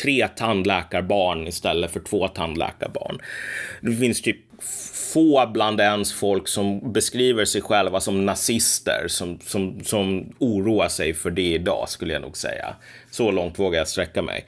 tre 0.03 0.27
tandläkarbarn 0.27 1.47
istället 1.47 1.91
för 1.91 1.99
två 1.99 2.27
tandläkarbarn. 2.27 3.19
Det 3.81 3.95
finns 3.95 4.21
typ 4.21 4.37
få 5.13 5.47
bland 5.53 5.81
ens 5.81 6.13
folk 6.13 6.47
som 6.47 6.93
beskriver 6.93 7.45
sig 7.45 7.61
själva 7.61 7.99
som 7.99 8.25
nazister 8.25 9.05
som, 9.07 9.39
som, 9.39 9.83
som 9.83 10.33
oroar 10.39 10.87
sig 10.87 11.13
för 11.13 11.31
det 11.31 11.53
idag, 11.53 11.89
skulle 11.89 12.13
jag 12.13 12.21
nog 12.21 12.37
säga. 12.37 12.75
Så 13.11 13.31
långt 13.31 13.59
vågar 13.59 13.77
jag 13.77 13.87
sträcka 13.87 14.21
mig. 14.21 14.45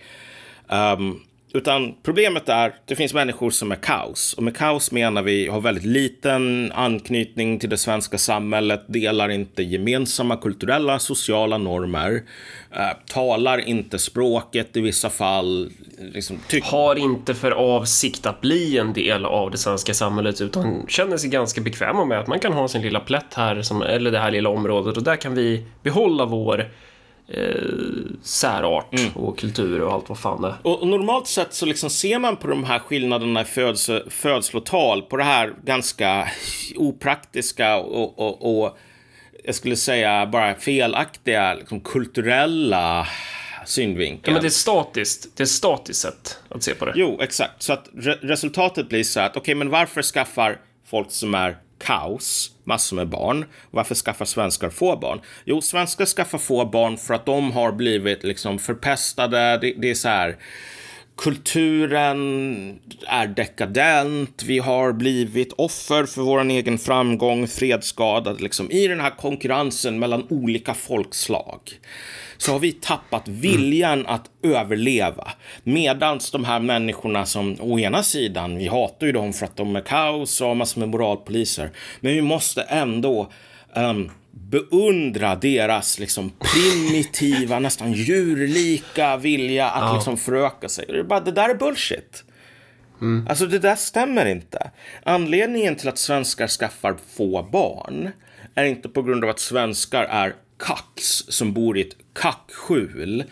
Um, 0.68 1.25
utan 1.56 1.96
problemet 2.04 2.50
är, 2.50 2.74
det 2.86 2.96
finns 2.96 3.14
människor 3.14 3.50
som 3.50 3.72
är 3.72 3.76
kaos. 3.76 4.34
Och 4.34 4.44
med 4.44 4.58
kaos 4.58 4.92
menar 4.92 5.22
vi 5.22 5.48
har 5.48 5.62
väldigt 5.62 5.86
liten 5.86 6.72
anknytning 6.76 7.60
till 7.60 7.70
det 7.70 7.78
svenska 7.78 8.18
samhället, 8.18 8.84
delar 8.88 9.30
inte 9.30 9.64
gemensamma 9.64 10.38
kulturella, 10.38 11.00
sociala 11.00 11.58
normer, 11.58 12.24
eh, 12.72 12.98
talar 13.14 13.58
inte 13.58 14.00
språket 14.00 14.78
i 14.78 14.82
vissa 14.82 15.10
fall. 15.10 15.72
Liksom, 16.14 16.40
har 16.64 16.96
inte 16.96 17.36
för 17.36 17.52
avsikt 17.52 18.26
att 18.26 18.42
bli 18.42 18.78
en 18.78 18.94
del 18.94 19.26
av 19.26 19.52
det 19.52 19.58
svenska 19.58 19.94
samhället 19.94 20.42
utan 20.42 20.86
känner 20.88 21.18
sig 21.18 21.30
ganska 21.30 21.62
bekväma 21.62 22.06
med 22.06 22.20
att 22.20 22.28
man 22.28 22.40
kan 22.40 22.54
ha 22.54 22.68
sin 22.68 22.82
lilla 22.82 23.00
plätt 23.00 23.34
här, 23.34 23.62
som, 23.62 23.82
eller 23.82 24.12
det 24.12 24.20
här 24.20 24.32
lilla 24.32 24.50
området 24.50 24.98
och 24.98 25.04
där 25.04 25.16
kan 25.16 25.36
vi 25.36 25.66
behålla 25.84 26.26
vår 26.26 26.66
eh, 27.28 27.44
särart 28.22 29.00
mm. 29.00 29.12
och 29.16 29.40
kultur 29.40 29.82
och 29.82 29.94
allt 29.94 30.10
vad 30.10 30.20
fan 30.20 30.42
det 30.42 30.48
är. 30.48 30.56
Och, 30.62 30.88
normalt 30.88 31.28
sett 31.28 31.54
så 31.54 31.66
liksom 31.66 31.90
ser 31.90 32.20
man 32.20 32.38
på 32.38 32.48
de 32.48 32.64
här 32.64 32.80
skillnaderna 32.80 33.42
i 33.42 33.46
födsel, 33.46 34.10
födslotal 34.10 35.02
på 35.02 35.18
det 35.18 35.24
här 35.24 35.54
ganska 35.64 36.28
opraktiska 36.76 37.78
och, 37.78 38.20
och, 38.20 38.64
och 38.64 38.78
jag 39.44 39.56
skulle 39.56 39.76
säga 39.76 40.26
bara 40.26 40.56
felaktiga 40.56 41.54
liksom, 41.54 41.80
kulturella 41.80 43.08
synvinkeln. 43.66 44.22
Ja, 44.26 44.32
men 44.34 44.42
det 44.42 44.48
är 44.48 44.50
statiskt. 44.50 45.38
Det 45.38 45.44
är 45.44 45.48
statiskt 45.48 46.02
sätt 46.02 46.40
att 46.50 46.64
se 46.64 46.74
på 46.74 46.86
det. 46.86 46.94
Jo, 46.96 47.20
exakt. 47.22 47.64
Så 47.64 47.74
att 47.74 47.90
re 47.94 48.18
resultatet 48.22 48.90
blir 48.90 49.04
så 49.04 49.20
att 49.20 49.32
okej, 49.32 49.42
okay, 49.42 49.56
men 49.56 49.70
varför 49.70 50.02
skaffar 50.02 50.60
folk 50.86 51.12
som 51.12 51.36
är 51.36 51.58
kaos, 51.78 52.52
massor 52.66 52.96
med 52.96 53.10
barn. 53.10 53.46
Varför 53.72 53.96
skaffar 53.96 54.26
svenskar 54.26 54.70
få 54.70 54.98
barn? 54.98 55.22
Jo, 55.46 55.62
svenskar 55.62 56.06
skaffar 56.06 56.38
få 56.38 56.66
barn 56.66 56.98
för 56.98 57.14
att 57.14 57.26
de 57.26 57.52
har 57.52 57.72
blivit 57.72 58.24
liksom 58.24 58.60
förpestade. 58.60 59.58
Det, 59.58 59.74
det 59.78 59.90
är 59.90 59.96
så 59.96 60.08
här. 60.08 60.38
kulturen 61.18 62.80
är 63.08 63.28
dekadent. 63.28 64.44
Vi 64.44 64.60
har 64.60 64.94
blivit 64.94 65.54
offer 65.54 66.06
för 66.06 66.22
vår 66.22 66.50
egen 66.50 66.78
framgång, 66.78 67.48
Fredsskadad. 67.48 68.42
Liksom. 68.42 68.72
I 68.72 68.88
den 68.88 69.00
här 69.00 69.18
konkurrensen 69.18 70.00
mellan 70.00 70.28
olika 70.30 70.74
folkslag 70.74 71.80
så 72.46 72.52
har 72.52 72.60
vi 72.60 72.72
tappat 72.72 73.28
viljan 73.28 74.06
att 74.08 74.30
överleva. 74.44 75.32
Medans 75.64 76.32
de 76.32 76.46
här 76.46 76.60
människorna 76.60 77.26
som, 77.26 77.58
å 77.60 77.80
ena 77.80 78.04
sidan, 78.04 78.58
vi 78.58 78.68
hatar 78.68 79.08
ju 79.08 79.12
dem 79.12 79.34
för 79.34 79.46
att 79.46 79.58
de 79.58 79.76
är 79.76 79.82
kaos 79.82 80.42
och 80.42 80.58
massor 80.58 80.80
med 80.80 80.90
moralpoliser. 80.90 81.70
Men 82.00 82.14
vi 82.14 82.22
måste 82.22 82.62
ändå 82.62 83.32
um, 83.76 84.12
beundra 84.32 85.36
deras 85.36 86.00
liksom 86.00 86.32
primitiva, 86.40 87.60
nästan 87.60 87.94
djurlika 87.94 89.18
vilja 89.18 89.70
att 89.70 89.90
ja. 89.90 89.94
liksom 89.94 90.18
föröka 90.18 90.70
sig. 90.70 90.86
Det, 90.88 91.04
bara, 91.04 91.20
det 91.20 91.32
där 91.32 91.50
är 91.50 91.56
bullshit. 91.56 92.24
Mm. 93.02 93.28
Alltså 93.30 93.46
det 93.46 93.60
där 93.60 93.76
stämmer 93.76 94.26
inte. 94.26 94.72
Anledningen 95.04 95.76
till 95.76 95.90
att 95.90 95.98
svenskar 95.98 96.48
skaffar 96.48 96.96
få 97.16 97.44
barn 97.52 98.12
är 98.56 98.64
inte 98.66 98.90
på 98.90 99.02
grund 99.02 99.24
av 99.24 99.30
att 99.30 99.40
svenskar 99.40 100.04
är 100.04 100.36
kax 100.60 101.04
som 101.28 101.54
bor 101.54 101.78
i 101.78 101.82
ett 101.82 101.98
kackskjul 102.14 103.24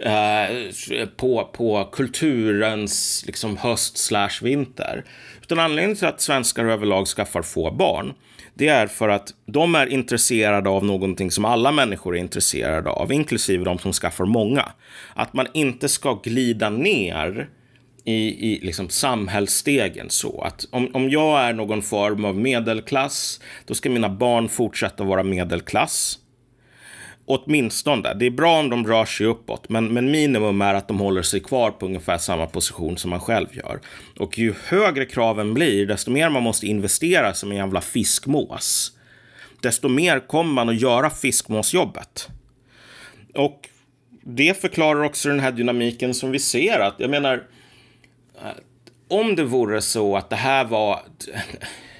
eh, 0.00 1.06
på, 1.16 1.50
på 1.52 1.84
kulturens 1.92 3.24
liksom 3.26 3.56
höst 3.56 3.98
slash 3.98 4.42
vinter. 4.42 5.04
Utan 5.42 5.58
anledningen 5.58 5.96
till 5.96 6.06
att 6.06 6.20
svenskar 6.20 6.64
överlag 6.64 7.06
skaffar 7.06 7.42
få 7.42 7.70
barn 7.70 8.14
det 8.60 8.68
är 8.68 8.86
för 8.86 9.08
att 9.08 9.34
de 9.46 9.74
är 9.74 9.86
intresserade 9.86 10.70
av 10.70 10.84
någonting 10.84 11.30
som 11.30 11.44
alla 11.44 11.72
människor 11.72 12.16
är 12.16 12.20
intresserade 12.20 12.90
av, 12.90 13.12
inklusive 13.12 13.64
de 13.64 13.78
som 13.78 13.92
skaffar 13.92 14.24
många. 14.24 14.72
Att 15.14 15.32
man 15.32 15.46
inte 15.54 15.88
ska 15.88 16.14
glida 16.14 16.70
ner 16.70 17.48
i, 18.04 18.52
i 18.52 18.60
liksom 18.62 18.88
samhällsstegen 18.88 20.10
så 20.10 20.42
att 20.42 20.66
om, 20.70 20.90
om 20.94 21.10
jag 21.10 21.40
är 21.40 21.52
någon 21.52 21.82
form 21.82 22.24
av 22.24 22.36
medelklass, 22.36 23.40
då 23.66 23.74
ska 23.74 23.90
mina 23.90 24.08
barn 24.08 24.48
fortsätta 24.48 25.04
vara 25.04 25.22
medelklass. 25.22 26.18
Åtminstone. 27.30 28.14
Det 28.14 28.26
är 28.26 28.30
bra 28.30 28.58
om 28.58 28.70
de 28.70 28.86
rör 28.86 29.04
sig 29.04 29.26
uppåt, 29.26 29.68
men, 29.68 29.92
men 29.92 30.10
minimum 30.10 30.62
är 30.62 30.74
att 30.74 30.88
de 30.88 31.00
håller 31.00 31.22
sig 31.22 31.40
kvar 31.40 31.70
på 31.70 31.86
ungefär 31.86 32.18
samma 32.18 32.46
position 32.46 32.98
som 32.98 33.10
man 33.10 33.20
själv 33.20 33.46
gör. 33.56 33.80
Och 34.18 34.38
ju 34.38 34.54
högre 34.64 35.04
kraven 35.04 35.54
blir, 35.54 35.86
desto 35.86 36.10
mer 36.10 36.30
man 36.30 36.42
måste 36.42 36.66
investera 36.66 37.34
som 37.34 37.50
en 37.50 37.56
jävla 37.56 37.80
fiskmås. 37.80 38.92
Desto 39.62 39.88
mer 39.88 40.20
kommer 40.20 40.52
man 40.52 40.68
att 40.68 40.80
göra 40.80 41.10
fiskmåsjobbet. 41.10 42.28
Och 43.34 43.68
det 44.22 44.60
förklarar 44.60 45.04
också 45.04 45.28
den 45.28 45.40
här 45.40 45.52
dynamiken 45.52 46.14
som 46.14 46.30
vi 46.30 46.38
ser. 46.38 46.80
att 46.80 46.94
Jag 46.98 47.10
menar, 47.10 47.34
eh, 48.36 48.50
om 49.08 49.36
det 49.36 49.44
vore 49.44 49.82
så 49.82 50.16
att 50.16 50.30
det 50.30 50.36
här 50.36 50.64
var 50.64 51.00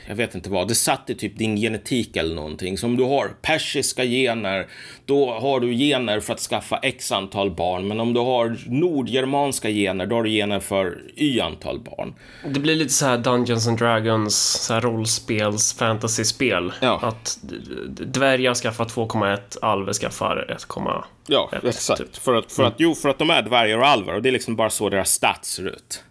jag 0.06 0.16
vet 0.16 0.34
inte 0.34 0.50
vad, 0.50 0.68
det 0.68 0.74
satt 0.74 1.10
i 1.10 1.14
typ 1.14 1.38
din 1.38 1.56
genetik 1.56 2.16
eller 2.16 2.34
någonting. 2.34 2.78
Så 2.78 2.86
om 2.86 2.96
du 2.96 3.04
har 3.04 3.28
persiska 3.42 4.04
gener, 4.04 4.66
då 5.06 5.32
har 5.32 5.60
du 5.60 5.72
gener 5.72 6.20
för 6.20 6.32
att 6.32 6.40
skaffa 6.40 6.78
x 6.78 7.12
antal 7.12 7.50
barn. 7.50 7.88
Men 7.88 8.00
om 8.00 8.12
du 8.12 8.20
har 8.20 8.58
nordgermanska 8.66 9.70
gener, 9.70 10.06
då 10.06 10.16
har 10.16 10.22
du 10.22 10.30
gener 10.30 10.60
för 10.60 11.02
y 11.16 11.40
antal 11.40 11.80
barn. 11.80 12.14
Det 12.54 12.60
blir 12.60 12.76
lite 12.76 12.92
så 12.92 13.06
här 13.06 13.18
Dungeons 13.18 13.68
and 13.68 13.78
Dragons, 13.78 14.36
så 14.36 14.74
här 14.74 14.80
rollspels, 14.80 15.74
fantasyspel. 15.74 16.72
Ja. 16.80 16.98
Att 17.02 17.38
dvärgar 17.88 18.54
skaffar 18.54 18.84
2,1, 18.84 19.38
alver 19.62 19.92
skaffar 19.92 20.56
1,1. 20.68 21.04
Ja, 21.26 21.50
exakt. 21.62 22.00
Typ. 22.00 22.16
För, 22.16 22.34
att, 22.34 22.52
för, 22.52 22.64
att, 22.64 22.74
jo, 22.76 22.94
för 22.94 23.08
att 23.08 23.18
de 23.18 23.30
är 23.30 23.42
dvärgar 23.42 23.78
och 23.78 23.86
alver 23.86 24.14
och 24.14 24.22
det 24.22 24.28
är 24.28 24.32
liksom 24.32 24.56
bara 24.56 24.70
så 24.70 24.88
deras 24.88 25.10
stats 25.10 25.50
ser 25.50 25.68
ut. 25.68 26.04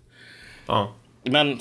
Ja. 0.65 0.95
Men 1.23 1.59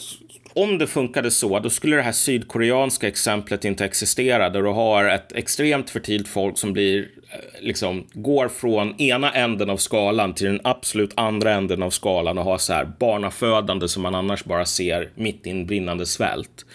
om 0.59 0.79
det 0.79 0.87
funkade 0.87 1.31
så, 1.31 1.59
då 1.59 1.71
skulle 1.71 1.97
det 1.97 2.03
här 2.03 2.13
sydkoreanska 2.13 3.09
exemplet 3.09 3.65
inte 3.65 3.85
existera, 3.85 4.51
där 4.51 4.63
du 4.63 4.69
har 4.69 5.05
ett 5.05 5.33
extremt 5.33 5.91
fertilt 5.91 6.29
folk 6.29 6.59
som 6.59 6.73
blir, 6.73 7.09
eh, 7.33 7.61
liksom, 7.61 8.07
går 8.13 8.49
från 8.49 9.01
ena 9.01 9.33
änden 9.33 9.71
av 9.71 9.77
skalan 9.77 10.35
till 10.35 10.47
den 10.47 10.61
absolut 10.65 11.13
andra 11.15 11.53
änden 11.53 11.83
av 11.83 11.91
skalan 11.91 12.39
och 12.39 12.45
har 12.45 12.59
så 12.59 12.73
här 12.73 12.93
barnafödande 12.99 13.89
som 13.89 14.03
man 14.03 14.15
annars 14.15 14.45
bara 14.45 14.65
ser 14.65 15.09
mitt 15.15 15.47
i 15.47 15.51
en 15.51 15.67
brinnande 15.67 16.07
svält. 16.07 16.67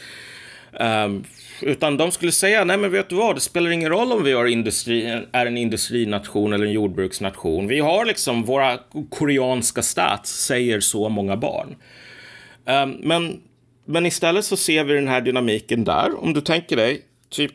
Um, 0.80 1.24
utan 1.62 1.98
de 1.98 2.12
skulle 2.12 2.32
säga, 2.32 2.64
nej 2.64 2.78
men 2.78 2.92
vet 2.92 3.10
du 3.10 3.16
vad, 3.16 3.36
det 3.36 3.42
spelar 3.42 3.72
ingen 3.72 3.90
roll 3.90 4.12
om 4.12 4.24
vi 4.24 4.32
är, 4.32 4.48
industri, 4.48 5.24
är 5.32 5.46
en 5.46 5.58
industrination 5.58 6.54
eller 6.54 6.66
en 6.66 6.72
jordbruksnation. 6.72 7.68
Vi 7.68 7.80
har 7.80 8.06
liksom 8.06 8.44
våra 8.44 8.80
koreanska 9.10 9.82
stats 9.82 10.46
säger 10.46 10.80
så 10.80 11.10
många 11.10 11.38
barn. 11.38 11.76
Um, 12.66 12.98
men 13.02 13.42
men 13.86 14.06
istället 14.06 14.46
så 14.46 14.58
ser 14.58 14.84
vi 14.84 14.94
den 14.94 15.08
här 15.08 15.22
dynamiken 15.22 15.84
där. 15.84 16.24
Om 16.24 16.34
du 16.34 16.42
tänker 16.42 16.76
dig 16.76 17.02
typ 17.30 17.54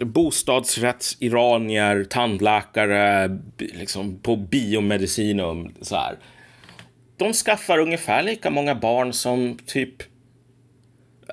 bostadsrättsiranier, 0.00 2.04
tandläkare, 2.04 3.38
liksom 3.58 4.18
på 4.18 4.36
biomedicinum. 4.36 5.74
Så 5.80 5.96
här. 5.96 6.18
De 7.16 7.32
skaffar 7.32 7.78
ungefär 7.78 8.22
lika 8.22 8.50
många 8.50 8.74
barn 8.74 9.12
som 9.12 9.58
typ 9.66 10.02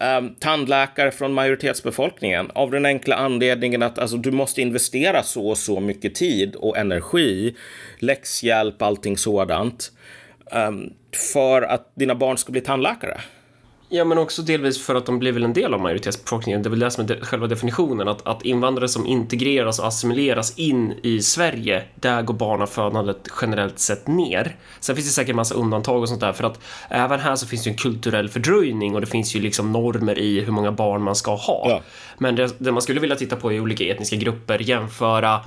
um, 0.01 0.35
tandläkare 0.39 1.11
från 1.11 1.33
majoritetsbefolkningen. 1.33 2.51
Av 2.51 2.71
den 2.71 2.85
enkla 2.85 3.15
anledningen 3.15 3.83
att 3.83 3.99
alltså, 3.99 4.17
du 4.17 4.31
måste 4.31 4.61
investera 4.61 5.23
så 5.23 5.49
och 5.49 5.57
så 5.57 5.79
mycket 5.79 6.15
tid 6.15 6.55
och 6.55 6.77
energi, 6.77 7.55
läxhjälp, 7.99 8.81
allting 8.81 9.17
sådant. 9.17 9.91
Um, 10.51 10.93
för 11.33 11.61
att 11.61 11.91
dina 11.95 12.15
barn 12.15 12.37
ska 12.37 12.51
bli 12.51 12.61
tandläkare. 12.61 13.21
Ja, 13.95 14.03
men 14.05 14.17
också 14.17 14.41
delvis 14.41 14.85
för 14.85 14.95
att 14.95 15.05
de 15.05 15.19
blir 15.19 15.31
väl 15.31 15.43
en 15.43 15.53
del 15.53 15.73
av 15.73 15.79
majoritetsbefolkningen. 15.79 16.63
Det 16.63 16.67
är 16.67 16.69
väl 16.69 16.79
det 16.79 16.91
som 16.91 17.05
är 17.05 17.19
själva 17.21 17.47
definitionen, 17.47 18.07
att, 18.07 18.27
att 18.27 18.41
invandrare 18.41 18.87
som 18.87 19.07
integreras 19.07 19.79
och 19.79 19.87
assimileras 19.87 20.57
in 20.57 20.93
i 21.03 21.21
Sverige, 21.21 21.83
där 21.95 22.21
går 22.21 22.33
barnafödandet 22.33 23.27
generellt 23.41 23.79
sett 23.79 24.07
ner. 24.07 24.55
Sen 24.79 24.95
finns 24.95 25.07
det 25.07 25.13
säkert 25.13 25.35
massa 25.35 25.55
undantag 25.55 26.01
och 26.01 26.09
sånt 26.09 26.21
där, 26.21 26.33
för 26.33 26.43
att 26.43 26.59
även 26.89 27.19
här 27.19 27.35
så 27.35 27.47
finns 27.47 27.63
det 27.63 27.69
en 27.69 27.77
kulturell 27.77 28.29
fördröjning 28.29 28.95
och 28.95 29.01
det 29.01 29.07
finns 29.07 29.35
ju 29.35 29.41
liksom 29.41 29.71
normer 29.71 30.19
i 30.19 30.41
hur 30.41 30.51
många 30.51 30.71
barn 30.71 31.01
man 31.01 31.15
ska 31.15 31.35
ha. 31.35 31.69
Ja. 31.69 31.81
Men 32.17 32.35
det, 32.35 32.55
det 32.57 32.71
man 32.71 32.81
skulle 32.81 32.99
vilja 32.99 33.15
titta 33.15 33.35
på 33.35 33.53
är 33.53 33.59
olika 33.59 33.83
etniska 33.83 34.15
grupper, 34.15 34.59
jämföra 34.59 35.39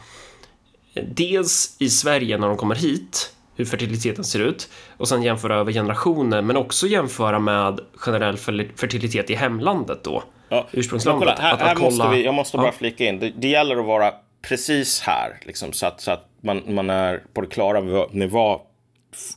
dels 1.03 1.77
i 1.79 1.91
Sverige 1.91 2.39
när 2.39 2.49
de 2.49 2.57
kommer 2.57 2.75
hit, 2.75 3.33
hur 3.59 3.65
fertiliteten 3.65 4.25
ser 4.25 4.41
ut 4.41 4.69
och 4.97 5.09
sen 5.09 5.23
jämföra 5.23 5.57
över 5.57 5.73
generationer 5.73 6.43
men 6.43 6.57
också 6.57 6.87
jämföra 6.87 7.39
med 7.39 7.81
generell 7.95 8.37
fertilitet 8.77 9.31
i 9.31 9.35
hemlandet 9.35 10.05
då. 10.05 10.23
Ja. 10.49 10.67
Ursprungslandet. 10.73 11.29
Kolla, 11.29 11.49
här, 11.49 11.55
att, 11.55 11.61
här 11.61 11.73
att 11.73 11.79
kolla... 11.79 11.91
måste 11.91 12.17
vi, 12.17 12.25
jag 12.25 12.35
måste 12.35 12.57
bara 12.57 12.67
ja. 12.67 12.73
flika 12.73 13.05
in, 13.05 13.19
det, 13.19 13.31
det, 13.37 13.49
gäller 13.49 13.77
att 13.77 13.87
vara 13.87 14.13
precis 14.43 15.01
här 15.01 15.41
liksom, 15.43 15.73
så 15.73 15.87
att, 15.87 16.01
så 16.01 16.11
att 16.11 16.29
man, 16.41 16.63
man 16.67 16.91
är 16.91 17.23
på 17.33 17.41
det 17.41 17.47
klara 17.47 17.81
med 18.13 18.31
vad 18.31 18.61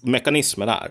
mekanismen 0.01 0.69
är. 0.69 0.89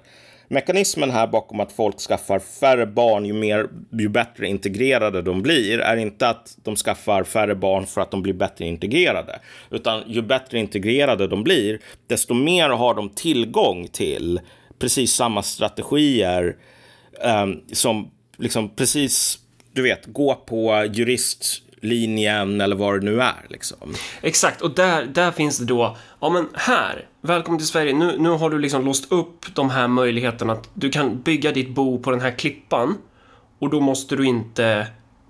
Mekanismen 0.53 1.11
här 1.11 1.27
bakom 1.27 1.61
att 1.61 1.73
folk 1.73 2.01
skaffar 2.01 2.39
färre 2.39 2.87
barn 2.87 3.27
ju, 3.27 3.33
mer, 3.33 3.69
ju 3.91 4.09
bättre 4.09 4.47
integrerade 4.49 5.23
de 5.23 5.43
blir 5.43 5.79
är 5.79 5.97
inte 5.97 6.29
att 6.29 6.57
de 6.63 6.77
skaffar 6.77 7.25
färre 7.25 7.55
barn 7.55 7.87
för 7.87 8.01
att 8.01 8.11
de 8.11 8.23
blir 8.23 8.33
bättre 8.33 8.67
integrerade. 8.67 9.41
Utan 9.71 10.03
ju 10.07 10.23
bättre 10.23 10.59
integrerade 10.59 11.27
de 11.27 11.45
blir, 11.45 11.81
desto 12.07 12.35
mer 12.35 12.69
har 12.69 12.95
de 12.95 13.09
tillgång 13.09 13.89
till 13.89 14.41
precis 14.79 15.13
samma 15.13 15.43
strategier 15.43 16.57
um, 17.43 17.63
som 17.73 18.11
liksom 18.37 18.69
precis, 18.69 19.39
du 19.73 19.83
vet, 19.83 20.07
gå 20.07 20.35
på 20.35 20.89
jurist 20.93 21.63
linjen 21.81 22.61
eller 22.61 22.77
vad 22.77 23.01
det 23.01 23.05
nu 23.05 23.21
är. 23.21 23.47
Liksom. 23.49 23.95
Exakt, 24.21 24.61
och 24.61 24.75
där, 24.75 25.05
där 25.05 25.31
finns 25.31 25.59
det 25.59 25.65
då, 25.65 25.97
ja 26.21 26.31
men 26.31 26.49
här, 26.55 27.07
välkommen 27.21 27.59
till 27.59 27.69
Sverige, 27.69 27.93
nu, 27.93 28.17
nu 28.19 28.29
har 28.29 28.51
du 28.51 28.59
liksom 28.59 28.85
låst 28.85 29.13
upp 29.13 29.55
de 29.55 29.71
här 29.71 29.89
möjligheterna 29.89 30.53
att 30.53 30.71
du 30.75 30.91
kan 30.91 31.23
bygga 31.23 31.53
ditt 31.53 31.71
bo 31.71 32.03
på 32.03 32.11
den 32.11 32.21
här 32.21 32.31
klippan 32.31 32.99
och 33.59 33.71
då 33.71 33.81
måste 33.81 34.17
du 34.17 34.27
inte 34.27 34.87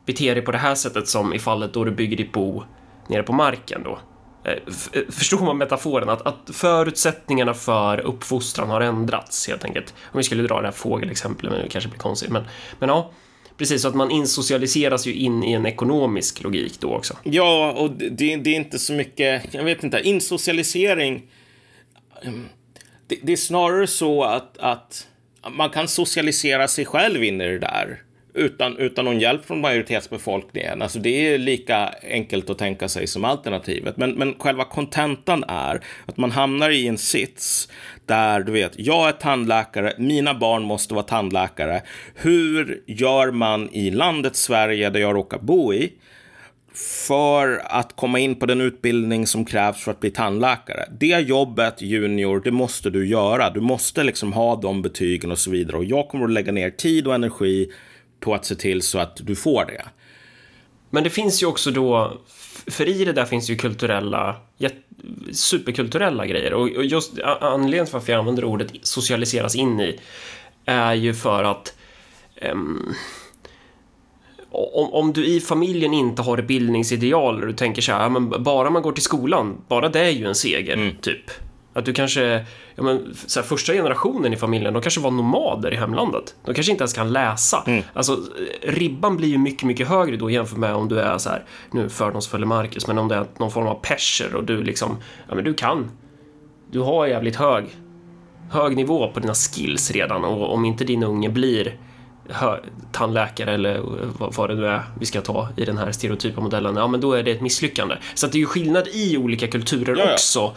bete 0.06 0.34
dig 0.34 0.42
på 0.42 0.52
det 0.52 0.58
här 0.58 0.74
sättet 0.74 1.08
som 1.08 1.34
i 1.34 1.38
fallet 1.38 1.72
då 1.72 1.84
du 1.84 1.90
bygger 1.90 2.16
ditt 2.16 2.32
bo 2.32 2.62
nere 3.08 3.22
på 3.22 3.32
marken 3.32 3.82
då. 3.84 3.98
Eh, 4.44 4.52
eh, 4.52 5.02
förstår 5.08 5.44
man 5.44 5.58
metaforen? 5.58 6.08
Att, 6.08 6.26
att 6.26 6.50
förutsättningarna 6.52 7.54
för 7.54 8.00
uppfostran 8.00 8.70
har 8.70 8.80
ändrats 8.80 9.48
helt 9.48 9.64
enkelt. 9.64 9.94
Om 10.12 10.18
vi 10.18 10.22
skulle 10.22 10.42
dra 10.42 10.60
det 10.60 10.66
här 10.66 10.72
fågelexemplet, 10.72 11.52
men 11.52 11.62
det 11.62 11.68
kanske 11.68 11.90
blir 11.90 12.00
konstigt. 12.00 12.30
Men, 12.30 12.44
men 12.78 12.88
ja, 12.88 13.10
Precis, 13.60 13.82
så 13.82 13.88
att 13.88 13.94
man 13.94 14.10
insocialiseras 14.10 15.06
ju 15.06 15.14
in 15.14 15.44
i 15.44 15.52
en 15.52 15.66
ekonomisk 15.66 16.42
logik 16.42 16.80
då 16.80 16.94
också. 16.94 17.16
Ja, 17.22 17.72
och 17.72 17.90
det, 17.90 18.36
det 18.36 18.50
är 18.50 18.56
inte 18.56 18.78
så 18.78 18.92
mycket, 18.92 19.54
jag 19.54 19.64
vet 19.64 19.84
inte, 19.84 20.00
insocialisering. 20.00 21.22
Mm, 22.22 22.44
det, 23.06 23.18
det 23.22 23.32
är 23.32 23.36
snarare 23.36 23.86
så 23.86 24.24
att, 24.24 24.58
att 24.58 25.08
man 25.50 25.70
kan 25.70 25.88
socialisera 25.88 26.68
sig 26.68 26.84
själv 26.84 27.24
in 27.24 27.40
i 27.40 27.44
det 27.44 27.58
där 27.58 28.02
utan, 28.34 28.76
utan 28.76 29.04
någon 29.04 29.20
hjälp 29.20 29.46
från 29.46 29.60
majoritetsbefolkningen. 29.60 30.82
Alltså 30.82 30.98
det 30.98 31.34
är 31.34 31.38
lika 31.38 31.94
enkelt 32.02 32.50
att 32.50 32.58
tänka 32.58 32.88
sig 32.88 33.06
som 33.06 33.24
alternativet. 33.24 33.96
Men, 33.96 34.10
men 34.10 34.34
själva 34.34 34.64
kontentan 34.64 35.44
är 35.48 35.80
att 36.06 36.16
man 36.16 36.30
hamnar 36.30 36.70
i 36.70 36.86
en 36.86 36.98
sits 36.98 37.68
där 38.06 38.40
du 38.40 38.52
vet, 38.52 38.72
jag 38.76 39.08
är 39.08 39.12
tandläkare, 39.12 39.92
mina 39.98 40.34
barn 40.34 40.62
måste 40.62 40.94
vara 40.94 41.04
tandläkare. 41.04 41.82
Hur 42.14 42.82
gör 42.86 43.30
man 43.30 43.68
i 43.72 43.90
landet 43.90 44.36
Sverige, 44.36 44.90
där 44.90 45.00
jag 45.00 45.14
råkar 45.14 45.38
bo 45.38 45.74
i, 45.74 45.92
för 47.06 47.62
att 47.64 47.96
komma 47.96 48.18
in 48.18 48.34
på 48.34 48.46
den 48.46 48.60
utbildning 48.60 49.26
som 49.26 49.44
krävs 49.44 49.84
för 49.84 49.90
att 49.90 50.00
bli 50.00 50.10
tandläkare. 50.10 50.84
Det 51.00 51.06
jobbet, 51.06 51.82
junior, 51.82 52.40
det 52.44 52.50
måste 52.50 52.90
du 52.90 53.06
göra. 53.06 53.50
Du 53.50 53.60
måste 53.60 54.04
liksom 54.04 54.32
ha 54.32 54.56
de 54.56 54.82
betygen 54.82 55.30
och 55.30 55.38
så 55.38 55.50
vidare. 55.50 55.76
Och 55.76 55.84
jag 55.84 56.08
kommer 56.08 56.24
att 56.24 56.30
lägga 56.30 56.52
ner 56.52 56.70
tid 56.70 57.06
och 57.06 57.14
energi 57.14 57.70
på 58.20 58.34
att 58.34 58.44
se 58.44 58.54
till 58.54 58.82
så 58.82 58.98
att 58.98 59.16
du 59.16 59.36
får 59.36 59.64
det. 59.64 59.84
Men 60.90 61.04
det 61.04 61.10
finns 61.10 61.42
ju 61.42 61.46
också 61.46 61.70
då, 61.70 62.18
för 62.66 62.88
i 62.88 63.04
det 63.04 63.12
där 63.12 63.24
finns 63.24 63.50
ju 63.50 63.56
kulturella, 63.56 64.36
superkulturella 65.32 66.26
grejer 66.26 66.52
och 66.52 66.84
just 66.84 67.18
anledningen 67.40 67.86
till 67.86 67.92
varför 67.92 68.12
jag 68.12 68.18
använder 68.18 68.44
ordet 68.44 68.72
socialiseras 68.82 69.54
in 69.54 69.80
i 69.80 70.00
är 70.64 70.94
ju 70.94 71.14
för 71.14 71.44
att 71.44 71.74
um, 72.52 72.94
om, 74.50 74.92
om 74.92 75.12
du 75.12 75.26
i 75.26 75.40
familjen 75.40 75.94
inte 75.94 76.22
har 76.22 76.42
bildningsideal 76.42 77.40
och 77.40 77.46
du 77.46 77.52
tänker 77.52 77.82
så 77.82 77.92
här, 77.92 78.08
men 78.08 78.42
bara 78.42 78.70
man 78.70 78.82
går 78.82 78.92
till 78.92 79.02
skolan, 79.02 79.64
bara 79.68 79.88
det 79.88 80.00
är 80.00 80.10
ju 80.10 80.26
en 80.26 80.34
seger, 80.34 80.74
mm. 80.74 80.96
typ. 80.96 81.30
Att 81.72 81.84
du 81.84 81.92
kanske, 81.92 82.46
ja 82.74 82.82
men, 82.82 83.14
så 83.26 83.40
här, 83.40 83.46
första 83.46 83.72
generationen 83.72 84.32
i 84.32 84.36
familjen, 84.36 84.72
de 84.72 84.82
kanske 84.82 85.00
var 85.00 85.10
nomader 85.10 85.74
i 85.74 85.76
hemlandet. 85.76 86.34
De 86.44 86.54
kanske 86.54 86.72
inte 86.72 86.82
ens 86.82 86.92
kan 86.92 87.12
läsa. 87.12 87.64
Mm. 87.66 87.82
Alltså, 87.92 88.18
ribban 88.62 89.16
blir 89.16 89.28
ju 89.28 89.38
mycket, 89.38 89.62
mycket 89.62 89.88
högre 89.88 90.16
då 90.16 90.30
jämfört 90.30 90.58
med 90.58 90.74
om 90.74 90.88
du 90.88 91.00
är 91.00 91.18
så 91.18 91.30
här, 91.30 91.44
nu 91.70 91.88
fördomsfulle 91.88 92.46
Marcus, 92.46 92.86
men 92.86 92.98
om 92.98 93.08
det 93.08 93.14
är 93.14 93.26
någon 93.38 93.50
form 93.50 93.66
av 93.66 93.74
perser 93.74 94.34
och 94.34 94.44
du 94.44 94.62
liksom, 94.62 94.96
ja 95.28 95.34
men 95.34 95.44
du 95.44 95.54
kan. 95.54 95.90
Du 96.70 96.80
har 96.80 97.06
jävligt 97.06 97.36
hög, 97.36 97.64
hög 98.50 98.76
nivå 98.76 99.10
på 99.14 99.20
dina 99.20 99.34
skills 99.34 99.90
redan 99.90 100.24
och 100.24 100.54
om 100.54 100.64
inte 100.64 100.84
din 100.84 101.02
unge 101.02 101.28
blir 101.28 101.76
tandläkare 102.92 103.54
eller 103.54 103.80
vad, 104.36 104.50
det 104.50 104.54
nu 104.54 104.66
är 104.66 104.82
vi 105.00 105.06
ska 105.06 105.20
ta 105.20 105.48
i 105.56 105.64
den 105.64 105.78
här 105.78 105.92
stereotypa 105.92 106.40
modellen, 106.40 106.76
ja 106.76 106.86
men 106.86 107.00
då 107.00 107.12
är 107.12 107.22
det 107.22 107.30
ett 107.30 107.40
misslyckande. 107.40 107.96
Så 108.14 108.26
det 108.26 108.38
är 108.38 108.40
ju 108.40 108.46
skillnad 108.46 108.88
i 108.88 109.16
olika 109.16 109.48
kulturer 109.48 109.96
ja, 109.96 110.04
ja. 110.06 110.12
också. 110.12 110.54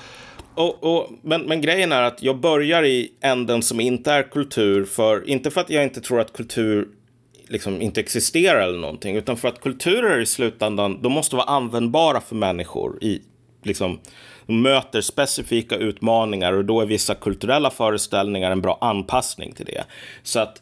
Och, 0.55 0.83
och, 0.83 1.09
men, 1.21 1.41
men 1.41 1.61
grejen 1.61 1.91
är 1.91 2.01
att 2.01 2.23
jag 2.23 2.39
börjar 2.39 2.83
i 2.83 3.11
änden 3.21 3.61
som 3.61 3.79
inte 3.79 4.11
är 4.11 4.23
kultur, 4.23 4.85
för, 4.85 5.29
inte 5.29 5.51
för 5.51 5.61
att 5.61 5.69
jag 5.69 5.83
inte 5.83 6.01
tror 6.01 6.19
att 6.19 6.33
kultur 6.33 6.87
liksom 7.47 7.81
inte 7.81 7.99
existerar 7.99 8.61
eller 8.61 8.79
någonting, 8.79 9.15
utan 9.15 9.37
för 9.37 9.47
att 9.47 9.61
kulturer 9.61 10.19
i 10.19 10.25
slutändan, 10.25 11.01
de 11.01 11.11
måste 11.11 11.35
vara 11.35 11.47
användbara 11.47 12.21
för 12.21 12.35
människor 12.35 13.03
i, 13.03 13.21
liksom, 13.63 13.99
de 14.45 14.61
möter 14.61 15.01
specifika 15.01 15.75
utmaningar 15.75 16.53
och 16.53 16.65
då 16.65 16.81
är 16.81 16.85
vissa 16.85 17.15
kulturella 17.15 17.69
föreställningar 17.69 18.51
en 18.51 18.61
bra 18.61 18.77
anpassning 18.81 19.53
till 19.53 19.65
det. 19.65 19.83
Så 20.23 20.39
att 20.39 20.61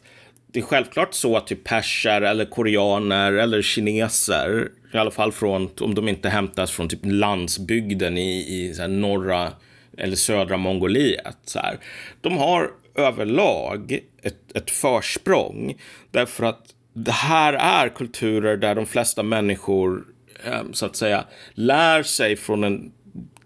det 0.52 0.58
är 0.58 0.64
självklart 0.64 1.14
så 1.14 1.36
att 1.36 1.46
typ 1.46 1.64
perser 1.64 2.22
eller 2.22 2.44
koreaner 2.44 3.32
eller 3.32 3.62
kineser, 3.62 4.68
i 4.94 4.96
alla 4.96 5.10
fall 5.10 5.32
från, 5.32 5.70
om 5.80 5.94
de 5.94 6.08
inte 6.08 6.28
hämtas 6.28 6.70
från 6.70 6.88
typ 6.88 7.00
landsbygden 7.02 8.18
i, 8.18 8.38
i 8.38 8.74
så 8.74 8.86
norra 8.86 9.52
eller 9.98 10.16
södra 10.16 10.56
Mongoliet, 10.56 11.36
så 11.44 11.58
här, 11.58 11.78
de 12.20 12.36
har 12.36 12.70
överlag 12.94 13.98
ett, 14.22 14.56
ett 14.56 14.70
försprång 14.70 15.74
därför 16.10 16.44
att 16.44 16.74
det 16.94 17.12
här 17.12 17.52
är 17.52 17.88
kulturer 17.88 18.56
där 18.56 18.74
de 18.74 18.86
flesta 18.86 19.22
människor 19.22 20.04
eh, 20.44 20.62
så 20.72 20.86
att 20.86 20.96
säga 20.96 21.24
lär 21.54 22.02
sig 22.02 22.36
från 22.36 22.64
en 22.64 22.92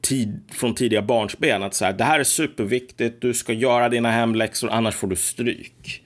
tid, 0.00 0.40
från 0.52 0.74
tidiga 0.74 1.02
barnsben 1.02 1.62
att 1.62 1.74
så 1.74 1.84
här, 1.84 1.92
det 1.92 2.04
här 2.04 2.20
är 2.20 2.24
superviktigt, 2.24 3.20
du 3.20 3.34
ska 3.34 3.52
göra 3.52 3.88
dina 3.88 4.10
hemläxor, 4.10 4.70
annars 4.70 4.94
får 4.94 5.06
du 5.06 5.16
stryk. 5.16 6.02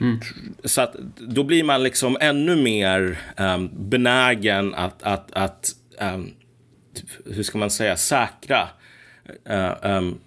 Mm. 0.00 0.20
Så 0.64 0.80
att 0.80 0.94
då 1.18 1.44
blir 1.44 1.64
man 1.64 1.82
liksom 1.82 2.16
ännu 2.20 2.56
mer 2.56 3.18
um, 3.36 3.70
benägen 3.90 4.74
att, 4.74 5.02
att, 5.02 5.32
att 5.32 5.70
um, 6.00 6.34
hur 7.34 7.42
ska 7.42 7.58
man 7.58 7.70
säga, 7.70 7.96
säkra 7.96 8.68
uh, 9.50 9.72
um, 9.82 10.18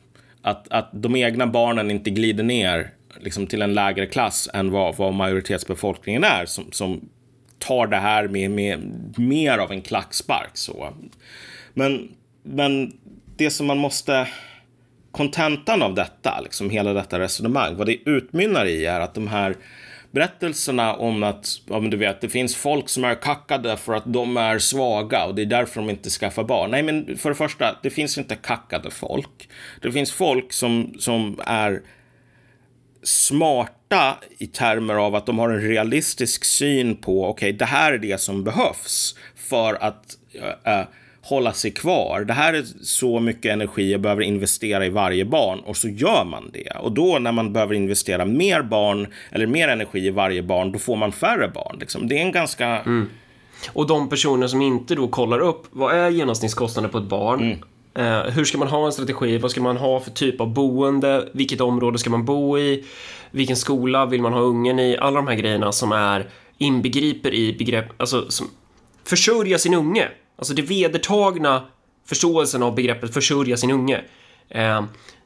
att, 0.42 0.68
att 0.70 0.90
de 0.92 1.16
egna 1.16 1.48
barnen 1.48 1.92
inte 1.92 2.10
glider 2.10 2.44
ner 2.44 2.90
liksom, 3.20 3.48
till 3.48 3.62
en 3.62 3.74
lägre 3.74 4.06
klass 4.06 4.50
än 4.54 4.72
vad, 4.72 4.96
vad 4.96 5.14
majoritetsbefolkningen 5.14 6.24
är 6.24 6.46
som, 6.46 6.72
som 6.72 7.10
tar 7.60 7.88
det 7.88 7.98
här 7.98 8.28
med, 8.28 8.52
med 8.52 8.80
mer 9.18 9.58
av 9.58 9.72
en 9.72 9.82
klackspark. 9.82 10.52
Så. 10.54 10.94
Men, 11.74 12.12
men 12.44 12.94
det 13.36 13.50
som 13.50 13.68
man 13.68 13.78
måste 13.78 14.28
kontentan 15.12 15.82
av 15.82 15.96
detta, 15.96 16.42
liksom 16.44 16.70
hela 16.70 16.94
detta 16.94 17.20
resonemang, 17.20 17.76
vad 17.76 17.88
det 17.88 18.10
utmynnar 18.10 18.66
i 18.66 18.86
är 18.86 19.00
att 19.00 19.14
de 19.14 19.28
här 19.28 19.56
berättelserna 20.12 20.94
om 20.94 21.24
att 21.24 21.62
ja, 21.66 21.80
men 21.80 21.90
du 21.90 21.98
vet, 21.98 22.22
det 22.22 22.30
finns 22.30 22.56
folk 22.56 22.90
som 22.90 23.04
är 23.04 23.16
kackade 23.16 23.78
för 23.78 23.94
att 23.94 24.14
de 24.14 24.38
är 24.38 24.60
svaga 24.60 25.26
och 25.26 25.36
det 25.36 25.42
är 25.42 25.46
därför 25.46 25.82
de 25.82 25.90
inte 25.90 26.10
skaffar 26.10 26.44
barn. 26.44 26.72
Nej, 26.72 26.84
men 26.84 27.18
för 27.18 27.30
det 27.30 27.36
första, 27.36 27.76
det 27.84 27.90
finns 27.90 28.18
inte 28.18 28.36
kackade 28.36 28.92
folk. 28.92 29.50
Det 29.82 29.92
finns 29.92 30.12
folk 30.12 30.54
som, 30.54 30.94
som 31.00 31.40
är 31.46 31.82
smarta 33.04 34.18
i 34.38 34.48
termer 34.48 34.94
av 34.94 35.16
att 35.16 35.26
de 35.26 35.40
har 35.40 35.50
en 35.50 35.62
realistisk 35.62 36.46
syn 36.46 36.96
på, 36.96 37.26
okej, 37.26 37.50
okay, 37.50 37.58
det 37.58 37.66
här 37.66 37.94
är 37.94 37.98
det 37.98 38.22
som 38.22 38.44
behövs 38.44 39.16
för 39.36 39.84
att 39.84 40.18
äh, 40.64 40.82
hålla 41.30 41.54
sig 41.54 41.72
kvar. 41.72 42.24
Det 42.24 42.34
här 42.34 42.54
är 42.54 42.64
så 42.82 43.20
mycket 43.20 43.54
energi 43.54 43.92
jag 43.92 44.02
behöver 44.02 44.22
investera 44.22 44.86
i 44.86 44.90
varje 44.90 45.26
barn 45.26 45.60
och 45.60 45.78
så 45.78 45.88
gör 45.88 46.26
man 46.26 46.50
det. 46.54 46.72
Och 46.82 46.92
då 46.92 47.20
när 47.20 47.32
man 47.32 47.54
behöver 47.54 47.74
investera 47.74 48.26
mer 48.26 48.62
barn 48.62 49.08
eller 49.32 49.48
mer 49.48 49.68
energi 49.68 50.08
i 50.08 50.10
varje 50.10 50.44
barn, 50.44 50.72
då 50.72 50.80
får 50.80 50.96
man 50.96 51.12
färre 51.12 51.48
barn. 51.48 51.78
Liksom. 51.80 52.08
Det 52.08 52.18
är 52.18 52.22
en 52.22 52.32
ganska... 52.32 52.68
Mm. 52.68 53.10
Och 53.74 53.88
de 53.88 54.10
personer 54.10 54.48
som 54.48 54.62
inte 54.62 54.96
då 54.96 55.08
kollar 55.08 55.40
upp, 55.40 55.68
vad 55.72 55.96
är 55.96 56.10
genomsnittskostnaden 56.10 56.92
på 56.92 56.98
ett 56.98 57.10
barn? 57.10 57.42
Mm. 57.42 57.60
Eh, 57.94 58.32
hur 58.32 58.46
ska 58.46 58.58
man 58.58 58.68
ha 58.68 58.86
en 58.86 58.92
strategi? 58.92 59.38
Vad 59.38 59.52
ska 59.52 59.62
man 59.62 59.78
ha 59.78 60.00
för 60.00 60.12
typ 60.12 60.42
av 60.42 60.54
boende? 60.54 61.30
Vilket 61.34 61.62
område 61.62 61.98
ska 61.98 62.10
man 62.10 62.26
bo 62.26 62.58
i? 62.58 62.86
Vilken 63.32 63.56
skola 63.56 64.06
vill 64.06 64.22
man 64.22 64.34
ha 64.34 64.40
ungen 64.40 64.80
i? 64.80 64.98
Alla 64.98 65.16
de 65.16 65.28
här 65.28 65.36
grejerna 65.36 65.72
som 65.72 65.92
är 65.92 66.30
inbegriper 66.58 67.34
i 67.34 67.54
begrepp, 67.54 68.02
alltså 68.02 68.32
som 68.32 68.48
försörja 69.04 69.58
sin 69.58 69.74
unge. 69.74 70.10
Alltså 70.40 70.54
det 70.54 70.62
vedertagna 70.62 71.68
förståelsen 72.06 72.64
av 72.64 72.76
begreppet 72.76 73.14
försörja 73.14 73.58
sin 73.58 73.72
unge. 73.72 74.02
Eh, 74.50 74.84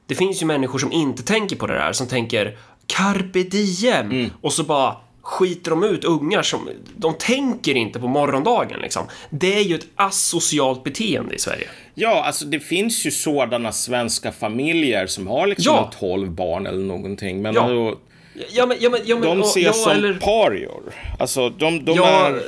det 0.07 0.15
finns 0.15 0.41
ju 0.41 0.45
människor 0.45 0.79
som 0.79 0.91
inte 0.91 1.23
tänker 1.23 1.55
på 1.55 1.67
det 1.67 1.73
där, 1.73 1.93
som 1.93 2.07
tänker 2.07 2.57
carpe 2.87 3.43
diem 3.43 4.11
mm. 4.11 4.29
och 4.41 4.53
så 4.53 4.63
bara 4.63 4.95
skiter 5.21 5.71
de 5.71 5.83
ut 5.83 6.03
ungar 6.03 6.41
som, 6.41 6.69
de 6.95 7.13
tänker 7.13 7.75
inte 7.75 7.99
på 7.99 8.07
morgondagen 8.07 8.79
liksom. 8.79 9.05
Det 9.29 9.53
är 9.53 9.61
ju 9.63 9.75
ett 9.75 9.87
asocialt 9.95 10.83
beteende 10.83 11.35
i 11.35 11.39
Sverige. 11.39 11.67
Ja, 11.93 12.23
alltså 12.23 12.45
det 12.45 12.59
finns 12.59 13.05
ju 13.05 13.11
sådana 13.11 13.71
svenska 13.71 14.31
familjer 14.31 15.07
som 15.07 15.27
har 15.27 15.47
liksom 15.47 15.75
ja. 15.75 15.91
12 15.99 16.31
barn 16.31 16.67
eller 16.67 16.85
någonting, 16.85 17.41
men 17.41 17.53
ja. 17.55 17.61
Alltså, 17.61 17.99
ja, 18.51 18.65
men, 18.65 18.77
ja, 18.79 18.89
men, 18.89 18.99
ja, 19.05 19.15
men, 19.15 19.37
de 19.37 19.41
ses 19.41 19.63
ja, 19.63 19.73
som 19.73 19.91
eller... 19.91 20.13
parior. 20.13 20.81
Alltså, 21.19 21.49
de, 21.49 21.85
de 21.85 21.95
ja, 21.95 22.27
är 22.27 22.41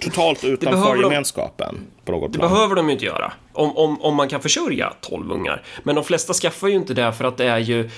totalt 0.00 0.44
utanför 0.44 0.96
gemenskapen. 0.96 1.74
De, 1.74 2.04
på 2.04 2.12
något 2.12 2.32
det 2.32 2.38
plan. 2.38 2.50
behöver 2.50 2.74
de 2.74 2.86
ju 2.86 2.92
inte 2.92 3.04
göra. 3.04 3.32
Om, 3.52 3.76
om, 3.76 4.02
om 4.02 4.14
man 4.14 4.28
kan 4.28 4.40
försörja 4.40 4.92
12 5.00 5.32
ungar. 5.32 5.62
Men 5.82 5.94
de 5.94 6.04
flesta 6.04 6.32
skaffar 6.32 6.68
ju 6.68 6.74
inte 6.74 6.94
det 6.94 7.12
för 7.12 7.24
att 7.24 7.36
det 7.36 7.44
är 7.44 7.58
ju 7.58 7.90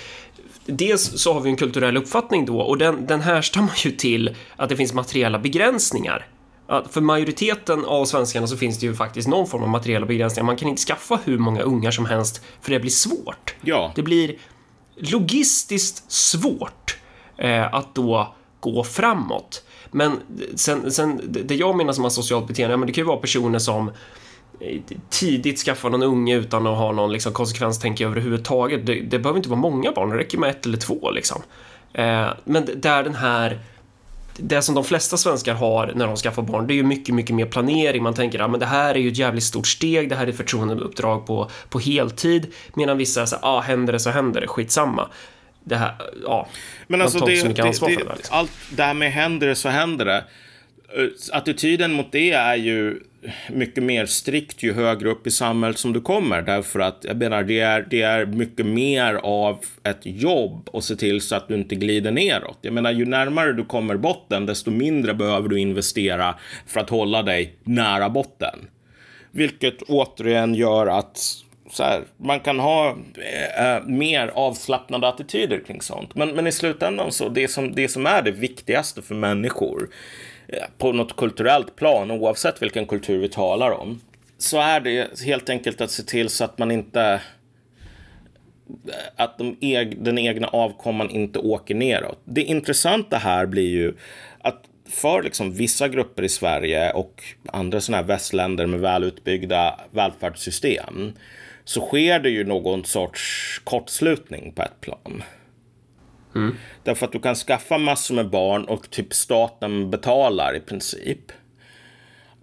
Dels 0.67 1.23
så 1.23 1.33
har 1.33 1.41
vi 1.41 1.51
en 1.51 1.57
kulturell 1.57 1.97
uppfattning 1.97 2.47
då 2.47 2.61
och 2.61 2.79
den, 2.79 3.07
den 3.07 3.21
härstammar 3.21 3.87
ju 3.87 3.91
till 3.91 4.37
att 4.57 4.69
det 4.69 4.77
finns 4.77 4.93
materiella 4.93 5.39
begränsningar. 5.39 6.27
Att 6.67 6.95
för 6.95 7.01
majoriteten 7.01 7.85
av 7.85 8.05
svenskarna 8.05 8.47
så 8.47 8.57
finns 8.57 8.79
det 8.79 8.87
ju 8.87 8.95
faktiskt 8.95 9.29
någon 9.29 9.47
form 9.47 9.63
av 9.63 9.69
materiella 9.69 10.07
begränsningar. 10.07 10.47
Man 10.47 10.57
kan 10.57 10.69
inte 10.69 10.83
skaffa 10.83 11.19
hur 11.25 11.39
många 11.39 11.63
ungar 11.63 11.91
som 11.91 12.07
helst 12.07 12.45
för 12.61 12.71
det 12.71 12.81
blir 12.81 12.91
svårt. 12.91 13.55
Ja. 13.61 13.93
Det 13.95 14.03
blir 14.03 14.35
logistiskt 14.97 16.13
svårt 16.13 17.00
eh, 17.41 17.75
att 17.75 17.95
då 17.95 18.35
gå 18.61 18.85
framåt. 18.85 19.65
Men 19.91 20.13
sen, 20.55 20.93
sen, 20.93 21.21
det 21.25 21.55
jag 21.55 21.77
menar 21.77 21.93
som 21.93 22.05
asocialt 22.05 22.47
beteende, 22.47 22.77
men 22.77 22.87
det 22.87 22.93
kan 22.93 23.03
ju 23.03 23.09
vara 23.09 23.17
personer 23.17 23.59
som 23.59 23.89
eh, 24.61 24.81
tidigt 25.11 25.59
skaffar 25.59 25.91
någon 25.91 26.03
unge 26.03 26.37
utan 26.37 26.67
att 26.67 26.79
ha 26.79 26.93
någon 26.93 27.13
liksom, 27.13 27.33
konsekvenstänk 27.33 28.01
överhuvudtaget. 28.01 28.87
Det, 28.87 29.01
det 29.01 29.19
behöver 29.19 29.39
inte 29.39 29.49
vara 29.49 29.61
många 29.61 29.93
barn, 29.93 30.11
det 30.11 30.17
räcker 30.17 30.39
med 30.39 30.51
ett 30.51 30.67
eller 30.67 30.79
två 30.79 31.11
liksom. 31.11 31.43
Eh, 31.93 32.29
men 32.45 32.69
där 32.77 33.05
den 33.05 33.15
här 33.15 33.61
det 34.43 34.63
som 34.63 34.75
de 34.75 34.85
flesta 34.85 35.17
svenskar 35.17 35.55
har 35.55 35.93
när 35.95 36.07
de 36.07 36.17
skaffar 36.17 36.43
barn, 36.43 36.67
det 36.67 36.73
är 36.73 36.77
ju 36.77 36.83
mycket, 36.83 37.15
mycket 37.15 37.37
mer 37.37 37.47
planering. 37.47 38.03
Man 38.03 38.15
tänker 38.15 38.39
att 38.39 38.55
ah, 38.55 38.57
det 38.57 38.67
här 38.67 38.95
är 38.95 38.99
ju 38.99 39.09
ett 39.09 39.19
jävligt 39.19 39.45
stort 39.45 39.67
steg, 39.67 40.09
det 40.09 40.17
här 40.17 40.27
är 40.27 40.31
ett 40.31 40.37
förtroendeuppdrag 40.37 41.27
på, 41.27 41.51
på 41.71 41.79
heltid, 41.79 42.47
medan 42.75 42.99
vissa 42.99 43.27
säger 43.27 43.45
ah, 43.45 43.61
händer 43.61 43.93
det 43.93 44.01
så 44.01 44.11
händer 44.11 44.41
det, 44.41 44.47
skitsamma 44.47 45.09
det 45.71 45.77
här, 45.77 45.95
ja. 46.25 46.49
Men 46.87 47.03
alltså 47.03 47.19
det, 47.19 47.43
det, 47.43 47.49
det, 47.49 47.63
det. 47.63 47.65
Liksom. 47.65 48.15
allt 48.31 48.53
det 48.71 48.83
här 48.83 48.95
med 48.95 49.13
händer 49.13 49.47
det 49.47 49.55
så 49.55 49.69
händer 49.69 50.05
det. 50.05 50.25
Attityden 51.33 51.93
mot 51.93 52.13
det 52.13 52.31
är 52.31 52.57
ju 52.57 53.01
mycket 53.51 53.85
mer 53.85 54.07
strikt 54.07 54.63
ju 54.63 54.73
högre 54.73 55.11
upp 55.11 55.27
i 55.27 55.31
samhället 55.31 55.79
som 55.79 55.93
du 55.93 56.01
kommer. 56.01 56.43
Därför 56.43 56.81
att 56.81 57.05
jag 57.09 57.17
menar, 57.17 57.43
det 57.43 57.61
är, 57.61 57.87
det 57.91 58.03
är 58.03 58.27
mycket 58.27 58.67
mer 58.67 59.15
av 59.15 59.59
ett 59.83 60.01
jobb 60.03 60.71
att 60.73 60.85
se 60.85 60.97
till 60.97 61.21
så 61.21 61.37
att 61.37 61.49
du 61.49 61.55
inte 61.55 61.75
glider 61.75 62.11
neråt. 62.11 62.59
Jag 62.61 62.75
menar, 62.75 62.93
ju 62.93 63.05
närmare 63.05 63.53
du 63.53 63.65
kommer 63.65 63.97
botten, 63.97 64.47
desto 64.47 64.71
mindre 64.71 65.15
behöver 65.15 65.49
du 65.49 65.59
investera 65.59 66.35
för 66.67 66.81
att 66.81 66.91
hålla 66.91 67.23
dig 67.23 67.55
nära 67.65 68.11
botten. 68.11 68.59
Vilket 69.31 69.83
återigen 69.83 70.55
gör 70.55 70.87
att 70.87 71.19
så 71.71 71.83
här, 71.83 72.05
man 72.17 72.41
kan 72.41 72.59
ha 72.59 72.97
eh, 73.19 73.67
eh, 73.67 73.83
mer 73.85 74.29
avslappnade 74.29 75.09
attityder 75.09 75.61
kring 75.67 75.83
sånt. 75.83 76.15
Men, 76.15 76.29
men 76.29 76.47
i 76.47 76.53
slutändan 76.53 77.13
så, 77.13 77.29
det 77.29 77.49
som, 77.49 77.75
det 77.75 77.89
som 77.89 78.07
är 78.07 78.23
det 78.23 78.31
viktigaste 78.31 79.03
för 79.03 79.15
människor 79.15 79.91
eh, 80.49 80.65
på 80.79 80.93
något 80.93 81.17
kulturellt 81.17 81.77
plan, 81.77 82.11
oavsett 82.11 82.63
vilken 82.63 82.87
kultur 82.87 83.19
vi 83.19 83.29
talar 83.29 83.71
om, 83.71 84.01
så 84.39 84.61
är 84.61 84.81
det 84.81 85.21
helt 85.21 85.51
enkelt 85.51 85.81
att 85.81 85.91
se 85.91 86.03
till 86.03 86.29
så 86.29 86.45
att 86.45 86.59
man 86.59 86.71
inte 86.71 87.03
eh, 87.03 88.95
att 89.17 89.39
de 89.39 89.57
eg, 89.61 90.05
den 90.05 90.19
egna 90.19 90.47
avkomman 90.47 91.11
inte 91.11 91.39
åker 91.39 91.75
neråt. 91.75 92.21
Det 92.25 92.43
intressanta 92.43 93.17
här 93.17 93.47
blir 93.47 93.71
ju 93.71 93.95
att 94.39 94.65
för 94.91 95.23
liksom 95.23 95.53
vissa 95.53 95.89
grupper 95.89 96.23
i 96.23 96.29
Sverige 96.29 96.93
och 96.93 97.23
andra 97.53 97.81
sådana 97.81 98.03
här 98.03 98.09
västländer 98.09 98.67
med 98.67 98.81
välutbyggda 98.81 99.81
välfärdssystem 99.91 101.13
så 101.71 101.81
sker 101.81 102.21
det 102.21 102.31
ju 102.31 102.45
någon 102.45 102.85
sorts 102.85 103.61
kortslutning 103.65 104.53
på 104.53 104.63
ett 104.63 104.81
plan. 104.81 105.23
Mm. 106.35 106.57
Därför 106.85 107.07
att 107.07 107.13
du 107.13 107.21
kan 107.21 107.35
skaffa 107.35 107.79
massor 107.79 108.15
med 108.15 108.31
barn 108.31 108.65
och 108.65 108.91
typ 108.91 109.15
staten 109.15 109.91
betalar 109.91 110.57
i 110.57 110.61
princip. 110.61 111.33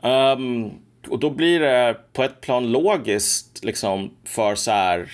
Um, 0.03 0.71
och 1.07 1.19
då 1.19 1.29
blir 1.29 1.59
det 1.59 1.97
på 2.13 2.23
ett 2.23 2.41
plan 2.41 2.71
logiskt 2.71 3.63
liksom 3.63 4.11
för 4.23 4.55
så 4.55 4.71
här 4.71 5.09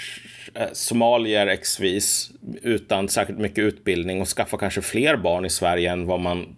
eh, 0.54 0.68
somalier 0.74 1.48
exvis 1.48 2.32
utan 2.62 3.10
särskilt 3.10 3.40
mycket 3.40 3.64
utbildning 3.64 4.22
och 4.22 4.28
skaffa 4.28 4.58
kanske 4.58 4.82
fler 4.82 5.18
barn 5.18 5.46
i 5.46 5.50
Sverige 5.50 5.92
än 5.92 6.06
vad 6.06 6.20
man 6.20 6.56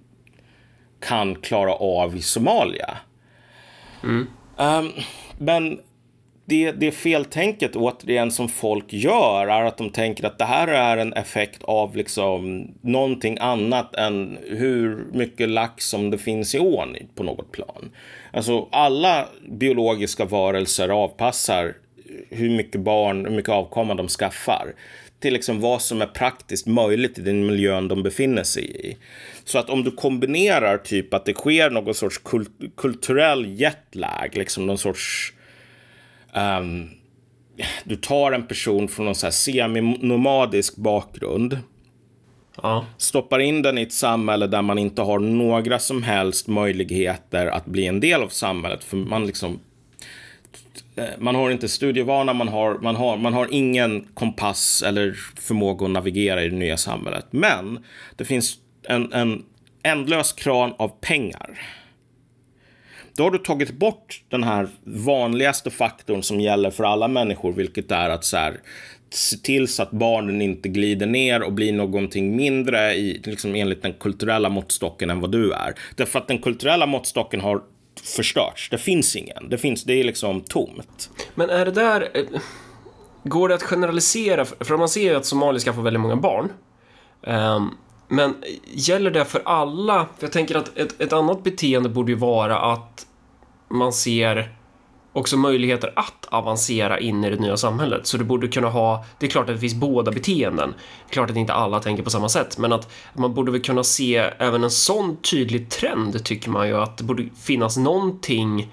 kan 0.99 1.35
klara 1.35 1.73
av 1.73 2.17
i 2.17 2.21
Somalia. 2.21 2.97
Mm. 4.03 4.27
Um, 4.57 4.91
men 5.37 5.79
det, 6.45 6.71
det 6.71 6.91
feltänket 6.91 7.75
återigen 7.75 8.31
som 8.31 8.49
folk 8.49 8.93
gör 8.93 9.47
är 9.47 9.63
att 9.63 9.77
de 9.77 9.89
tänker 9.89 10.25
att 10.25 10.37
det 10.37 10.45
här 10.45 10.67
är 10.67 10.97
en 10.97 11.13
effekt 11.13 11.63
av 11.63 11.95
liksom 11.95 12.67
någonting 12.81 13.37
annat 13.41 13.95
än 13.95 14.37
hur 14.47 15.05
mycket 15.13 15.49
lax 15.49 15.85
som 15.85 16.11
det 16.11 16.17
finns 16.17 16.55
i 16.55 16.59
ån 16.59 16.95
på 17.15 17.23
något 17.23 17.51
plan. 17.51 17.91
Alltså 18.33 18.67
alla 18.71 19.27
biologiska 19.49 20.25
varelser 20.25 20.89
avpassar 20.89 21.73
hur 22.29 22.49
mycket 22.49 22.81
barn, 22.81 23.25
hur 23.25 23.35
mycket 23.35 23.49
avkomma 23.49 23.95
de 23.95 24.07
skaffar 24.07 24.73
till 25.19 25.33
liksom 25.33 25.61
vad 25.61 25.81
som 25.81 26.01
är 26.01 26.05
praktiskt 26.05 26.67
möjligt 26.67 27.17
i 27.17 27.21
den 27.21 27.45
miljön 27.45 27.87
de 27.87 28.03
befinner 28.03 28.43
sig 28.43 28.87
i. 28.87 28.97
Så 29.43 29.59
att 29.59 29.69
om 29.69 29.83
du 29.83 29.91
kombinerar 29.91 30.77
typ 30.77 31.13
att 31.13 31.25
det 31.25 31.33
sker 31.33 31.69
någon 31.69 31.93
sorts 31.93 32.17
kult 32.17 32.51
kulturell 32.77 33.45
jetlag, 33.59 34.29
liksom 34.33 34.65
någon 34.65 34.77
sorts 34.77 35.33
Um, 36.35 36.89
du 37.83 37.95
tar 37.95 38.31
en 38.31 38.47
person 38.47 38.87
från 38.87 39.05
någon 39.05 39.15
så 39.15 39.25
här 39.25 39.31
seminomadisk 39.31 40.75
bakgrund. 40.75 41.59
Ja. 42.61 42.85
Stoppar 42.97 43.39
in 43.39 43.61
den 43.61 43.77
i 43.77 43.81
ett 43.81 43.93
samhälle 43.93 44.47
där 44.47 44.61
man 44.61 44.77
inte 44.77 45.01
har 45.01 45.19
några 45.19 45.79
som 45.79 46.03
helst 46.03 46.47
möjligheter 46.47 47.47
att 47.47 47.65
bli 47.65 47.85
en 47.87 47.99
del 47.99 48.23
av 48.23 48.29
samhället. 48.29 48.83
För 48.83 48.97
man 48.97 49.25
liksom 49.25 49.59
man 51.17 51.35
har 51.35 51.51
inte 51.51 51.67
studievana, 51.67 52.33
man 52.33 52.47
har, 52.47 52.79
man, 52.79 52.95
har, 52.95 53.17
man 53.17 53.33
har 53.33 53.47
ingen 53.51 54.07
kompass 54.13 54.83
eller 54.83 55.13
förmåga 55.35 55.85
att 55.85 55.91
navigera 55.91 56.43
i 56.43 56.49
det 56.49 56.55
nya 56.55 56.77
samhället. 56.77 57.25
Men 57.31 57.79
det 58.15 58.25
finns 58.25 58.57
en, 58.83 59.13
en 59.13 59.43
ändlös 59.83 60.33
kran 60.33 60.73
av 60.77 60.87
pengar. 60.87 61.59
Då 63.17 63.23
har 63.23 63.31
du 63.31 63.37
tagit 63.37 63.71
bort 63.71 64.23
den 64.29 64.43
här 64.43 64.67
vanligaste 64.83 65.69
faktorn 65.69 66.23
som 66.23 66.39
gäller 66.39 66.71
för 66.71 66.83
alla 66.83 67.07
människor, 67.07 67.53
vilket 67.53 67.91
är 67.91 68.09
att 68.09 68.25
så 68.25 68.37
här, 68.37 68.59
se 69.09 69.37
till 69.37 69.67
så 69.67 69.83
att 69.83 69.91
barnen 69.91 70.41
inte 70.41 70.69
glider 70.69 71.05
ner 71.05 71.43
och 71.43 71.53
blir 71.53 71.73
någonting 71.73 72.35
mindre 72.35 72.93
i, 72.93 73.21
liksom 73.23 73.55
enligt 73.55 73.81
den 73.81 73.93
kulturella 73.93 74.49
måttstocken 74.49 75.09
än 75.09 75.19
vad 75.19 75.31
du 75.31 75.53
är. 75.53 75.73
Därför 75.95 76.19
att 76.19 76.27
den 76.27 76.39
kulturella 76.39 76.85
måttstocken 76.85 77.41
har 77.41 77.61
förstörts. 78.03 78.69
Det 78.69 78.77
finns 78.77 79.15
ingen. 79.15 79.49
Det, 79.49 79.57
finns, 79.57 79.83
det 79.83 79.93
är 79.93 80.03
liksom 80.03 80.41
tomt. 80.41 81.09
Men 81.35 81.49
är 81.49 81.65
det 81.65 81.71
där... 81.71 82.09
Eh, 82.13 82.23
går 83.23 83.49
det 83.49 83.55
att 83.55 83.63
generalisera? 83.63 84.45
För 84.45 84.77
man 84.77 84.89
ser 84.89 85.01
ju 85.01 85.15
att 85.15 85.25
somalier 85.25 85.73
får 85.73 85.81
väldigt 85.81 86.01
många 86.01 86.15
barn. 86.15 86.49
Um, 87.21 87.77
men 88.07 88.35
gäller 88.73 89.11
det 89.11 89.25
för 89.25 89.41
alla? 89.45 90.07
För 90.17 90.23
jag 90.23 90.31
tänker 90.31 90.55
att 90.55 90.77
ett, 90.77 91.01
ett 91.01 91.13
annat 91.13 91.43
beteende 91.43 91.89
borde 91.89 92.11
ju 92.11 92.17
vara 92.17 92.59
att 92.59 93.07
man 93.69 93.93
ser 93.93 94.55
också 95.13 95.37
möjligheter 95.37 95.93
att 95.95 96.25
avancera 96.25 96.99
in 96.99 97.23
i 97.23 97.29
det 97.29 97.39
nya 97.39 97.57
samhället. 97.57 98.07
Så 98.07 98.17
du 98.17 98.23
borde 98.23 98.47
kunna 98.47 98.69
ha, 98.69 99.05
det 99.19 99.25
är 99.25 99.29
klart 99.29 99.49
att 99.49 99.55
det 99.55 99.59
finns 99.59 99.75
båda 99.75 100.11
beteenden. 100.11 100.73
Klart 101.09 101.29
att 101.29 101.37
inte 101.37 101.53
alla 101.53 101.79
tänker 101.79 102.03
på 102.03 102.09
samma 102.09 102.29
sätt, 102.29 102.57
men 102.57 102.73
att 102.73 102.91
man 103.13 103.33
borde 103.33 103.51
väl 103.51 103.61
kunna 103.61 103.83
se 103.83 104.17
även 104.17 104.63
en 104.63 104.71
sån 104.71 105.17
tydlig 105.17 105.69
trend 105.69 106.23
tycker 106.25 106.49
man 106.49 106.67
ju 106.67 106.77
att 106.77 106.97
det 106.97 107.03
borde 107.03 107.29
finnas 107.43 107.77
någonting 107.77 108.71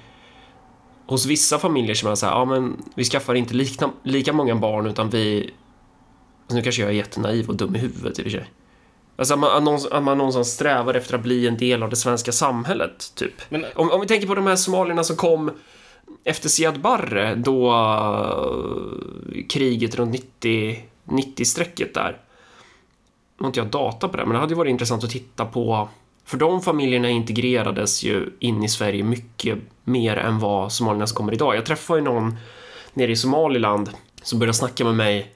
hos 1.07 1.27
vissa 1.27 1.59
familjer 1.59 1.95
som 1.95 2.11
är 2.11 2.15
så 2.15 2.27
här, 2.27 2.33
ja 2.33 2.45
men 2.45 2.77
vi 2.95 3.05
skaffar 3.05 3.35
inte 3.35 3.55
lika, 3.55 3.91
lika 4.03 4.33
många 4.33 4.55
barn 4.55 4.87
utan 4.87 5.11
vi, 5.11 5.51
alltså, 6.43 6.57
nu 6.57 6.63
kanske 6.63 6.83
jag 6.83 6.91
är 6.91 6.95
jättenaiv 6.95 7.49
och 7.49 7.57
dum 7.57 7.77
i 7.77 7.79
huvudet 7.79 8.19
i 8.19 8.23
och 8.23 8.25
för 8.25 8.31
sig. 8.31 8.47
Alltså 9.17 9.35
att 9.35 9.41
man, 9.41 9.79
att 9.93 10.03
man 10.03 10.19
någonstans 10.19 10.53
strävar 10.53 10.95
efter 10.95 11.15
att 11.15 11.23
bli 11.23 11.47
en 11.49 11.57
del 11.57 11.83
av 11.83 11.91
det 11.91 11.97
svenska 11.97 12.33
samhället, 12.33 13.13
typ. 13.15 13.35
Men- 13.49 13.65
om, 13.75 13.91
om 13.91 14.01
vi 14.01 14.07
tänker 14.07 14.27
på 14.27 14.35
de 14.35 14.47
här 14.47 14.57
somalierna 14.57 15.05
som 15.05 15.17
kom 15.17 15.51
efter 16.25 16.49
Siad 16.49 16.81
Barre, 16.81 17.35
då 17.35 17.73
eh, 17.73 19.47
kriget 19.49 19.95
runt 19.95 20.13
90, 20.13 20.85
90-strecket 21.05 21.95
där. 21.95 22.21
Nu 23.39 23.45
har 23.45 23.47
inte 23.47 23.61
jag 23.61 23.67
data 23.67 24.09
på 24.09 24.17
det, 24.17 24.25
men 24.25 24.33
det 24.33 24.39
hade 24.39 24.53
ju 24.53 24.57
varit 24.59 24.71
intressant 24.71 25.05
att 25.05 25.11
titta 25.11 25.45
på. 25.45 25.89
För 26.25 26.37
de 26.37 26.63
familjerna 26.63 27.11
integrerades 27.11 28.03
ju 28.03 28.31
in 28.39 28.65
i 28.65 28.69
Sverige 28.69 29.03
mycket 29.05 29.59
mer 29.85 30.17
än 30.17 30.39
vad 30.39 30.73
somalierna 30.73 31.07
som 31.07 31.17
kommer 31.17 31.33
idag. 31.35 31.57
Jag 31.57 31.67
träffade 31.67 31.99
ju 31.99 32.05
någon 32.05 32.37
nere 32.95 33.13
i 33.13 33.17
Somaliland 33.17 33.91
som 34.23 34.39
började 34.39 34.55
snacka 34.55 34.85
med 34.85 34.95
mig. 34.95 35.33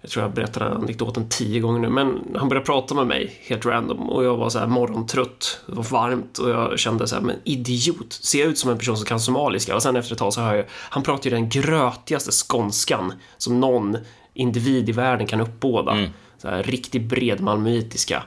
Jag 0.00 0.10
tror 0.10 0.24
jag 0.24 0.32
berättade 0.32 0.64
den 0.64 0.76
anekdoten 0.76 1.28
tio 1.28 1.60
gånger 1.60 1.80
nu, 1.80 1.88
men 1.88 2.36
han 2.36 2.48
började 2.48 2.66
prata 2.66 2.94
med 2.94 3.06
mig 3.06 3.40
helt 3.42 3.66
random 3.66 4.10
och 4.10 4.24
jag 4.24 4.36
var 4.36 4.50
så 4.50 4.58
här 4.58 4.66
morgontrött, 4.66 5.60
det 5.66 5.74
var 5.74 5.82
varmt 5.82 6.38
och 6.38 6.50
jag 6.50 6.78
kände 6.78 7.06
så 7.08 7.14
här, 7.14 7.22
men 7.22 7.36
idiot, 7.44 8.12
ser 8.12 8.40
jag 8.40 8.48
ut 8.48 8.58
som 8.58 8.70
en 8.70 8.78
person 8.78 8.96
som 8.96 9.06
kan 9.06 9.20
somaliska? 9.20 9.74
Och 9.74 9.82
sen 9.82 9.96
efter 9.96 10.12
ett 10.12 10.18
tag 10.18 10.32
så 10.32 10.40
hör 10.40 10.54
jag, 10.54 10.64
han 10.70 11.02
pratar 11.02 11.30
ju 11.30 11.36
den 11.36 11.48
grötigaste 11.48 12.32
skånskan 12.32 13.12
som 13.38 13.60
någon 13.60 13.96
individ 14.34 14.88
i 14.88 14.92
världen 14.92 15.26
kan 15.26 15.40
uppbåda. 15.40 16.08
Så 16.38 16.48
här, 16.48 16.62
riktigt 16.62 17.02
bred 17.02 17.40
malmöitiska. 17.40 18.22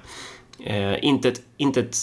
Eh, 0.59 1.05
inte, 1.05 1.27
ett, 1.27 1.41
inte, 1.57 1.79
ett, 1.79 1.97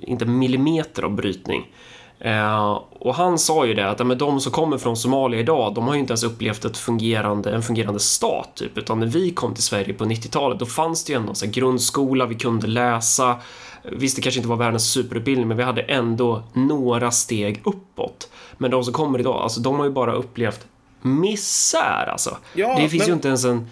inte 0.00 0.24
en 0.24 0.38
millimeter 0.38 1.02
av 1.02 1.14
brytning. 1.14 1.72
Eh, 2.18 2.82
och 3.04 3.14
han 3.14 3.38
sa 3.38 3.66
ju 3.66 3.74
det 3.74 3.90
att 3.90 3.98
ja, 3.98 4.04
men 4.04 4.18
de 4.18 4.40
som 4.40 4.52
kommer 4.52 4.78
från 4.78 4.96
Somalia 4.96 5.40
idag, 5.40 5.74
de 5.74 5.86
har 5.86 5.94
ju 5.94 6.00
inte 6.00 6.12
ens 6.12 6.24
upplevt 6.24 6.64
ett 6.64 6.76
fungerande, 6.76 7.50
en 7.50 7.62
fungerande 7.62 8.00
stat, 8.00 8.50
typ. 8.54 8.78
Utan 8.78 9.00
när 9.00 9.06
vi 9.06 9.30
kom 9.30 9.54
till 9.54 9.62
Sverige 9.62 9.94
på 9.94 10.04
90-talet, 10.04 10.58
då 10.58 10.66
fanns 10.66 11.04
det 11.04 11.12
ju 11.12 11.18
ändå 11.18 11.34
så 11.34 11.46
grundskola, 11.46 12.26
vi 12.26 12.34
kunde 12.34 12.66
läsa. 12.66 13.36
Visst, 13.82 14.16
det 14.16 14.22
kanske 14.22 14.38
inte 14.38 14.48
var 14.48 14.56
världens 14.56 14.92
superutbildning, 14.92 15.48
men 15.48 15.56
vi 15.56 15.62
hade 15.62 15.82
ändå 15.82 16.42
några 16.52 17.10
steg 17.10 17.62
uppåt. 17.64 18.30
Men 18.58 18.70
de 18.70 18.84
som 18.84 18.92
kommer 18.92 19.18
idag, 19.18 19.42
alltså 19.42 19.60
de 19.60 19.78
har 19.78 19.84
ju 19.84 19.92
bara 19.92 20.12
upplevt 20.12 20.66
misär 21.04 22.06
alltså. 22.08 22.36
Ja, 22.54 22.76
det 22.76 22.88
finns 22.88 23.02
men- 23.02 23.08
ju 23.08 23.12
inte 23.14 23.28
ens 23.28 23.44
en... 23.44 23.70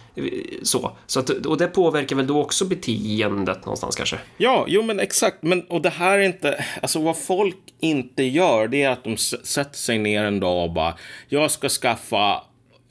Så. 0.63 0.93
så 1.07 1.21
att, 1.21 1.31
och 1.31 1.59
det 1.59 1.67
påverkar 1.67 2.17
väl 2.17 2.27
då 2.27 2.41
också 2.41 2.65
beteendet 2.65 3.65
någonstans 3.65 3.97
kanske? 3.97 4.19
Ja, 4.37 4.65
jo 4.69 4.83
men 4.83 5.01
exakt. 5.01 5.43
Men, 5.43 5.63
och 5.63 5.83
det 5.83 5.91
här 5.91 6.19
är 6.19 6.23
inte, 6.23 6.65
alltså 6.83 7.03
vad 7.03 7.17
folk 7.17 7.59
inte 7.81 8.23
gör, 8.23 8.69
det 8.69 8.83
är 8.83 8.91
att 8.91 9.05
de 9.05 9.17
sätter 9.17 9.77
sig 9.79 9.99
ner 9.99 10.25
en 10.25 10.41
dag 10.41 10.65
och 10.65 10.73
bara, 10.73 10.95
jag 11.29 11.51
ska 11.51 11.69
skaffa 11.69 12.43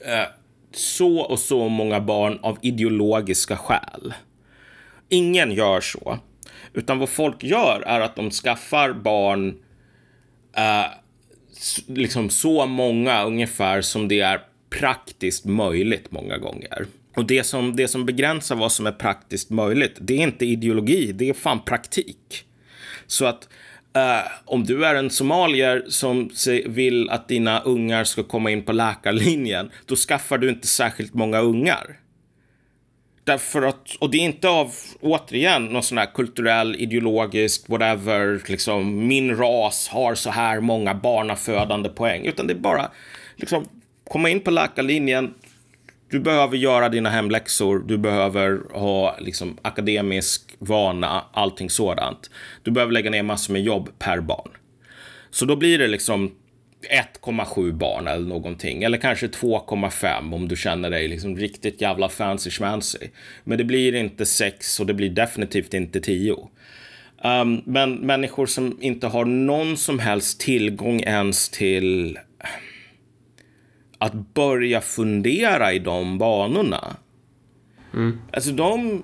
eh, 0.06 0.28
så 0.74 1.18
och 1.20 1.38
så 1.38 1.68
många 1.68 2.00
barn 2.00 2.38
av 2.42 2.58
ideologiska 2.62 3.56
skäl. 3.56 4.14
Ingen 5.08 5.52
gör 5.52 5.80
så. 5.80 6.18
Utan 6.72 6.98
vad 6.98 7.08
folk 7.08 7.44
gör 7.44 7.82
är 7.86 8.00
att 8.00 8.16
de 8.16 8.30
skaffar 8.30 8.92
barn 8.92 9.58
eh, 10.56 10.86
liksom 11.86 12.30
så 12.30 12.66
många 12.66 13.24
ungefär 13.24 13.80
som 13.80 14.08
det 14.08 14.20
är 14.20 14.40
praktiskt 14.70 15.44
möjligt 15.44 16.10
många 16.10 16.38
gånger. 16.38 16.86
Och 17.16 17.26
det 17.26 17.44
som, 17.44 17.76
det 17.76 17.88
som 17.88 18.06
begränsar 18.06 18.56
vad 18.56 18.72
som 18.72 18.86
är 18.86 18.92
praktiskt 18.92 19.50
möjligt, 19.50 19.96
det 20.00 20.14
är 20.14 20.22
inte 20.22 20.46
ideologi, 20.46 21.12
det 21.12 21.28
är 21.28 21.34
fan 21.34 21.64
praktik. 21.64 22.44
Så 23.06 23.26
att 23.26 23.48
Uh, 23.96 24.30
om 24.44 24.64
du 24.64 24.84
är 24.84 24.94
en 24.94 25.10
somalier 25.10 25.84
som 25.88 26.30
vill 26.66 27.10
att 27.10 27.28
dina 27.28 27.60
ungar 27.60 28.04
ska 28.04 28.22
komma 28.22 28.50
in 28.50 28.62
på 28.62 28.72
läkarlinjen, 28.72 29.70
då 29.86 29.96
skaffar 29.96 30.38
du 30.38 30.48
inte 30.48 30.66
särskilt 30.66 31.14
många 31.14 31.40
ungar. 31.40 31.98
Därför 33.24 33.62
att, 33.62 33.96
och 34.00 34.10
det 34.10 34.18
är 34.18 34.22
inte 34.22 34.48
av, 34.48 34.74
återigen, 35.00 35.64
någon 35.64 35.82
sån 35.82 35.98
här 35.98 36.14
kulturell, 36.14 36.76
ideologisk, 36.76 37.68
whatever, 37.68 38.42
liksom 38.46 39.06
min 39.06 39.36
ras 39.36 39.88
har 39.88 40.14
så 40.14 40.30
här 40.30 40.60
många 40.60 40.94
barnafödande 40.94 41.88
poäng, 41.88 42.26
utan 42.26 42.46
det 42.46 42.52
är 42.52 42.58
bara 42.58 42.90
liksom 43.36 43.68
komma 44.10 44.28
in 44.28 44.40
på 44.40 44.50
läkarlinjen, 44.50 45.34
du 46.12 46.20
behöver 46.20 46.56
göra 46.56 46.88
dina 46.88 47.10
hemläxor, 47.10 47.78
du 47.86 47.98
behöver 47.98 48.60
ha 48.72 49.16
liksom, 49.18 49.58
akademisk 49.62 50.56
vana, 50.58 51.24
allting 51.32 51.70
sådant. 51.70 52.30
Du 52.62 52.70
behöver 52.70 52.92
lägga 52.92 53.10
ner 53.10 53.22
massor 53.22 53.52
med 53.52 53.62
jobb 53.62 53.90
per 53.98 54.20
barn. 54.20 54.50
Så 55.30 55.44
då 55.44 55.56
blir 55.56 55.78
det 55.78 55.86
liksom 55.86 56.32
1,7 56.90 57.72
barn 57.72 58.06
eller 58.06 58.28
någonting. 58.28 58.82
Eller 58.82 58.98
kanske 58.98 59.26
2,5 59.26 60.34
om 60.34 60.48
du 60.48 60.56
känner 60.56 60.90
dig 60.90 61.08
liksom 61.08 61.36
riktigt 61.36 61.80
jävla 61.80 62.08
fancy 62.08 62.50
schmancy. 62.50 63.08
Men 63.44 63.58
det 63.58 63.64
blir 63.64 63.94
inte 63.94 64.26
6 64.26 64.80
och 64.80 64.86
det 64.86 64.94
blir 64.94 65.10
definitivt 65.10 65.74
inte 65.74 66.00
10. 66.00 66.32
Um, 66.32 66.48
ehm, 67.24 67.62
men 67.64 67.94
människor 67.94 68.46
som 68.46 68.78
inte 68.80 69.06
har 69.06 69.24
någon 69.24 69.76
som 69.76 69.98
helst 69.98 70.40
tillgång 70.40 71.00
ens 71.00 71.48
till 71.48 72.18
att 73.98 74.34
börja 74.34 74.80
fundera 74.80 75.72
i 75.72 75.78
de 75.78 76.18
banorna. 76.18 76.96
Mm. 77.94 78.20
Alltså 78.32 78.52
de, 78.52 79.02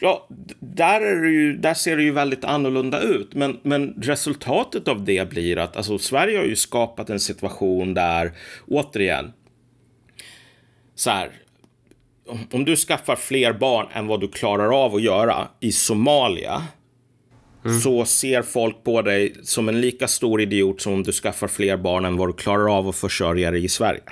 ja, 0.00 0.28
där, 0.60 1.00
är 1.00 1.24
ju, 1.24 1.56
där 1.56 1.74
ser 1.74 1.96
det 1.96 2.02
ju 2.02 2.10
väldigt 2.10 2.44
annorlunda 2.44 3.00
ut. 3.00 3.34
Men, 3.34 3.60
men 3.62 3.94
resultatet 4.02 4.88
av 4.88 5.04
det 5.04 5.30
blir 5.30 5.58
att 5.58 5.76
alltså, 5.76 5.98
Sverige 5.98 6.38
har 6.38 6.44
ju 6.44 6.56
skapat 6.56 7.10
en 7.10 7.20
situation 7.20 7.94
där, 7.94 8.32
återigen, 8.68 9.32
så 10.94 11.10
här, 11.10 11.30
om 12.52 12.64
du 12.64 12.76
skaffar 12.76 13.16
fler 13.16 13.52
barn 13.52 13.86
än 13.92 14.06
vad 14.06 14.20
du 14.20 14.28
klarar 14.28 14.84
av 14.84 14.94
att 14.94 15.02
göra 15.02 15.48
i 15.60 15.72
Somalia, 15.72 16.62
Mm. 17.64 17.80
så 17.80 18.04
ser 18.04 18.42
folk 18.42 18.84
på 18.84 19.02
dig 19.02 19.34
som 19.42 19.68
en 19.68 19.80
lika 19.80 20.08
stor 20.08 20.40
idiot 20.40 20.80
som 20.80 20.92
om 20.92 21.02
du 21.02 21.12
skaffar 21.12 21.48
fler 21.48 21.76
barn 21.76 22.04
än 22.04 22.16
vad 22.16 22.28
du 22.28 22.32
klarar 22.32 22.78
av 22.78 22.88
att 22.88 22.96
försörja 22.96 23.50
dig 23.50 23.64
i 23.64 23.68
Sverige. 23.68 24.02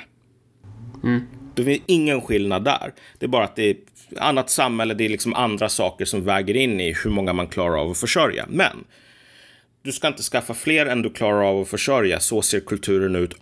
Mm. 1.03 1.21
Det 1.55 1.65
finns 1.65 1.83
ingen 1.87 2.21
skillnad 2.21 2.65
där. 2.65 2.95
Det 3.19 3.27
är 3.27 3.29
bara 3.29 3.45
att 3.45 3.57
det 3.57 3.71
är 3.71 3.77
annat 4.17 4.51
samhälle, 4.51 4.95
det 4.95 5.05
är 5.05 5.09
liksom 5.09 5.35
andra 5.35 5.69
saker 5.69 6.05
som 6.05 6.25
väger 6.25 6.57
in 6.57 6.81
i 6.81 6.93
hur 7.05 7.11
många 7.11 7.33
man 7.33 7.47
klarar 7.47 7.81
av 7.81 7.91
att 7.91 7.99
försörja. 7.99 8.47
Men 8.49 8.85
du 9.83 9.93
ska 9.93 10.09
inte 10.09 10.23
skaffa 10.23 10.55
fler 10.55 10.87
än 10.87 11.03
du 11.03 11.11
klarar 11.11 11.43
av 11.43 11.61
att 11.61 11.69
försörja. 11.69 12.21
Så 12.21 12.43
ser 12.43 12.61
kulturen 12.61 13.17
ut 13.17 13.35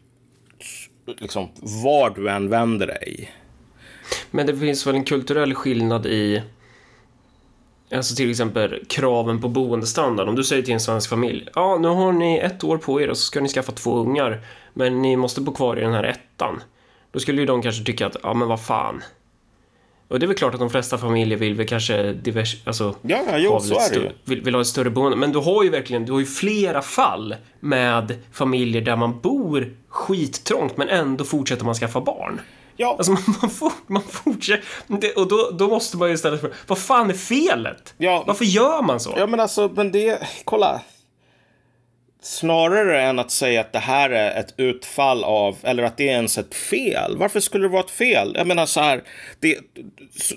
liksom 1.20 1.48
var 1.84 2.10
du 2.10 2.30
än 2.30 2.48
vänder 2.48 2.86
dig. 2.86 3.32
Men 4.30 4.46
det 4.46 4.56
finns 4.56 4.86
väl 4.86 4.94
en 4.94 5.04
kulturell 5.04 5.54
skillnad 5.54 6.06
i 6.06 6.42
Alltså 7.92 8.14
till 8.14 8.30
exempel 8.30 8.84
kraven 8.88 9.40
på 9.40 9.48
boendestandard. 9.48 10.28
Om 10.28 10.34
du 10.34 10.44
säger 10.44 10.62
till 10.62 10.74
en 10.74 10.80
svensk 10.80 11.10
familj, 11.10 11.48
ja 11.54 11.78
nu 11.78 11.88
har 11.88 12.12
ni 12.12 12.38
ett 12.38 12.64
år 12.64 12.78
på 12.78 13.00
er 13.00 13.10
och 13.10 13.16
så 13.16 13.22
ska 13.22 13.40
ni 13.40 13.48
skaffa 13.48 13.72
två 13.72 13.96
ungar, 13.96 14.40
men 14.74 15.02
ni 15.02 15.16
måste 15.16 15.40
bo 15.40 15.52
kvar 15.52 15.76
i 15.76 15.80
den 15.80 15.92
här 15.92 16.04
ettan. 16.04 16.62
Då 17.12 17.20
skulle 17.20 17.40
ju 17.40 17.46
de 17.46 17.62
kanske 17.62 17.84
tycka 17.84 18.06
att, 18.06 18.16
ja 18.22 18.34
men 18.34 18.48
vad 18.48 18.64
fan. 18.64 19.02
Och 20.08 20.20
det 20.20 20.26
är 20.26 20.28
väl 20.28 20.36
klart 20.36 20.54
att 20.54 20.60
de 20.60 20.70
flesta 20.70 20.98
familjer 20.98 21.38
vill 21.38 21.54
väl 21.54 21.66
kanske 21.66 22.12
divers, 22.12 22.56
alltså, 22.64 22.94
ja, 23.02 23.18
jo, 23.36 23.60
så 23.60 23.74
är 23.74 24.00
det. 24.00 24.12
Vill, 24.24 24.42
vill, 24.42 24.54
ha 24.54 24.60
ett 24.60 24.66
större 24.66 24.90
boende. 24.90 25.16
Men 25.16 25.32
du 25.32 25.38
har 25.38 25.64
ju 25.64 25.70
verkligen, 25.70 26.04
du 26.04 26.12
har 26.12 26.20
ju 26.20 26.26
flera 26.26 26.82
fall 26.82 27.34
med 27.60 28.14
familjer 28.32 28.82
där 28.82 28.96
man 28.96 29.20
bor 29.20 29.74
skittrångt 29.88 30.76
men 30.76 30.88
ändå 30.88 31.24
fortsätter 31.24 31.64
man 31.64 31.74
skaffa 31.74 32.00
barn. 32.00 32.40
Ja. 32.76 32.94
Alltså 32.98 33.12
man, 33.40 33.50
for, 33.50 33.72
man 33.86 34.02
fortsätter, 34.02 35.18
och 35.18 35.28
då, 35.28 35.50
då 35.58 35.68
måste 35.68 35.96
man 35.96 36.10
ju 36.10 36.18
ställa 36.18 36.38
sig 36.38 36.50
vad 36.66 36.78
fan 36.78 37.10
är 37.10 37.14
felet? 37.14 37.94
Ja. 37.98 38.24
Varför 38.26 38.44
gör 38.44 38.82
man 38.82 39.00
så? 39.00 39.14
Ja 39.16 39.26
men 39.26 39.40
alltså, 39.40 39.70
men 39.74 39.92
det, 39.92 40.22
kolla 40.44 40.80
snarare 42.22 43.02
än 43.02 43.18
att 43.18 43.30
säga 43.30 43.60
att 43.60 43.72
det 43.72 43.78
här 43.78 44.10
är 44.10 44.40
ett 44.40 44.54
utfall 44.56 45.24
av, 45.24 45.56
eller 45.62 45.82
att 45.82 45.96
det 45.96 46.08
är 46.08 46.12
ens 46.12 46.38
ett 46.38 46.54
fel. 46.54 47.16
Varför 47.16 47.40
skulle 47.40 47.64
det 47.64 47.68
vara 47.68 47.84
ett 47.84 47.90
fel? 47.90 48.32
Jag 48.36 48.46
menar 48.46 48.66
så 48.66 48.80
här, 48.80 49.02
det, 49.40 49.58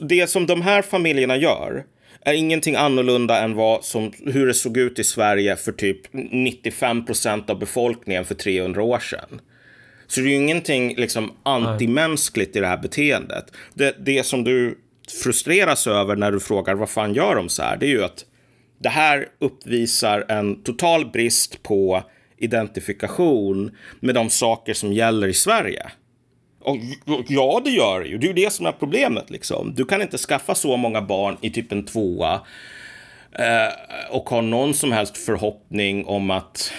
det 0.01 0.27
som 0.27 0.45
de 0.45 0.61
här 0.61 0.81
familjerna 0.81 1.37
gör 1.37 1.85
är 2.25 2.33
ingenting 2.33 2.75
annorlunda 2.75 3.39
än 3.39 3.55
vad 3.55 3.85
som, 3.85 4.13
hur 4.25 4.47
det 4.47 4.53
såg 4.53 4.77
ut 4.77 4.99
i 4.99 5.03
Sverige 5.03 5.55
för 5.55 5.71
typ 5.71 6.01
95 6.13 7.05
procent 7.05 7.49
av 7.49 7.59
befolkningen 7.59 8.25
för 8.25 8.35
300 8.35 8.83
år 8.83 8.99
sedan. 8.99 9.41
Så 10.07 10.19
det 10.19 10.27
är 10.27 10.29
ju 10.29 10.35
ingenting 10.35 10.95
liksom 10.95 11.31
antimänskligt 11.43 12.55
i 12.55 12.59
det 12.59 12.67
här 12.67 12.77
beteendet. 12.77 13.45
Det, 13.73 13.95
det 13.99 14.23
som 14.23 14.43
du 14.43 14.77
frustreras 15.23 15.87
över 15.87 16.15
när 16.15 16.31
du 16.31 16.39
frågar 16.39 16.75
vad 16.75 16.89
fan 16.89 17.13
gör 17.13 17.35
de 17.35 17.49
så 17.49 17.63
här, 17.63 17.77
det 17.77 17.85
är 17.85 17.89
ju 17.89 18.03
att 18.03 18.25
det 18.81 18.89
här 18.89 19.27
uppvisar 19.39 20.25
en 20.29 20.63
total 20.63 21.05
brist 21.11 21.63
på 21.63 22.03
identifikation 22.37 23.71
med 23.99 24.15
de 24.15 24.29
saker 24.29 24.73
som 24.73 24.93
gäller 24.93 25.27
i 25.27 25.33
Sverige. 25.33 25.91
Och, 26.63 26.77
ja, 27.27 27.61
det 27.65 27.69
gör 27.69 27.99
det 27.99 28.07
ju. 28.07 28.17
Det 28.17 28.25
är 28.25 28.27
ju 28.27 28.33
det 28.33 28.53
som 28.53 28.65
är 28.65 28.71
problemet. 28.71 29.29
Liksom. 29.29 29.73
Du 29.75 29.85
kan 29.85 30.01
inte 30.01 30.17
skaffa 30.17 30.55
så 30.55 30.77
många 30.77 31.01
barn 31.01 31.37
i 31.41 31.49
typ 31.49 31.71
en 31.71 31.85
tvåa 31.85 32.33
eh, 33.31 34.11
och 34.11 34.29
ha 34.29 34.41
någon 34.41 34.73
som 34.73 34.91
helst 34.91 35.17
förhoppning 35.17 36.05
om 36.05 36.31
att 36.31 36.73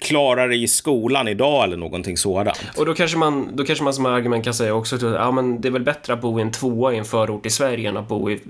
klara 0.00 0.46
dig 0.46 0.62
i 0.62 0.68
skolan 0.68 1.28
idag 1.28 1.64
eller 1.64 1.76
någonting 1.76 2.16
sådant. 2.16 2.64
Och 2.76 2.86
då 2.86 2.94
kanske 2.94 3.18
man, 3.18 3.56
då 3.56 3.64
kanske 3.64 3.84
man 3.84 3.94
som 3.94 4.06
argument 4.06 4.44
kan 4.44 4.54
säga 4.54 4.74
också 4.74 4.96
att 4.96 5.02
ja, 5.02 5.30
men 5.30 5.60
det 5.60 5.68
är 5.68 5.72
väl 5.72 5.82
bättre 5.82 6.12
att 6.12 6.20
bo 6.20 6.38
i 6.38 6.42
en 6.42 6.52
tvåa 6.52 6.94
i 6.94 6.98
en 6.98 7.04
förort 7.04 7.46
i 7.46 7.50
Sverige 7.50 7.88
än 7.88 7.96
att 7.96 8.08
bo 8.08 8.30
i 8.30 8.40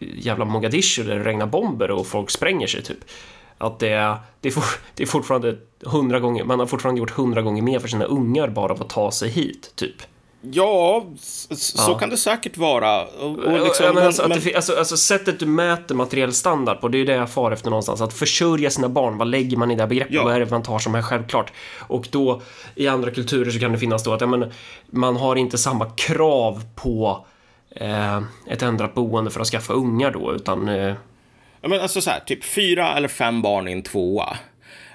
jävla 0.00 0.44
Mogadishu 0.44 1.02
där 1.04 1.18
det 1.18 1.24
regnar 1.24 1.46
bomber 1.46 1.90
och 1.90 2.06
folk 2.06 2.30
spränger 2.30 2.66
sig 2.66 2.82
typ. 2.82 2.98
Att 3.58 3.78
det 3.78 3.88
är, 3.88 4.16
det 4.40 4.48
är, 4.48 4.52
for, 4.52 4.64
det 4.94 5.02
är 5.02 5.06
fortfarande 5.06 5.56
hundra 5.84 6.20
gånger, 6.20 6.44
man 6.44 6.58
har 6.58 6.66
fortfarande 6.66 6.98
gjort 6.98 7.10
hundra 7.10 7.42
gånger 7.42 7.62
mer 7.62 7.78
för 7.78 7.88
sina 7.88 8.04
ungar 8.04 8.48
bara 8.48 8.76
för 8.76 8.84
att 8.84 8.90
ta 8.90 9.10
sig 9.10 9.28
hit, 9.28 9.72
typ. 9.74 10.02
Ja, 10.40 11.06
så 11.50 11.90
ja. 11.90 11.98
kan 11.98 12.10
det 12.10 12.16
säkert 12.16 12.56
vara. 12.56 13.04
Och, 13.04 13.38
och 13.38 13.64
liksom, 13.64 13.86
ja, 13.86 13.92
men 13.92 14.06
alltså, 14.06 14.28
men... 14.28 14.40
Det, 14.44 14.54
alltså, 14.54 14.76
alltså, 14.76 14.96
sättet 14.96 15.40
du 15.40 15.46
mäter 15.46 15.94
materiell 15.94 16.32
standard 16.32 16.80
på, 16.80 16.88
det 16.88 16.96
är 16.96 16.98
ju 16.98 17.04
det 17.04 17.12
jag 17.12 17.30
far 17.30 17.50
efter 17.52 17.70
någonstans. 17.70 18.00
Att 18.00 18.12
försörja 18.12 18.70
sina 18.70 18.88
barn, 18.88 19.18
vad 19.18 19.28
lägger 19.28 19.56
man 19.56 19.70
i 19.70 19.74
det 19.74 19.82
här 19.82 19.88
begreppet? 19.88 20.14
Ja. 20.14 20.24
Vad 20.24 20.34
är 20.34 20.40
det 20.40 20.50
man 20.50 20.62
tar 20.62 20.78
som 20.78 20.94
är 20.94 21.02
självklart? 21.02 21.52
Och 21.78 22.08
då, 22.10 22.42
i 22.74 22.88
andra 22.88 23.10
kulturer 23.10 23.50
så 23.50 23.58
kan 23.58 23.72
det 23.72 23.78
finnas 23.78 24.04
då 24.04 24.12
att 24.12 24.20
ja, 24.20 24.26
men, 24.26 24.52
man 24.90 25.16
har 25.16 25.36
inte 25.36 25.58
samma 25.58 25.86
krav 25.90 26.62
på 26.74 27.26
Eh, 27.80 28.22
ett 28.46 28.62
ändrat 28.62 28.94
boende 28.94 29.30
för 29.30 29.40
att 29.40 29.46
skaffa 29.46 29.72
ungar 29.72 30.10
då, 30.10 30.34
utan... 30.34 30.68
Eh... 30.68 30.94
Ja, 31.60 31.68
men 31.68 31.80
alltså 31.80 32.00
så 32.00 32.10
här, 32.10 32.20
typ 32.20 32.44
fyra 32.44 32.96
eller 32.96 33.08
fem 33.08 33.42
barn 33.42 33.68
i 33.68 33.72
en 33.72 33.82
tvåa. 33.82 34.36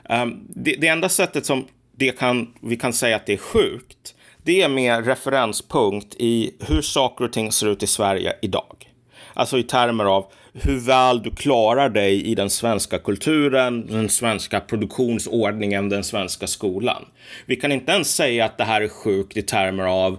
Um, 0.09 0.47
det, 0.49 0.75
det, 0.75 0.87
enda 0.87 1.09
sättet 1.09 1.45
som 1.45 1.65
det 1.97 2.19
kan, 2.19 2.53
vi 2.61 2.77
kan 2.77 2.93
säga 2.93 3.15
att 3.15 3.25
det 3.25 3.33
är 3.33 3.37
sjukt, 3.37 4.15
det 4.43 4.61
är 4.61 4.69
med 4.69 5.07
referenspunkt 5.07 6.15
i 6.19 6.51
hur 6.59 6.81
saker 6.81 7.25
och 7.25 7.33
ting 7.33 7.51
ser 7.51 7.67
ut 7.67 7.83
i 7.83 7.87
Sverige 7.87 8.33
idag. 8.41 8.89
Alltså 9.33 9.57
i 9.57 9.63
termer 9.63 10.05
av 10.05 10.25
hur 10.53 10.79
väl 10.79 11.23
du 11.23 11.31
klarar 11.31 11.89
dig 11.89 12.23
i 12.25 12.35
den 12.35 12.49
svenska 12.49 12.99
kulturen, 12.99 13.87
den 13.87 14.09
svenska 14.09 14.59
produktionsordningen, 14.59 15.89
den 15.89 16.03
svenska 16.03 16.47
skolan. 16.47 17.05
Vi 17.45 17.55
kan 17.55 17.71
inte 17.71 17.91
ens 17.91 18.15
säga 18.15 18.45
att 18.45 18.57
det 18.57 18.63
här 18.63 18.81
är 18.81 18.87
sjukt 18.87 19.37
i 19.37 19.41
termer 19.41 19.83
av 19.83 20.17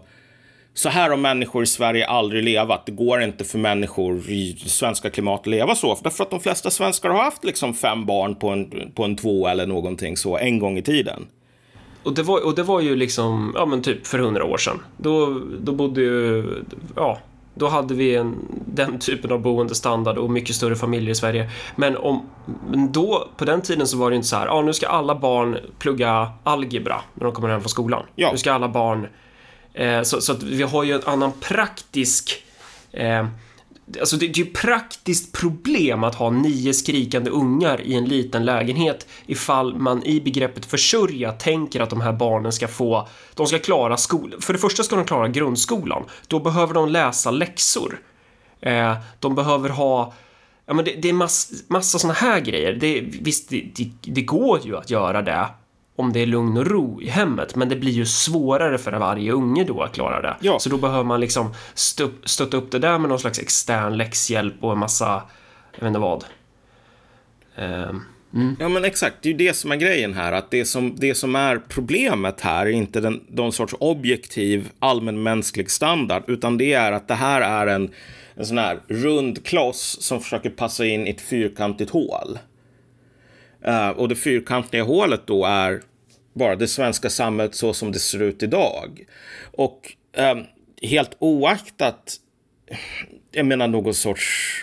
så 0.74 0.88
här 0.88 1.10
har 1.10 1.16
människor 1.16 1.62
i 1.62 1.66
Sverige 1.66 2.06
aldrig 2.06 2.44
levat. 2.44 2.86
Det 2.86 2.92
går 2.92 3.22
inte 3.22 3.44
för 3.44 3.58
människor 3.58 4.30
i 4.30 4.56
svenska 4.66 5.10
klimat 5.10 5.40
att 5.40 5.46
leva 5.46 5.74
så. 5.74 5.98
Därför 6.02 6.24
att 6.24 6.30
de 6.30 6.40
flesta 6.40 6.70
svenskar 6.70 7.10
har 7.10 7.22
haft 7.22 7.44
liksom 7.44 7.74
fem 7.74 8.06
barn 8.06 8.34
på 8.34 8.48
en, 8.48 8.92
på 8.94 9.04
en 9.04 9.16
två 9.16 9.48
eller 9.48 9.66
någonting 9.66 10.16
så 10.16 10.38
en 10.38 10.58
gång 10.58 10.78
i 10.78 10.82
tiden. 10.82 11.26
Och 12.02 12.14
det 12.14 12.22
var, 12.22 12.46
och 12.46 12.54
det 12.54 12.62
var 12.62 12.80
ju 12.80 12.96
liksom, 12.96 13.52
ja 13.54 13.66
men 13.66 13.82
typ 13.82 14.06
för 14.06 14.18
hundra 14.18 14.44
år 14.44 14.58
sedan. 14.58 14.80
Då, 14.96 15.40
då 15.60 15.72
bodde 15.72 16.00
ju, 16.00 16.44
ja, 16.96 17.18
då 17.54 17.68
hade 17.68 17.94
vi 17.94 18.16
en, 18.16 18.34
den 18.66 18.98
typen 18.98 19.32
av 19.32 19.40
boendestandard 19.40 20.18
och 20.18 20.30
mycket 20.30 20.56
större 20.56 20.76
familjer 20.76 21.10
i 21.10 21.14
Sverige. 21.14 21.50
Men, 21.76 21.96
om, 21.96 22.26
men 22.70 22.92
då, 22.92 23.28
på 23.36 23.44
den 23.44 23.60
tiden 23.60 23.86
så 23.86 23.98
var 23.98 24.10
det 24.10 24.16
inte 24.16 24.28
så 24.28 24.36
här, 24.36 24.46
ja 24.46 24.62
nu 24.62 24.72
ska 24.72 24.86
alla 24.86 25.14
barn 25.14 25.58
plugga 25.78 26.32
algebra 26.44 27.00
när 27.14 27.24
de 27.24 27.32
kommer 27.32 27.48
hem 27.48 27.60
från 27.60 27.68
skolan. 27.68 28.02
Ja. 28.14 28.28
Nu 28.32 28.38
ska 28.38 28.52
alla 28.52 28.68
barn 28.68 29.06
Eh, 29.74 30.02
så, 30.02 30.20
så, 30.20 30.32
att 30.32 30.42
vi 30.42 30.62
har 30.62 30.84
ju 30.84 30.92
en 30.92 31.02
annan 31.04 31.32
praktisk 31.40 32.42
eh, 32.92 33.26
Alltså 34.00 34.16
det, 34.16 34.26
det 34.28 34.40
är 34.40 34.44
ju 34.44 34.52
praktiskt 34.52 35.32
problem 35.32 36.04
att 36.04 36.14
ha 36.14 36.30
nio 36.30 36.74
skrikande 36.74 37.30
ungar 37.30 37.80
i 37.80 37.94
en 37.94 38.04
liten 38.04 38.44
lägenhet 38.44 39.06
ifall 39.26 39.76
man 39.76 40.04
i 40.04 40.20
begreppet 40.20 40.66
försörja 40.66 41.32
tänker 41.32 41.80
att 41.80 41.90
de 41.90 42.00
här 42.00 42.12
barnen 42.12 42.52
ska 42.52 42.68
få, 42.68 43.08
de 43.34 43.46
ska 43.46 43.58
klara 43.58 43.96
skolan. 43.96 44.40
För 44.40 44.52
det 44.52 44.58
första 44.58 44.82
ska 44.82 44.96
de 44.96 45.04
klara 45.04 45.28
grundskolan. 45.28 46.04
Då 46.26 46.40
behöver 46.40 46.74
de 46.74 46.88
läsa 46.88 47.30
läxor. 47.30 48.00
Eh, 48.60 48.96
de 49.20 49.34
behöver 49.34 49.68
ha 49.68 50.14
Ja, 50.66 50.74
men 50.74 50.84
det, 50.84 50.94
det 51.02 51.08
är 51.08 51.12
mass, 51.12 51.52
massa 51.68 51.98
såna 51.98 52.12
här 52.12 52.40
grejer. 52.40 52.72
Det, 52.72 53.00
visst, 53.00 53.48
det, 53.48 53.70
det, 53.74 53.90
det 54.00 54.22
går 54.22 54.60
ju 54.64 54.76
att 54.76 54.90
göra 54.90 55.22
det 55.22 55.46
om 55.96 56.12
det 56.12 56.20
är 56.20 56.26
lugn 56.26 56.56
och 56.56 56.66
ro 56.66 57.02
i 57.02 57.08
hemmet, 57.08 57.56
men 57.56 57.68
det 57.68 57.76
blir 57.76 57.92
ju 57.92 58.06
svårare 58.06 58.78
för 58.78 58.92
varje 58.92 59.32
unge 59.32 59.64
då 59.64 59.82
att 59.82 59.92
klara 59.92 60.22
det. 60.22 60.36
Ja. 60.40 60.58
Så 60.58 60.68
då 60.68 60.76
behöver 60.76 61.04
man 61.04 61.20
liksom 61.20 61.54
stö, 61.74 62.08
stötta 62.24 62.56
upp 62.56 62.70
det 62.70 62.78
där 62.78 62.98
med 62.98 63.08
någon 63.08 63.18
slags 63.18 63.38
extern 63.38 63.96
läxhjälp 63.96 64.54
och 64.60 64.72
en 64.72 64.78
massa, 64.78 65.22
jag 65.72 65.80
vet 65.80 65.88
inte 65.88 66.00
vad. 66.00 66.24
Ehm, 67.56 68.02
Ja, 68.58 68.68
men 68.68 68.84
exakt. 68.84 69.16
Det 69.22 69.28
är 69.28 69.30
ju 69.30 69.38
det 69.38 69.54
som 69.54 69.72
är 69.72 69.76
grejen 69.76 70.14
här. 70.14 70.32
Att 70.32 70.50
det 70.50 70.64
som, 70.64 70.96
det 70.96 71.14
som 71.14 71.36
är 71.36 71.58
problemet 71.68 72.40
här 72.40 72.66
är 72.66 72.70
inte 72.70 73.00
den, 73.00 73.20
någon 73.28 73.52
sorts 73.52 73.74
objektiv 73.78 74.70
allmänmänsklig 74.78 75.70
standard, 75.70 76.22
utan 76.26 76.58
det 76.58 76.72
är 76.72 76.92
att 76.92 77.08
det 77.08 77.14
här 77.14 77.40
är 77.40 77.66
en, 77.66 77.90
en 78.34 78.46
sån 78.46 78.58
här 78.58 78.78
rund 78.88 79.46
kloss 79.46 79.96
som 80.00 80.20
försöker 80.20 80.50
passa 80.50 80.86
in 80.86 81.06
i 81.06 81.10
ett 81.10 81.20
fyrkantigt 81.20 81.90
hål. 81.90 82.38
Uh, 83.68 83.88
och 83.88 84.08
det 84.08 84.16
fyrkantiga 84.16 84.82
hålet 84.82 85.26
då 85.26 85.44
är 85.44 85.82
bara 86.34 86.56
det 86.56 86.68
svenska 86.68 87.10
samhället 87.10 87.54
så 87.54 87.74
som 87.74 87.92
det 87.92 87.98
ser 87.98 88.22
ut 88.22 88.42
idag. 88.42 89.04
Och 89.52 89.96
um, 90.16 90.44
helt 90.82 91.16
oaktat, 91.18 92.16
jag 93.32 93.46
menar 93.46 93.68
någon 93.68 93.94
sorts 93.94 94.54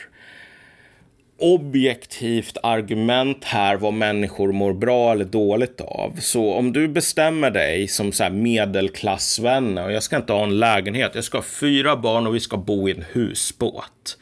objektivt 1.41 2.57
argument 2.63 3.43
här 3.43 3.77
vad 3.77 3.93
människor 3.93 4.51
mår 4.51 4.73
bra 4.73 5.11
eller 5.11 5.25
dåligt 5.25 5.81
av. 5.81 6.15
Så 6.19 6.53
om 6.53 6.73
du 6.73 6.87
bestämmer 6.87 7.51
dig 7.51 7.87
som 7.87 8.11
så 8.11 8.23
här 8.23 8.31
medelklassvän 8.31 9.77
och 9.77 9.91
jag 9.91 10.03
ska 10.03 10.15
inte 10.15 10.33
ha 10.33 10.43
en 10.43 10.59
lägenhet, 10.59 11.11
jag 11.15 11.23
ska 11.23 11.37
ha 11.37 11.43
fyra 11.43 11.95
barn 11.95 12.27
och 12.27 12.35
vi 12.35 12.39
ska 12.39 12.57
bo 12.57 12.89
i 12.89 12.91
en 12.91 13.05
husbåt. 13.11 14.17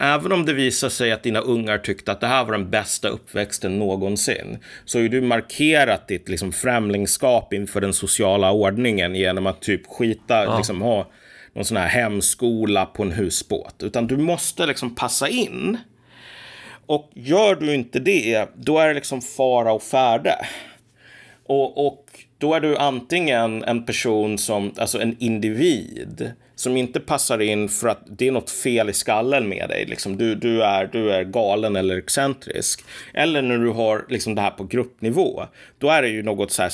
Även 0.00 0.32
om 0.32 0.44
det 0.44 0.52
visar 0.52 0.88
sig 0.88 1.12
att 1.12 1.22
dina 1.22 1.40
ungar 1.40 1.78
tyckte 1.78 2.12
att 2.12 2.20
det 2.20 2.26
här 2.26 2.44
var 2.44 2.52
den 2.52 2.70
bästa 2.70 3.08
uppväxten 3.08 3.78
någonsin, 3.78 4.58
så 4.84 4.98
har 4.98 5.02
ju 5.02 5.08
du 5.08 5.20
markerat 5.20 6.08
ditt 6.08 6.28
liksom, 6.28 6.52
främlingskap 6.52 7.52
inför 7.52 7.80
den 7.80 7.92
sociala 7.92 8.52
ordningen 8.52 9.14
genom 9.14 9.46
att 9.46 9.62
typ 9.62 9.86
skita, 9.86 10.44
ja. 10.44 10.56
liksom 10.56 10.82
ha 10.82 11.10
någon 11.54 11.64
sån 11.64 11.76
här 11.76 11.88
hemskola 11.88 12.86
på 12.86 13.02
en 13.02 13.12
husbåt. 13.12 13.82
Utan 13.82 14.06
du 14.06 14.16
måste 14.16 14.66
liksom 14.66 14.94
passa 14.94 15.28
in. 15.28 15.78
Och 16.86 17.10
gör 17.14 17.54
du 17.54 17.74
inte 17.74 17.98
det, 17.98 18.48
då 18.54 18.78
är 18.78 18.88
det 18.88 18.94
liksom 18.94 19.20
fara 19.20 19.72
och 19.72 19.82
färde. 19.82 20.34
Och, 21.46 21.86
och 21.86 22.04
då 22.38 22.54
är 22.54 22.60
du 22.60 22.76
antingen 22.76 23.64
en 23.64 23.84
person 23.84 24.38
som, 24.38 24.72
alltså 24.76 25.00
en 25.00 25.16
individ, 25.18 26.32
som 26.54 26.76
inte 26.76 27.00
passar 27.00 27.40
in 27.40 27.68
för 27.68 27.88
att 27.88 28.02
det 28.06 28.28
är 28.28 28.32
något 28.32 28.50
fel 28.50 28.90
i 28.90 28.92
skallen 28.92 29.48
med 29.48 29.68
dig. 29.68 29.86
Liksom, 29.86 30.16
du, 30.16 30.34
du, 30.34 30.62
är, 30.62 30.86
du 30.92 31.12
är 31.12 31.24
galen 31.24 31.76
eller 31.76 31.96
excentrisk. 31.96 32.84
Eller 33.14 33.42
när 33.42 33.58
du 33.58 33.70
har 33.70 34.06
liksom 34.08 34.34
det 34.34 34.40
här 34.40 34.50
på 34.50 34.64
gruppnivå, 34.64 35.46
då 35.78 35.88
är 35.88 36.02
det 36.02 36.08
ju 36.08 36.22
något 36.22 36.52
så 36.52 36.62
här 36.62 36.70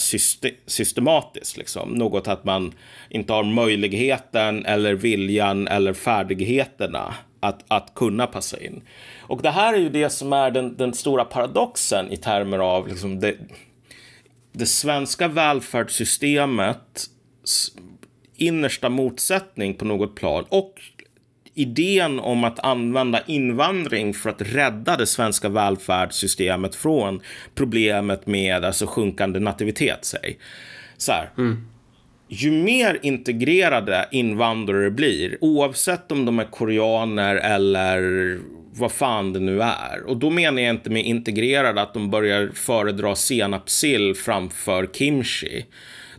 systematiskt. 0.66 1.56
Liksom. 1.56 1.90
Något 1.90 2.28
att 2.28 2.44
man 2.44 2.74
inte 3.08 3.32
har 3.32 3.42
möjligheten 3.42 4.66
eller 4.66 4.94
viljan 4.94 5.68
eller 5.68 5.92
färdigheterna 5.92 7.14
att, 7.40 7.64
att 7.68 7.94
kunna 7.94 8.26
passa 8.26 8.60
in. 8.60 8.82
Och 9.20 9.42
det 9.42 9.50
här 9.50 9.74
är 9.74 9.78
ju 9.78 9.88
det 9.88 10.10
som 10.10 10.32
är 10.32 10.50
den, 10.50 10.76
den 10.76 10.94
stora 10.94 11.24
paradoxen 11.24 12.12
i 12.12 12.16
termer 12.16 12.58
av 12.58 12.88
liksom 12.88 13.20
det, 13.20 13.36
det 14.52 14.66
svenska 14.66 15.28
välfärdssystemets 15.28 17.10
innersta 18.36 18.88
motsättning 18.88 19.74
på 19.74 19.84
något 19.84 20.14
plan 20.14 20.44
och 20.48 20.80
idén 21.54 22.20
om 22.20 22.44
att 22.44 22.58
använda 22.58 23.22
invandring 23.26 24.14
för 24.14 24.30
att 24.30 24.42
rädda 24.42 24.96
det 24.96 25.06
svenska 25.06 25.48
välfärdssystemet 25.48 26.74
från 26.74 27.20
problemet 27.54 28.26
med 28.26 28.64
alltså 28.64 28.86
sjunkande 28.86 29.40
nativitet. 29.40 30.04
Säg. 30.04 30.38
Så 30.96 31.12
här. 31.12 31.30
Mm. 31.38 31.66
Ju 32.32 32.50
mer 32.50 32.98
integrerade 33.02 34.08
invandrare 34.10 34.90
blir, 34.90 35.38
oavsett 35.40 36.12
om 36.12 36.24
de 36.24 36.38
är 36.38 36.44
koreaner 36.44 37.36
eller 37.36 38.38
vad 38.74 38.92
fan 38.92 39.32
det 39.32 39.40
nu 39.40 39.62
är. 39.62 40.02
Och 40.06 40.16
då 40.16 40.30
menar 40.30 40.62
jag 40.62 40.74
inte 40.74 40.90
med 40.90 41.04
integrerade 41.04 41.82
att 41.82 41.94
de 41.94 42.10
börjar 42.10 42.50
föredra 42.54 43.14
senapssill 43.14 44.14
framför 44.14 44.86
kimchi. 44.86 45.66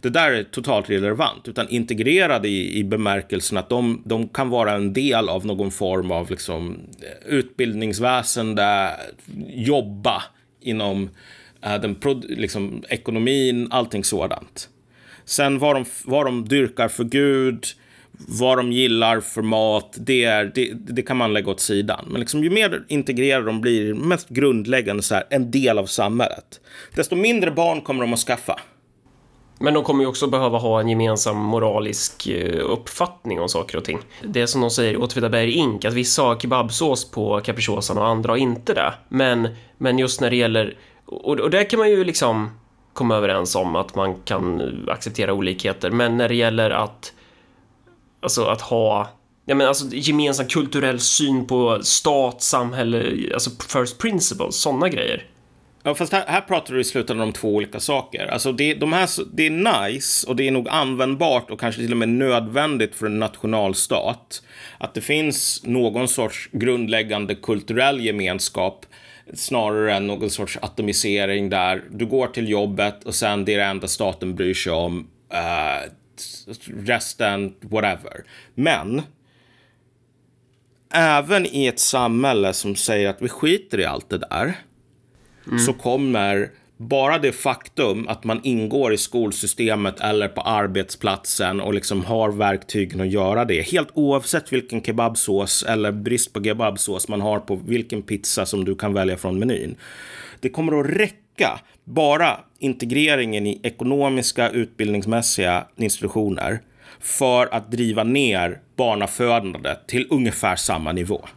Det 0.02 0.10
där 0.10 0.32
är 0.32 0.44
totalt 0.44 0.90
relevant, 0.90 1.48
utan 1.48 1.70
integrerade 1.70 2.48
i, 2.48 2.78
i 2.78 2.84
bemärkelsen 2.84 3.58
att 3.58 3.70
de, 3.70 4.02
de 4.06 4.28
kan 4.28 4.50
vara 4.50 4.72
en 4.72 4.94
del 4.94 5.30
av 5.30 5.46
någon 5.46 5.72
form 5.72 6.12
av 6.12 6.30
liksom, 6.30 6.80
eh, 7.02 7.34
utbildningsväsende, 7.34 8.90
jobba 9.48 10.24
inom 10.62 11.10
äh, 11.62 11.82
den 11.82 11.96
liksom, 12.30 12.84
ekonomin, 12.90 13.68
allting 13.72 14.04
sådant. 14.04 14.70
Sen 15.26 15.60
vad 15.60 15.76
de, 15.76 15.86
vad 16.06 16.26
de 16.26 16.48
dyrkar 16.48 16.88
för 16.88 17.04
Gud, 17.04 17.66
vad 18.28 18.58
de 18.58 18.72
gillar 18.72 19.20
för 19.20 19.42
mat, 19.42 19.96
det, 19.98 20.24
är, 20.24 20.52
det, 20.56 20.74
det, 20.74 21.02
kan 21.02 21.18
man 21.18 21.34
lägga 21.34 21.52
åt 21.52 21.60
sidan. 21.60 22.06
Men 22.10 22.20
liksom, 22.20 22.44
ju 22.44 22.50
mer 22.50 22.84
integrerade 22.88 23.46
de 23.46 23.62
blir, 23.62 23.94
mest 23.94 24.30
grundläggande 24.30 25.04
så 25.04 25.16
här, 25.16 25.24
en 25.30 25.52
del 25.52 25.78
av 25.78 25.86
samhället, 25.86 26.62
desto 26.96 27.16
mindre 27.16 27.52
barn 27.52 27.82
kommer 27.82 28.02
de 28.02 28.14
att 28.14 28.20
skaffa. 28.20 28.60
Men 29.60 29.74
de 29.74 29.84
kommer 29.84 30.04
ju 30.04 30.08
också 30.08 30.28
behöva 30.28 30.58
ha 30.58 30.80
en 30.80 30.90
gemensam 30.90 31.38
moralisk 31.38 32.28
eh, 32.28 32.66
uppfattning 32.70 33.40
om 33.40 33.50
saker 33.50 33.78
och 33.78 33.86
ting. 33.86 34.00
Det 34.24 34.42
är 34.42 34.46
som 34.46 34.62
de 34.62 34.70
säger 34.70 34.94
i 34.94 34.98
Åtvidaberg 34.98 35.52
Ink, 35.52 35.86
att 35.86 35.94
vissa 35.94 36.22
har 36.22 36.40
kebabsås 36.40 37.12
på 37.12 37.40
capricciosan 37.40 37.98
och 37.98 38.08
andra 38.08 38.32
har 38.32 38.38
inte 38.38 38.74
det. 38.74 38.94
Men, 39.10 39.48
men 39.78 40.00
just 40.00 40.22
när 40.22 40.30
det 40.30 40.36
gäller, 40.36 40.78
och, 41.06 41.40
och 41.40 41.50
där 41.50 41.70
kan 41.70 41.80
man 41.80 41.90
ju 41.90 42.04
liksom 42.04 42.50
komma 42.94 43.16
överens 43.16 43.56
om 43.56 43.76
att 43.76 43.96
man 43.96 44.22
kan 44.22 44.62
acceptera 44.90 45.34
olikheter, 45.34 45.92
men 45.92 46.18
när 46.18 46.30
det 46.30 46.36
gäller 46.36 46.70
att 46.70 47.14
alltså 48.22 48.46
att 48.46 48.62
ha 48.62 49.10
ja, 49.46 49.56
men 49.56 49.68
alltså, 49.68 49.86
gemensam 49.92 50.48
kulturell 50.48 51.00
syn 51.00 51.48
på 51.48 51.80
stat, 51.84 52.42
samhälle, 52.42 53.30
alltså 53.34 53.50
first 53.70 53.98
principles, 53.98 54.56
sådana 54.56 54.90
grejer. 54.90 55.26
Ja, 55.84 55.96
fast 55.96 56.14
här, 56.14 56.26
här, 56.28 56.42
pratar 56.42 56.74
du 56.74 56.82
i 56.82 56.84
slutändan 56.84 57.28
om 57.28 57.34
två 57.34 57.56
olika 57.56 57.80
saker. 57.80 58.28
Alltså 58.28 58.52
det, 58.52 58.74
de 58.74 58.94
här, 58.94 59.10
det 59.34 59.48
är 59.48 59.90
nice 59.90 60.28
och 60.28 60.36
det 60.36 60.48
är 60.48 60.52
nog 60.52 60.70
användbart 60.70 61.52
och 61.52 61.60
kanske 61.60 61.82
till 61.82 61.92
och 61.92 61.98
med 61.98 62.10
nödvändigt 62.10 62.96
för 62.96 63.06
en 63.06 63.20
nationalstat 63.20 64.44
att 64.78 64.94
det 64.94 65.02
finns 65.02 65.62
någon 65.64 66.08
sorts 66.08 66.50
grundläggande 66.52 67.36
kulturell 67.36 68.06
gemenskap 68.06 68.86
snarare 69.34 69.94
än 69.94 70.08
någon 70.08 70.30
sorts 70.30 70.58
atomisering 70.62 71.50
där 71.50 71.84
du 71.90 72.06
går 72.06 72.28
till 72.28 72.50
jobbet 72.50 73.04
och 73.04 73.16
sen 73.16 73.46
det 73.46 73.54
är 73.54 73.58
det 73.58 73.64
enda 73.64 73.88
staten 73.88 74.36
bryr 74.36 74.54
sig 74.54 74.72
om. 74.72 75.08
Uh, 75.34 75.92
resten, 76.86 77.56
whatever. 77.62 78.24
Men 78.56 79.02
även 80.94 81.46
i 81.46 81.68
ett 81.68 81.80
samhälle 81.80 82.54
som 82.54 82.76
säger 82.76 83.10
att 83.10 83.22
vi 83.22 83.30
skiter 83.30 83.80
i 83.80 83.86
allt 83.86 84.10
det 84.10 84.18
där 84.18 84.54
mm. 85.48 85.60
så 85.60 85.74
kommer 85.74 86.52
bara 86.82 87.18
det 87.18 87.32
faktum 87.32 88.08
att 88.08 88.24
man 88.24 88.40
ingår 88.44 88.94
i 88.94 88.98
skolsystemet 88.98 90.00
eller 90.00 90.28
på 90.28 90.42
arbetsplatsen 90.42 91.62
och 91.62 91.74
liksom 91.74 92.06
har 92.06 92.32
verktygen 92.32 93.02
att 93.02 93.12
göra 93.12 93.46
det, 93.46 93.62
helt 93.62 93.90
oavsett 93.94 94.54
vilken 94.54 94.82
kebabsås 94.82 95.64
eller 95.64 95.92
brist 95.92 96.34
på 96.34 96.44
kebabsås 96.44 97.08
man 97.08 97.22
har 97.22 97.40
på 97.40 97.56
vilken 97.56 98.02
pizza 98.02 98.46
som 98.46 98.66
du 98.66 98.76
kan 98.76 98.94
välja 98.94 99.18
från 99.18 99.40
menyn. 99.40 99.76
Det 100.40 100.50
kommer 100.50 100.80
att 100.80 100.90
räcka 100.90 101.60
bara 101.84 102.40
integreringen 102.60 103.48
i 103.48 103.60
ekonomiska 103.64 104.50
utbildningsmässiga 104.50 105.68
institutioner 105.78 106.62
för 107.00 107.54
att 107.54 107.72
driva 107.72 108.04
ner 108.04 108.60
barnafödandet 108.76 109.88
till 109.88 110.08
ungefär 110.10 110.56
samma 110.56 110.92
nivå. 110.92 111.28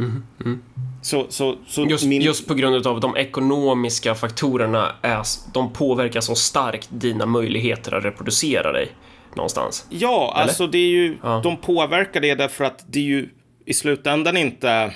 Mm, 0.00 0.22
mm. 0.44 0.62
Så, 1.02 1.26
så, 1.28 1.56
så 1.66 1.86
just, 1.86 2.06
min... 2.06 2.22
just 2.22 2.46
på 2.46 2.54
grund 2.54 2.86
av 2.86 3.00
de 3.00 3.16
ekonomiska 3.16 4.14
faktorerna 4.14 4.92
är, 5.02 5.22
de 5.54 5.72
påverkar 5.72 6.20
så 6.20 6.34
starkt 6.34 6.88
dina 6.92 7.26
möjligheter 7.26 7.94
att 7.94 8.04
reproducera 8.04 8.72
dig 8.72 8.88
någonstans. 9.34 9.86
Ja, 9.90 10.32
Eller? 10.34 10.42
alltså 10.42 10.66
det 10.66 10.78
är 10.78 10.90
ju, 10.90 11.16
ja. 11.22 11.40
de 11.44 11.56
påverkar 11.56 12.20
det 12.20 12.34
därför 12.34 12.64
att 12.64 12.84
det 12.86 12.98
är 12.98 13.04
ju 13.04 13.28
i 13.66 13.74
slutändan 13.74 14.36
inte, 14.36 14.94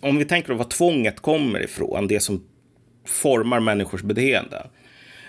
om 0.00 0.18
vi 0.18 0.24
tänker 0.24 0.48
på 0.48 0.54
var 0.54 0.64
tvånget 0.64 1.20
kommer 1.20 1.64
ifrån, 1.64 2.06
det 2.06 2.20
som 2.20 2.44
formar 3.06 3.60
människors 3.60 4.02
beteende. 4.02 4.66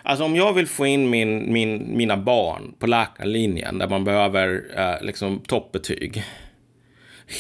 Alltså 0.03 0.25
om 0.25 0.35
jag 0.35 0.53
vill 0.53 0.67
få 0.67 0.85
in 0.85 1.09
min, 1.09 1.53
min, 1.53 1.97
mina 1.97 2.17
barn 2.17 2.73
på 2.79 2.87
läkarlinjen 2.87 3.77
där 3.77 3.89
man 3.89 4.03
behöver 4.03 4.63
eh, 4.77 5.05
liksom 5.05 5.39
toppbetyg 5.39 6.23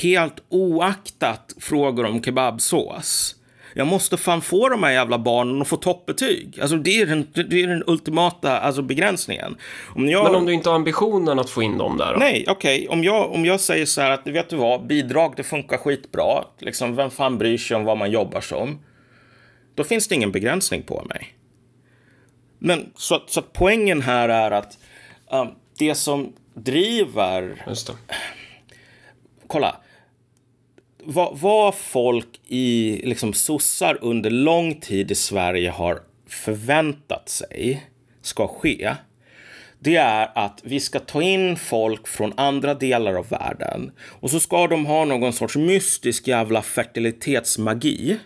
helt 0.01 0.43
oaktat 0.49 1.55
frågor 1.59 2.05
om 2.05 2.23
kebabsås. 2.23 3.35
Jag 3.73 3.87
måste 3.87 4.17
fan 4.17 4.41
få 4.41 4.69
de 4.69 4.83
här 4.83 4.91
jävla 4.91 5.19
barnen 5.19 5.61
att 5.61 5.67
få 5.67 5.77
toppbetyg. 5.77 6.59
Alltså 6.61 6.77
det 6.77 7.01
är 7.01 7.05
den, 7.05 7.27
det 7.33 7.63
är 7.63 7.67
den 7.67 7.83
ultimata 7.87 8.59
alltså, 8.59 8.81
begränsningen. 8.81 9.57
Om 9.95 10.09
jag... 10.09 10.23
Men 10.23 10.35
om 10.35 10.45
du 10.45 10.53
inte 10.53 10.69
har 10.69 10.75
ambitionen 10.75 11.39
att 11.39 11.49
få 11.49 11.63
in 11.63 11.77
dem 11.77 11.97
där 11.97 12.13
då? 12.13 12.19
Nej, 12.19 12.45
okej. 12.47 12.87
Okay. 12.87 12.87
Om, 12.87 13.03
jag, 13.03 13.31
om 13.31 13.45
jag 13.45 13.59
säger 13.59 13.85
så 13.85 14.01
här 14.01 14.11
att, 14.11 14.27
vet 14.27 14.49
du 14.49 14.55
vad, 14.55 14.87
bidrag 14.87 15.33
det 15.37 15.43
funkar 15.43 15.77
skitbra. 15.77 16.43
Liksom, 16.59 16.95
vem 16.95 17.09
fan 17.09 17.37
bryr 17.37 17.57
sig 17.57 17.77
om 17.77 17.83
vad 17.83 17.97
man 17.97 18.11
jobbar 18.11 18.41
som? 18.41 18.79
Då 19.75 19.83
finns 19.83 20.07
det 20.07 20.15
ingen 20.15 20.31
begränsning 20.31 20.83
på 20.83 21.05
mig. 21.09 21.35
Men 22.59 22.91
så, 22.95 23.23
så 23.27 23.39
att 23.39 23.53
poängen 23.53 24.01
här 24.01 24.29
är 24.29 24.51
att 24.51 24.77
um, 25.31 25.47
det 25.79 25.95
som 25.95 26.33
driver... 26.53 27.63
Just 27.67 27.87
det. 27.87 27.93
Kolla. 29.51 29.75
Vad, 31.03 31.39
vad 31.39 31.75
folk 31.75 32.27
i 32.47 33.01
liksom 33.03 33.33
sossar 33.33 33.97
under 34.01 34.29
lång 34.29 34.75
tid 34.75 35.11
i 35.11 35.15
Sverige 35.15 35.69
har 35.69 35.99
förväntat 36.27 37.29
sig 37.29 37.87
ska 38.21 38.47
ske 38.47 38.95
det 39.79 39.95
är 39.95 40.31
att 40.35 40.61
vi 40.63 40.79
ska 40.79 40.99
ta 40.99 41.21
in 41.21 41.57
folk 41.57 42.07
från 42.07 42.33
andra 42.37 42.73
delar 42.73 43.13
av 43.13 43.29
världen 43.29 43.91
och 44.01 44.31
så 44.31 44.39
ska 44.39 44.67
de 44.67 44.85
ha 44.85 45.05
någon 45.05 45.33
sorts 45.33 45.55
mystisk 45.55 46.27
jävla 46.27 46.61
fertilitetsmagi 46.61 48.17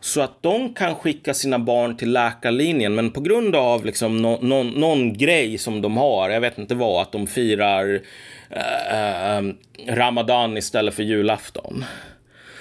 så 0.00 0.20
att 0.20 0.42
de 0.42 0.74
kan 0.74 0.94
skicka 0.94 1.34
sina 1.34 1.58
barn 1.58 1.96
till 1.96 2.12
läkarlinjen, 2.12 2.94
men 2.94 3.10
på 3.10 3.20
grund 3.20 3.56
av 3.56 3.84
liksom 3.84 4.22
no, 4.22 4.38
no, 4.42 4.62
någon 4.62 5.18
grej 5.18 5.58
som 5.58 5.82
de 5.82 5.96
har, 5.96 6.30
jag 6.30 6.40
vet 6.40 6.58
inte 6.58 6.74
vad, 6.74 7.02
att 7.02 7.12
de 7.12 7.26
firar 7.26 8.00
eh, 8.50 9.36
eh, 9.36 9.44
Ramadan 9.88 10.56
istället 10.56 10.94
för 10.94 11.02
julafton 11.02 11.84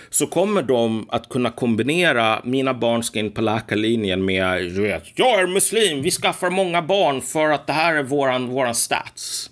så 0.10 0.28
kommer 0.28 0.64
de 0.64 1.10
att 1.10 1.30
kunna 1.30 1.52
kombinera 1.52 2.42
mina 2.44 2.74
barn 2.74 3.04
ska 3.04 3.20
in 3.20 3.32
på 3.32 3.42
läkarlinjen 3.42 4.26
med 4.26 4.64
du 4.64 4.82
vet, 4.82 5.04
jag 5.16 5.40
är 5.40 5.48
muslim, 5.48 6.02
vi 6.02 6.12
skaffar 6.12 6.50
många 6.50 6.82
barn 6.82 7.22
för 7.22 7.50
att 7.50 7.68
det 7.68 7.74
här 7.74 7.96
är 7.96 8.04
våran, 8.04 8.48
våran 8.48 8.76
stats. 8.76 9.52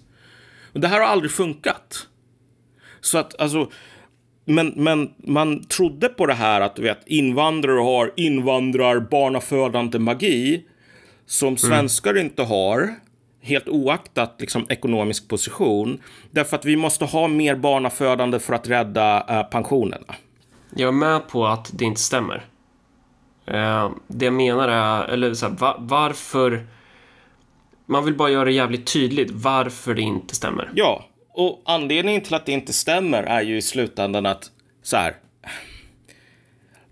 Och 0.73 0.79
det 0.79 0.87
här 0.87 0.99
har 0.99 1.07
aldrig 1.07 1.31
funkat. 1.31 2.07
Så 3.01 3.17
att 3.17 3.41
alltså, 3.41 3.71
men, 4.45 4.73
men 4.75 5.13
man 5.17 5.63
trodde 5.63 6.09
på 6.09 6.25
det 6.25 6.33
här 6.33 6.61
att 6.61 6.75
du 6.75 6.81
vet, 6.81 7.07
invandrare 7.07 7.79
har 7.79 8.13
invandrar 8.15 8.99
barnafödande 8.99 9.99
magi 9.99 10.65
som 11.25 11.47
mm. 11.47 11.57
svenskar 11.57 12.11
mm. 12.11 12.25
inte 12.25 12.43
har. 12.43 12.95
Helt 13.45 13.69
oaktat 13.69 14.35
liksom, 14.39 14.65
ekonomisk 14.69 15.27
position. 15.27 16.01
Därför 16.31 16.55
att 16.55 16.65
vi 16.65 16.75
måste 16.75 17.05
ha 17.05 17.27
mer 17.27 17.55
barnafödande 17.55 18.39
för 18.39 18.53
att 18.53 18.67
rädda 18.67 19.25
uh, 19.29 19.49
pensionerna. 19.49 20.15
Jag 20.75 20.87
är 20.87 20.91
med 20.91 21.27
på 21.27 21.45
att 21.45 21.71
det 21.73 21.85
inte 21.85 22.01
stämmer. 22.01 22.45
Uh, 23.51 23.91
det 24.07 24.25
jag 24.25 24.33
menar 24.33 24.67
är, 24.67 25.13
eller 25.13 25.33
så 25.33 25.47
här, 25.47 25.53
va 25.53 25.75
varför... 25.79 26.67
Man 27.85 28.05
vill 28.05 28.17
bara 28.17 28.29
göra 28.29 28.45
det 28.45 28.51
jävligt 28.51 28.93
tydligt 28.93 29.31
varför 29.31 29.93
det 29.93 30.01
inte 30.01 30.35
stämmer. 30.35 30.71
Ja, 30.75 31.05
och 31.33 31.61
anledningen 31.65 32.21
till 32.21 32.33
att 32.33 32.45
det 32.45 32.51
inte 32.51 32.73
stämmer 32.73 33.23
är 33.23 33.41
ju 33.41 33.57
i 33.57 33.61
slutändan 33.61 34.25
att 34.25 34.51
så 34.83 34.97
här. 34.97 35.15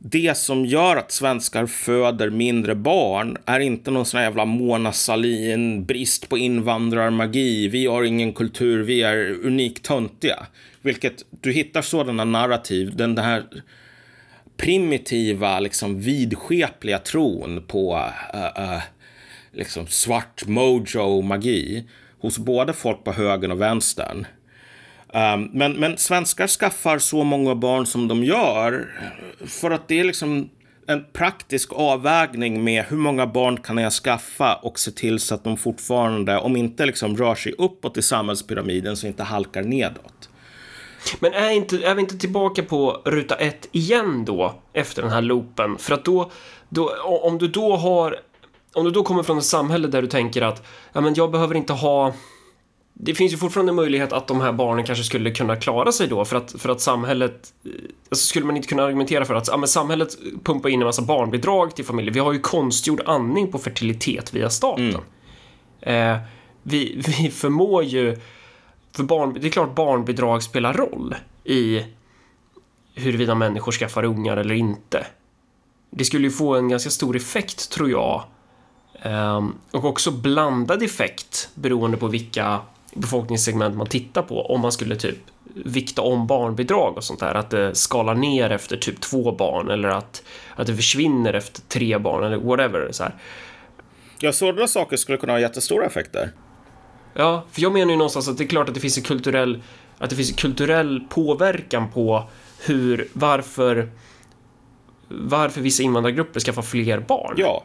Det 0.03 0.37
som 0.37 0.65
gör 0.65 0.95
att 0.97 1.11
svenskar 1.11 1.65
föder 1.65 2.29
mindre 2.29 2.75
barn 2.75 3.37
är 3.45 3.59
inte 3.59 3.91
någon 3.91 4.05
sån 4.05 4.17
här 4.17 4.25
jävla 4.25 4.45
Mona 4.45 4.91
Sahlin, 4.91 5.85
brist 5.85 6.29
på 6.29 6.37
invandrarmagi, 6.37 7.67
vi 7.67 7.85
har 7.85 8.03
ingen 8.03 8.33
kultur, 8.33 8.83
vi 8.83 9.01
är 9.01 9.45
unikt 9.45 9.85
töntiga. 9.85 10.45
Vilket, 10.81 11.25
du 11.41 11.51
hittar 11.51 11.81
sådana 11.81 12.25
narrativ, 12.25 12.95
den 12.95 13.17
här 13.17 13.43
primitiva, 14.57 15.59
liksom 15.59 15.99
vidskepliga 16.01 16.97
tron 16.97 17.63
på 17.67 17.93
uh, 18.33 18.63
uh, 18.63 18.81
liksom 19.51 19.87
svart 19.87 20.47
mojo-magi 20.47 21.83
hos 22.19 22.37
både 22.37 22.73
folk 22.73 23.03
på 23.03 23.11
högern 23.11 23.51
och 23.51 23.61
vänstern. 23.61 24.25
Um, 25.13 25.49
men, 25.53 25.73
men 25.73 25.97
svenskar 25.97 26.47
skaffar 26.47 26.99
så 26.99 27.23
många 27.23 27.55
barn 27.55 27.85
som 27.85 28.07
de 28.07 28.23
gör 28.23 28.91
för 29.45 29.71
att 29.71 29.87
det 29.87 29.99
är 29.99 30.03
liksom 30.03 30.49
en 30.87 31.05
praktisk 31.13 31.73
avvägning 31.73 32.63
med 32.63 32.85
hur 32.85 32.97
många 32.97 33.27
barn 33.27 33.57
kan 33.57 33.77
jag 33.77 33.93
skaffa 33.93 34.55
och 34.55 34.79
se 34.79 34.91
till 34.91 35.19
så 35.19 35.35
att 35.35 35.43
de 35.43 35.57
fortfarande, 35.57 36.37
om 36.37 36.55
inte 36.55 36.85
liksom 36.85 37.17
rör 37.17 37.35
sig 37.35 37.53
uppåt 37.57 37.97
i 37.97 38.01
samhällspyramiden, 38.01 38.97
så 38.97 39.07
inte 39.07 39.23
halkar 39.23 39.63
nedåt. 39.63 40.29
Men 41.19 41.33
är, 41.33 41.49
inte, 41.49 41.85
är 41.85 41.95
vi 41.95 42.01
inte 42.01 42.17
tillbaka 42.17 42.63
på 42.63 43.01
ruta 43.05 43.35
ett 43.35 43.69
igen 43.71 44.25
då, 44.25 44.55
efter 44.73 45.01
den 45.01 45.11
här 45.11 45.21
loopen? 45.21 45.77
För 45.77 45.93
att 45.93 46.05
då, 46.05 46.31
då 46.69 46.89
om 47.23 47.37
du 47.37 47.47
då 47.47 47.75
har 47.75 48.19
om 48.73 48.85
du 48.85 48.91
då 48.91 49.03
kommer 49.03 49.23
från 49.23 49.37
ett 49.37 49.43
samhälle 49.43 49.87
där 49.87 50.01
du 50.01 50.07
tänker 50.07 50.41
att 50.41 50.67
ja, 50.93 51.01
men 51.01 51.13
jag 51.13 51.31
behöver 51.31 51.55
inte 51.55 51.73
ha 51.73 52.13
det 53.03 53.15
finns 53.15 53.33
ju 53.33 53.37
fortfarande 53.37 53.71
möjlighet 53.71 54.13
att 54.13 54.27
de 54.27 54.41
här 54.41 54.51
barnen 54.51 54.85
kanske 54.85 55.03
skulle 55.03 55.31
kunna 55.31 55.55
klara 55.55 55.91
sig 55.91 56.07
då 56.07 56.25
för 56.25 56.35
att, 56.35 56.51
för 56.57 56.69
att 56.69 56.81
samhället... 56.81 57.53
Alltså 58.09 58.25
skulle 58.27 58.45
man 58.45 58.55
inte 58.55 58.67
kunna 58.67 58.83
argumentera 58.83 59.25
för 59.25 59.35
att 59.35 59.47
ja, 59.47 59.57
men 59.57 59.67
samhället 59.67 60.17
pumpar 60.43 60.69
in 60.69 60.81
en 60.81 60.85
massa 60.85 61.01
barnbidrag 61.01 61.75
till 61.75 61.85
familjer. 61.85 62.13
Vi 62.13 62.19
har 62.19 62.33
ju 62.33 62.39
konstgjord 62.39 63.01
andning 63.05 63.51
på 63.51 63.59
fertilitet 63.59 64.33
via 64.33 64.49
staten. 64.49 64.97
Mm. 65.81 66.13
Eh, 66.15 66.21
vi, 66.63 66.95
vi 67.21 67.31
förmår 67.31 67.83
ju... 67.83 68.19
För 68.95 69.03
barn, 69.03 69.37
det 69.41 69.47
är 69.47 69.51
klart 69.51 69.75
barnbidrag 69.75 70.43
spelar 70.43 70.73
roll 70.73 71.15
i 71.43 71.85
huruvida 72.95 73.35
människor 73.35 73.71
skaffar 73.71 74.03
ungar 74.03 74.37
eller 74.37 74.55
inte. 74.55 75.05
Det 75.89 76.05
skulle 76.05 76.23
ju 76.23 76.31
få 76.31 76.55
en 76.55 76.69
ganska 76.69 76.89
stor 76.89 77.15
effekt, 77.15 77.71
tror 77.71 77.89
jag, 77.89 78.23
Um, 79.05 79.55
och 79.71 79.85
också 79.85 80.11
blandad 80.11 80.83
effekt 80.83 81.49
beroende 81.55 81.97
på 81.97 82.07
vilka 82.07 82.59
befolkningssegment 82.93 83.75
man 83.75 83.87
tittar 83.87 84.21
på 84.21 84.45
om 84.45 84.61
man 84.61 84.71
skulle 84.71 84.95
typ 84.95 85.17
vikta 85.53 86.01
om 86.01 86.27
barnbidrag 86.27 86.97
och 86.97 87.03
sånt 87.03 87.19
där, 87.19 87.35
att 87.35 87.49
det 87.49 87.75
skalar 87.75 88.15
ner 88.15 88.49
efter 88.49 88.77
typ 88.77 89.01
två 89.01 89.31
barn 89.31 89.69
eller 89.69 89.89
att, 89.89 90.23
att 90.55 90.67
det 90.67 90.75
försvinner 90.75 91.33
efter 91.33 91.61
tre 91.61 91.97
barn 91.97 92.23
eller 92.23 92.37
whatever. 92.37 92.91
Så 92.91 93.03
här. 93.03 93.15
Ja, 94.19 94.33
sådana 94.33 94.67
saker 94.67 94.97
skulle 94.97 95.17
kunna 95.17 95.33
ha 95.33 95.39
jättestora 95.39 95.85
effekter. 95.85 96.31
Ja, 97.13 97.45
för 97.51 97.61
jag 97.61 97.73
menar 97.73 97.91
ju 97.91 97.97
någonstans 97.97 98.27
att 98.27 98.37
det 98.37 98.43
är 98.43 98.47
klart 98.47 98.67
att 98.69 98.75
det 98.75 98.81
finns 98.81 98.97
en 98.97 99.03
kulturell, 99.03 99.63
att 99.97 100.09
det 100.09 100.15
finns 100.15 100.29
en 100.29 100.37
kulturell 100.37 100.99
påverkan 101.09 101.91
på 101.91 102.29
hur, 102.65 103.07
varför, 103.13 103.89
varför 105.07 105.61
vissa 105.61 105.83
invandrargrupper 105.83 106.39
skaffar 106.39 106.61
fler 106.61 106.99
barn. 106.99 107.33
Ja, 107.37 107.63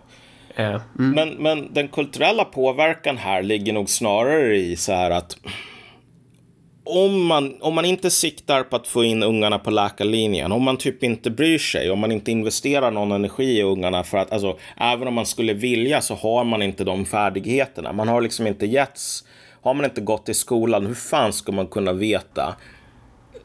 Mm. 0.57 1.11
Men, 1.11 1.29
men 1.29 1.75
den 1.75 1.89
kulturella 1.89 2.45
påverkan 2.45 3.17
här 3.17 3.43
ligger 3.43 3.73
nog 3.73 3.91
snarare 3.91 4.57
i 4.57 4.77
så 4.77 4.93
här 4.93 5.11
att 5.11 5.37
om 6.87 7.27
man, 7.27 7.57
om 7.61 7.75
man 7.75 7.85
inte 7.85 8.11
siktar 8.11 8.63
på 8.63 8.77
att 8.77 8.87
få 8.87 9.05
in 9.05 9.23
ungarna 9.23 9.59
på 9.59 9.71
läkarlinjen, 9.71 10.53
om 10.53 10.63
man 10.63 10.77
typ 10.77 11.03
inte 11.03 11.31
bryr 11.31 11.59
sig, 11.59 11.91
om 11.91 11.99
man 11.99 12.13
inte 12.13 12.31
investerar 12.31 12.91
någon 12.91 13.13
energi 13.13 13.59
i 13.59 13.63
ungarna 13.63 14.05
för 14.05 14.19
att, 14.19 14.33
alltså, 14.33 14.59
även 14.77 15.09
om 15.09 15.15
man 15.15 15.27
skulle 15.27 15.53
vilja 15.53 16.01
så 16.01 16.15
har 16.15 16.45
man 16.45 16.63
inte 16.63 16.85
de 16.85 17.05
färdigheterna. 17.05 17.93
Man 17.93 18.09
har 18.09 18.21
liksom 18.21 18.47
inte 18.47 18.67
getts, 18.67 19.25
har 19.63 19.75
man 19.75 19.85
inte 19.85 20.01
gått 20.01 20.29
i 20.29 20.35
skolan, 20.35 20.87
hur 20.87 20.95
fan 20.95 21.33
ska 21.33 21.53
man 21.53 21.67
kunna 21.67 21.93
veta 21.93 22.57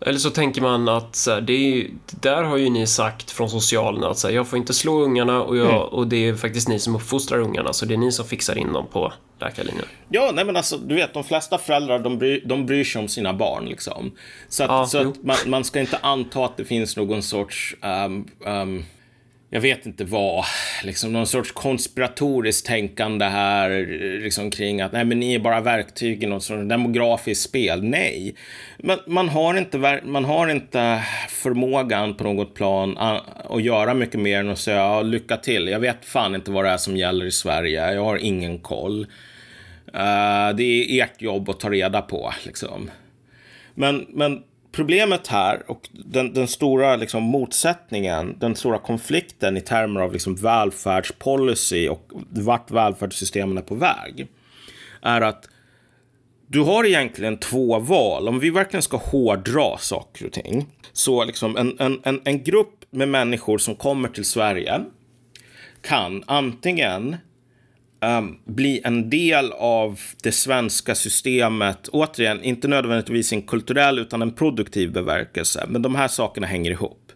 eller 0.05 0.19
så 0.19 0.29
tänker 0.29 0.61
man 0.61 0.89
att 0.89 1.15
så 1.15 1.31
här, 1.31 1.41
det 1.41 1.53
är, 1.53 1.87
där 2.21 2.43
har 2.43 2.57
ju 2.57 2.69
ni 2.69 2.87
sagt 2.87 3.31
från 3.31 3.49
socialen 3.49 4.03
att 4.03 4.17
så 4.17 4.27
här, 4.27 4.35
jag 4.35 4.47
får 4.47 4.57
inte 4.59 4.73
slå 4.73 5.01
ungarna 5.01 5.43
och, 5.43 5.57
jag, 5.57 5.69
mm. 5.69 5.81
och 5.81 6.07
det 6.07 6.27
är 6.27 6.35
faktiskt 6.35 6.67
ni 6.67 6.79
som 6.79 6.95
uppfostrar 6.95 7.39
ungarna 7.39 7.73
så 7.73 7.85
det 7.85 7.93
är 7.93 7.97
ni 7.97 8.11
som 8.11 8.25
fixar 8.25 8.57
in 8.57 8.73
dem 8.73 8.87
på 8.91 9.13
läkarlinjen. 9.39 9.85
Ja, 10.09 10.31
nej 10.33 10.45
men 10.45 10.57
alltså 10.57 10.77
du 10.77 10.95
vet 10.95 11.13
de 11.13 11.23
flesta 11.23 11.57
föräldrar 11.57 11.99
de 11.99 12.17
bryr, 12.17 12.41
de 12.45 12.65
bryr 12.65 12.83
sig 12.83 13.01
om 13.01 13.07
sina 13.07 13.33
barn 13.33 13.65
liksom. 13.65 14.11
Så 14.49 14.63
att, 14.63 14.69
ja, 14.69 14.85
så 14.85 14.97
att 14.97 15.23
man, 15.23 15.37
man, 15.45 15.63
ska 15.63 15.79
inte 15.79 15.97
anta 16.01 16.45
att 16.45 16.57
det 16.57 16.65
finns 16.65 16.97
någon 16.97 17.21
sorts 17.21 17.75
um, 17.81 18.27
um, 18.45 18.85
jag 19.53 19.61
vet 19.61 19.85
inte 19.85 20.03
vad, 20.03 20.45
liksom 20.83 21.13
någon 21.13 21.27
sorts 21.27 21.51
konspiratoriskt 21.51 22.67
tänkande 22.67 23.25
här 23.25 23.69
liksom 24.23 24.51
kring 24.51 24.81
att 24.81 24.91
nej, 24.91 25.05
men 25.05 25.19
ni 25.19 25.33
är 25.33 25.39
bara 25.39 25.61
verktyg 25.61 26.23
i 26.23 26.27
något 26.27 26.43
sorts 26.43 26.69
demografiskt 26.69 27.43
spel. 27.43 27.83
Nej, 27.83 28.35
men 28.77 28.99
man 29.07 29.29
har 29.29 29.57
inte, 29.57 30.01
man 30.03 30.25
har 30.25 30.47
inte 30.47 31.03
förmågan 31.29 32.15
på 32.15 32.23
något 32.23 32.53
plan 32.53 32.97
att 33.49 33.63
göra 33.63 33.93
mycket 33.93 34.19
mer 34.19 34.39
än 34.39 34.49
att 34.49 34.59
säga 34.59 34.77
ja, 34.77 35.01
lycka 35.01 35.37
till. 35.37 35.67
Jag 35.67 35.79
vet 35.79 36.05
fan 36.05 36.35
inte 36.35 36.51
vad 36.51 36.65
det 36.65 36.71
är 36.71 36.77
som 36.77 36.97
gäller 36.97 37.25
i 37.25 37.31
Sverige. 37.31 37.93
Jag 37.93 38.03
har 38.03 38.17
ingen 38.17 38.59
koll. 38.59 39.01
Uh, 39.95 40.55
det 40.55 40.63
är 40.63 41.03
ert 41.03 41.21
jobb 41.21 41.49
att 41.49 41.59
ta 41.59 41.69
reda 41.69 42.01
på 42.01 42.33
liksom. 42.45 42.91
Men, 43.73 44.05
men 44.09 44.43
problemet 44.71 45.27
här 45.27 45.63
och 45.67 45.89
den, 45.91 46.33
den 46.33 46.47
stora 46.47 46.95
liksom, 46.95 47.23
motsättningen, 47.23 48.35
den 48.39 48.55
stora 48.55 48.77
konflikten 48.77 49.57
i 49.57 49.61
termer 49.61 50.01
av 50.01 50.13
liksom, 50.13 50.35
välfärdspolicy 50.35 51.89
och 51.89 52.11
vart 52.29 52.71
välfärdssystemen 52.71 53.57
är 53.57 53.61
på 53.61 53.75
väg 53.75 54.27
är 55.01 55.21
att 55.21 55.49
du 56.47 56.59
har 56.59 56.85
egentligen 56.85 57.37
två 57.37 57.79
val. 57.79 58.27
Om 58.27 58.39
vi 58.39 58.49
verkligen 58.49 58.81
ska 58.81 58.97
hårdra 58.97 59.77
saker 59.77 60.25
och 60.25 60.31
ting. 60.31 60.67
Så 60.93 61.23
liksom 61.23 61.57
en, 61.57 61.79
en, 61.79 61.99
en, 62.03 62.21
en 62.23 62.43
grupp 62.43 62.85
med 62.89 63.09
människor 63.09 63.57
som 63.57 63.75
kommer 63.75 64.09
till 64.09 64.25
Sverige 64.25 64.81
kan 65.81 66.23
antingen 66.27 67.17
um, 68.01 68.39
bli 68.45 68.81
en 68.83 69.09
del 69.09 69.51
av 69.51 69.99
det 70.23 70.31
svenska 70.31 70.95
systemet. 70.95 71.87
Återigen, 71.87 72.43
inte 72.43 72.67
nödvändigtvis 72.67 73.33
en 73.33 73.41
kulturell 73.41 73.99
utan 73.99 74.21
en 74.21 74.31
produktiv 74.31 74.91
beverkelse. 74.91 75.65
Men 75.67 75.81
de 75.81 75.95
här 75.95 76.07
sakerna 76.07 76.47
hänger 76.47 76.71
ihop. 76.71 77.11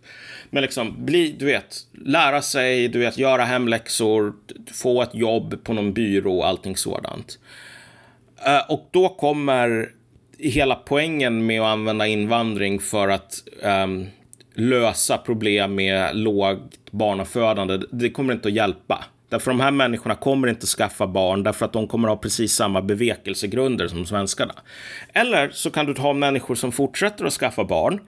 Men 0.49 0.62
liksom, 0.62 1.06
bli, 1.06 1.36
du 1.40 1.45
vet, 1.45 1.78
lära 2.06 2.41
sig, 2.41 2.88
du 2.88 2.99
vet, 2.99 3.18
göra 3.18 3.45
hemläxor, 3.45 4.34
få 4.74 5.02
ett 5.02 5.16
jobb 5.16 5.64
på 5.64 5.74
någon 5.74 5.94
byrå 5.94 6.38
och 6.38 6.48
allting 6.48 6.78
sådant. 6.78 7.40
Uh, 8.48 8.72
och 8.72 8.90
då 8.91 9.10
kommer 9.10 9.90
hela 10.38 10.76
poängen 10.76 11.45
med 11.45 11.62
att 11.62 11.68
använda 11.68 12.07
invandring 12.07 12.80
för 12.80 13.07
att 13.07 13.44
um, 13.84 14.07
lösa 14.53 15.18
problem 15.18 15.76
med 15.76 16.16
lågt 16.16 16.91
barnafödande, 16.91 17.80
det 17.91 18.10
kommer 18.10 18.34
inte 18.34 18.48
att 18.48 18.53
hjälpa. 18.53 19.06
Därför 19.30 19.52
de 19.52 19.60
här 19.60 19.72
människorna 19.72 20.16
kommer 20.16 20.48
inte 20.48 20.66
skaffa 20.66 21.08
barn 21.08 21.44
därför 21.44 21.66
att 21.66 21.74
de 21.74 21.88
kommer 21.88 22.08
ha 22.08 22.18
precis 22.18 22.54
samma 22.54 22.82
bevekelsegrunder 22.82 23.88
som 23.88 24.06
svenskarna. 24.06 24.54
Eller 25.14 25.50
så 25.50 25.70
kan 25.72 25.86
du 25.86 25.94
ta 25.94 26.14
människor 26.14 26.56
som 26.56 26.72
fortsätter 26.72 27.26
att 27.26 27.34
skaffa 27.34 27.64
barn. 27.64 28.00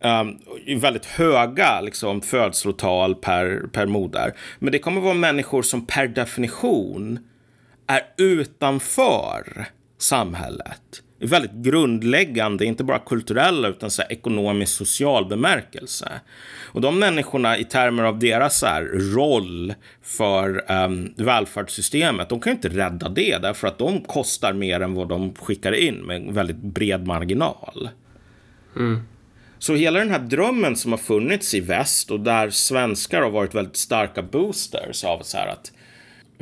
Um, 0.00 0.80
väldigt 0.80 1.06
höga 1.06 1.80
liksom, 1.80 2.20
födslotal 2.20 3.14
per, 3.14 3.66
per 3.72 3.86
moder. 3.86 4.34
Men 4.58 4.72
det 4.72 4.78
kommer 4.78 5.00
vara 5.00 5.14
människor 5.14 5.62
som 5.62 5.86
per 5.86 6.08
definition 6.08 7.18
är 7.86 8.02
utanför 8.16 9.66
samhället 9.98 11.02
väldigt 11.28 11.52
grundläggande, 11.52 12.64
inte 12.64 12.84
bara 12.84 12.98
kulturella 12.98 13.68
utan 13.68 13.90
så 13.90 14.02
ekonomisk 14.08 14.76
social 14.76 15.28
bemärkelse. 15.28 16.08
Och 16.62 16.80
de 16.80 16.98
människorna 16.98 17.58
i 17.58 17.64
termer 17.64 18.02
av 18.02 18.18
deras 18.18 18.58
så 18.58 18.66
roll 19.14 19.74
för 20.02 20.72
um, 20.72 21.14
välfärdssystemet, 21.16 22.28
de 22.28 22.40
kan 22.40 22.50
ju 22.50 22.54
inte 22.54 22.68
rädda 22.68 23.08
det 23.08 23.38
därför 23.38 23.68
att 23.68 23.78
de 23.78 24.00
kostar 24.00 24.52
mer 24.52 24.80
än 24.80 24.94
vad 24.94 25.08
de 25.08 25.34
skickar 25.34 25.72
in 25.72 25.94
med 25.94 26.22
väldigt 26.22 26.56
bred 26.56 27.06
marginal. 27.06 27.88
Mm. 28.76 29.02
Så 29.58 29.74
hela 29.74 29.98
den 29.98 30.10
här 30.10 30.18
drömmen 30.18 30.76
som 30.76 30.92
har 30.92 30.98
funnits 30.98 31.54
i 31.54 31.60
väst 31.60 32.10
och 32.10 32.20
där 32.20 32.50
svenskar 32.50 33.22
har 33.22 33.30
varit 33.30 33.54
väldigt 33.54 33.76
starka 33.76 34.22
boosters 34.22 35.04
av 35.04 35.20
så 35.22 35.36
här 35.36 35.46
att 35.46 35.72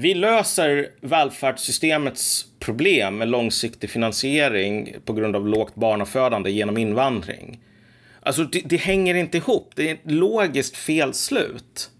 vi 0.00 0.14
löser 0.14 0.88
välfärdssystemets 1.00 2.46
problem 2.58 3.18
med 3.18 3.28
långsiktig 3.28 3.90
finansiering 3.90 4.94
på 5.04 5.12
grund 5.12 5.36
av 5.36 5.48
lågt 5.48 5.74
barnafödande 5.74 6.50
genom 6.50 6.76
invandring. 6.76 7.60
Alltså, 8.22 8.44
det, 8.44 8.62
det 8.64 8.76
hänger 8.76 9.14
inte 9.14 9.36
ihop. 9.36 9.72
Det 9.76 9.90
är 9.90 9.94
ett 9.94 10.10
logiskt 10.10 10.76
felslut. 10.76 11.90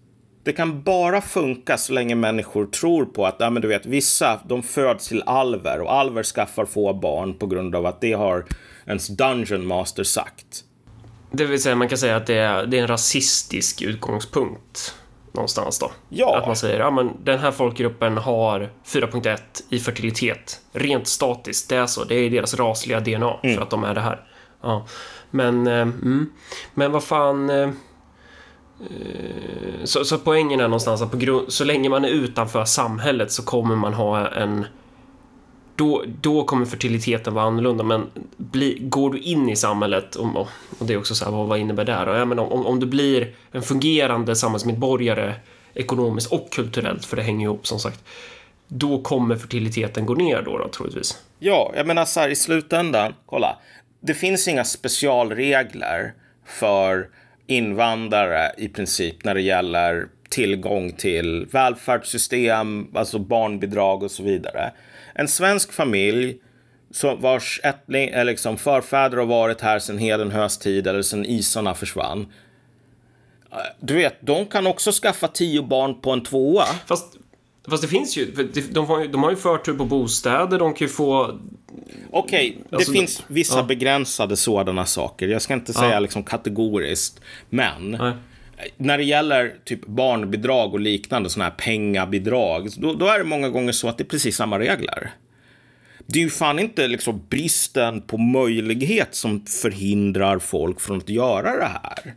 Det 0.43 0.53
kan 0.53 0.83
bara 0.83 1.21
funka 1.21 1.77
så 1.77 1.93
länge 1.93 2.15
människor 2.15 2.65
tror 2.65 3.05
på 3.05 3.25
att, 3.25 3.35
ja 3.39 3.49
men 3.49 3.61
du 3.61 3.67
vet, 3.67 3.85
vissa 3.85 4.41
de 4.47 4.63
föds 4.63 5.07
till 5.07 5.23
alver 5.25 5.81
och 5.81 5.93
alver 5.93 6.23
skaffar 6.23 6.65
få 6.65 6.93
barn 6.93 7.33
på 7.33 7.47
grund 7.47 7.75
av 7.75 7.85
att 7.85 8.01
det 8.01 8.13
har 8.13 8.45
ens 8.85 9.07
Dungeon 9.07 9.65
Master 9.65 10.03
sagt. 10.03 10.63
Det 11.31 11.45
vill 11.45 11.61
säga, 11.61 11.75
man 11.75 11.89
kan 11.89 11.97
säga 11.97 12.15
att 12.15 12.27
det 12.27 12.37
är, 12.37 12.65
det 12.65 12.77
är 12.77 12.81
en 12.81 12.87
rasistisk 12.87 13.81
utgångspunkt 13.81 14.95
någonstans 15.33 15.79
då. 15.79 15.91
Ja. 16.09 16.37
Att 16.37 16.47
man 16.47 16.55
säger, 16.55 16.79
ja 16.79 16.91
men 16.91 17.11
den 17.23 17.39
här 17.39 17.51
folkgruppen 17.51 18.17
har 18.17 18.69
4.1 18.85 19.37
i 19.69 19.79
fertilitet. 19.79 20.59
Rent 20.71 21.07
statiskt, 21.07 21.69
det 21.69 21.75
är 21.75 21.85
så. 21.85 22.03
Det 22.03 22.15
är 22.15 22.29
deras 22.29 22.53
rasliga 22.53 22.99
DNA 22.99 23.39
mm. 23.43 23.55
för 23.55 23.63
att 23.63 23.69
de 23.69 23.83
är 23.83 23.93
det 23.93 24.01
här. 24.01 24.21
Ja. 24.61 24.85
Men, 25.31 25.67
eh, 25.67 25.81
mm. 25.81 26.29
men 26.73 26.91
vad 26.91 27.03
fan... 27.03 27.49
Eh, 27.49 27.69
så, 29.83 30.05
så 30.05 30.17
poängen 30.17 30.59
är 30.59 30.63
någonstans 30.63 31.01
att 31.01 31.11
på 31.11 31.17
grund, 31.17 31.53
så 31.53 31.63
länge 31.63 31.89
man 31.89 32.05
är 32.05 32.09
utanför 32.09 32.65
samhället 32.65 33.31
så 33.31 33.43
kommer 33.43 33.75
man 33.75 33.93
ha 33.93 34.27
en 34.27 34.65
då, 35.75 36.03
då 36.21 36.43
kommer 36.43 36.65
fertiliteten 36.65 37.33
vara 37.33 37.45
annorlunda. 37.45 37.83
Men 37.83 38.07
bli, 38.37 38.77
går 38.81 39.09
du 39.09 39.19
in 39.19 39.49
i 39.49 39.55
samhället, 39.55 40.15
och, 40.15 40.47
och 40.79 40.85
det 40.85 40.93
är 40.93 40.97
också 40.97 41.15
så 41.15 41.25
här, 41.25 41.31
vad, 41.31 41.47
vad 41.47 41.59
innebär 41.59 41.85
det? 41.85 41.91
Ja, 41.91 42.25
men 42.25 42.39
om, 42.39 42.65
om 42.65 42.79
du 42.79 42.85
blir 42.85 43.33
en 43.51 43.61
fungerande 43.61 44.35
samhällsmedborgare 44.35 45.33
ekonomiskt 45.73 46.31
och 46.31 46.51
kulturellt, 46.51 47.05
för 47.05 47.17
det 47.17 47.23
hänger 47.23 47.45
ihop 47.45 47.67
som 47.67 47.79
sagt, 47.79 48.03
då 48.67 49.01
kommer 49.01 49.35
fertiliteten 49.35 50.05
gå 50.05 50.13
ner 50.13 50.41
då, 50.41 50.57
då 50.57 50.67
troligtvis. 50.67 51.17
Ja, 51.39 51.71
jag 51.75 51.87
menar 51.87 52.05
så 52.05 52.19
här 52.19 52.29
i 52.29 52.35
slutändan, 52.35 53.13
kolla. 53.25 53.57
Det 53.99 54.13
finns 54.13 54.47
inga 54.47 54.63
specialregler 54.63 56.13
för 56.45 57.09
invandrare 57.47 58.51
i 58.57 58.67
princip 58.67 59.23
när 59.23 59.33
det 59.33 59.41
gäller 59.41 60.07
tillgång 60.29 60.91
till 60.91 61.47
välfärdssystem, 61.51 62.87
alltså 62.95 63.19
barnbidrag 63.19 64.03
och 64.03 64.11
så 64.11 64.23
vidare. 64.23 64.71
En 65.13 65.27
svensk 65.27 65.73
familj 65.73 66.37
som 66.91 67.21
vars 67.21 67.59
ättling, 67.63 68.11
liksom 68.25 68.57
förfäder 68.57 69.17
har 69.17 69.25
varit 69.25 69.61
här 69.61 69.79
sedan 69.79 69.97
Hedenhös 69.97 70.57
tid 70.57 70.87
eller 70.87 71.01
sedan 71.01 71.25
isarna 71.25 71.73
försvann. 71.73 72.33
Du 73.79 73.93
vet, 73.93 74.15
de 74.21 74.45
kan 74.45 74.67
också 74.67 74.91
skaffa 74.91 75.27
tio 75.27 75.61
barn 75.63 76.01
på 76.01 76.11
en 76.11 76.23
tvåa. 76.23 76.65
Fast, 76.85 77.17
fast 77.69 77.81
det 77.81 77.87
finns 77.87 78.17
ju, 78.17 78.51
de 78.71 78.85
har, 78.85 79.07
de 79.07 79.23
har 79.23 79.29
ju 79.29 79.37
förtur 79.37 79.73
på 79.73 79.85
bostäder, 79.85 80.59
de 80.59 80.73
kan 80.73 80.87
ju 80.87 80.93
få... 80.93 81.39
Okej, 82.11 82.49
okay, 82.49 82.63
det 82.69 82.75
alltså, 82.75 82.91
finns 82.91 83.23
vissa 83.27 83.57
ja. 83.57 83.63
begränsade 83.63 84.37
sådana 84.37 84.85
saker. 84.85 85.27
Jag 85.27 85.41
ska 85.41 85.53
inte 85.53 85.73
säga 85.73 85.93
ja. 85.93 85.99
liksom 85.99 86.23
kategoriskt, 86.23 87.21
men 87.49 87.91
Nej 87.91 88.13
när 88.77 88.97
det 88.97 89.03
gäller 89.03 89.55
typ 89.63 89.85
barnbidrag 89.85 90.73
och 90.73 90.79
liknande, 90.79 91.29
sådana 91.29 91.49
här 91.49 91.57
pengabidrag, 91.57 92.69
då, 92.77 92.93
då, 92.93 93.07
är 93.07 93.17
det 93.17 93.23
många 93.23 93.49
gånger 93.49 93.71
så 93.71 93.87
att 93.87 93.97
det 93.97 94.03
är 94.03 94.05
precis 94.05 94.35
samma 94.35 94.59
regler. 94.59 95.11
Det 96.07 96.19
är 96.19 96.23
ju 96.23 96.29
fan 96.29 96.59
inte 96.59 96.87
liksom 96.87 97.25
bristen 97.29 98.01
på 98.01 98.17
möjlighet 98.17 99.15
som 99.15 99.45
förhindrar 99.45 100.39
folk 100.39 100.81
från 100.81 100.97
att 100.97 101.09
göra 101.09 101.57
det 101.57 101.71
här. 101.83 102.15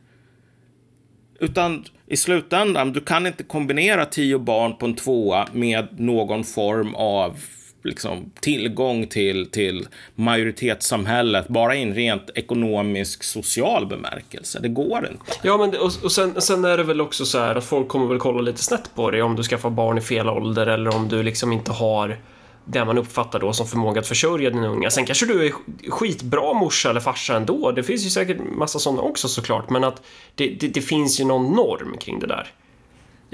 Utan 1.40 1.84
i 2.06 2.16
slutändan, 2.16 2.92
du 2.92 3.00
kan 3.00 3.26
inte 3.26 3.42
kombinera 3.42 4.06
tio 4.06 4.38
barn 4.38 4.76
på 4.76 4.86
en 4.86 4.94
tvåa 4.94 5.48
med 5.52 6.00
någon 6.00 6.44
form 6.44 6.94
av 6.94 7.38
liksom, 7.84 8.30
tillgång 8.40 9.06
till, 9.06 9.50
till 9.50 9.88
majoritetssamhället 10.14 11.48
bara 11.48 11.74
i 11.76 11.82
en 11.82 11.94
rent 11.94 12.30
ekonomisk, 12.34 13.24
social 13.24 13.86
bemärkelse. 13.86 14.58
Det 14.62 14.68
går 14.68 15.08
inte. 15.12 15.38
Ja, 15.42 15.56
men 15.56 15.70
och, 15.70 15.92
och 16.02 16.12
sen, 16.12 16.40
sen 16.40 16.64
är 16.64 16.76
det 16.76 16.82
väl 16.82 17.00
också 17.00 17.24
så 17.24 17.38
här 17.38 17.54
att 17.54 17.64
folk 17.64 17.88
kommer 17.88 18.06
väl 18.06 18.18
kolla 18.18 18.40
lite 18.40 18.62
snett 18.62 18.90
på 18.94 19.10
dig 19.10 19.22
om 19.22 19.36
du 19.36 19.42
skaffar 19.42 19.70
barn 19.70 19.98
i 19.98 20.00
fel 20.00 20.28
ålder 20.28 20.66
eller 20.66 20.96
om 20.96 21.08
du 21.08 21.22
liksom 21.22 21.52
inte 21.52 21.72
har 21.72 22.18
det 22.64 22.84
man 22.84 22.98
uppfattar 22.98 23.40
då 23.40 23.52
som 23.52 23.66
förmåga 23.66 24.00
att 24.00 24.06
försörja 24.06 24.50
din 24.50 24.64
unga. 24.64 24.90
Sen 24.90 25.06
kanske 25.06 25.26
du 25.26 25.46
är 25.46 25.52
skitbra 25.90 26.52
morsa 26.52 26.90
eller 26.90 27.00
farsa 27.00 27.36
ändå. 27.36 27.72
Det 27.72 27.82
finns 27.82 28.06
ju 28.06 28.10
säkert 28.10 28.38
massa 28.56 28.78
sådana 28.78 29.02
också 29.02 29.28
såklart, 29.28 29.70
men 29.70 29.84
att 29.84 30.02
det, 30.34 30.48
det, 30.48 30.68
det 30.68 30.80
finns 30.80 31.20
ju 31.20 31.24
någon 31.24 31.52
norm 31.52 31.96
kring 32.00 32.18
det 32.18 32.26
där. 32.26 32.48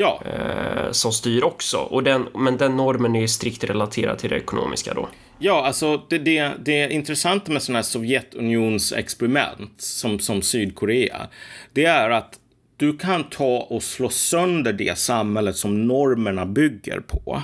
Ja. 0.01 0.23
Eh, 0.25 0.91
som 0.93 1.13
styr 1.13 1.45
också. 1.45 1.77
Och 1.77 2.03
den, 2.03 2.29
men 2.35 2.57
den 2.57 2.77
normen 2.77 3.17
är 3.17 3.21
ju 3.21 3.29
strikt 3.29 3.65
relaterad 3.65 4.19
till 4.19 4.31
det 4.31 4.37
ekonomiska 4.37 4.95
då. 4.95 5.09
Ja, 5.39 5.67
alltså 5.67 6.03
det, 6.09 6.19
det, 6.19 6.53
det 6.65 6.93
intressanta 6.93 7.53
med 7.53 7.63
sådana 7.63 7.79
här 7.79 7.83
Sovjetunionsexperiment 7.83 9.73
som, 9.77 10.19
som 10.19 10.43
Sydkorea, 10.43 11.29
det 11.73 11.85
är 11.85 12.11
att 12.11 12.39
du 12.77 12.99
kan 12.99 13.25
ta 13.25 13.59
och 13.59 13.83
slå 13.83 14.09
sönder 14.09 14.73
det 14.73 14.99
samhället 14.99 15.57
som 15.57 15.87
normerna 15.87 16.47
bygger 16.47 17.01
på 17.01 17.43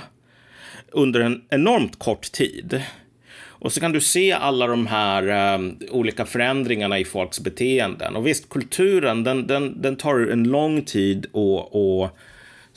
under 0.91 1.19
en 1.19 1.41
enormt 1.49 1.99
kort 1.99 2.31
tid. 2.31 2.81
Och 3.59 3.73
så 3.73 3.79
kan 3.79 3.91
du 3.91 4.01
se 4.01 4.31
alla 4.31 4.67
de 4.67 4.87
här 4.87 5.55
um, 5.55 5.77
olika 5.91 6.25
förändringarna 6.25 6.99
i 6.99 7.05
folks 7.05 7.39
beteenden. 7.39 8.15
Och 8.15 8.27
visst, 8.27 8.49
kulturen, 8.49 9.23
den, 9.23 9.47
den, 9.47 9.81
den 9.81 9.95
tar 9.95 10.19
en 10.19 10.43
lång 10.43 10.81
tid 10.81 11.25
att 11.25 12.11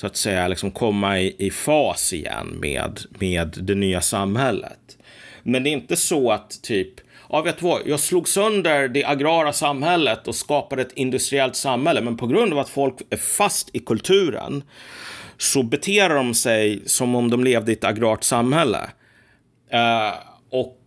så 0.00 0.06
att 0.06 0.16
säga 0.16 0.48
liksom 0.48 0.70
komma 0.70 1.20
i, 1.20 1.36
i 1.38 1.50
fas 1.50 2.12
igen 2.12 2.58
med, 2.60 3.00
med 3.18 3.58
det 3.62 3.74
nya 3.74 4.00
samhället. 4.00 4.98
Men 5.42 5.62
det 5.62 5.70
är 5.70 5.72
inte 5.72 5.96
så 5.96 6.32
att 6.32 6.62
typ 6.62 7.00
ja, 7.28 7.42
vet 7.42 7.58
du 7.58 7.66
vad, 7.66 7.80
jag 7.86 8.00
slog 8.00 8.28
sönder 8.28 8.88
det 8.88 9.04
agrara 9.04 9.52
samhället 9.52 10.28
och 10.28 10.34
skapade 10.34 10.82
ett 10.82 10.92
industriellt 10.92 11.56
samhälle, 11.56 12.00
men 12.00 12.16
på 12.16 12.26
grund 12.26 12.52
av 12.52 12.58
att 12.58 12.68
folk 12.68 12.94
är 13.10 13.16
fast 13.16 13.70
i 13.72 13.78
kulturen 13.78 14.62
så 15.38 15.62
beter 15.62 16.08
de 16.08 16.34
sig 16.34 16.82
som 16.86 17.14
om 17.14 17.30
de 17.30 17.44
levde 17.44 17.72
i 17.72 17.74
ett 17.74 17.84
agrart 17.84 18.24
samhälle. 18.24 18.90
Uh, 19.74 20.14
och 20.50 20.79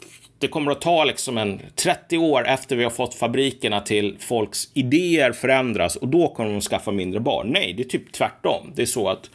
det 0.43 0.47
kommer 0.47 0.71
att 0.71 0.81
ta 0.81 1.03
liksom 1.03 1.37
en 1.37 1.61
30 1.75 2.17
år 2.17 2.47
efter 2.47 2.75
vi 2.75 2.83
har 2.83 2.91
fått 2.91 3.13
fabrikerna 3.13 3.79
till 3.81 4.15
folks 4.19 4.69
idéer 4.73 5.31
förändras 5.31 5.95
och 5.95 6.07
då 6.07 6.27
kommer 6.27 6.49
de 6.49 6.57
att 6.57 6.63
skaffa 6.63 6.91
mindre 6.91 7.19
barn. 7.19 7.47
Nej, 7.47 7.73
det 7.73 7.83
är 7.83 7.87
typ 7.87 8.11
tvärtom. 8.11 8.71
Det 8.75 8.81
är 8.81 8.85
så 8.85 9.09
att 9.09 9.29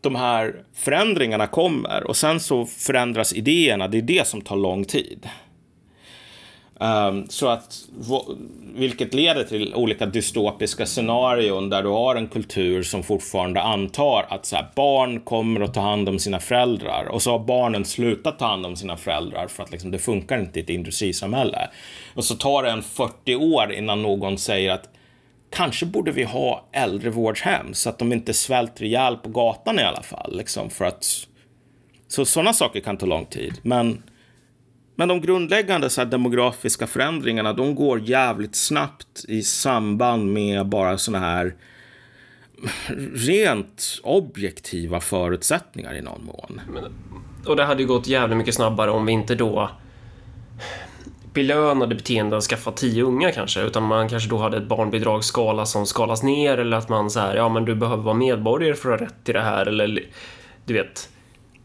de 0.00 0.14
här 0.14 0.62
förändringarna 0.74 1.46
kommer 1.46 2.04
och 2.04 2.16
sen 2.16 2.40
så 2.40 2.66
förändras 2.66 3.32
idéerna. 3.32 3.88
Det 3.88 3.98
är 3.98 4.02
det 4.02 4.26
som 4.26 4.40
tar 4.40 4.56
lång 4.56 4.84
tid. 4.84 5.28
Um, 6.80 7.26
så 7.28 7.48
att, 7.48 7.88
vilket 8.78 9.14
leder 9.14 9.44
till 9.44 9.74
olika 9.74 10.06
dystopiska 10.06 10.86
scenarion 10.86 11.70
där 11.70 11.82
du 11.82 11.88
har 11.88 12.16
en 12.16 12.28
kultur 12.28 12.82
som 12.82 13.02
fortfarande 13.02 13.62
antar 13.62 14.26
att 14.28 14.46
så 14.46 14.56
här, 14.56 14.66
barn 14.76 15.20
kommer 15.20 15.60
att 15.60 15.74
ta 15.74 15.80
hand 15.80 16.08
om 16.08 16.18
sina 16.18 16.40
föräldrar 16.40 17.04
och 17.04 17.22
så 17.22 17.30
har 17.30 17.38
barnen 17.38 17.84
slutat 17.84 18.38
ta 18.38 18.46
hand 18.46 18.66
om 18.66 18.76
sina 18.76 18.96
föräldrar 18.96 19.46
för 19.46 19.62
att 19.62 19.70
liksom, 19.70 19.90
det 19.90 19.98
funkar 19.98 20.40
inte 20.40 20.58
i 20.58 20.62
ett 20.62 20.70
industrisamhälle. 20.70 21.68
Och 22.14 22.24
så 22.24 22.34
tar 22.34 22.62
det 22.62 22.70
en 22.70 22.82
40 22.82 23.34
år 23.34 23.72
innan 23.72 24.02
någon 24.02 24.38
säger 24.38 24.70
att 24.70 24.88
kanske 25.50 25.86
borde 25.86 26.12
vi 26.12 26.24
ha 26.24 26.68
äldrevårdshem 26.72 27.74
så 27.74 27.88
att 27.88 27.98
de 27.98 28.12
inte 28.12 28.34
svälter 28.34 28.84
ihjäl 28.84 29.16
på 29.16 29.28
gatan 29.28 29.78
i 29.78 29.82
alla 29.82 30.02
fall. 30.02 30.36
Liksom, 30.36 30.70
för 30.70 30.84
att, 30.84 31.04
så 32.08 32.24
sådana 32.24 32.52
saker 32.52 32.80
kan 32.80 32.96
ta 32.96 33.06
lång 33.06 33.26
tid. 33.26 33.54
Men 33.62 34.02
men 34.98 35.08
de 35.08 35.20
grundläggande 35.20 35.90
så 35.90 36.04
demografiska 36.04 36.86
förändringarna, 36.86 37.52
de 37.52 37.74
går 37.74 38.00
jävligt 38.00 38.56
snabbt 38.56 39.24
i 39.28 39.42
samband 39.42 40.32
med 40.32 40.66
bara 40.66 40.98
sådana 40.98 41.26
här 41.26 41.54
rent 43.14 44.00
objektiva 44.02 45.00
förutsättningar 45.00 45.94
i 45.94 46.02
någon 46.02 46.24
mån. 46.24 46.60
och 47.46 47.56
det 47.56 47.64
hade 47.64 47.82
ju 47.82 47.88
gått 47.88 48.06
jävligt 48.06 48.38
mycket 48.38 48.54
snabbare 48.54 48.90
om 48.90 49.06
vi 49.06 49.12
inte 49.12 49.34
då 49.34 49.70
belönade 51.32 51.94
beteenden 51.94 52.40
skaffa 52.40 52.72
tio 52.72 53.02
unga 53.02 53.32
kanske, 53.32 53.62
utan 53.62 53.82
man 53.82 54.08
kanske 54.08 54.30
då 54.30 54.38
hade 54.38 54.56
ett 54.56 54.68
barnbidragsskala 54.68 55.66
som 55.66 55.86
skalas 55.86 56.22
ner 56.22 56.58
eller 56.58 56.76
att 56.76 56.88
man 56.88 57.10
så 57.10 57.20
här, 57.20 57.36
ja 57.36 57.48
men 57.48 57.64
du 57.64 57.74
behöver 57.74 58.02
vara 58.02 58.14
medborgare 58.14 58.74
för 58.74 58.92
att 58.92 59.00
ha 59.00 59.06
rätt 59.06 59.24
till 59.24 59.34
det 59.34 59.42
här 59.42 59.66
eller 59.66 60.06
du 60.64 60.74
vet, 60.74 61.08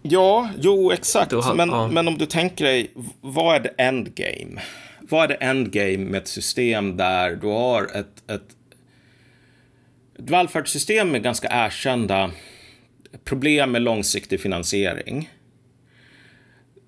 Ja, 0.05 0.49
jo 0.59 0.91
exakt. 0.91 1.31
Har, 1.31 1.55
men, 1.55 1.69
ja. 1.69 1.87
men 1.87 2.07
om 2.07 2.17
du 2.17 2.25
tänker 2.25 2.65
dig, 2.65 2.91
vad 3.21 3.55
är 3.55 3.59
det 3.59 3.69
endgame? 3.77 4.61
Vad 4.99 5.23
är 5.23 5.27
det 5.27 5.35
endgame 5.35 5.97
med 5.97 6.21
ett 6.21 6.27
system 6.27 6.97
där 6.97 7.35
du 7.35 7.47
har 7.47 7.83
ett, 7.83 8.31
ett, 8.31 8.47
ett 10.19 10.29
välfärdssystem 10.29 11.11
med 11.11 11.23
ganska 11.23 11.47
erkända 11.51 12.31
problem 13.23 13.71
med 13.71 13.81
långsiktig 13.81 14.41
finansiering? 14.41 15.29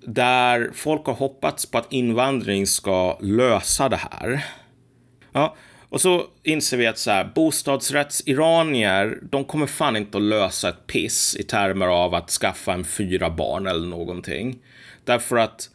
Där 0.06 0.70
folk 0.74 1.06
har 1.06 1.14
hoppats 1.14 1.66
på 1.66 1.78
att 1.78 1.92
invandring 1.92 2.66
ska 2.66 3.18
lösa 3.20 3.88
det 3.88 4.00
här. 4.10 4.46
Ja, 5.32 5.56
och 5.88 6.00
så 6.00 6.24
inser 6.42 6.76
vi 6.76 6.86
att 6.86 6.98
så 6.98 7.10
här, 7.10 7.32
bostadsrättsiranier, 7.34 9.18
de 9.22 9.44
kommer 9.44 9.66
fan 9.66 9.96
inte 9.96 10.18
att 10.18 10.24
lösa 10.24 10.68
ett 10.68 10.86
piss 10.86 11.36
i 11.36 11.42
termer 11.42 11.86
av 11.86 12.14
att 12.14 12.30
skaffa 12.30 12.72
en 12.72 12.84
fyra 12.84 13.30
barn 13.30 13.66
eller 13.66 13.86
någonting. 13.86 14.58
Därför 15.04 15.36
att 15.36 15.70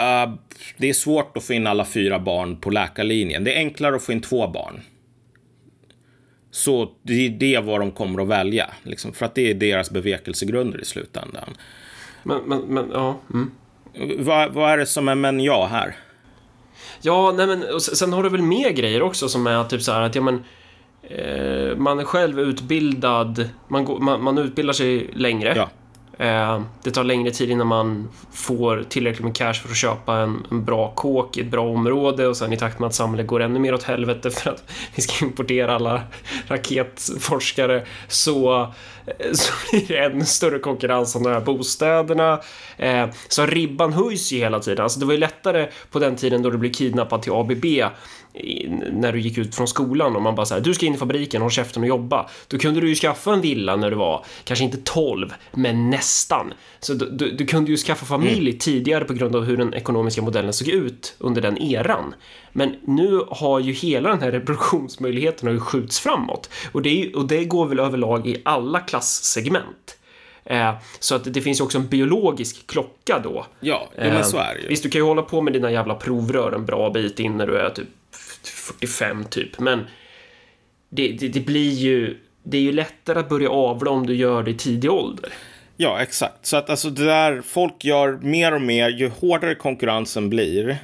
uh, 0.00 0.34
det 0.76 0.88
är 0.88 0.92
svårt 0.92 1.36
att 1.36 1.44
få 1.44 1.52
in 1.52 1.66
alla 1.66 1.84
fyra 1.84 2.18
barn 2.18 2.56
på 2.56 2.70
läkarlinjen. 2.70 3.44
Det 3.44 3.54
är 3.54 3.58
enklare 3.58 3.96
att 3.96 4.02
få 4.02 4.12
in 4.12 4.20
två 4.20 4.48
barn. 4.48 4.80
Så 6.50 6.92
det 7.02 7.26
är 7.26 7.30
det 7.30 7.58
vad 7.58 7.80
de 7.80 7.90
kommer 7.90 8.22
att 8.22 8.28
välja, 8.28 8.70
liksom, 8.82 9.12
för 9.12 9.26
att 9.26 9.34
det 9.34 9.50
är 9.50 9.54
deras 9.54 9.90
bevekelsegrunder 9.90 10.80
i 10.80 10.84
slutändan. 10.84 11.56
Men, 12.22 12.40
men, 12.46 12.60
men 12.60 12.90
ja. 12.92 13.20
Mm. 13.34 13.50
Vad, 14.18 14.52
vad 14.52 14.72
är 14.72 14.76
det 14.76 14.86
som 14.86 15.08
är 15.08 15.14
men 15.14 15.40
ja 15.40 15.66
här? 15.66 15.96
Ja, 17.00 17.32
nej 17.36 17.46
men 17.46 17.74
och 17.74 17.82
sen 17.82 18.12
har 18.12 18.22
du 18.22 18.28
väl 18.28 18.42
mer 18.42 18.70
grejer 18.70 19.02
också 19.02 19.28
som 19.28 19.46
är 19.46 19.64
typ 19.64 19.82
så 19.82 19.92
här 19.92 20.02
att 20.02 20.14
ja 20.14 20.22
men 20.22 20.44
eh, 21.02 21.76
man 21.76 21.98
är 21.98 22.04
själv 22.04 22.40
utbildad, 22.40 23.48
man, 23.68 23.84
går, 23.84 23.98
man, 23.98 24.22
man 24.22 24.38
utbildar 24.38 24.72
sig 24.72 25.10
längre. 25.14 25.52
Ja. 25.56 25.68
Eh, 26.18 26.62
det 26.82 26.90
tar 26.90 27.04
längre 27.04 27.30
tid 27.30 27.50
innan 27.50 27.66
man 27.66 28.08
får 28.32 28.84
tillräckligt 28.88 29.24
med 29.24 29.36
cash 29.36 29.54
för 29.54 29.68
att 29.68 29.76
köpa 29.76 30.16
en, 30.16 30.46
en, 30.50 30.64
bra 30.64 30.90
kåk 30.90 31.36
i 31.36 31.40
ett 31.40 31.50
bra 31.50 31.68
område 31.68 32.26
och 32.26 32.36
sen 32.36 32.52
i 32.52 32.56
takt 32.56 32.78
med 32.78 32.86
att 32.86 32.94
samhället 32.94 33.26
går 33.26 33.40
ännu 33.40 33.58
mer 33.58 33.74
åt 33.74 33.82
helvete 33.82 34.30
för 34.30 34.50
att 34.50 34.64
vi 34.94 35.02
ska 35.02 35.24
importera 35.24 35.74
alla 35.74 36.02
raketforskare 36.48 37.86
så, 38.08 38.62
eh, 39.06 39.32
så 39.32 39.52
blir 39.70 39.88
det 39.88 39.98
ännu 39.98 40.24
större 40.24 40.58
konkurrens 40.58 41.16
om 41.16 41.22
de 41.22 41.30
här 41.30 41.40
bostäderna. 41.40 42.40
Eh, 42.76 43.08
så 43.28 43.46
ribban 43.46 43.92
höjs 43.92 44.32
ju 44.32 44.38
hela 44.38 44.60
tiden. 44.60 44.82
Alltså 44.82 45.00
det 45.00 45.06
var 45.06 45.12
ju 45.12 45.20
lättare 45.20 45.68
på 45.90 45.98
den 45.98 46.16
tiden 46.16 46.42
då 46.42 46.50
du 46.50 46.58
blev 46.58 46.72
kidnappad 46.72 47.22
till 47.22 47.32
ABB 47.32 47.64
när 48.92 49.12
du 49.12 49.20
gick 49.20 49.38
ut 49.38 49.54
från 49.54 49.68
skolan 49.68 50.16
och 50.16 50.22
man 50.22 50.34
bara 50.34 50.46
såhär, 50.46 50.60
du 50.60 50.74
ska 50.74 50.86
in 50.86 50.94
i 50.94 50.96
fabriken, 50.96 51.42
håll 51.42 51.50
käften 51.50 51.82
och 51.82 51.88
jobba. 51.88 52.28
Då 52.48 52.58
kunde 52.58 52.80
du 52.80 52.88
ju 52.88 52.94
skaffa 52.94 53.32
en 53.32 53.40
villa 53.40 53.76
när 53.76 53.90
du 53.90 53.96
var, 53.96 54.24
kanske 54.44 54.64
inte 54.64 54.78
12, 54.84 55.34
men 55.52 55.90
nästan. 55.90 56.52
Så 56.80 56.94
du, 56.94 57.10
du, 57.10 57.30
du 57.30 57.46
kunde 57.46 57.70
ju 57.70 57.76
skaffa 57.76 58.06
familj 58.06 58.48
mm. 58.48 58.58
tidigare 58.58 59.04
på 59.04 59.12
grund 59.12 59.36
av 59.36 59.44
hur 59.44 59.56
den 59.56 59.74
ekonomiska 59.74 60.22
modellen 60.22 60.52
såg 60.52 60.68
ut 60.68 61.14
under 61.18 61.42
den 61.42 61.58
eran. 61.58 62.14
Men 62.52 62.76
nu 62.84 63.20
har 63.28 63.60
ju 63.60 63.72
hela 63.72 64.08
den 64.08 64.20
här 64.20 64.30
reproduktionsmöjligheten 64.30 65.52
ju 65.52 65.60
skjuts 65.60 66.00
framåt 66.00 66.50
och 66.72 66.82
det, 66.82 67.14
och 67.14 67.28
det 67.28 67.44
går 67.44 67.66
väl 67.66 67.78
överlag 67.78 68.26
i 68.26 68.42
alla 68.44 68.80
klasssegment. 68.80 69.98
Eh, 70.44 70.74
så 70.98 71.14
att 71.14 71.34
det 71.34 71.40
finns 71.40 71.60
ju 71.60 71.64
också 71.64 71.78
en 71.78 71.88
biologisk 71.88 72.66
klocka 72.66 73.18
då. 73.24 73.46
Ja, 73.60 73.88
men 73.96 74.16
eh, 74.16 74.22
så 74.22 74.36
är 74.36 74.54
det 74.54 74.60
ju. 74.60 74.68
Visst, 74.68 74.82
du 74.82 74.90
kan 74.90 75.00
ju 75.00 75.04
hålla 75.04 75.22
på 75.22 75.40
med 75.40 75.52
dina 75.52 75.70
jävla 75.70 75.94
provrör 75.94 76.52
en 76.52 76.66
bra 76.66 76.90
bit 76.90 77.18
in 77.18 77.36
när 77.36 77.46
du 77.46 77.56
är 77.56 77.70
typ 77.70 77.88
45 78.48 79.24
typ, 79.24 79.58
men 79.58 79.86
det, 80.88 81.08
det, 81.12 81.28
det 81.28 81.40
blir 81.40 81.72
ju 81.72 82.16
det 82.42 82.56
är 82.56 82.62
ju 82.62 82.72
lättare 82.72 83.18
att 83.18 83.28
börja 83.28 83.50
avla 83.50 83.90
om 83.90 84.06
du 84.06 84.14
gör 84.14 84.42
det 84.42 84.50
i 84.50 84.54
tidig 84.54 84.90
ålder. 84.90 85.32
Ja, 85.76 86.02
exakt. 86.02 86.46
Så 86.46 86.56
att 86.56 86.70
alltså 86.70 86.90
det 86.90 87.04
där 87.04 87.42
folk 87.42 87.84
gör 87.84 88.18
mer 88.22 88.54
och 88.54 88.62
mer, 88.62 88.88
ju 88.88 89.08
hårdare 89.08 89.54
konkurrensen 89.54 90.30
blir, 90.30 90.78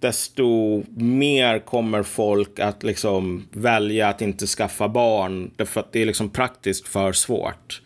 desto 0.00 0.82
mer 0.96 1.58
kommer 1.58 2.02
folk 2.02 2.58
att 2.58 2.82
liksom 2.82 3.48
välja 3.50 4.08
att 4.08 4.22
inte 4.22 4.46
skaffa 4.46 4.88
barn 4.88 5.50
därför 5.56 5.80
att 5.80 5.92
det 5.92 6.02
är 6.02 6.06
liksom 6.06 6.30
praktiskt 6.30 6.88
för 6.88 7.12
svårt. 7.12 7.82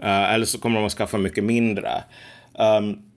Uh, 0.00 0.34
eller 0.34 0.46
så 0.46 0.58
kommer 0.58 0.76
de 0.76 0.86
att 0.86 0.92
skaffa 0.92 1.18
mycket 1.18 1.44
mindre. 1.44 1.90
Um, 2.78 3.09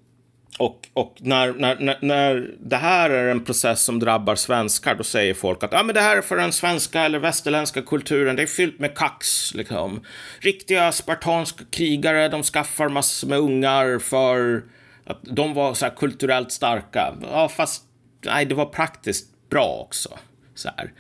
och, 0.59 0.87
och 0.93 1.15
när, 1.19 1.53
när, 1.53 1.97
när, 2.01 2.51
det 2.59 2.75
här 2.75 3.09
är 3.09 3.31
en 3.31 3.43
process 3.43 3.83
som 3.83 3.99
drabbar 3.99 4.35
svenskar, 4.35 4.95
då 4.95 5.03
säger 5.03 5.33
folk 5.33 5.63
att 5.63 5.73
ah, 5.73 5.83
men 5.83 5.95
det 5.95 6.01
här 6.01 6.17
är 6.17 6.21
för 6.21 6.37
den 6.37 6.51
svenska 6.51 7.01
eller 7.01 7.19
västerländska 7.19 7.81
kulturen, 7.81 8.35
det 8.35 8.41
är 8.41 8.47
fyllt 8.47 8.79
med 8.79 8.97
kax. 8.97 9.53
Liksom. 9.53 10.01
Riktiga 10.39 10.91
spartanska 10.91 11.63
krigare, 11.71 12.29
de 12.29 12.43
skaffar 12.43 12.89
massor 12.89 13.27
med 13.27 13.39
ungar 13.39 13.99
för 13.99 14.63
att 15.05 15.19
de 15.23 15.53
var 15.53 15.73
så 15.73 15.89
kulturellt 15.89 16.51
starka. 16.51 17.13
Ja, 17.31 17.49
fast 17.49 17.83
nej, 18.25 18.45
det 18.45 18.55
var 18.55 18.65
praktiskt 18.65 19.49
bra 19.49 19.85
också. 19.85 20.09
Så 20.55 20.69
här. 20.77 20.91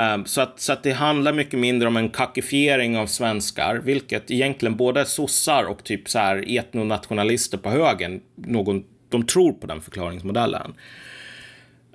Um, 0.00 0.26
så, 0.26 0.40
att, 0.40 0.60
så 0.60 0.72
att 0.72 0.82
det 0.82 0.92
handlar 0.92 1.32
mycket 1.32 1.58
mindre 1.58 1.88
om 1.88 1.96
en 1.96 2.08
kakifiering 2.10 2.96
av 2.96 3.06
svenskar, 3.06 3.74
vilket 3.74 4.30
egentligen 4.30 4.76
både 4.76 5.06
sossar 5.06 5.64
och 5.64 5.84
typ 5.84 6.08
så 6.08 6.18
här 6.18 6.44
etnonationalister 6.58 7.58
på 7.58 7.70
högen, 7.70 8.20
någon, 8.34 8.84
de 9.08 9.26
tror 9.26 9.52
på 9.52 9.66
den 9.66 9.80
förklaringsmodellen. 9.80 10.74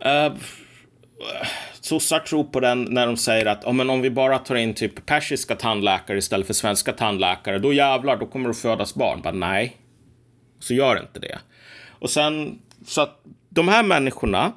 Uh, 0.06 0.36
sossar 1.82 2.20
tror 2.20 2.44
på 2.44 2.60
den 2.60 2.84
när 2.84 3.08
de 3.08 3.18
säger 3.18 3.46
att 3.46 3.66
oh, 3.66 3.74
men 3.74 3.90
om 3.90 4.02
vi 4.02 4.10
bara 4.10 4.40
tar 4.40 4.56
in 4.56 4.74
typ 4.74 5.06
persiska 5.06 5.56
tandläkare 5.56 6.18
istället 6.18 6.48
för 6.48 6.54
svenska 6.54 6.94
tandläkare, 6.94 7.60
då 7.60 7.74
jävlar, 7.74 8.18
då 8.18 8.26
kommer 8.26 8.48
det 8.48 8.56
födas 8.56 8.96
barn. 8.96 9.22
Bara, 9.22 9.34
nej, 9.34 9.78
så 10.60 10.74
gör 10.74 11.00
inte 11.00 11.20
det. 11.20 11.40
Och 11.90 12.10
sen, 12.10 12.60
så 12.86 13.02
att 13.02 13.22
de 13.50 13.68
här 13.68 13.84
människorna 13.84 14.52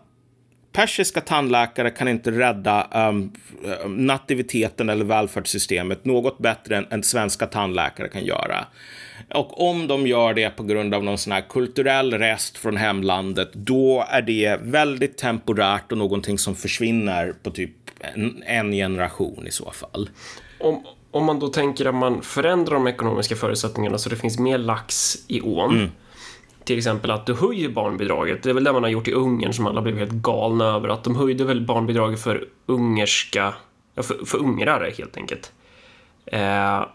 persiska 0.78 1.20
tandläkare 1.20 1.90
kan 1.90 2.09
inte 2.09 2.30
rädda 2.30 3.09
um, 3.09 3.32
nativiteten 3.86 4.88
eller 4.88 5.05
välfärdssystemet 5.05 6.05
något 6.05 6.38
bättre 6.38 6.76
än, 6.76 6.86
än 6.90 7.02
svenska 7.02 7.46
tandläkare 7.46 8.09
kan 8.09 8.24
göra. 8.24 8.66
Och 9.34 9.70
om 9.70 9.86
de 9.86 10.06
gör 10.06 10.34
det 10.34 10.50
på 10.50 10.62
grund 10.62 10.94
av 10.94 11.05
någon 11.05 11.18
sån 11.18 11.32
här 11.32 11.44
kulturell 11.48 12.12
rest 12.12 12.59
från 12.59 12.76
hemlandet, 12.76 13.52
då 13.52 14.05
är 14.09 14.22
det 14.22 14.60
väldigt 14.62 15.16
temporärt 15.16 15.92
och 15.92 15.98
någonting 15.98 16.38
som 16.38 16.55
försvinner 16.55 17.34
på 17.42 17.50
typ 17.50 17.76
en, 18.00 18.42
en 18.46 18.72
generation 18.72 19.46
i 19.46 19.50
så 19.50 19.70
fall. 19.70 20.10
Om, 20.60 20.84
om 21.10 21.24
man 21.24 21.38
då 21.38 21.48
tänker 21.48 21.84
att 21.86 21.94
man 21.94 22.22
förändrar 22.22 22.74
de 22.74 22.86
ekonomiska 22.86 23.36
förutsättningarna 23.36 23.98
så 23.98 24.09
det 24.09 24.16
finns 24.16 24.38
mer 24.38 24.59
lax 24.59 25.16
i 25.28 25.40
ån, 25.40 25.76
mm 25.76 25.90
till 26.69 26.78
exempel 26.78 27.11
att 27.11 27.27
du 27.27 27.35
höjer 27.35 27.69
barnbidraget. 27.69 28.43
Det 28.43 28.51
är 28.51 28.55
väl 28.55 28.65
det 28.65 28.73
man 28.73 28.82
har 28.82 28.90
gjort 28.90 29.09
i 29.09 29.12
Ungern 29.12 29.53
som 29.53 29.66
alla 29.66 29.82
blev 29.82 29.99
helt 29.99 30.12
galna 30.12 30.65
över. 30.65 30.89
Att 30.89 31.05
de 31.05 31.16
höjde 31.16 31.45
väl 31.45 31.66
barnbidraget 31.66 32.20
för 32.20 32.49
ungerska, 32.66 33.55
för, 33.97 34.27
för 34.27 34.39
ungrare 34.39 34.93
helt 34.99 35.16
enkelt. 35.16 35.53
Eh, 36.27 36.86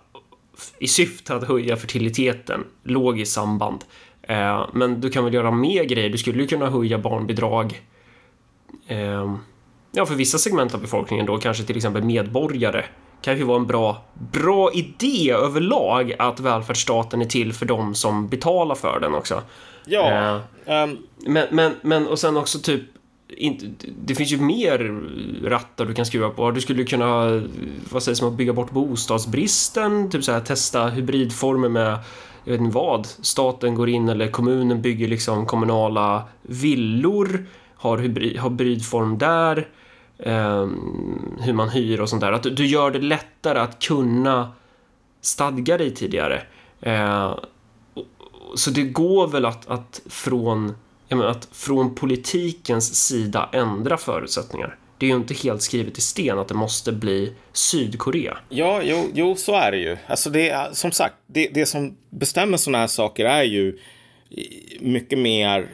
I 0.80 0.88
syfte 0.88 1.36
att 1.36 1.48
höja 1.48 1.76
fertiliteten, 1.76 2.64
logiskt 2.84 3.34
samband. 3.34 3.86
Eh, 4.22 4.66
men 4.74 5.02
du 5.02 5.10
kan 5.10 5.24
väl 5.24 5.34
göra 5.34 5.52
mer 5.52 5.84
grejer. 5.84 6.10
Du 6.10 6.18
skulle 6.18 6.42
ju 6.42 6.48
kunna 6.48 6.70
höja 6.70 6.98
barnbidrag 6.98 7.82
eh, 8.88 9.36
ja, 9.92 10.06
för 10.06 10.16
vissa 10.16 10.38
segment 10.38 10.74
av 10.74 10.82
befolkningen 10.82 11.26
då, 11.26 11.38
kanske 11.38 11.64
till 11.64 11.78
exempel 11.78 12.04
medborgare 12.04 12.86
kan 13.24 13.38
ju 13.38 13.44
vara 13.44 13.58
en 13.58 13.68
bra, 13.68 14.04
bra 14.32 14.72
idé 14.74 15.32
överlag 15.32 16.14
att 16.20 16.40
välfärdsstaten 16.40 17.22
är 17.22 17.26
till 17.26 17.54
för 17.54 17.66
dem 17.66 17.96
som 17.96 18.28
betalar 18.28 18.76
för 18.76 19.00
den 19.00 19.16
också. 19.16 19.42
Ja. 19.86 20.40
Eh, 20.66 20.84
um... 20.84 20.98
men, 21.26 21.48
men, 21.52 21.74
men, 21.82 22.08
och 22.08 22.20
sen 22.20 22.38
också 22.38 22.60
typ 22.60 22.82
det 24.06 24.16
finns 24.16 24.32
ju 24.32 24.38
mer 24.38 25.02
rattar 25.50 25.86
du 25.86 25.94
kan 25.94 26.06
skruva 26.06 26.30
på. 26.30 26.52
Du 26.52 26.62
skulle 26.62 26.84
kunna, 26.84 27.42
vad 27.92 28.04
sägs 28.04 28.22
om 28.22 28.28
att 28.28 28.34
bygga 28.34 28.54
bort 28.54 28.72
bostadsbristen, 28.72 30.10
typ 30.10 30.24
så 30.24 30.32
här 30.32 30.40
testa 30.40 30.88
hybridformer 30.88 31.70
med 31.70 31.98
jag 32.44 32.52
vet 32.52 32.62
inte 32.62 32.76
vad, 32.76 33.06
staten 33.06 33.76
går 33.76 33.90
in 33.90 34.10
eller 34.10 34.28
kommunen 34.28 34.82
bygger 34.82 35.08
liksom 35.08 35.46
kommunala 35.46 36.24
villor, 36.42 37.46
har 37.76 37.98
hybrid, 37.98 38.40
hybridform 38.40 39.18
där, 39.18 39.68
Ehm, 40.20 41.38
hur 41.42 41.54
man 41.54 41.70
hyr 41.70 42.02
och 42.02 42.10
sånt 42.10 42.22
där. 42.22 42.32
Att 42.32 42.44
du, 42.44 42.66
gör 42.66 42.92
det 42.92 43.00
lättare 43.00 43.60
att 43.60 43.84
kunna 43.84 44.52
stadga 45.22 45.78
dig 45.78 45.96
tidigare. 45.96 46.44
Eh, 46.82 47.36
så 48.56 48.70
det 48.70 48.84
går 48.84 49.28
väl 49.28 49.46
att, 49.46 49.68
att 49.68 50.02
från 50.10 50.74
menar, 51.10 51.26
att 51.26 51.48
från 51.52 51.96
politikens 51.96 52.96
sida 53.08 53.50
ändra 53.54 53.98
förutsättningar. 53.98 54.78
Det 54.98 55.06
är 55.06 55.10
ju 55.10 55.16
inte 55.16 55.34
helt 55.34 55.62
skrivet 55.62 55.98
i 55.98 56.02
sten 56.02 56.40
att 56.40 56.48
det 56.48 56.54
måste 56.54 56.92
bli 56.92 57.34
Sydkorea. 57.54 58.38
Ja, 58.50 58.82
jo, 58.84 59.10
jo 59.14 59.36
så 59.36 59.56
är 59.56 59.72
det 59.72 59.78
ju. 59.78 59.98
Alltså 60.08 60.30
det, 60.30 60.70
som 60.72 60.92
sagt, 60.92 61.16
det, 61.28 61.48
det 61.54 61.66
som 61.66 61.98
bestämmer 62.10 62.58
sådana 62.58 62.78
här 62.78 62.88
saker 62.88 63.26
är 63.26 63.44
ju 63.44 63.80
mycket 64.80 65.20
mer 65.20 65.70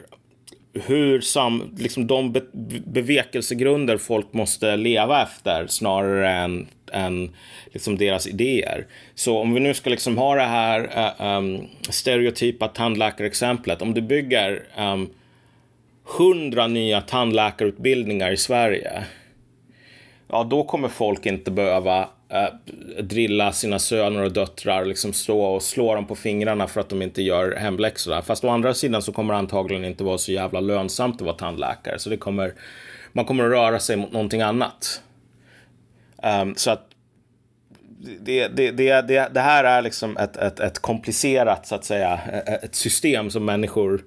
hur 0.86 1.20
sam, 1.20 1.74
liksom 1.78 2.06
de 2.06 2.32
be, 2.32 2.42
bevekelsegrunder 2.86 3.96
folk 3.96 4.32
måste 4.32 4.76
leva 4.76 5.22
efter 5.22 5.66
snarare 5.66 6.30
än, 6.30 6.68
än 6.92 7.30
liksom 7.72 7.96
deras 7.96 8.26
idéer. 8.26 8.86
Så 9.14 9.38
om 9.38 9.54
vi 9.54 9.60
nu 9.60 9.74
ska 9.74 9.90
liksom 9.90 10.18
ha 10.18 10.34
det 10.34 10.42
här 10.42 11.12
um, 11.38 11.66
stereotypa 11.90 12.68
tandläkarexemplet. 12.68 13.82
Om 13.82 13.94
du 13.94 14.00
bygger 14.00 14.62
um, 14.78 15.10
hundra 16.18 16.66
nya 16.66 17.00
tandläkarutbildningar 17.00 18.32
i 18.32 18.36
Sverige. 18.36 19.04
Ja, 20.28 20.44
då 20.44 20.64
kommer 20.64 20.88
folk 20.88 21.26
inte 21.26 21.50
behöva 21.50 22.08
äh, 22.30 23.02
drilla 23.02 23.52
sina 23.52 23.78
söner 23.78 24.22
och 24.22 24.32
döttrar, 24.32 24.84
liksom 24.84 25.12
slå 25.12 25.42
och 25.42 25.62
slå 25.62 25.94
dem 25.94 26.06
på 26.06 26.16
fingrarna 26.16 26.66
för 26.66 26.80
att 26.80 26.88
de 26.88 27.02
inte 27.02 27.22
gör 27.22 27.56
hemläxorna. 27.56 28.22
Fast 28.22 28.44
å 28.44 28.48
andra 28.48 28.74
sidan 28.74 29.02
så 29.02 29.12
kommer 29.12 29.34
det 29.34 29.38
antagligen 29.38 29.84
inte 29.84 30.04
vara 30.04 30.18
så 30.18 30.32
jävla 30.32 30.60
lönsamt 30.60 31.14
att 31.14 31.20
vara 31.20 31.36
tandläkare, 31.36 31.98
så 31.98 32.10
det 32.10 32.16
kommer, 32.16 32.54
man 33.12 33.24
kommer 33.24 33.44
att 33.44 33.50
röra 33.50 33.78
sig 33.78 33.96
mot 33.96 34.12
någonting 34.12 34.40
annat. 34.40 35.02
Um, 36.42 36.54
så 36.56 36.70
att 36.70 36.86
det, 38.20 38.48
det, 38.48 38.70
det, 38.70 39.02
det, 39.02 39.28
det 39.34 39.40
här 39.40 39.64
är 39.64 39.82
liksom 39.82 40.16
ett, 40.16 40.36
ett, 40.36 40.60
ett 40.60 40.78
komplicerat, 40.78 41.66
så 41.66 41.74
att 41.74 41.84
säga, 41.84 42.20
e-, 42.32 42.58
ett 42.62 42.74
system 42.74 43.30
som 43.30 43.44
människor 43.44 44.04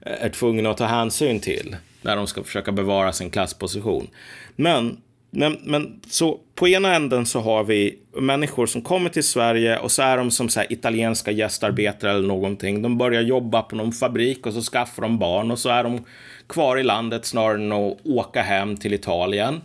är 0.00 0.28
tvungna 0.28 0.70
att 0.70 0.76
ta 0.76 0.84
hänsyn 0.84 1.40
till 1.40 1.76
när 2.02 2.16
de 2.16 2.26
ska 2.26 2.42
försöka 2.42 2.72
bevara 2.72 3.12
sin 3.12 3.30
klassposition. 3.30 4.08
Men, 4.56 5.00
men, 5.34 5.58
men 5.64 6.00
så 6.08 6.40
på 6.54 6.68
ena 6.68 6.94
änden 6.94 7.26
så 7.26 7.40
har 7.40 7.64
vi 7.64 7.98
människor 8.16 8.66
som 8.66 8.82
kommer 8.82 9.10
till 9.10 9.24
Sverige 9.24 9.78
och 9.78 9.92
så 9.92 10.02
är 10.02 10.16
de 10.16 10.30
som 10.30 10.48
så 10.48 10.62
italienska 10.68 11.30
gästarbetare 11.30 12.10
eller 12.10 12.28
någonting. 12.28 12.82
De 12.82 12.98
börjar 12.98 13.22
jobba 13.22 13.62
på 13.62 13.76
någon 13.76 13.92
fabrik 13.92 14.46
och 14.46 14.52
så 14.52 14.62
skaffar 14.62 15.02
de 15.02 15.18
barn 15.18 15.50
och 15.50 15.58
så 15.58 15.68
är 15.68 15.84
de 15.84 16.04
kvar 16.46 16.76
i 16.78 16.82
landet 16.82 17.24
snarare 17.26 17.62
än 17.62 17.72
att 17.72 17.96
åka 18.04 18.42
hem 18.42 18.76
till 18.76 18.94
Italien. 18.94 19.60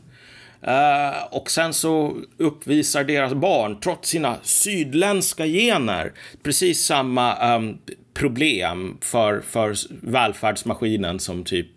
Uh, 0.68 1.24
och 1.32 1.52
sen 1.52 1.74
så 1.74 2.18
uppvisar 2.38 3.04
deras 3.04 3.34
barn, 3.34 3.80
trots 3.80 4.10
sina 4.10 4.36
sydländska 4.44 5.46
gener, 5.46 6.14
precis 6.44 6.86
samma 6.86 7.56
um, 7.56 7.78
problem 8.14 8.98
för, 9.02 9.42
för 9.42 9.76
välfärdsmaskinen 10.02 11.20
som 11.20 11.44
typ 11.44 11.70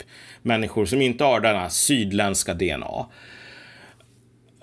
människor 0.43 0.87
som 0.87 1.03
inte 1.03 1.25
har 1.25 1.41
denna 1.41 1.71
sydländska 1.71 2.55
DNA. 2.55 3.07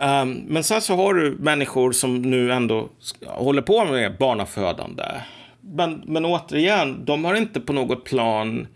Um, 0.01 0.33
men 0.47 0.63
sen 0.63 0.81
så 0.81 0.95
har 0.95 1.13
du 1.13 1.37
människor 1.39 1.91
som 1.91 2.21
nu 2.21 2.51
ändå 2.51 2.89
håller 3.25 3.61
på 3.61 3.85
med 3.85 4.17
barnafödande. 4.17 5.03
Men, 5.61 6.03
men 6.05 6.25
återigen, 6.25 7.05
de 7.05 7.25
har 7.25 7.35
inte 7.35 7.59
på 7.59 7.73
något 7.73 8.05
plan 8.05 8.67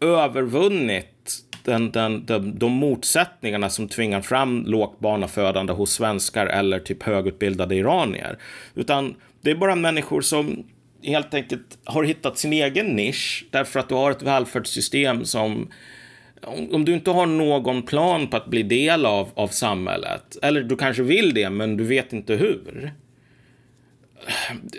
övervunnit 0.00 1.44
den, 1.64 1.90
den, 1.90 2.26
den, 2.26 2.58
de 2.58 2.72
motsättningarna 2.72 3.70
som 3.70 3.88
tvingar 3.88 4.20
fram 4.20 4.64
lågt 4.66 4.98
barnafödande 4.98 5.72
hos 5.72 5.92
svenskar 5.92 6.46
eller 6.46 6.78
typ 6.78 7.02
högutbildade 7.02 7.74
iranier. 7.74 8.38
Utan 8.74 9.14
det 9.40 9.50
är 9.50 9.54
bara 9.54 9.74
människor 9.74 10.20
som 10.20 10.64
helt 11.02 11.34
enkelt 11.34 11.78
har 11.84 12.04
hittat 12.04 12.38
sin 12.38 12.52
egen 12.52 12.86
nisch 12.86 13.44
därför 13.50 13.80
att 13.80 13.88
du 13.88 13.94
har 13.94 14.10
ett 14.10 14.22
välfärdssystem 14.22 15.24
som 15.24 15.68
om, 16.46 16.84
du 16.84 16.92
inte 16.92 17.10
har 17.10 17.26
någon 17.26 17.82
plan 17.82 18.28
på 18.28 18.36
att 18.36 18.46
bli 18.46 18.62
del 18.62 19.06
av, 19.06 19.30
av 19.34 19.48
samhället, 19.48 20.36
eller 20.42 20.62
du 20.62 20.76
kanske 20.76 21.02
vill 21.02 21.34
det, 21.34 21.50
men 21.50 21.76
du 21.76 21.84
vet 21.84 22.12
inte 22.12 22.34
hur. 22.34 22.92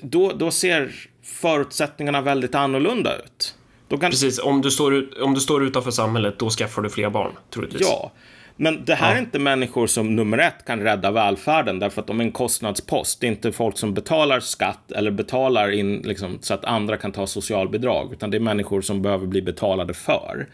Då, 0.01 0.31
då 0.31 0.51
ser 0.51 0.91
förutsättningarna 1.23 2.21
väldigt 2.21 2.55
annorlunda 2.55 3.17
ut. 3.17 3.55
Kan... 3.89 3.99
Precis, 3.99 4.39
om 4.39 4.61
du, 4.61 4.71
står 4.71 4.95
ut, 4.95 5.17
om 5.17 5.33
du 5.33 5.39
står 5.39 5.63
utanför 5.63 5.91
samhället, 5.91 6.39
då 6.39 6.49
skaffar 6.49 6.81
du 6.81 6.89
fler 6.89 7.09
barn, 7.09 7.31
troligtvis. 7.49 7.81
Ja, 7.81 8.11
men 8.55 8.85
det 8.85 8.95
här 8.95 9.11
ja. 9.11 9.15
är 9.15 9.19
inte 9.19 9.39
människor 9.39 9.87
som 9.87 10.15
nummer 10.15 10.37
ett 10.37 10.65
kan 10.65 10.79
rädda 10.79 11.11
välfärden 11.11 11.79
därför 11.79 12.01
att 12.01 12.07
de 12.07 12.19
är 12.19 12.23
en 12.23 12.31
kostnadspost. 12.31 13.21
Det 13.21 13.27
är 13.27 13.31
inte 13.31 13.51
folk 13.51 13.77
som 13.77 13.93
betalar 13.93 14.39
skatt 14.39 14.91
eller 14.91 15.11
betalar 15.11 15.71
in 15.71 15.97
liksom, 15.97 16.37
så 16.41 16.53
att 16.53 16.65
andra 16.65 16.97
kan 16.97 17.11
ta 17.11 17.27
socialbidrag, 17.27 18.13
utan 18.13 18.31
det 18.31 18.37
är 18.37 18.39
människor 18.39 18.81
som 18.81 19.01
behöver 19.01 19.27
bli 19.27 19.41
betalade 19.41 19.93
för. 19.93 20.47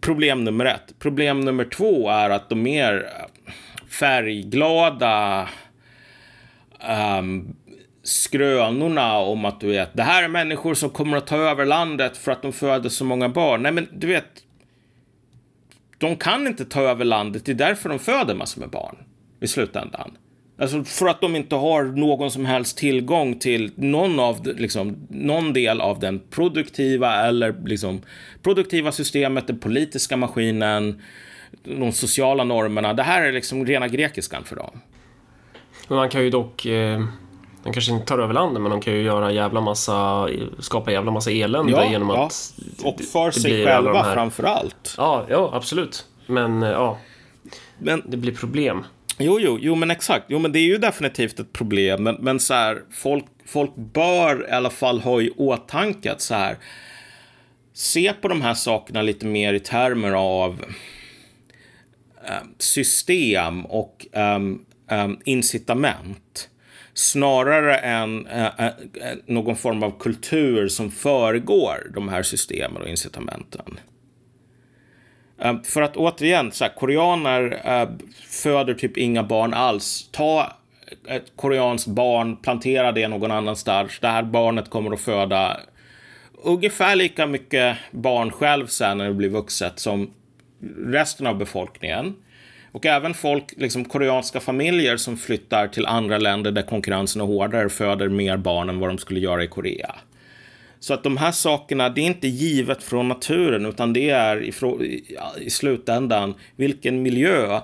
Problem 0.00 0.44
nummer 0.44 0.64
ett. 0.64 0.98
Problem 0.98 1.40
nummer 1.40 1.64
två 1.64 2.10
är 2.10 2.30
att 2.30 2.48
de 2.48 2.62
mer 2.62 3.10
eh, 3.18 3.52
färgglada 3.88 5.48
um, 7.18 7.56
skrönorna 8.02 9.18
om 9.18 9.44
att 9.44 9.60
du 9.60 9.66
vet, 9.66 9.96
det 9.96 10.02
här 10.02 10.22
är 10.22 10.28
människor 10.28 10.74
som 10.74 10.90
kommer 10.90 11.16
att 11.16 11.26
ta 11.26 11.36
över 11.36 11.64
landet 11.64 12.16
för 12.16 12.32
att 12.32 12.42
de 12.42 12.52
föder 12.52 12.88
så 12.88 13.04
många 13.04 13.28
barn. 13.28 13.62
Nej, 13.62 13.72
men 13.72 13.88
du 13.92 14.06
vet, 14.06 14.44
de 15.98 16.16
kan 16.16 16.46
inte 16.46 16.64
ta 16.64 16.80
över 16.80 17.04
landet. 17.04 17.44
Det 17.44 17.52
är 17.52 17.56
därför 17.56 17.88
de 17.88 17.98
föder 17.98 18.34
massor 18.34 18.60
med 18.60 18.70
barn 18.70 18.96
i 19.40 19.48
slutändan. 19.48 20.16
Alltså 20.62 20.84
för 20.84 21.06
att 21.06 21.20
de 21.20 21.36
inte 21.36 21.54
har 21.54 21.84
någon 21.84 22.30
som 22.30 22.46
helst 22.46 22.78
tillgång 22.78 23.38
till 23.38 23.72
någon, 23.74 24.20
av, 24.20 24.46
liksom, 24.46 25.06
någon 25.08 25.52
del 25.52 25.80
av 25.80 25.98
den 25.98 26.20
produktiva 26.30 27.26
eller 27.26 27.54
liksom, 27.64 28.02
produktiva 28.42 28.92
systemet, 28.92 29.46
den 29.46 29.58
politiska 29.58 30.16
maskinen, 30.16 31.02
de 31.64 31.92
sociala 31.92 32.44
normerna. 32.44 32.92
Det 32.92 33.02
här 33.02 33.22
är 33.22 33.32
liksom 33.32 33.66
rena 33.66 33.88
grekiskan 33.88 34.44
för 34.44 34.56
dem. 34.56 34.80
Men 35.88 35.96
man 35.96 36.08
kan 36.08 36.22
ju 36.22 36.30
dock 36.30 36.66
eh 36.66 37.00
de 37.64 37.72
kanske 37.72 37.92
inte 37.92 38.06
tar 38.06 38.18
över 38.18 38.34
landet, 38.34 38.62
men 38.62 38.70
de 38.70 38.80
kan 38.80 38.92
ju 38.92 39.02
göra 39.02 39.32
jävla 39.32 39.60
massa, 39.60 40.28
skapa 40.58 40.92
jävla 40.92 41.10
massa 41.10 41.30
elände 41.30 41.72
ja, 41.72 41.90
genom 41.90 42.08
ja. 42.08 42.26
att... 42.26 42.54
Och 42.84 43.00
för 43.00 43.26
det, 43.26 43.32
sig 43.32 43.64
själva 43.64 44.02
här... 44.02 44.14
framför 44.14 44.44
allt. 44.44 44.94
Ja, 44.96 45.26
ja, 45.28 45.50
absolut. 45.52 46.06
Men 46.26 46.62
ja, 46.62 46.98
men, 47.78 48.02
det 48.06 48.16
blir 48.16 48.34
problem. 48.34 48.84
Jo, 49.22 49.40
jo, 49.40 49.58
jo, 49.60 49.74
men 49.74 49.90
exakt. 49.90 50.24
Jo, 50.28 50.38
men 50.38 50.52
det 50.52 50.58
är 50.58 50.66
ju 50.66 50.78
definitivt 50.78 51.40
ett 51.40 51.52
problem. 51.52 52.02
Men, 52.02 52.14
men 52.14 52.40
så 52.40 52.54
här, 52.54 52.82
folk, 52.90 53.24
folk 53.46 53.76
bör 53.76 54.48
i 54.48 54.52
alla 54.52 54.70
fall 54.70 55.00
ha 55.00 55.20
i 55.20 55.30
åtanke 55.30 56.12
att 56.12 56.20
så 56.20 56.34
här, 56.34 56.56
se 57.72 58.12
på 58.12 58.28
de 58.28 58.42
här 58.42 58.54
sakerna 58.54 59.02
lite 59.02 59.26
mer 59.26 59.54
i 59.54 59.60
termer 59.60 60.12
av 60.12 60.64
eh, 62.28 62.46
system 62.58 63.66
och 63.66 64.06
eh, 64.12 64.40
eh, 64.90 65.10
incitament 65.24 66.48
snarare 66.94 67.76
än 67.76 68.26
eh, 68.26 68.66
eh, 68.66 68.72
någon 69.26 69.56
form 69.56 69.82
av 69.82 69.98
kultur 69.98 70.68
som 70.68 70.90
föregår 70.90 71.90
de 71.94 72.08
här 72.08 72.22
systemen 72.22 72.82
och 72.82 72.88
incitamenten. 72.88 73.78
Ehm, 75.42 75.62
för 75.62 75.82
att 75.82 75.96
återigen, 75.96 76.52
så 76.52 76.64
här, 76.64 76.74
koreaner 76.74 77.60
äh, 77.64 77.88
föder 78.28 78.74
typ 78.74 78.96
inga 78.96 79.22
barn 79.22 79.54
alls. 79.54 80.08
Ta 80.10 80.52
ett 81.08 81.32
koreanskt 81.36 81.86
barn, 81.88 82.36
plantera 82.36 82.92
det 82.92 83.08
någon 83.08 83.30
annanstans. 83.30 83.98
Det 84.00 84.08
här 84.08 84.22
barnet 84.22 84.70
kommer 84.70 84.92
att 84.92 85.00
föda 85.00 85.60
ungefär 86.42 86.96
lika 86.96 87.26
mycket 87.26 87.76
barn 87.90 88.30
själv 88.30 88.66
sen 88.66 88.98
när 88.98 89.04
det 89.04 89.14
blir 89.14 89.28
vuxet 89.28 89.78
som 89.78 90.10
resten 90.78 91.26
av 91.26 91.38
befolkningen. 91.38 92.14
Och 92.72 92.86
även 92.86 93.14
folk, 93.14 93.44
liksom 93.56 93.84
koreanska 93.84 94.40
familjer 94.40 94.96
som 94.96 95.16
flyttar 95.16 95.68
till 95.68 95.86
andra 95.86 96.18
länder 96.18 96.50
där 96.50 96.62
konkurrensen 96.62 97.22
är 97.22 97.26
hårdare 97.26 97.68
föder 97.68 98.08
mer 98.08 98.36
barn 98.36 98.68
än 98.68 98.78
vad 98.78 98.90
de 98.90 98.98
skulle 98.98 99.20
göra 99.20 99.44
i 99.44 99.48
Korea. 99.48 99.94
Så 100.82 100.94
att 100.94 101.02
de 101.02 101.16
här 101.16 101.32
sakerna, 101.32 101.88
det 101.88 102.00
är 102.00 102.06
inte 102.06 102.28
givet 102.28 102.82
från 102.82 103.08
naturen, 103.08 103.66
utan 103.66 103.92
det 103.92 104.10
är 104.10 104.42
i, 104.42 104.52
i 105.40 105.50
slutändan 105.50 106.34
vilken 106.56 107.02
miljö 107.02 107.60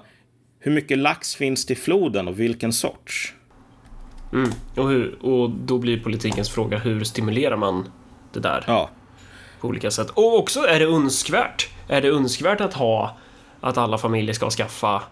hur 0.60 0.72
mycket 0.72 0.98
lax 0.98 1.34
finns 1.34 1.70
i 1.70 1.74
floden 1.74 2.28
och 2.28 2.40
vilken 2.40 2.72
sorts? 2.72 3.34
Mm. 4.32 4.50
Och, 4.76 4.88
hur, 4.88 5.24
och 5.26 5.50
då 5.50 5.78
blir 5.78 6.00
politikens 6.00 6.50
fråga 6.50 6.78
hur 6.78 7.04
stimulerar 7.04 7.56
man 7.56 7.88
det 8.32 8.40
där 8.40 8.64
Ja. 8.66 8.90
på 9.60 9.68
olika 9.68 9.90
sätt? 9.90 10.10
Och 10.10 10.38
också 10.38 10.60
är 10.60 10.78
det 10.78 10.86
önskvärt? 10.86 11.68
Är 11.88 12.00
det 12.00 12.08
önskvärt 12.08 12.60
att 12.60 12.74
ha 12.74 13.16
att 13.60 13.78
alla 13.78 13.98
familjer 13.98 14.34
ska 14.34 14.50
skaffa 14.50 15.02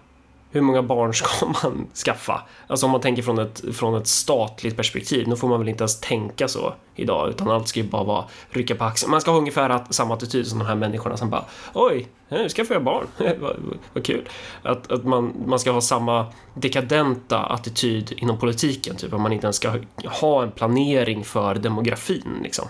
hur 0.50 0.60
många 0.60 0.82
barn 0.82 1.14
ska 1.14 1.46
man 1.46 1.86
skaffa? 2.04 2.42
Alltså 2.66 2.86
om 2.86 2.92
man 2.92 3.00
tänker 3.00 3.22
från 3.22 3.38
ett, 3.38 3.62
från 3.72 3.94
ett 3.94 4.06
statligt 4.06 4.76
perspektiv, 4.76 5.28
nu 5.28 5.36
får 5.36 5.48
man 5.48 5.58
väl 5.58 5.68
inte 5.68 5.82
ens 5.82 6.00
tänka 6.00 6.48
så 6.48 6.74
idag, 6.94 7.28
utan 7.30 7.50
allt 7.50 7.68
ska 7.68 7.80
ju 7.80 7.88
bara 7.88 8.04
vara 8.04 8.24
rycka 8.50 8.74
på 8.74 8.84
axeln. 8.84 9.10
Man 9.10 9.20
ska 9.20 9.30
ha 9.30 9.38
ungefär 9.38 9.84
samma 9.90 10.14
attityd 10.14 10.46
som 10.46 10.58
de 10.58 10.64
här 10.64 10.74
människorna 10.74 11.16
som 11.16 11.30
bara 11.30 11.44
Oj, 11.74 12.08
nu 12.28 12.48
ska 12.48 12.64
jag 12.70 12.84
barn, 12.84 13.06
vad, 13.40 13.56
vad 13.92 14.04
kul. 14.04 14.28
Att, 14.62 14.92
att 14.92 15.04
man, 15.04 15.34
man 15.46 15.58
ska 15.58 15.70
ha 15.70 15.80
samma 15.80 16.26
dekadenta 16.54 17.38
attityd 17.38 18.12
inom 18.16 18.38
politiken, 18.38 18.96
typ 18.96 19.12
att 19.12 19.20
man 19.20 19.32
inte 19.32 19.46
ens 19.46 19.56
ska 19.56 19.70
ha 20.04 20.42
en 20.42 20.50
planering 20.50 21.24
för 21.24 21.54
demografin 21.54 22.40
liksom. 22.42 22.68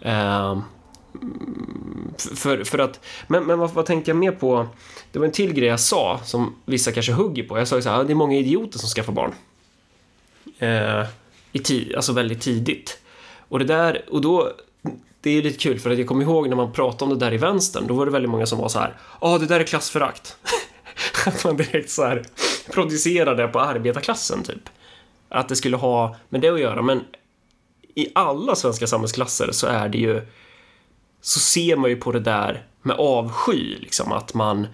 Ehm, 0.00 0.62
Mm, 1.14 2.14
för, 2.18 2.64
för 2.64 2.78
att, 2.78 3.00
men, 3.26 3.44
men 3.44 3.58
vad, 3.58 3.70
vad 3.70 3.86
tänkte 3.86 4.10
jag 4.10 4.16
mer 4.16 4.32
på? 4.32 4.66
Det 5.12 5.18
var 5.18 5.26
en 5.26 5.32
till 5.32 5.52
grej 5.52 5.68
jag 5.68 5.80
sa 5.80 6.20
som 6.24 6.54
vissa 6.64 6.92
kanske 6.92 7.12
hugger 7.12 7.42
på. 7.42 7.58
Jag 7.58 7.68
sa 7.68 7.76
ju 7.76 7.82
så 7.82 7.90
här, 7.90 8.04
det 8.04 8.12
är 8.12 8.14
många 8.14 8.36
idioter 8.36 8.78
som 8.78 8.88
skaffar 8.88 9.12
barn. 9.12 9.34
Eh, 10.58 11.06
i 11.52 11.58
tid, 11.58 11.94
alltså 11.94 12.12
väldigt 12.12 12.40
tidigt. 12.40 12.98
Och 13.48 13.58
det 13.58 13.64
där, 13.64 14.04
och 14.10 14.20
då, 14.20 14.52
det 15.20 15.30
är 15.30 15.34
ju 15.34 15.42
lite 15.42 15.58
kul 15.58 15.78
för 15.78 15.90
att 15.90 15.98
jag 15.98 16.06
kommer 16.06 16.22
ihåg 16.22 16.48
när 16.48 16.56
man 16.56 16.72
pratade 16.72 17.12
om 17.12 17.18
det 17.18 17.26
där 17.26 17.34
i 17.34 17.36
vänstern, 17.36 17.86
då 17.86 17.94
var 17.94 18.06
det 18.06 18.12
väldigt 18.12 18.30
många 18.30 18.46
som 18.46 18.58
var 18.58 18.68
så 18.68 18.78
här, 18.78 18.96
ja 18.98 19.16
ah, 19.20 19.38
det 19.38 19.46
där 19.46 19.60
är 19.60 19.64
klassförakt. 19.64 20.36
att 21.26 21.44
man 21.44 21.56
direkt 21.56 21.90
så 21.90 22.04
här 22.04 22.22
producerade 22.72 23.48
på 23.48 23.60
arbetarklassen 23.60 24.42
typ. 24.42 24.68
Att 25.28 25.48
det 25.48 25.56
skulle 25.56 25.76
ha 25.76 26.16
med 26.28 26.40
det 26.40 26.48
att 26.48 26.60
göra, 26.60 26.82
men 26.82 27.04
i 27.94 28.08
alla 28.14 28.54
svenska 28.54 28.86
samhällsklasser 28.86 29.52
så 29.52 29.66
är 29.66 29.88
det 29.88 29.98
ju 29.98 30.22
så 31.20 31.40
ser 31.40 31.76
man 31.76 31.90
ju 31.90 31.96
på 31.96 32.12
det 32.12 32.20
där 32.20 32.66
med 32.82 32.96
avsky, 32.96 33.76
liksom 33.78 34.12
att 34.12 34.34
man, 34.34 34.66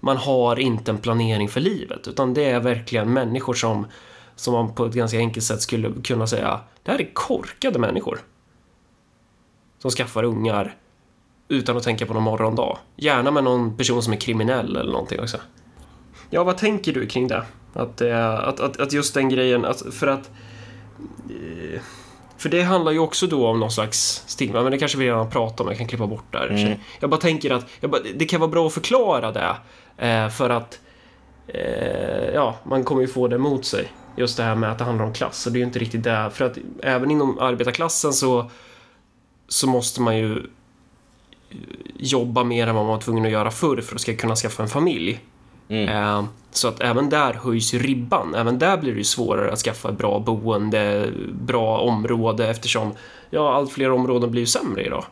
man 0.00 0.16
har 0.16 0.58
inte 0.58 0.90
en 0.90 0.98
planering 0.98 1.48
för 1.48 1.60
livet, 1.60 2.08
utan 2.08 2.34
det 2.34 2.44
är 2.44 2.60
verkligen 2.60 3.12
människor 3.12 3.54
som, 3.54 3.86
som 4.36 4.54
man 4.54 4.74
på 4.74 4.86
ett 4.86 4.94
ganska 4.94 5.18
enkelt 5.18 5.46
sätt 5.46 5.62
skulle 5.62 5.92
kunna 6.04 6.26
säga, 6.26 6.60
det 6.82 6.90
här 6.90 7.00
är 7.00 7.10
korkade 7.14 7.78
människor. 7.78 8.20
Som 9.78 9.90
skaffar 9.90 10.22
ungar 10.22 10.76
utan 11.48 11.76
att 11.76 11.82
tänka 11.82 12.06
på 12.06 12.14
någon 12.14 12.22
morgondag. 12.22 12.78
Gärna 12.96 13.30
med 13.30 13.44
någon 13.44 13.76
person 13.76 14.02
som 14.02 14.12
är 14.12 14.16
kriminell 14.16 14.76
eller 14.76 14.92
någonting 14.92 15.20
också. 15.20 15.38
Ja, 16.30 16.44
vad 16.44 16.58
tänker 16.58 16.92
du 16.92 17.06
kring 17.06 17.28
det? 17.28 17.44
Att, 17.72 18.00
eh, 18.00 18.34
att, 18.34 18.60
att, 18.60 18.80
att 18.80 18.92
just 18.92 19.14
den 19.14 19.28
grejen, 19.28 19.64
att, 19.64 19.82
för 19.94 20.06
att 20.06 20.30
eh, 21.28 21.80
för 22.40 22.48
det 22.48 22.62
handlar 22.62 22.92
ju 22.92 22.98
också 22.98 23.26
då 23.26 23.46
om 23.46 23.60
någon 23.60 23.70
slags 23.70 24.24
stigma, 24.26 24.62
men 24.62 24.72
det 24.72 24.78
kanske 24.78 24.98
vi 24.98 25.06
redan 25.06 25.30
pratat 25.30 25.60
om, 25.60 25.68
jag 25.68 25.78
kan 25.78 25.86
klippa 25.86 26.06
bort 26.06 26.32
där. 26.32 26.48
Mm. 26.48 26.78
Jag 27.00 27.10
bara 27.10 27.20
tänker 27.20 27.50
att 27.50 27.80
bara, 27.80 28.00
det 28.14 28.24
kan 28.24 28.40
vara 28.40 28.50
bra 28.50 28.66
att 28.66 28.74
förklara 28.74 29.32
det, 29.32 29.56
eh, 30.06 30.28
för 30.28 30.50
att 30.50 30.80
eh, 31.48 32.34
ja, 32.34 32.56
man 32.64 32.84
kommer 32.84 33.02
ju 33.02 33.08
få 33.08 33.28
det 33.28 33.36
emot 33.36 33.64
sig. 33.64 33.92
Just 34.16 34.36
det 34.36 34.42
här 34.42 34.54
med 34.54 34.72
att 34.72 34.78
det 34.78 34.84
handlar 34.84 35.04
om 35.04 35.12
klass, 35.12 35.46
och 35.46 35.52
det 35.52 35.56
är 35.56 35.60
ju 35.60 35.66
inte 35.66 35.78
riktigt 35.78 36.04
det, 36.04 36.30
för 36.32 36.44
att 36.44 36.58
även 36.82 37.10
inom 37.10 37.38
arbetarklassen 37.38 38.12
så, 38.12 38.50
så 39.48 39.66
måste 39.66 40.00
man 40.00 40.18
ju 40.18 40.42
jobba 41.96 42.44
mer 42.44 42.66
än 42.66 42.74
vad 42.74 42.84
man 42.84 42.94
var 42.94 43.00
tvungen 43.00 43.24
att 43.24 43.30
göra 43.30 43.50
förr 43.50 43.80
för 43.80 43.94
att 43.94 44.00
ska 44.00 44.16
kunna 44.16 44.36
skaffa 44.36 44.62
en 44.62 44.68
familj. 44.68 45.20
Mm. 45.70 45.88
Eh, 45.88 46.24
så 46.50 46.68
att 46.68 46.80
även 46.80 47.08
där 47.08 47.32
höjs 47.32 47.74
ribban. 47.74 48.34
Även 48.34 48.58
där 48.58 48.76
blir 48.76 48.92
det 48.92 48.98
ju 48.98 49.04
svårare 49.04 49.52
att 49.52 49.58
skaffa 49.58 49.92
bra 49.92 50.18
boende, 50.18 51.12
bra 51.32 51.78
område 51.78 52.48
eftersom 52.48 52.92
ja, 53.30 53.54
allt 53.54 53.72
fler 53.72 53.90
områden 53.90 54.30
blir 54.30 54.46
sämre 54.46 54.84
idag. 54.84 55.04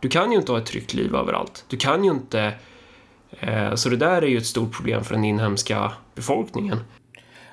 Du 0.00 0.08
kan 0.08 0.32
ju 0.32 0.38
inte 0.38 0.52
ha 0.52 0.58
ett 0.58 0.66
tryggt 0.66 0.94
liv 0.94 1.14
överallt. 1.14 1.64
Du 1.68 1.76
kan 1.76 2.04
ju 2.04 2.10
inte... 2.10 2.52
Eh, 3.40 3.74
så 3.74 3.88
det 3.88 3.96
där 3.96 4.22
är 4.22 4.26
ju 4.26 4.38
ett 4.38 4.46
stort 4.46 4.72
problem 4.76 5.04
för 5.04 5.14
den 5.14 5.24
inhemska 5.24 5.92
befolkningen. 6.14 6.78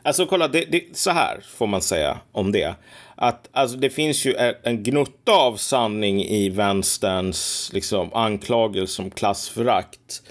Alltså 0.04 0.26
kolla, 0.26 0.48
det, 0.48 0.66
det, 0.72 0.98
så 0.98 1.12
här 1.12 1.40
får 1.58 1.68
man 1.68 1.82
säga 1.82 2.18
om 2.32 2.52
det. 2.52 2.76
Att 3.16 3.50
alltså, 3.52 3.78
det 3.78 3.90
finns 3.90 4.26
ju 4.26 4.36
en 4.64 4.84
gnutta 4.84 5.32
av 5.32 5.56
sanning 5.56 6.24
i 6.24 6.50
vänsterns 6.50 7.70
liksom, 7.74 8.14
anklagelse 8.14 9.02
om 9.02 9.12
klassförakt. 9.12 10.22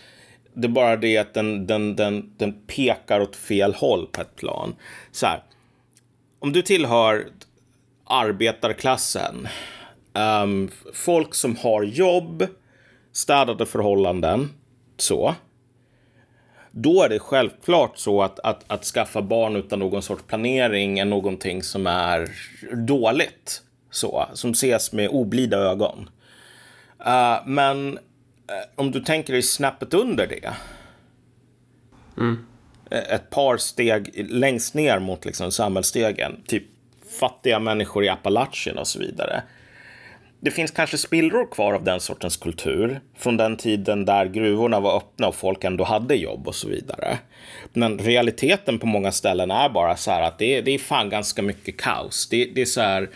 Det 0.54 0.66
är 0.66 0.70
bara 0.70 0.96
det 0.96 1.18
att 1.18 1.34
den, 1.34 1.66
den, 1.66 1.96
den, 1.96 2.34
den 2.36 2.52
pekar 2.66 3.20
åt 3.20 3.36
fel 3.36 3.74
håll 3.74 4.06
på 4.06 4.20
ett 4.20 4.36
plan. 4.36 4.74
Så 5.12 5.26
här, 5.26 5.42
om 6.38 6.52
du 6.52 6.62
tillhör 6.62 7.26
arbetarklassen, 8.04 9.48
um, 10.42 10.70
folk 10.92 11.34
som 11.34 11.56
har 11.56 11.82
jobb, 11.82 12.46
städade 13.12 13.66
förhållanden, 13.66 14.50
så. 14.96 15.34
Då 16.70 17.02
är 17.02 17.08
det 17.08 17.18
självklart 17.18 17.98
så 17.98 18.22
att, 18.22 18.40
att, 18.40 18.64
att 18.66 18.84
skaffa 18.84 19.22
barn 19.22 19.56
utan 19.56 19.78
någon 19.78 20.02
sorts 20.02 20.22
planering 20.26 20.98
är 20.98 21.04
någonting 21.04 21.62
som 21.62 21.86
är 21.86 22.30
dåligt. 22.86 23.62
Så, 23.90 24.26
som 24.34 24.50
ses 24.50 24.92
med 24.92 25.08
oblida 25.08 25.56
ögon. 25.58 26.10
Uh, 27.06 27.46
men 27.46 27.98
om 28.74 28.90
du 28.90 29.00
tänker 29.00 29.32
dig 29.32 29.42
snäppet 29.42 29.94
under 29.94 30.26
det. 30.26 30.54
Mm. 32.18 32.46
Ett 32.90 33.30
par 33.30 33.56
steg 33.56 34.30
längst 34.30 34.74
ner 34.74 34.98
mot 34.98 35.24
liksom 35.24 35.52
samhällsstegen. 35.52 36.42
Typ 36.46 36.64
fattiga 37.20 37.58
människor 37.58 38.04
i 38.04 38.08
Appalachien 38.08 38.78
och 38.78 38.86
så 38.86 38.98
vidare. 38.98 39.42
Det 40.40 40.50
finns 40.50 40.70
kanske 40.70 40.98
spillror 40.98 41.46
kvar 41.52 41.72
av 41.72 41.84
den 41.84 42.00
sortens 42.00 42.36
kultur 42.36 43.00
från 43.16 43.36
den 43.36 43.56
tiden 43.56 44.04
där 44.04 44.26
gruvorna 44.26 44.80
var 44.80 44.96
öppna 44.96 45.28
och 45.28 45.34
folk 45.34 45.64
ändå 45.64 45.84
hade 45.84 46.14
jobb 46.14 46.48
och 46.48 46.54
så 46.54 46.68
vidare. 46.68 47.18
Men 47.72 47.98
realiteten 47.98 48.78
på 48.78 48.86
många 48.86 49.12
ställen 49.12 49.50
är 49.50 49.68
bara 49.68 49.96
så 49.96 50.10
här 50.10 50.22
att 50.22 50.38
det 50.38 50.56
är, 50.56 50.62
det 50.62 50.70
är 50.70 50.78
fan 50.78 51.10
ganska 51.10 51.42
mycket 51.42 51.76
kaos. 51.76 52.28
Det, 52.28 52.44
det 52.44 52.60
är 52.60 52.66
så 52.66 52.80
här 52.80 53.08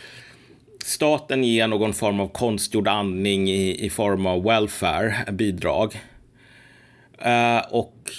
staten 0.84 1.44
ger 1.44 1.68
någon 1.68 1.94
form 1.94 2.20
av 2.20 2.28
konstgjord 2.28 2.88
andning 2.88 3.50
i, 3.50 3.84
i 3.86 3.90
form 3.90 4.26
av 4.26 4.42
welfare, 4.42 5.32
bidrag. 5.32 6.00
Uh, 7.26 7.72
och 7.74 8.10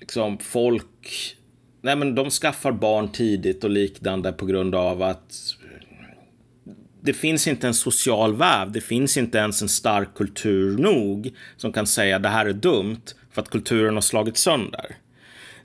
liksom 0.00 0.38
folk, 0.38 1.36
nej 1.82 1.96
men 1.96 2.14
de 2.14 2.30
skaffar 2.30 2.72
barn 2.72 3.12
tidigt 3.12 3.64
och 3.64 3.70
liknande 3.70 4.32
på 4.32 4.46
grund 4.46 4.74
av 4.74 5.02
att 5.02 5.34
det 7.00 7.12
finns 7.12 7.46
inte 7.46 7.66
en 7.66 7.74
social 7.74 8.36
väv, 8.36 8.72
det 8.72 8.80
finns 8.80 9.16
inte 9.16 9.38
ens 9.38 9.62
en 9.62 9.68
stark 9.68 10.14
kultur 10.14 10.78
nog 10.78 11.34
som 11.56 11.72
kan 11.72 11.86
säga 11.86 12.18
det 12.18 12.28
här 12.28 12.46
är 12.46 12.52
dumt 12.52 13.02
för 13.30 13.42
att 13.42 13.50
kulturen 13.50 13.94
har 13.94 14.00
slagit 14.00 14.36
sönder. 14.36 14.96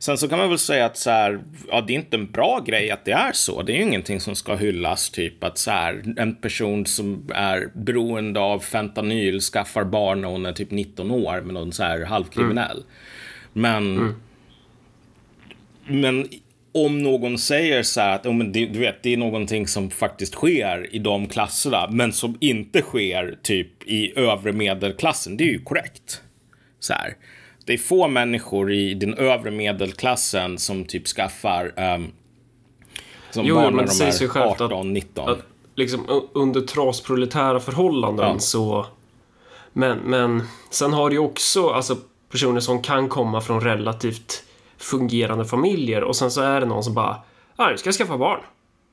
Sen 0.01 0.17
så 0.17 0.27
kan 0.27 0.39
man 0.39 0.49
väl 0.49 0.57
säga 0.57 0.85
att 0.85 0.97
så 0.97 1.09
här, 1.09 1.39
ja, 1.67 1.81
det 1.81 1.93
är 1.93 1.95
inte 1.95 2.17
en 2.17 2.31
bra 2.31 2.59
grej 2.59 2.91
att 2.91 3.05
det 3.05 3.11
är 3.11 3.31
så. 3.31 3.61
Det 3.61 3.73
är 3.73 3.75
ju 3.75 3.83
ingenting 3.83 4.19
som 4.19 4.35
ska 4.35 4.55
hyllas, 4.55 5.09
typ 5.09 5.43
att 5.43 5.57
så 5.57 5.71
här, 5.71 6.13
en 6.17 6.35
person 6.35 6.85
som 6.85 7.29
är 7.33 7.69
beroende 7.73 8.39
av 8.39 8.59
fentanyl 8.59 9.41
skaffar 9.41 9.83
barn 9.83 10.21
när 10.21 10.27
hon 10.27 10.45
är 10.45 10.53
typ 10.53 10.71
19 10.71 11.11
år 11.11 11.41
med 11.41 11.53
någon 11.53 11.71
så 11.71 11.83
här 11.83 12.05
halvkriminell. 12.05 12.77
Mm. 12.77 12.85
Men, 13.53 13.97
mm. 13.97 14.15
men 15.85 16.27
om 16.71 17.03
någon 17.03 17.37
säger 17.37 17.83
så 17.83 18.01
här 18.01 18.15
att 18.15 18.25
oh, 18.25 18.33
men 18.33 18.51
det, 18.51 18.65
du 18.65 18.79
vet, 18.79 19.03
det 19.03 19.13
är 19.13 19.17
någonting 19.17 19.67
som 19.67 19.89
faktiskt 19.89 20.33
sker 20.33 20.95
i 20.95 20.99
de 20.99 21.27
klasserna, 21.27 21.89
men 21.91 22.13
som 22.13 22.37
inte 22.39 22.81
sker 22.81 23.37
typ 23.43 23.83
i 23.87 24.19
övre 24.19 24.53
medelklassen, 24.53 25.37
det 25.37 25.43
är 25.43 25.51
ju 25.51 25.63
korrekt. 25.63 26.21
Så 26.79 26.93
här 26.93 27.15
det 27.65 27.73
är 27.73 27.77
få 27.77 28.07
människor 28.07 28.71
i 28.71 28.93
den 28.93 29.13
övre 29.13 29.51
medelklassen 29.51 30.57
som 30.57 30.85
typ 30.85 31.07
skaffar 31.07 31.73
um, 31.95 32.11
som 33.31 33.45
jo, 33.45 33.55
barn 33.55 33.75
när 33.75 33.87
de 33.99 34.39
är 34.39 34.47
18, 34.47 34.93
19. 34.93 35.29
Att, 35.29 35.39
liksom, 35.75 36.27
under 36.33 36.61
trasproletära 36.61 37.59
förhållanden 37.59 38.27
ja. 38.33 38.39
så... 38.39 38.85
Men, 39.73 39.97
men 39.97 40.43
sen 40.69 40.93
har 40.93 41.09
du 41.09 41.15
ju 41.15 41.21
också 41.21 41.69
alltså, 41.69 41.97
personer 42.31 42.59
som 42.59 42.81
kan 42.81 43.09
komma 43.09 43.41
från 43.41 43.61
relativt 43.61 44.43
fungerande 44.77 45.45
familjer 45.45 46.03
och 46.03 46.15
sen 46.15 46.31
så 46.31 46.41
är 46.41 46.59
det 46.59 46.65
någon 46.65 46.83
som 46.83 46.93
bara 46.93 47.15
ah, 47.55 47.69
jag 47.69 47.79
ska 47.79 47.91
skaffa 47.91 48.17
barn. 48.17 48.39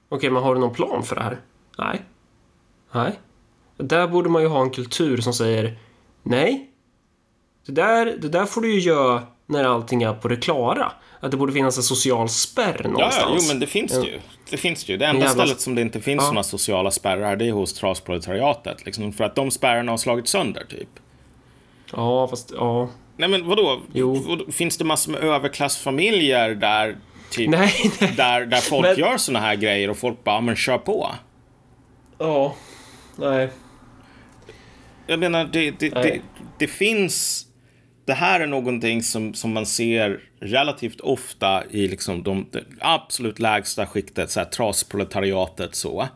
Okej, 0.08 0.30
men 0.30 0.42
har 0.42 0.54
du 0.54 0.60
någon 0.60 0.74
plan 0.74 1.02
för 1.02 1.16
det 1.16 1.22
här? 1.22 1.40
Nej. 1.78 2.02
Nej. 2.92 3.18
Där 3.76 4.08
borde 4.08 4.28
man 4.28 4.42
ju 4.42 4.48
ha 4.48 4.62
en 4.62 4.70
kultur 4.70 5.16
som 5.16 5.32
säger 5.32 5.78
nej, 6.22 6.70
det 7.68 7.82
där, 7.82 8.06
det 8.18 8.28
där 8.28 8.46
får 8.46 8.60
du 8.60 8.72
ju 8.74 8.80
göra 8.80 9.22
när 9.46 9.64
allting 9.64 10.02
är 10.02 10.12
på 10.12 10.28
det 10.28 10.36
klara. 10.36 10.92
Att 11.20 11.30
det 11.30 11.36
borde 11.36 11.52
finnas 11.52 11.76
en 11.76 11.82
social 11.82 12.28
spärr 12.28 12.82
någonstans. 12.84 13.16
Ja, 13.20 13.36
jo, 13.40 13.44
men 13.48 13.60
det 13.60 13.66
finns 13.66 13.92
det 13.92 14.06
ju. 14.06 14.20
Det 14.50 14.56
finns 14.56 14.84
det 14.84 14.92
ju. 14.92 14.98
Det 14.98 15.06
enda 15.06 15.20
jävla... 15.26 15.44
stället 15.44 15.60
som 15.60 15.74
det 15.74 15.82
inte 15.82 16.00
finns 16.00 16.20
ja. 16.22 16.26
sådana 16.26 16.42
sociala 16.42 16.90
spärrar, 16.90 17.36
det 17.36 17.48
är 17.48 17.52
hos 17.52 17.72
trasproletariatet. 17.72 18.86
Liksom, 18.86 19.12
för 19.12 19.24
att 19.24 19.34
de 19.34 19.50
spärrarna 19.50 19.92
har 19.92 19.96
slagit 19.96 20.28
sönder, 20.28 20.64
typ. 20.68 20.88
Ja, 21.92 22.28
fast 22.28 22.52
ja. 22.56 22.88
Nej 23.16 23.28
men 23.28 23.46
vadå? 23.46 23.80
Jo. 23.92 24.38
Finns 24.52 24.76
det 24.76 24.84
massor 24.84 25.12
med 25.12 25.20
överklassfamiljer 25.20 26.54
där, 26.54 26.96
typ, 27.30 27.50
Nej, 27.50 27.72
nej. 28.00 28.12
där, 28.16 28.46
där 28.46 28.60
folk 28.60 28.86
Men- 28.86 28.98
gör 28.98 29.16
såna 29.16 29.40
här 29.40 29.54
grejer 29.56 29.90
och 29.90 29.96
folk 29.96 30.24
bara, 30.24 30.34
"Ja, 30.34 30.40
men 30.40 30.56
kör 30.56 30.78
på. 30.78 31.10
Ja. 32.18 32.54
Nej. 33.16 33.48
Jag 35.06 35.18
menar, 35.20 35.44
det, 35.44 35.70
det, 35.70 35.88
det, 35.88 36.20
det 36.58 36.66
finns... 36.66 37.44
Det 38.08 38.14
här 38.14 38.40
är 38.40 38.46
någonting 38.46 39.02
som, 39.02 39.34
som 39.34 39.52
man 39.52 39.66
ser 39.66 40.20
relativt 40.40 41.00
ofta 41.00 41.64
i 41.70 41.88
liksom 41.88 42.22
de, 42.22 42.46
de 42.50 42.60
absolut 42.80 43.38
lägsta 43.38 43.86
skiktet, 43.86 44.30
så 44.30 44.40
här, 44.40 44.46
trasproletariatet 44.46 45.74
så. 45.74 46.08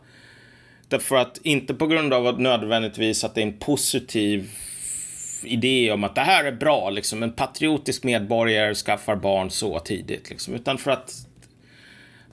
Därför 0.87 1.15
att, 1.15 1.39
inte 1.43 1.73
på 1.73 1.87
grund 1.87 2.13
av 2.13 2.27
att 2.27 2.39
nödvändigtvis 2.39 3.23
att 3.23 3.35
det 3.35 3.41
är 3.41 3.45
en 3.45 3.57
positiv 3.57 4.51
idé 5.43 5.91
om 5.91 6.03
att 6.03 6.15
det 6.15 6.21
här 6.21 6.43
är 6.43 6.51
bra, 6.51 6.89
liksom 6.89 7.23
en 7.23 7.31
patriotisk 7.33 8.03
medborgare 8.03 8.75
skaffar 8.75 9.15
barn 9.15 9.49
så 9.51 9.79
tidigt, 9.79 10.29
liksom, 10.29 10.53
utan 10.53 10.77
för 10.77 10.91
att 10.91 11.27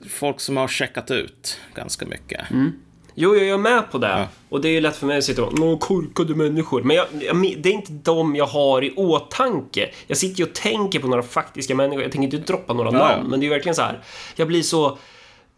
folk 0.09 0.39
som 0.39 0.57
har 0.57 0.67
checkat 0.67 1.11
ut 1.11 1.59
ganska 1.75 2.05
mycket. 2.05 2.51
Mm. 2.51 2.71
Jo, 3.15 3.35
jag 3.35 3.47
är 3.47 3.57
med 3.57 3.91
på 3.91 3.97
det. 3.97 4.07
Ja. 4.07 4.27
Och 4.49 4.61
det 4.61 4.67
är 4.69 4.71
ju 4.71 4.81
lätt 4.81 4.95
för 4.95 5.07
mig 5.07 5.17
att 5.17 5.23
sitta 5.23 5.43
och 5.43 5.59
Nå, 5.59 5.77
korkade 5.77 6.35
människor. 6.35 6.83
Men 6.83 6.95
jag, 6.95 7.05
jag, 7.19 7.41
det 7.57 7.69
är 7.69 7.73
inte 7.73 7.91
dem 7.91 8.35
jag 8.35 8.45
har 8.45 8.83
i 8.83 8.93
åtanke. 8.95 9.89
Jag 10.07 10.17
sitter 10.17 10.39
ju 10.39 10.45
och 10.45 10.53
tänker 10.53 10.99
på 10.99 11.07
några 11.07 11.23
faktiska 11.23 11.75
människor. 11.75 12.03
Jag 12.03 12.11
tänker 12.11 12.37
inte 12.37 12.51
droppa 12.51 12.73
några 12.73 12.91
Ja, 12.91 12.97
namn, 12.97 13.29
men 13.29 13.39
det 13.39 13.43
är 13.43 13.47
ju 13.47 13.53
verkligen 13.53 13.75
så 13.75 13.81
här. 13.81 13.99
Jag 14.35 14.47
blir 14.47 14.63
så 14.63 14.97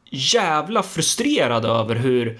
jävla 0.09 0.83
frustrerad 0.83 1.65
över 1.65 1.95
hur 1.95 2.39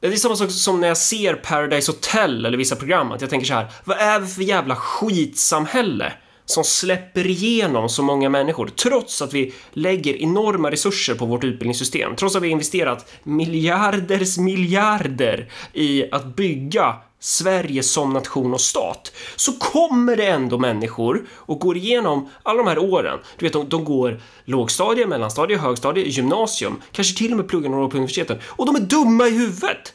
det 0.00 0.08
är 0.08 0.16
samma 0.16 0.36
sak 0.36 0.50
som 0.50 0.80
när 0.80 0.88
jag 0.88 0.96
ser 0.96 1.34
Paradise 1.34 1.92
Hotel 1.92 2.46
eller 2.46 2.58
vissa 2.58 2.76
program, 2.76 3.12
att 3.12 3.20
jag 3.20 3.30
tänker 3.30 3.46
så 3.46 3.54
här, 3.54 3.66
vad 3.84 3.96
är 3.96 4.20
det 4.20 4.26
för 4.26 4.42
jävla 4.42 4.76
skitsamhälle 4.76 6.12
som 6.52 6.64
släpper 6.64 7.26
igenom 7.26 7.88
så 7.88 8.02
många 8.02 8.28
människor, 8.28 8.66
trots 8.66 9.22
att 9.22 9.34
vi 9.34 9.54
lägger 9.72 10.22
enorma 10.22 10.70
resurser 10.70 11.14
på 11.14 11.26
vårt 11.26 11.44
utbildningssystem, 11.44 12.16
trots 12.16 12.36
att 12.36 12.42
vi 12.42 12.48
investerat 12.48 13.12
miljarders 13.22 14.38
miljarder 14.38 15.48
i 15.72 16.10
att 16.12 16.36
bygga 16.36 16.96
Sverige 17.20 17.82
som 17.82 18.12
nation 18.12 18.54
och 18.54 18.60
stat, 18.60 19.12
så 19.36 19.52
kommer 19.52 20.16
det 20.16 20.26
ändå 20.26 20.58
människor 20.58 21.26
och 21.30 21.60
går 21.60 21.76
igenom 21.76 22.28
alla 22.42 22.58
de 22.58 22.66
här 22.66 22.78
åren. 22.78 23.18
Du 23.38 23.46
vet, 23.46 23.52
de, 23.52 23.68
de 23.68 23.84
går 23.84 24.20
lågstadie, 24.44 25.06
mellanstadie, 25.06 25.56
högstadie, 25.56 26.08
gymnasium, 26.08 26.82
kanske 26.92 27.18
till 27.18 27.30
och 27.30 27.36
med 27.36 27.48
pluggar 27.48 27.70
några 27.70 27.84
år 27.84 27.88
på 27.88 27.96
universiteten, 27.96 28.38
och 28.44 28.66
de 28.66 28.76
är 28.76 28.80
dumma 28.80 29.28
i 29.28 29.30
huvudet! 29.30 29.94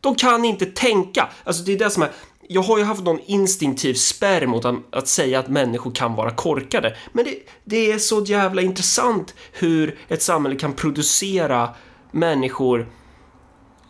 De 0.00 0.14
kan 0.14 0.44
inte 0.44 0.66
tänka. 0.66 1.28
Alltså 1.44 1.62
det 1.62 1.72
är 1.72 1.78
det 1.78 1.90
som 1.90 2.02
är... 2.02 2.10
Jag 2.48 2.62
har 2.62 2.78
ju 2.78 2.84
haft 2.84 3.02
någon 3.02 3.20
instinktiv 3.26 3.94
spärr 3.94 4.46
mot 4.46 4.64
att, 4.64 4.74
att 4.90 5.08
säga 5.08 5.38
att 5.38 5.48
människor 5.48 5.90
kan 5.90 6.14
vara 6.14 6.30
korkade. 6.30 6.96
Men 7.12 7.24
det, 7.24 7.38
det 7.64 7.92
är 7.92 7.98
så 7.98 8.24
jävla 8.24 8.62
intressant 8.62 9.34
hur 9.52 9.98
ett 10.08 10.22
samhälle 10.22 10.56
kan 10.56 10.72
producera 10.72 11.68
människor 12.10 12.88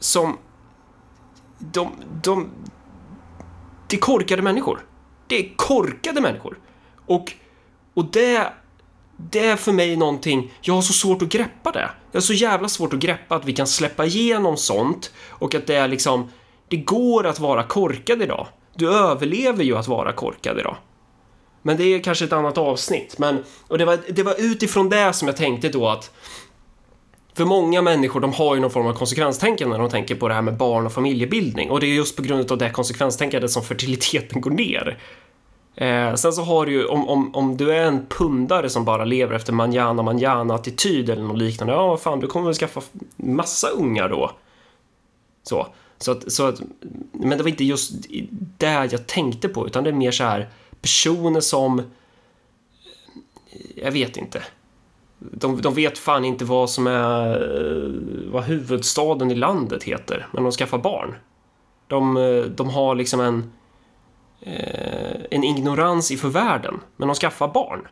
som... 0.01 0.39
De... 1.59 1.93
de 2.22 2.51
det 3.89 3.97
är 3.97 4.01
korkade 4.01 4.43
människor. 4.43 4.86
Det 5.26 5.36
är 5.36 5.56
korkade 5.56 6.20
människor. 6.20 6.59
Och, 7.06 7.32
och 7.94 8.05
det, 8.05 8.52
det 9.16 9.47
är 9.47 9.56
för 9.56 9.72
mig 9.72 9.97
någonting, 9.97 10.52
jag 10.60 10.74
har 10.74 10.82
så 10.82 10.93
svårt 10.93 11.22
att 11.22 11.28
greppa 11.28 11.72
det. 11.72 11.90
Jag 12.12 12.20
har 12.20 12.24
så 12.24 12.32
jävla 12.32 12.68
svårt 12.68 12.93
att 12.93 12.98
greppa 12.98 13.36
att 13.36 13.44
vi 13.44 13.52
kan 13.52 13.66
släppa 13.66 14.05
igenom 14.05 14.56
sånt 14.56 15.12
och 15.28 15.55
att 15.55 15.66
det 15.66 15.74
är 15.74 15.89
liksom, 15.89 16.28
det 16.68 16.76
går 16.76 17.26
att 17.26 17.40
vara 17.40 17.62
korkad 17.62 18.22
idag. 18.22 18.46
Du 18.74 18.94
överlever 18.94 19.64
ju 19.64 19.76
att 19.76 19.88
vara 19.88 20.12
korkad 20.12 20.58
idag. 20.58 20.76
Men 21.62 21.76
det 21.76 21.84
är 21.84 22.02
kanske 22.02 22.24
ett 22.24 22.32
annat 22.32 22.58
avsnitt. 22.58 23.18
Men, 23.18 23.44
och 23.68 23.78
det 23.78 23.84
var, 23.84 23.98
det 24.08 24.22
var 24.22 24.34
utifrån 24.38 24.88
det 24.88 25.12
som 25.12 25.28
jag 25.28 25.36
tänkte 25.36 25.68
då 25.68 25.88
att 25.88 26.10
för 27.36 27.44
många 27.44 27.82
människor, 27.82 28.20
de 28.20 28.32
har 28.32 28.54
ju 28.54 28.60
någon 28.60 28.70
form 28.70 28.86
av 28.86 28.92
konsekvenstänkande 28.92 29.76
när 29.76 29.82
de 29.82 29.90
tänker 29.90 30.14
på 30.14 30.28
det 30.28 30.34
här 30.34 30.42
med 30.42 30.56
barn 30.56 30.86
och 30.86 30.92
familjebildning. 30.92 31.70
Och 31.70 31.80
det 31.80 31.86
är 31.86 31.94
just 31.94 32.16
på 32.16 32.22
grund 32.22 32.52
av 32.52 32.58
det 32.58 32.70
konsekvenstänkandet 32.70 33.50
som 33.50 33.62
fertiliteten 33.62 34.40
går 34.40 34.50
ner. 34.50 34.98
Eh, 35.76 36.14
sen 36.14 36.32
så 36.32 36.42
har 36.42 36.66
du 36.66 36.72
ju, 36.72 36.86
om, 36.86 37.08
om, 37.08 37.34
om 37.34 37.56
du 37.56 37.72
är 37.72 37.82
en 37.82 38.06
pundare 38.06 38.70
som 38.70 38.84
bara 38.84 39.04
lever 39.04 39.36
efter 39.36 39.52
manjana 39.52 40.02
manjana 40.02 40.54
attityd 40.54 41.10
eller 41.10 41.22
något 41.22 41.38
liknande, 41.38 41.72
ja 41.72 41.86
vad 41.86 42.00
fan, 42.00 42.20
du 42.20 42.26
kommer 42.26 42.46
väl 42.46 42.54
skaffa 42.54 42.80
massa 43.16 43.68
ungar 43.68 44.08
då. 44.08 44.30
Så. 45.42 45.66
Så 46.05 46.12
att, 46.12 46.32
så 46.32 46.47
att, 46.47 46.60
men 47.12 47.39
det 47.39 47.44
var 47.44 47.51
inte 47.51 47.64
just 47.64 47.93
det 48.59 48.89
jag 48.90 49.06
tänkte 49.06 49.48
på, 49.48 49.66
utan 49.66 49.85
det 49.85 49.90
är 49.90 49.94
mer 49.94 50.10
så 50.10 50.24
här 50.24 50.48
personer 50.81 51.40
som, 51.40 51.78
eh, 51.78 51.85
jag 53.76 53.93
vet 53.93 54.16
inte. 54.16 54.43
De, 55.18 55.60
de 55.60 55.74
vet 55.74 55.98
fan 55.98 56.24
inte 56.24 56.44
vad 56.44 56.70
som 56.70 56.86
är, 56.86 57.31
eh, 57.31 58.32
vad 58.32 58.44
huvudstaden 58.44 59.31
i 59.31 59.35
landet 59.35 59.82
heter, 59.82 60.26
men 60.32 60.43
de 60.43 60.52
skaffar 60.52 60.78
barn. 60.78 61.14
De, 61.86 62.16
eh, 62.16 62.43
de 62.43 62.70
har 62.70 62.94
liksom 62.94 63.20
en, 63.20 63.52
en 65.31 65.44
ignorans 65.44 66.10
inför 66.10 66.28
världen, 66.28 66.81
men 66.97 67.09
de 67.09 67.14
skaffar 67.14 67.48
barn. 67.48 67.89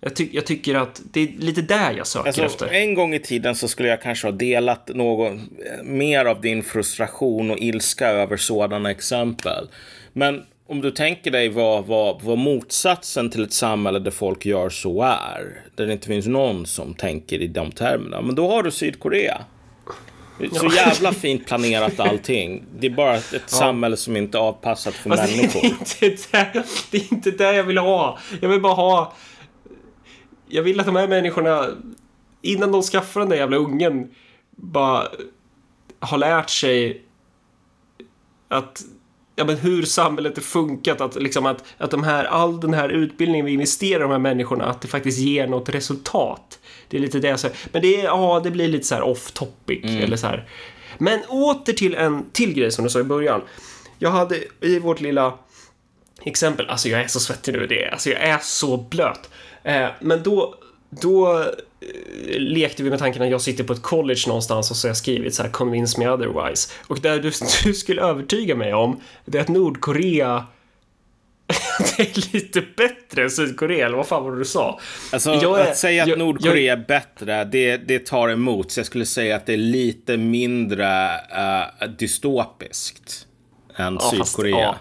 Jag, 0.00 0.16
ty 0.16 0.28
jag 0.32 0.46
tycker 0.46 0.74
att 0.74 1.02
det 1.12 1.20
är 1.20 1.28
lite 1.38 1.62
där 1.62 1.92
jag 1.92 2.06
söker 2.06 2.26
Alltså, 2.26 2.42
efter. 2.42 2.66
en 2.66 2.94
gång 2.94 3.14
i 3.14 3.18
tiden 3.18 3.54
så 3.54 3.68
skulle 3.68 3.88
jag 3.88 4.02
kanske 4.02 4.26
ha 4.26 4.32
delat 4.32 4.88
någon, 4.94 5.40
mer 5.84 6.24
av 6.24 6.40
din 6.40 6.62
frustration 6.62 7.50
och 7.50 7.58
ilska 7.58 8.08
över 8.08 8.36
sådana 8.36 8.90
exempel. 8.90 9.68
Men 10.12 10.42
om 10.66 10.80
du 10.80 10.90
tänker 10.90 11.30
dig 11.30 11.48
vad, 11.48 11.86
vad, 11.86 12.22
vad 12.22 12.38
motsatsen 12.38 13.30
till 13.30 13.44
ett 13.44 13.52
samhälle 13.52 13.98
där 13.98 14.10
folk 14.10 14.46
gör 14.46 14.70
så 14.70 15.02
är, 15.02 15.62
där 15.74 15.86
det 15.86 15.92
inte 15.92 16.06
finns 16.06 16.26
någon 16.26 16.66
som 16.66 16.94
tänker 16.94 17.38
i 17.38 17.46
de 17.46 17.72
termerna, 17.72 18.20
men 18.20 18.34
då 18.34 18.50
har 18.50 18.62
du 18.62 18.70
Sydkorea. 18.70 19.40
Så 20.52 20.70
jävla 20.76 21.12
fint 21.12 21.46
planerat 21.46 22.00
allting. 22.00 22.62
Det 22.78 22.86
är 22.86 22.90
bara 22.90 23.16
ett 23.16 23.42
samhälle 23.46 23.96
som 23.96 24.16
inte 24.16 24.38
är 24.38 24.42
avpassat 24.42 24.94
för 24.94 25.10
Fast 25.10 25.36
människor. 25.36 25.60
Det 26.00 26.06
är, 26.06 26.10
inte 26.10 26.50
det, 26.52 26.64
det 26.90 26.98
är 26.98 27.12
inte 27.12 27.30
det 27.30 27.52
jag 27.52 27.64
vill 27.64 27.78
ha. 27.78 28.18
Jag 28.40 28.48
vill 28.48 28.60
bara 28.60 28.74
ha... 28.74 29.12
Jag 30.50 30.62
vill 30.62 30.80
att 30.80 30.86
de 30.86 30.96
här 30.96 31.08
människorna, 31.08 31.66
innan 32.42 32.72
de 32.72 32.82
skaffar 32.82 33.20
den 33.20 33.28
där 33.28 33.36
jävla 33.36 33.56
ungen, 33.56 34.10
bara 34.50 35.08
har 36.00 36.18
lärt 36.18 36.50
sig 36.50 37.02
att 38.48 38.84
ja, 39.36 39.44
men 39.44 39.56
hur 39.56 39.82
samhället 39.82 40.38
är 40.38 40.42
funkat, 40.42 41.00
att, 41.00 41.14
liksom 41.14 41.46
att, 41.46 41.64
att 41.78 41.90
de 41.90 42.04
här, 42.04 42.24
all 42.24 42.60
den 42.60 42.74
här 42.74 42.88
utbildningen 42.88 43.46
vi 43.46 43.52
investerar 43.52 44.00
i 44.00 44.02
de 44.02 44.10
här 44.10 44.18
människorna, 44.18 44.64
att 44.64 44.80
det 44.80 44.88
faktiskt 44.88 45.18
ger 45.18 45.46
något 45.46 45.68
resultat. 45.68 46.58
Det 46.88 46.96
är 46.96 47.00
lite 47.00 47.18
det 47.18 47.28
jag 47.28 47.40
säger. 47.40 47.56
Men 47.72 47.82
det, 47.82 48.00
är, 48.00 48.04
ja, 48.04 48.40
det 48.44 48.50
blir 48.50 48.68
lite 48.68 48.86
så 48.86 48.94
här 48.94 49.02
off 49.02 49.30
topic, 49.30 49.84
eller 49.84 50.16
så 50.16 50.26
här. 50.26 50.48
Men 50.98 51.20
åter 51.28 51.72
till 51.72 51.94
en 51.94 52.30
till 52.32 52.54
grej 52.54 52.70
som 52.70 52.84
du 52.84 52.90
sa 52.90 53.00
i 53.00 53.04
början. 53.04 53.40
Jag 53.98 54.10
hade 54.10 54.38
i 54.60 54.78
vårt 54.78 55.00
lilla 55.00 55.34
exempel, 56.28 56.68
alltså 56.68 56.88
jag 56.88 57.00
är 57.00 57.06
så 57.06 57.20
svettig 57.20 57.52
nu, 57.54 57.66
det 57.66 57.84
är, 57.84 57.90
alltså 57.90 58.10
jag 58.10 58.20
är 58.20 58.38
så 58.42 58.76
blöt. 58.76 59.30
Eh, 59.64 59.88
men 60.00 60.22
då, 60.22 60.54
då 60.90 61.40
eh, 61.40 61.46
lekte 62.38 62.82
vi 62.82 62.90
med 62.90 62.98
tanken 62.98 63.22
att 63.22 63.30
jag 63.30 63.40
sitter 63.40 63.64
på 63.64 63.72
ett 63.72 63.82
college 63.82 64.20
någonstans 64.26 64.70
och 64.70 64.76
så 64.76 64.86
har 64.86 64.90
jag 64.90 64.96
skrivit 64.96 65.34
så 65.34 65.42
här 65.42 65.50
“convince 65.50 65.98
me 66.00 66.08
otherwise” 66.08 66.72
och 66.86 67.00
där 67.00 67.18
du, 67.18 67.30
du 67.64 67.74
skulle 67.74 68.02
övertyga 68.02 68.54
mig 68.56 68.74
om 68.74 69.00
det 69.24 69.38
är 69.38 69.42
att 69.42 69.48
Nordkorea 69.48 70.46
det 71.96 72.02
är 72.02 72.32
lite 72.34 72.62
bättre 72.76 73.22
än 73.22 73.30
Sydkorea, 73.30 73.86
eller 73.86 73.96
vad 73.96 74.06
fan 74.06 74.24
var 74.24 74.32
det 74.32 74.38
du 74.38 74.44
sa? 74.44 74.80
Alltså, 75.12 75.34
Jag 75.34 75.60
är- 75.60 75.70
att 75.70 75.76
säga 75.76 76.02
att 76.02 76.08
jag- 76.08 76.18
Nordkorea 76.18 76.72
är 76.72 76.76
bättre, 76.88 77.44
det, 77.44 77.76
det 77.76 78.06
tar 78.06 78.28
emot. 78.28 78.70
Så 78.72 78.80
jag 78.80 78.86
skulle 78.86 79.06
säga 79.06 79.36
att 79.36 79.46
det 79.46 79.52
är 79.52 79.56
lite 79.56 80.16
mindre 80.16 81.08
uh, 81.82 81.88
dystopiskt 81.98 83.26
än 83.76 83.94
Ja, 83.94 84.00
fast- 84.00 84.32
Sydkorea. 84.32 84.58
ja. 84.60 84.76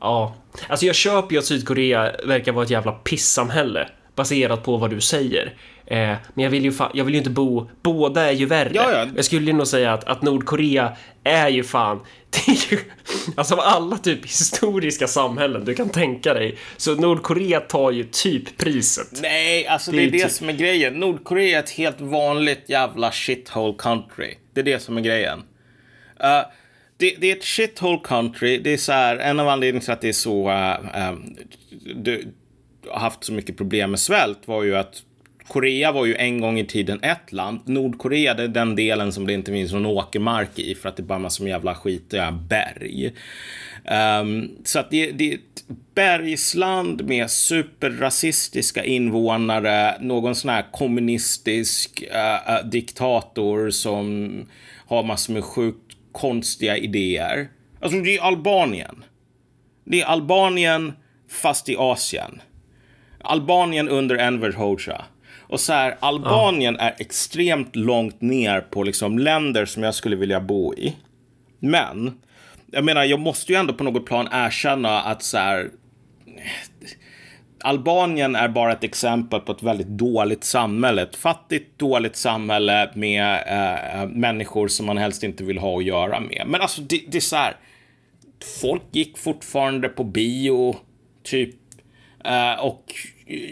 Ja, 0.00 0.34
alltså 0.68 0.86
jag 0.86 0.94
köper 0.94 1.32
ju 1.32 1.38
att 1.38 1.44
Sydkorea 1.44 2.12
verkar 2.24 2.52
vara 2.52 2.64
ett 2.64 2.70
jävla 2.70 2.92
pissamhälle 2.92 3.88
baserat 4.14 4.64
på 4.64 4.76
vad 4.76 4.90
du 4.90 5.00
säger. 5.00 5.54
Eh, 5.86 5.96
men 6.34 6.44
jag 6.44 6.50
vill, 6.50 6.64
ju 6.64 6.72
jag 6.94 7.04
vill 7.04 7.14
ju 7.14 7.18
inte 7.18 7.30
bo... 7.30 7.70
Båda 7.82 8.28
är 8.28 8.32
ju 8.32 8.46
värre. 8.46 8.70
Ja, 8.74 8.92
ja. 8.92 9.06
Jag 9.16 9.24
skulle 9.24 9.46
ju 9.46 9.52
nog 9.52 9.66
säga 9.66 9.92
att, 9.92 10.04
att 10.04 10.22
Nordkorea 10.22 10.96
är 11.24 11.48
ju 11.48 11.64
fan... 11.64 12.00
Det 12.46 12.52
är 12.52 12.72
ju, 12.72 12.78
alltså 13.36 13.54
av 13.54 13.60
alla 13.60 13.96
typ 13.98 14.24
historiska 14.24 15.06
samhällen 15.06 15.64
du 15.64 15.74
kan 15.74 15.88
tänka 15.88 16.34
dig, 16.34 16.58
så 16.76 16.94
Nordkorea 16.94 17.60
tar 17.60 17.90
ju 17.90 18.04
typ 18.04 18.58
priset. 18.58 19.08
Nej, 19.22 19.66
alltså 19.66 19.90
det, 19.90 19.96
Det 19.96 20.02
är 20.02 20.06
är 20.06 20.10
det 20.10 20.18
typ- 20.18 20.32
som 20.32 20.48
är 20.48 20.52
grejen. 20.52 20.94
Nordkorea 20.94 21.58
är 21.58 21.62
ett 21.62 21.70
helt 21.70 22.00
vanligt 22.00 22.64
jävla 22.66 23.12
shithole 23.12 23.74
country. 23.78 24.34
Det 24.54 24.60
är 24.60 24.64
det 24.64 24.82
som 24.82 24.96
är 24.96 25.00
grejen. 25.00 25.38
Uh, 25.38 26.42
det, 26.96 27.16
det 27.20 27.30
är 27.30 27.36
ett 27.36 27.44
shithole 27.44 28.00
country. 28.04 28.58
Det 28.58 28.72
är 28.72 28.76
så 28.76 28.92
här, 28.92 29.16
en 29.16 29.40
av 29.40 29.48
anledningarna 29.48 29.84
till 29.84 29.92
att 29.92 30.00
det 30.00 30.08
är 30.08 30.12
så... 30.12 30.50
Äh, 30.50 31.08
äh 31.08 31.14
du, 31.94 32.32
har 32.90 33.00
haft 33.00 33.24
så 33.24 33.32
mycket 33.32 33.56
problem 33.56 33.90
med 33.90 34.00
svält 34.00 34.48
var 34.48 34.62
ju 34.62 34.76
att 34.76 35.02
Korea 35.48 35.92
var 35.92 36.06
ju 36.06 36.14
en 36.14 36.40
gång 36.40 36.58
i 36.58 36.66
tiden 36.66 37.00
ett 37.02 37.32
land. 37.32 37.60
Nordkorea 37.64 38.34
det 38.34 38.42
är 38.42 38.48
den 38.48 38.76
delen 38.76 39.12
som 39.12 39.26
det 39.26 39.32
inte 39.32 39.52
finns 39.52 39.72
någon 39.72 39.86
åkermark 39.86 40.58
i 40.58 40.74
för 40.74 40.88
att 40.88 40.96
det 40.96 41.02
bara 41.02 41.14
är 41.14 41.18
massor 41.18 41.44
med 41.44 41.50
jävla 41.50 41.74
skitiga 41.74 42.26
äh, 42.26 42.32
berg. 42.32 43.12
Um, 44.22 44.50
så 44.64 44.78
att 44.78 44.90
det, 44.90 45.10
det 45.10 45.32
är 45.32 45.34
ett 45.34 45.64
bergsland 45.94 47.04
med 47.04 47.30
superrasistiska 47.30 48.84
invånare, 48.84 49.94
någon 50.00 50.34
sån 50.34 50.50
här 50.50 50.64
kommunistisk 50.72 52.04
uh, 52.14 52.54
uh, 52.54 52.70
diktator 52.70 53.70
som 53.70 54.32
har 54.86 55.02
massor 55.02 55.32
med 55.32 55.44
sjuk 55.44 55.81
konstiga 56.12 56.76
idéer. 56.76 57.48
Alltså 57.80 58.00
det 58.00 58.16
är 58.16 58.22
Albanien. 58.22 59.04
Det 59.84 60.00
är 60.00 60.06
Albanien 60.06 60.92
fast 61.30 61.68
i 61.68 61.76
Asien. 61.76 62.42
Albanien 63.20 63.88
under 63.88 64.16
Enver 64.16 64.52
Hoxha. 64.52 65.04
Och 65.40 65.60
så 65.60 65.72
här, 65.72 65.96
Albanien 66.00 66.76
ja. 66.78 66.84
är 66.84 66.94
extremt 66.98 67.76
långt 67.76 68.20
ner 68.20 68.60
på 68.60 68.82
liksom 68.82 69.18
länder 69.18 69.64
som 69.64 69.82
jag 69.82 69.94
skulle 69.94 70.16
vilja 70.16 70.40
bo 70.40 70.74
i. 70.74 70.96
Men, 71.58 72.20
jag 72.70 72.84
menar, 72.84 73.04
jag 73.04 73.20
måste 73.20 73.52
ju 73.52 73.58
ändå 73.58 73.74
på 73.74 73.84
något 73.84 74.06
plan 74.06 74.28
erkänna 74.32 75.00
att 75.00 75.22
så 75.22 75.38
här, 75.38 75.70
Albanien 77.64 78.36
är 78.36 78.48
bara 78.48 78.72
ett 78.72 78.84
exempel 78.84 79.40
på 79.40 79.52
ett 79.52 79.62
väldigt 79.62 79.86
dåligt 79.86 80.44
samhälle. 80.44 81.02
Ett 81.02 81.16
fattigt, 81.16 81.78
dåligt 81.78 82.16
samhälle 82.16 82.90
med 82.94 83.42
eh, 83.46 84.00
eh, 84.00 84.08
människor 84.08 84.68
som 84.68 84.86
man 84.86 84.98
helst 84.98 85.22
inte 85.22 85.44
vill 85.44 85.58
ha 85.58 85.78
att 85.78 85.84
göra 85.84 86.20
med. 86.20 86.44
Men 86.46 86.60
alltså, 86.60 86.80
det, 86.80 87.00
det 87.08 87.18
är 87.18 87.20
så 87.20 87.36
här. 87.36 87.56
Folk 88.60 88.82
gick 88.92 89.18
fortfarande 89.18 89.88
på 89.88 90.04
bio, 90.04 90.76
typ. 91.22 91.54
Eh, 92.24 92.64
och 92.64 92.94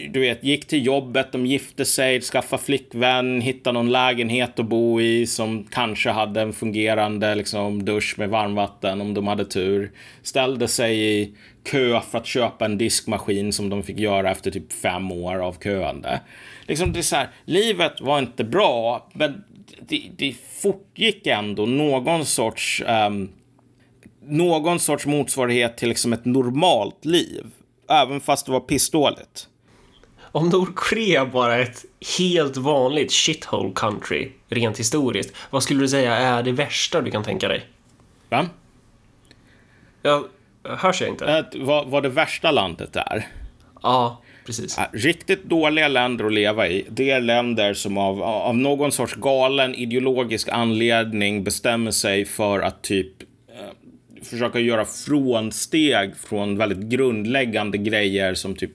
du 0.09 0.19
vet, 0.19 0.43
gick 0.43 0.67
till 0.67 0.85
jobbet, 0.85 1.31
de 1.31 1.45
gifte 1.45 1.85
sig, 1.85 2.21
skaffade 2.21 2.63
flickvän, 2.63 3.41
hittade 3.41 3.73
någon 3.73 3.91
lägenhet 3.91 4.59
att 4.59 4.65
bo 4.65 5.01
i 5.01 5.27
som 5.27 5.67
kanske 5.71 6.09
hade 6.09 6.41
en 6.41 6.53
fungerande 6.53 7.35
liksom, 7.35 7.85
dusch 7.85 8.15
med 8.17 8.29
varmvatten 8.29 9.01
om 9.01 9.13
de 9.13 9.27
hade 9.27 9.45
tur. 9.45 9.91
Ställde 10.21 10.67
sig 10.67 11.21
i 11.21 11.35
kö 11.63 12.01
för 12.01 12.17
att 12.17 12.25
köpa 12.25 12.65
en 12.65 12.77
diskmaskin 12.77 13.53
som 13.53 13.69
de 13.69 13.83
fick 13.83 13.99
göra 13.99 14.31
efter 14.31 14.51
typ 14.51 14.73
fem 14.73 15.11
år 15.11 15.39
av 15.39 15.57
köande. 15.63 16.21
Liksom, 16.67 16.93
det 16.93 16.99
är 16.99 17.03
så 17.03 17.15
här, 17.15 17.29
livet 17.45 18.01
var 18.01 18.19
inte 18.19 18.43
bra, 18.43 19.09
men 19.13 19.43
det, 19.79 20.11
det 20.17 20.35
fortgick 20.61 21.27
ändå 21.27 21.65
någon 21.65 22.25
sorts 22.25 22.83
um, 22.87 23.29
någon 24.23 24.79
sorts 24.79 25.05
motsvarighet 25.05 25.77
till 25.77 25.89
liksom 25.89 26.13
ett 26.13 26.25
normalt 26.25 27.05
liv. 27.05 27.45
Även 27.89 28.21
fast 28.21 28.45
det 28.45 28.51
var 28.51 28.59
pissdåligt 28.59 29.47
om 30.31 30.49
Nordkorea 30.49 31.25
bara 31.25 31.55
är 31.55 31.59
ett 31.59 31.85
helt 32.17 32.57
vanligt 32.57 33.11
shithole 33.11 33.71
country, 33.75 34.31
rent 34.49 34.79
historiskt, 34.79 35.35
vad 35.49 35.63
skulle 35.63 35.79
du 35.79 35.87
säga 35.87 36.15
är 36.15 36.43
det 36.43 36.51
värsta 36.51 37.01
du 37.01 37.11
kan 37.11 37.23
tänka 37.23 37.47
dig? 37.47 37.65
Va? 38.29 38.45
Jag 40.01 40.25
hörs 40.63 41.01
jag 41.01 41.09
inte? 41.09 41.25
Äh, 41.25 41.45
vad, 41.61 41.87
vad 41.87 42.03
det 42.03 42.09
värsta 42.09 42.51
landet 42.51 42.95
är? 42.95 43.27
Ja, 43.83 44.21
precis. 44.45 44.77
Äh, 44.77 44.83
riktigt 44.93 45.43
dåliga 45.43 45.87
länder 45.87 46.25
att 46.25 46.33
leva 46.33 46.67
i, 46.67 46.85
det 46.89 47.11
är 47.11 47.21
länder 47.21 47.73
som 47.73 47.97
av, 47.97 48.23
av 48.23 48.57
någon 48.57 48.91
sorts 48.91 49.15
galen 49.15 49.75
ideologisk 49.75 50.49
anledning 50.49 51.43
bestämmer 51.43 51.91
sig 51.91 52.25
för 52.25 52.59
att 52.59 52.81
typ 52.81 53.21
eh, 53.21 54.23
försöka 54.23 54.59
göra 54.59 54.85
frånsteg 54.85 56.15
från 56.17 56.57
väldigt 56.57 56.89
grundläggande 56.89 57.77
grejer 57.77 58.33
som 58.33 58.55
typ 58.55 58.71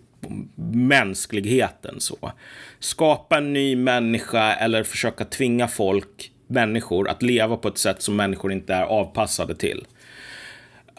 mänskligheten. 0.72 2.00
så. 2.00 2.32
Skapa 2.80 3.38
en 3.38 3.52
ny 3.52 3.76
människa 3.76 4.54
eller 4.54 4.82
försöka 4.82 5.24
tvinga 5.24 5.68
folk, 5.68 6.30
människor, 6.46 7.08
att 7.08 7.22
leva 7.22 7.56
på 7.56 7.68
ett 7.68 7.78
sätt 7.78 8.02
som 8.02 8.16
människor 8.16 8.52
inte 8.52 8.74
är 8.74 8.82
avpassade 8.82 9.54
till. 9.54 9.84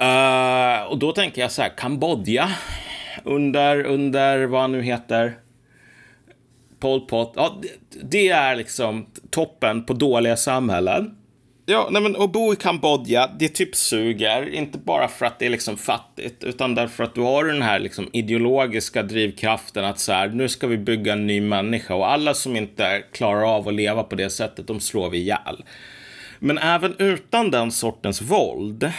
Uh, 0.02 0.92
och 0.92 0.98
då 0.98 1.12
tänker 1.12 1.42
jag 1.42 1.52
så 1.52 1.62
här, 1.62 1.70
Kambodja 1.78 2.50
under, 3.24 3.84
under 3.84 4.46
vad 4.46 4.62
han 4.62 4.72
nu 4.72 4.82
heter, 4.82 5.38
Pol 6.80 7.02
Pot. 7.02 7.34
Ja, 7.36 7.60
det, 7.62 8.00
det 8.04 8.30
är 8.30 8.56
liksom 8.56 9.06
toppen 9.30 9.86
på 9.86 9.94
dåliga 9.94 10.38
samhällen. 10.38 11.16
Ja, 11.70 11.88
nej 11.92 12.02
men 12.02 12.16
att 12.16 12.32
bo 12.32 12.54
i 12.54 12.56
Kambodja, 12.56 13.30
det 13.40 13.50
typ 13.50 13.76
suger. 13.76 14.50
Inte 14.50 14.78
bara 14.78 15.08
för 15.08 15.26
att 15.26 15.40
det 15.40 15.46
är 15.46 15.50
liksom 15.50 15.78
fattigt, 15.78 16.44
utan 16.44 16.76
därför 16.76 17.04
att 17.04 17.16
du 17.16 17.22
har 17.22 17.46
den 17.46 17.62
här 17.62 17.80
liksom 17.80 18.10
ideologiska 18.14 19.04
drivkraften 19.04 19.86
att 19.86 20.00
så 20.00 20.12
här, 20.12 20.30
nu 20.30 20.50
ska 20.50 20.68
vi 20.68 20.78
bygga 20.78 21.14
en 21.14 21.28
ny 21.28 21.42
människa 21.42 21.96
och 21.96 22.12
alla 22.12 22.34
som 22.34 22.56
inte 22.56 23.04
klarar 23.12 23.56
av 23.56 23.68
att 23.68 23.74
leva 23.74 24.04
på 24.04 24.16
det 24.16 24.30
sättet, 24.30 24.68
de 24.68 24.80
slår 24.80 25.10
vi 25.10 25.18
ihjäl. 25.18 25.64
Men 26.40 26.58
även 26.58 26.96
utan 27.00 27.52
den 27.52 27.72
sortens 27.72 28.22
våld 28.22 28.92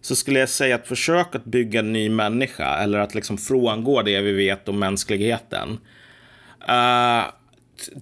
så 0.00 0.16
skulle 0.16 0.38
jag 0.38 0.48
säga 0.48 0.74
att 0.74 0.86
försök 0.86 1.34
att 1.34 1.44
bygga 1.44 1.80
en 1.80 1.92
ny 1.92 2.08
människa 2.08 2.78
eller 2.78 2.98
att 2.98 3.14
liksom 3.14 3.38
frångå 3.38 4.02
det 4.02 4.20
vi 4.20 4.32
vet 4.32 4.68
om 4.68 4.78
mänskligheten. 4.78 5.78
Uh, 6.68 7.24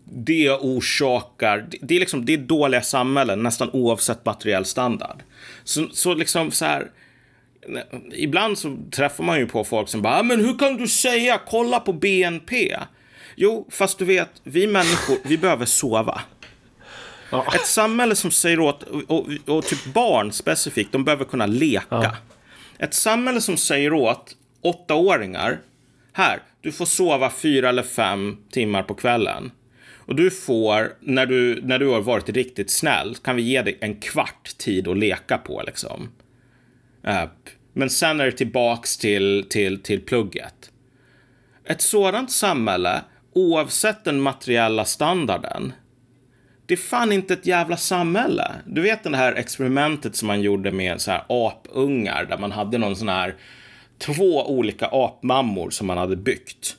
det 0.04 0.50
orsakar, 0.50 1.66
det 1.80 1.96
är 1.96 2.00
liksom, 2.00 2.24
det 2.24 2.32
är 2.32 2.38
dåliga 2.38 2.82
samhällen 2.82 3.42
nästan 3.42 3.70
oavsett 3.72 4.24
materiell 4.24 4.64
standard. 4.64 5.22
Så, 5.64 5.88
så 5.92 6.14
liksom 6.14 6.50
så 6.50 6.64
här, 6.64 6.90
ibland 8.12 8.58
så 8.58 8.76
träffar 8.90 9.24
man 9.24 9.38
ju 9.38 9.46
på 9.46 9.64
folk 9.64 9.88
som 9.88 10.02
bara, 10.02 10.18
ah, 10.18 10.22
men 10.22 10.40
hur 10.40 10.58
kan 10.58 10.76
du 10.76 10.88
säga, 10.88 11.40
kolla 11.46 11.80
på 11.80 11.92
BNP. 11.92 12.76
Jo, 13.36 13.68
fast 13.70 13.98
du 13.98 14.04
vet, 14.04 14.30
vi 14.42 14.66
människor, 14.66 15.16
vi 15.24 15.38
behöver 15.38 15.64
sova. 15.64 16.20
Ja. 17.30 17.54
Ett 17.54 17.66
samhälle 17.66 18.14
som 18.14 18.30
säger 18.30 18.60
åt, 18.60 18.82
och, 18.82 19.28
och, 19.46 19.64
typ 19.64 19.84
barn 19.84 20.32
specifikt, 20.32 20.92
de 20.92 21.04
behöver 21.04 21.24
kunna 21.24 21.46
leka. 21.46 21.86
Ja. 21.90 22.16
Ett 22.78 22.94
samhälle 22.94 23.40
som 23.40 23.56
säger 23.56 23.92
åt 23.92 24.36
åttaåringar, 24.62 25.58
här, 26.12 26.42
du 26.60 26.72
får 26.72 26.86
sova 26.86 27.30
fyra 27.30 27.68
eller 27.68 27.82
fem 27.82 28.36
timmar 28.50 28.82
på 28.82 28.94
kvällen. 28.94 29.50
Och 29.96 30.14
du 30.14 30.30
får, 30.30 30.92
när 31.00 31.26
du, 31.26 31.60
när 31.62 31.78
du 31.78 31.88
har 31.88 32.00
varit 32.00 32.28
riktigt 32.28 32.70
snäll, 32.70 33.16
kan 33.16 33.36
vi 33.36 33.42
ge 33.42 33.62
dig 33.62 33.78
en 33.80 34.00
kvart 34.00 34.58
tid 34.58 34.88
att 34.88 34.98
leka 34.98 35.38
på 35.38 35.62
liksom. 35.66 36.08
Uh, 37.06 37.24
men 37.72 37.90
sen 37.90 38.20
är 38.20 38.24
det 38.24 38.32
tillbaks 38.32 38.96
till, 38.96 39.46
till, 39.50 39.82
till 39.82 40.00
plugget. 40.00 40.70
Ett 41.64 41.80
sådant 41.80 42.32
samhälle, 42.32 43.02
oavsett 43.32 44.04
den 44.04 44.20
materiella 44.20 44.84
standarden, 44.84 45.72
det 46.68 46.74
är 46.74 46.78
fan 46.78 47.12
inte 47.12 47.34
ett 47.34 47.46
jävla 47.46 47.76
samhälle. 47.76 48.52
Du 48.66 48.80
vet 48.80 49.02
det 49.02 49.16
här 49.16 49.32
experimentet 49.32 50.16
som 50.16 50.28
man 50.28 50.40
gjorde 50.40 50.72
med 50.72 51.00
så 51.00 51.10
här 51.10 51.24
apungar 51.28 52.24
där 52.24 52.38
man 52.38 52.52
hade 52.52 52.78
någon 52.78 52.96
sån 52.96 53.08
här 53.08 53.34
två 53.98 54.46
olika 54.46 54.88
apmammor 54.92 55.70
som 55.70 55.86
man 55.86 55.98
hade 55.98 56.16
byggt. 56.16 56.76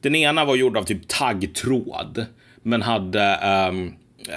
Den 0.00 0.14
ena 0.14 0.44
var 0.44 0.56
gjord 0.56 0.76
av 0.76 0.82
typ 0.82 1.08
taggtråd 1.08 2.26
men 2.62 2.82
hade 2.82 3.38
um, 3.70 3.94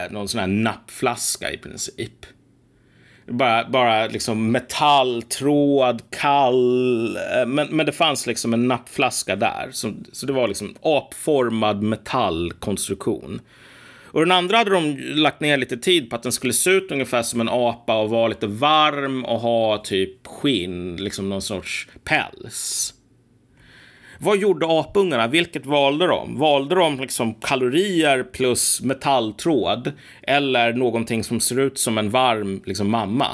någon 0.10 0.28
sån 0.28 0.40
här 0.40 0.48
nappflaska 0.48 1.52
i 1.52 1.58
princip. 1.58 2.26
Bara, 3.28 3.70
bara 3.70 4.08
liksom 4.08 4.52
metalltråd, 4.52 6.02
kall. 6.10 7.18
Eh, 7.18 7.46
men, 7.48 7.68
men 7.68 7.86
det 7.86 7.92
fanns 7.92 8.28
liksom 8.28 8.54
en 8.54 8.68
nappflaska 8.68 9.36
där. 9.36 9.70
Så, 9.72 9.94
så 10.12 10.26
det 10.26 10.34
var 10.34 10.48
liksom 10.48 10.76
apformad 10.82 11.84
metallkonstruktion. 11.84 13.42
Och 14.16 14.22
den 14.22 14.32
andra 14.32 14.58
hade 14.58 14.72
de 14.72 14.98
lagt 15.00 15.42
ner 15.42 15.58
lite 15.58 15.78
tid 15.78 16.10
på 16.10 16.16
att 16.16 16.24
den 16.24 16.32
skulle 16.32 16.54
se 16.54 16.70
ut 16.70 16.92
ungefär 16.92 17.24
som 17.24 17.42
en 17.42 17.50
apa 17.50 17.96
och 17.98 18.10
vara 18.10 18.28
lite 18.28 18.48
varm 18.48 19.26
och 19.26 19.40
ha 19.40 19.78
typ 19.78 20.28
skinn, 20.28 20.96
liksom 20.96 21.30
någon 21.30 21.42
sorts 21.42 21.88
päls. 22.04 22.94
Vad 24.20 24.38
gjorde 24.38 24.66
apungarna? 24.70 25.28
Vilket 25.28 25.66
valde 25.66 26.08
de? 26.08 26.40
Valde 26.40 26.76
de 26.76 27.00
liksom 27.00 27.34
kalorier 27.34 28.24
plus 28.24 28.82
metalltråd 28.82 29.92
eller 30.24 30.74
någonting 30.74 31.24
som 31.24 31.40
ser 31.40 31.60
ut 31.60 31.78
som 31.78 31.98
en 31.98 32.10
varm 32.10 32.62
liksom, 32.66 32.92
mamma? 32.92 33.28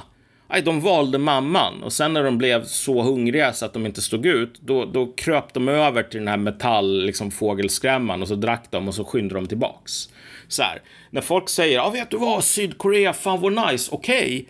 Nej, 0.50 0.62
de 0.62 0.82
valde 0.82 1.18
mamman 1.18 1.84
och 1.84 1.94
sen 1.94 2.14
när 2.14 2.24
de 2.24 2.38
blev 2.38 2.64
så 2.64 3.02
hungriga 3.02 3.54
så 3.54 3.66
att 3.66 3.74
de 3.74 3.86
inte 3.86 4.02
stod 4.02 4.26
ut, 4.26 4.62
då, 4.62 4.86
då 4.86 5.14
kröp 5.18 5.54
de 5.54 5.70
över 5.70 6.04
till 6.04 6.20
den 6.20 6.28
här 6.28 6.38
metall, 6.38 7.06
liksom 7.06 7.32
fågelskrämman 7.32 8.22
och 8.22 8.28
så 8.28 8.36
drack 8.36 8.66
de 8.70 8.88
och 8.88 8.96
så 8.96 9.04
skyndade 9.04 9.42
de 9.42 9.48
tillbaks. 9.48 10.10
Så 10.52 10.64
här, 10.64 10.82
när 11.10 11.22
folk 11.22 11.50
säger, 11.50 11.76
ja 11.76 11.90
vet 11.90 12.10
du 12.10 12.18
vad, 12.18 12.44
Sydkorea, 12.44 13.14
fan 13.14 13.42
vad 13.42 13.72
nice, 13.72 13.92
okej. 13.92 14.24
Okay. 14.24 14.46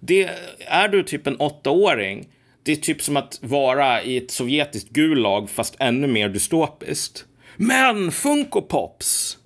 Det, 0.00 0.30
är 0.66 0.88
du 0.88 1.02
typ 1.02 1.26
en 1.26 1.36
åttaåring 1.36 2.28
det 2.62 2.72
är 2.72 2.76
typ 2.76 3.02
som 3.02 3.16
att 3.16 3.38
vara 3.42 4.02
i 4.02 4.16
ett 4.16 4.30
sovjetiskt 4.30 4.90
gulag 4.90 5.50
fast 5.50 5.76
ännu 5.78 6.06
mer 6.06 6.28
dystopiskt. 6.28 7.24
Men 7.56 8.12
Funko 8.12 8.62
Pops! 8.62 9.38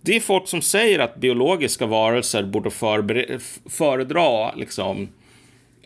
Det 0.00 0.16
är 0.16 0.20
folk 0.20 0.48
som 0.48 0.62
säger 0.62 0.98
att 0.98 1.16
biologiska 1.16 1.86
varelser 1.86 2.42
borde 2.42 2.70
föredra 3.68 4.54
liksom, 4.54 5.08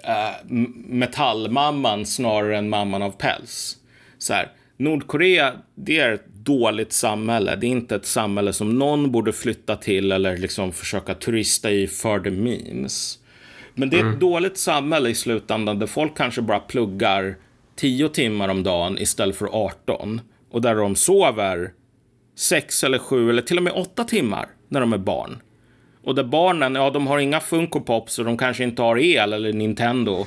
äh, 0.04 0.44
metallmamman 0.86 2.06
snarare 2.06 2.58
än 2.58 2.68
mamman 2.68 3.02
av 3.02 3.10
päls. 3.10 3.76
Så 4.18 4.34
här, 4.34 4.52
Nordkorea, 4.76 5.52
det 5.74 5.98
är 5.98 6.12
ett 6.12 6.26
dåligt 6.44 6.92
samhälle. 6.92 7.56
Det 7.56 7.66
är 7.66 7.70
inte 7.70 7.94
ett 7.94 8.06
samhälle 8.06 8.52
som 8.52 8.78
någon 8.78 9.12
borde 9.12 9.32
flytta 9.32 9.76
till 9.76 10.12
eller 10.12 10.36
liksom 10.36 10.72
försöka 10.72 11.14
turista 11.14 11.70
i 11.70 11.86
för 11.86 12.20
the 12.20 12.30
memes. 12.30 13.18
Men 13.74 13.90
det 13.90 13.96
är 13.96 14.00
ett 14.00 14.06
mm. 14.06 14.18
dåligt 14.18 14.58
samhälle 14.58 15.08
i 15.08 15.14
slutändan 15.14 15.78
där 15.78 15.86
folk 15.86 16.16
kanske 16.16 16.42
bara 16.42 16.58
pluggar 16.58 17.36
10 17.76 18.08
timmar 18.08 18.48
om 18.48 18.62
dagen 18.62 18.98
istället 18.98 19.36
för 19.36 19.46
18. 19.52 20.20
Och 20.50 20.62
där 20.62 20.74
de 20.74 20.96
sover 20.96 21.72
6 22.36 22.84
eller 22.84 22.98
7 22.98 23.30
eller 23.30 23.42
till 23.42 23.56
och 23.56 23.62
med 23.62 23.72
8 23.72 24.04
timmar 24.04 24.48
när 24.68 24.80
de 24.80 24.92
är 24.92 24.98
barn. 24.98 25.38
Och 26.04 26.14
där 26.14 26.24
barnen, 26.24 26.74
ja 26.74 26.90
de 26.90 27.06
har 27.06 27.18
inga 27.18 27.40
Funko 27.40 27.80
Pops 27.80 28.18
och 28.18 28.24
de 28.24 28.38
kanske 28.38 28.64
inte 28.64 28.82
har 28.82 28.98
el 28.98 29.32
eller 29.32 29.52
Nintendo. 29.52 30.26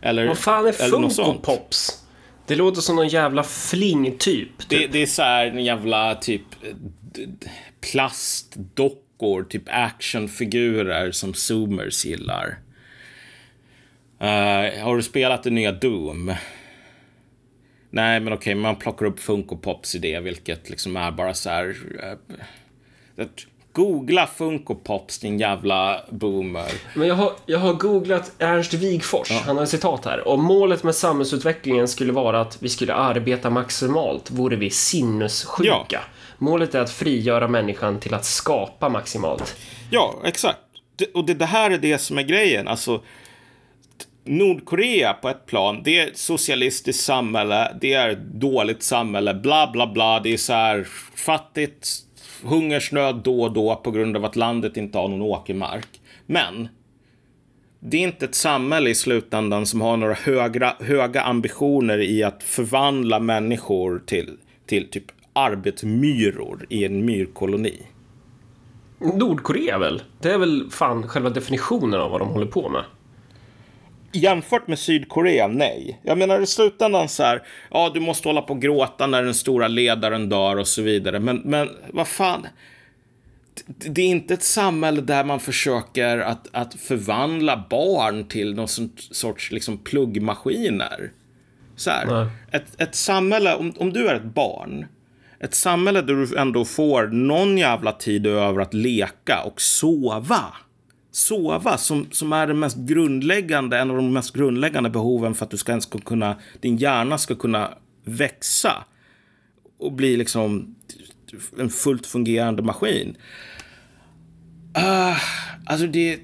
Eller, 0.00 0.26
Vad 0.26 0.38
fan 0.38 0.66
är 0.66 0.72
Funko 0.72 1.34
Pops? 1.42 2.04
Det 2.48 2.56
låter 2.56 2.80
som 2.80 2.96
någon 2.96 3.08
jävla 3.08 3.42
fling-typ. 3.42 4.58
Typ. 4.58 4.68
Det, 4.68 4.86
det, 4.86 5.02
är 5.02 5.06
så 5.06 5.22
här 5.22 5.46
en 5.46 5.64
jävla 5.64 6.14
typ 6.14 6.42
plastdockor, 7.80 9.42
typ 9.42 9.62
actionfigurer 9.66 11.10
som 11.10 11.34
zoomers 11.34 12.04
gillar. 12.04 12.58
Uh, 14.22 14.82
har 14.82 14.96
du 14.96 15.02
spelat 15.02 15.42
det 15.42 15.50
nya 15.50 15.72
Doom? 15.72 16.34
Nej, 17.90 18.20
men 18.20 18.32
okej, 18.32 18.52
okay, 18.52 18.54
man 18.54 18.76
plockar 18.76 19.06
upp 19.06 19.20
Funko 19.20 19.56
Pops 19.56 19.94
i 19.94 19.98
det, 19.98 20.20
vilket 20.20 20.70
liksom 20.70 20.96
är 20.96 21.10
bara 21.10 21.34
så 21.34 21.50
här... 21.50 21.76
Uh, 23.16 23.26
Googla 23.78 24.26
Funko 24.26 24.74
Pops, 24.74 25.18
din 25.18 25.38
jävla 25.38 26.00
boomer. 26.10 26.72
Men 26.94 27.08
jag 27.08 27.14
har, 27.14 27.32
jag 27.46 27.58
har 27.58 27.74
googlat 27.74 28.32
Ernst 28.38 28.74
Wigfors, 28.74 29.30
ja. 29.30 29.42
han 29.46 29.56
har 29.56 29.62
ett 29.62 29.70
citat 29.70 30.04
här. 30.04 30.28
Och 30.28 30.38
målet 30.38 30.82
med 30.82 30.94
samhällsutvecklingen 30.94 31.88
skulle 31.88 32.12
vara 32.12 32.40
att 32.40 32.62
vi 32.62 32.68
skulle 32.68 32.94
arbeta 32.94 33.50
maximalt, 33.50 34.30
vore 34.30 34.56
vi 34.56 34.70
sinnessjuka. 34.70 35.86
Ja. 35.88 36.00
Målet 36.38 36.74
är 36.74 36.80
att 36.80 36.90
frigöra 36.90 37.48
människan 37.48 38.00
till 38.00 38.14
att 38.14 38.24
skapa 38.24 38.88
maximalt. 38.88 39.56
Ja, 39.90 40.14
exakt. 40.24 40.58
Och 41.14 41.24
det, 41.24 41.34
det 41.34 41.46
här 41.46 41.70
är 41.70 41.78
det 41.78 41.98
som 41.98 42.18
är 42.18 42.22
grejen. 42.22 42.68
Alltså, 42.68 43.02
Nordkorea 44.24 45.12
på 45.12 45.28
ett 45.28 45.46
plan, 45.46 45.82
det 45.84 45.98
är 45.98 46.06
ett 46.06 46.18
socialistiskt 46.18 47.04
samhälle, 47.04 47.76
det 47.80 47.92
är 47.92 48.08
ett 48.08 48.24
dåligt 48.34 48.82
samhälle, 48.82 49.34
bla 49.34 49.70
bla 49.72 49.86
bla, 49.86 50.20
det 50.20 50.32
är 50.32 50.36
så 50.36 50.52
här 50.52 50.86
fattigt, 51.14 52.04
hungersnöd 52.44 53.20
då 53.24 53.42
och 53.42 53.52
då 53.52 53.76
på 53.76 53.90
grund 53.90 54.16
av 54.16 54.24
att 54.24 54.36
landet 54.36 54.76
inte 54.76 54.98
har 54.98 55.08
någon 55.08 55.22
åkermark. 55.22 56.00
Men 56.26 56.68
det 57.80 57.96
är 57.96 58.00
inte 58.00 58.24
ett 58.24 58.34
samhälle 58.34 58.90
i 58.90 58.94
slutändan 58.94 59.66
som 59.66 59.80
har 59.80 59.96
några 59.96 60.14
högra, 60.14 60.72
höga 60.80 61.22
ambitioner 61.22 61.98
i 61.98 62.22
att 62.22 62.42
förvandla 62.42 63.20
människor 63.20 64.02
till, 64.06 64.36
till 64.66 64.90
typ 64.90 65.04
arbetsmyror 65.32 66.66
i 66.68 66.84
en 66.84 67.04
myrkoloni. 67.04 67.82
Nordkorea 68.98 69.78
väl? 69.78 70.02
Det 70.20 70.32
är 70.32 70.38
väl 70.38 70.70
fan 70.70 71.08
själva 71.08 71.30
definitionen 71.30 72.00
av 72.00 72.10
vad 72.10 72.20
de 72.20 72.28
håller 72.28 72.46
på 72.46 72.68
med 72.68 72.84
jämfört 74.12 74.68
med 74.68 74.78
Sydkorea, 74.78 75.48
nej. 75.48 76.00
Jag 76.02 76.18
menar 76.18 76.40
i 76.40 76.46
slutändan 76.46 77.08
så 77.08 77.22
här, 77.22 77.42
ja 77.70 77.90
du 77.94 78.00
måste 78.00 78.28
hålla 78.28 78.42
på 78.42 78.52
och 78.52 78.62
gråta 78.62 79.06
när 79.06 79.22
den 79.22 79.34
stora 79.34 79.68
ledaren 79.68 80.28
dör 80.28 80.56
och 80.56 80.68
så 80.68 80.82
vidare. 80.82 81.20
Men, 81.20 81.36
men 81.36 81.68
vad 81.92 82.08
fan. 82.08 82.46
Det 83.66 84.02
är 84.02 84.06
inte 84.06 84.34
ett 84.34 84.42
samhälle 84.42 85.00
där 85.00 85.24
man 85.24 85.40
försöker 85.40 86.18
att, 86.18 86.48
att 86.52 86.74
förvandla 86.74 87.64
barn 87.70 88.28
till 88.28 88.54
någon 88.54 88.68
sorts 88.96 89.50
liksom 89.50 89.78
pluggmaskiner. 89.78 91.10
Så 91.76 91.90
här, 91.90 92.30
ett, 92.52 92.80
ett 92.80 92.94
samhälle, 92.94 93.54
om, 93.54 93.74
om 93.76 93.92
du 93.92 94.08
är 94.08 94.14
ett 94.14 94.34
barn, 94.34 94.86
ett 95.40 95.54
samhälle 95.54 96.02
där 96.02 96.14
du 96.14 96.38
ändå 96.38 96.64
får 96.64 97.06
någon 97.06 97.58
jävla 97.58 97.92
tid 97.92 98.26
över 98.26 98.60
att 98.60 98.74
leka 98.74 99.42
och 99.42 99.60
sova 99.60 100.44
sova 101.10 101.78
som, 101.78 102.06
som 102.10 102.32
är 102.32 102.46
det 102.46 102.54
mest 102.54 102.76
grundläggande, 102.76 103.78
en 103.78 103.90
av 103.90 103.96
de 103.96 104.12
mest 104.12 104.32
grundläggande 104.32 104.90
behoven 104.90 105.34
för 105.34 105.44
att 105.44 105.50
du 105.50 105.56
ska 105.56 105.72
ens 105.72 105.84
ska 105.84 105.98
kunna, 105.98 106.36
din 106.60 106.76
hjärna 106.76 107.18
ska 107.18 107.34
kunna 107.34 107.70
växa 108.04 108.84
och 109.78 109.92
bli 109.92 110.16
liksom 110.16 110.74
en 111.58 111.70
fullt 111.70 112.06
fungerande 112.06 112.62
maskin. 112.62 113.16
Uh, 114.78 115.16
alltså 115.66 115.86
det, 115.86 116.20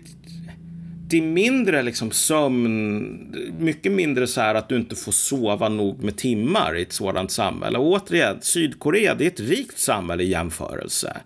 det 1.08 1.18
är 1.18 1.22
mindre 1.22 1.82
liksom 1.82 2.10
sömn, 2.10 3.34
mycket 3.58 3.92
mindre 3.92 4.26
så 4.26 4.40
här 4.40 4.54
att 4.54 4.68
du 4.68 4.76
inte 4.76 4.96
får 4.96 5.12
sova 5.12 5.68
nog 5.68 6.02
med 6.02 6.16
timmar 6.16 6.76
i 6.76 6.82
ett 6.82 6.92
sådant 6.92 7.30
samhälle. 7.30 7.78
Och 7.78 7.86
återigen, 7.86 8.38
Sydkorea, 8.42 9.14
det 9.14 9.24
är 9.24 9.30
ett 9.30 9.40
rikt 9.40 9.78
samhälle 9.78 10.22
i 10.22 10.28
jämförelse. 10.28 11.16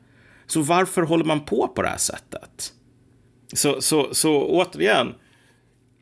Så 0.47 0.63
varför 0.63 1.03
håller 1.03 1.25
man 1.25 1.41
på 1.41 1.69
på 1.69 1.83
det 1.83 1.89
här 1.89 1.97
sättet? 1.97 2.73
Så, 3.53 3.81
så, 3.81 4.09
så 4.15 4.47
återigen, 4.47 5.15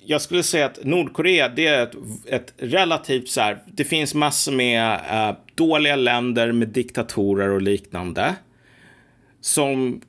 jag 0.05 0.23
skulle 0.23 0.43
säga 0.43 0.66
att 0.66 0.85
Nordkorea, 0.85 1.48
det 1.48 1.66
är 1.66 1.82
ett, 1.82 1.94
ett 2.27 2.55
relativt 2.56 3.28
så 3.28 3.40
här, 3.40 3.59
det 3.66 3.85
finns 3.85 4.14
massor 4.14 4.52
med 4.52 5.01
äh, 5.10 5.36
dåliga 5.55 5.97
länder 5.97 6.52
med 6.52 6.68
diktatorer 6.68 7.48
och 7.48 7.62
liknande. 7.62 8.35
Som 9.40 10.01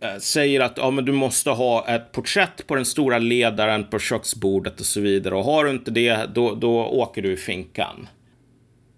äh, 0.00 0.18
säger 0.18 0.60
att 0.60 0.78
ja, 0.78 0.90
men 0.90 1.04
du 1.04 1.12
måste 1.12 1.50
ha 1.50 1.88
ett 1.88 2.12
porträtt 2.12 2.66
på 2.66 2.74
den 2.74 2.84
stora 2.84 3.18
ledaren 3.18 3.84
på 3.84 3.98
köksbordet 3.98 4.80
och 4.80 4.86
så 4.86 5.00
vidare. 5.00 5.34
Och 5.34 5.44
har 5.44 5.64
du 5.64 5.70
inte 5.70 5.90
det, 5.90 6.34
då, 6.34 6.54
då 6.54 6.86
åker 6.86 7.22
du 7.22 7.32
i 7.32 7.36
finkan. 7.36 8.08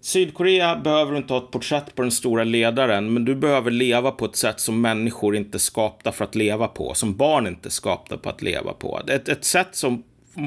Sydkorea 0.07 0.75
behöver 0.75 1.11
du 1.11 1.17
inte 1.17 1.33
ha 1.33 1.43
ett 1.43 1.51
porträtt 1.51 1.95
på 1.95 2.01
den 2.01 2.11
stora 2.11 2.43
ledaren, 2.43 3.13
men 3.13 3.25
du 3.25 3.35
behöver 3.35 3.71
leva 3.71 4.11
på 4.11 4.25
ett 4.25 4.35
sätt 4.35 4.59
som 4.59 4.81
människor 4.81 5.35
inte 5.35 5.57
är 5.57 5.59
skapta 5.59 6.11
för 6.11 6.25
att 6.25 6.35
leva 6.35 6.67
på, 6.67 6.93
som 6.93 7.15
barn 7.15 7.47
inte 7.47 7.67
är 7.67 7.71
skapta 7.71 8.17
på 8.17 8.29
att 8.29 8.41
leva 8.41 8.73
på. 8.73 9.01
Ett, 9.07 9.29
ett 9.29 9.45
sätt 9.45 9.67
som 9.71 10.03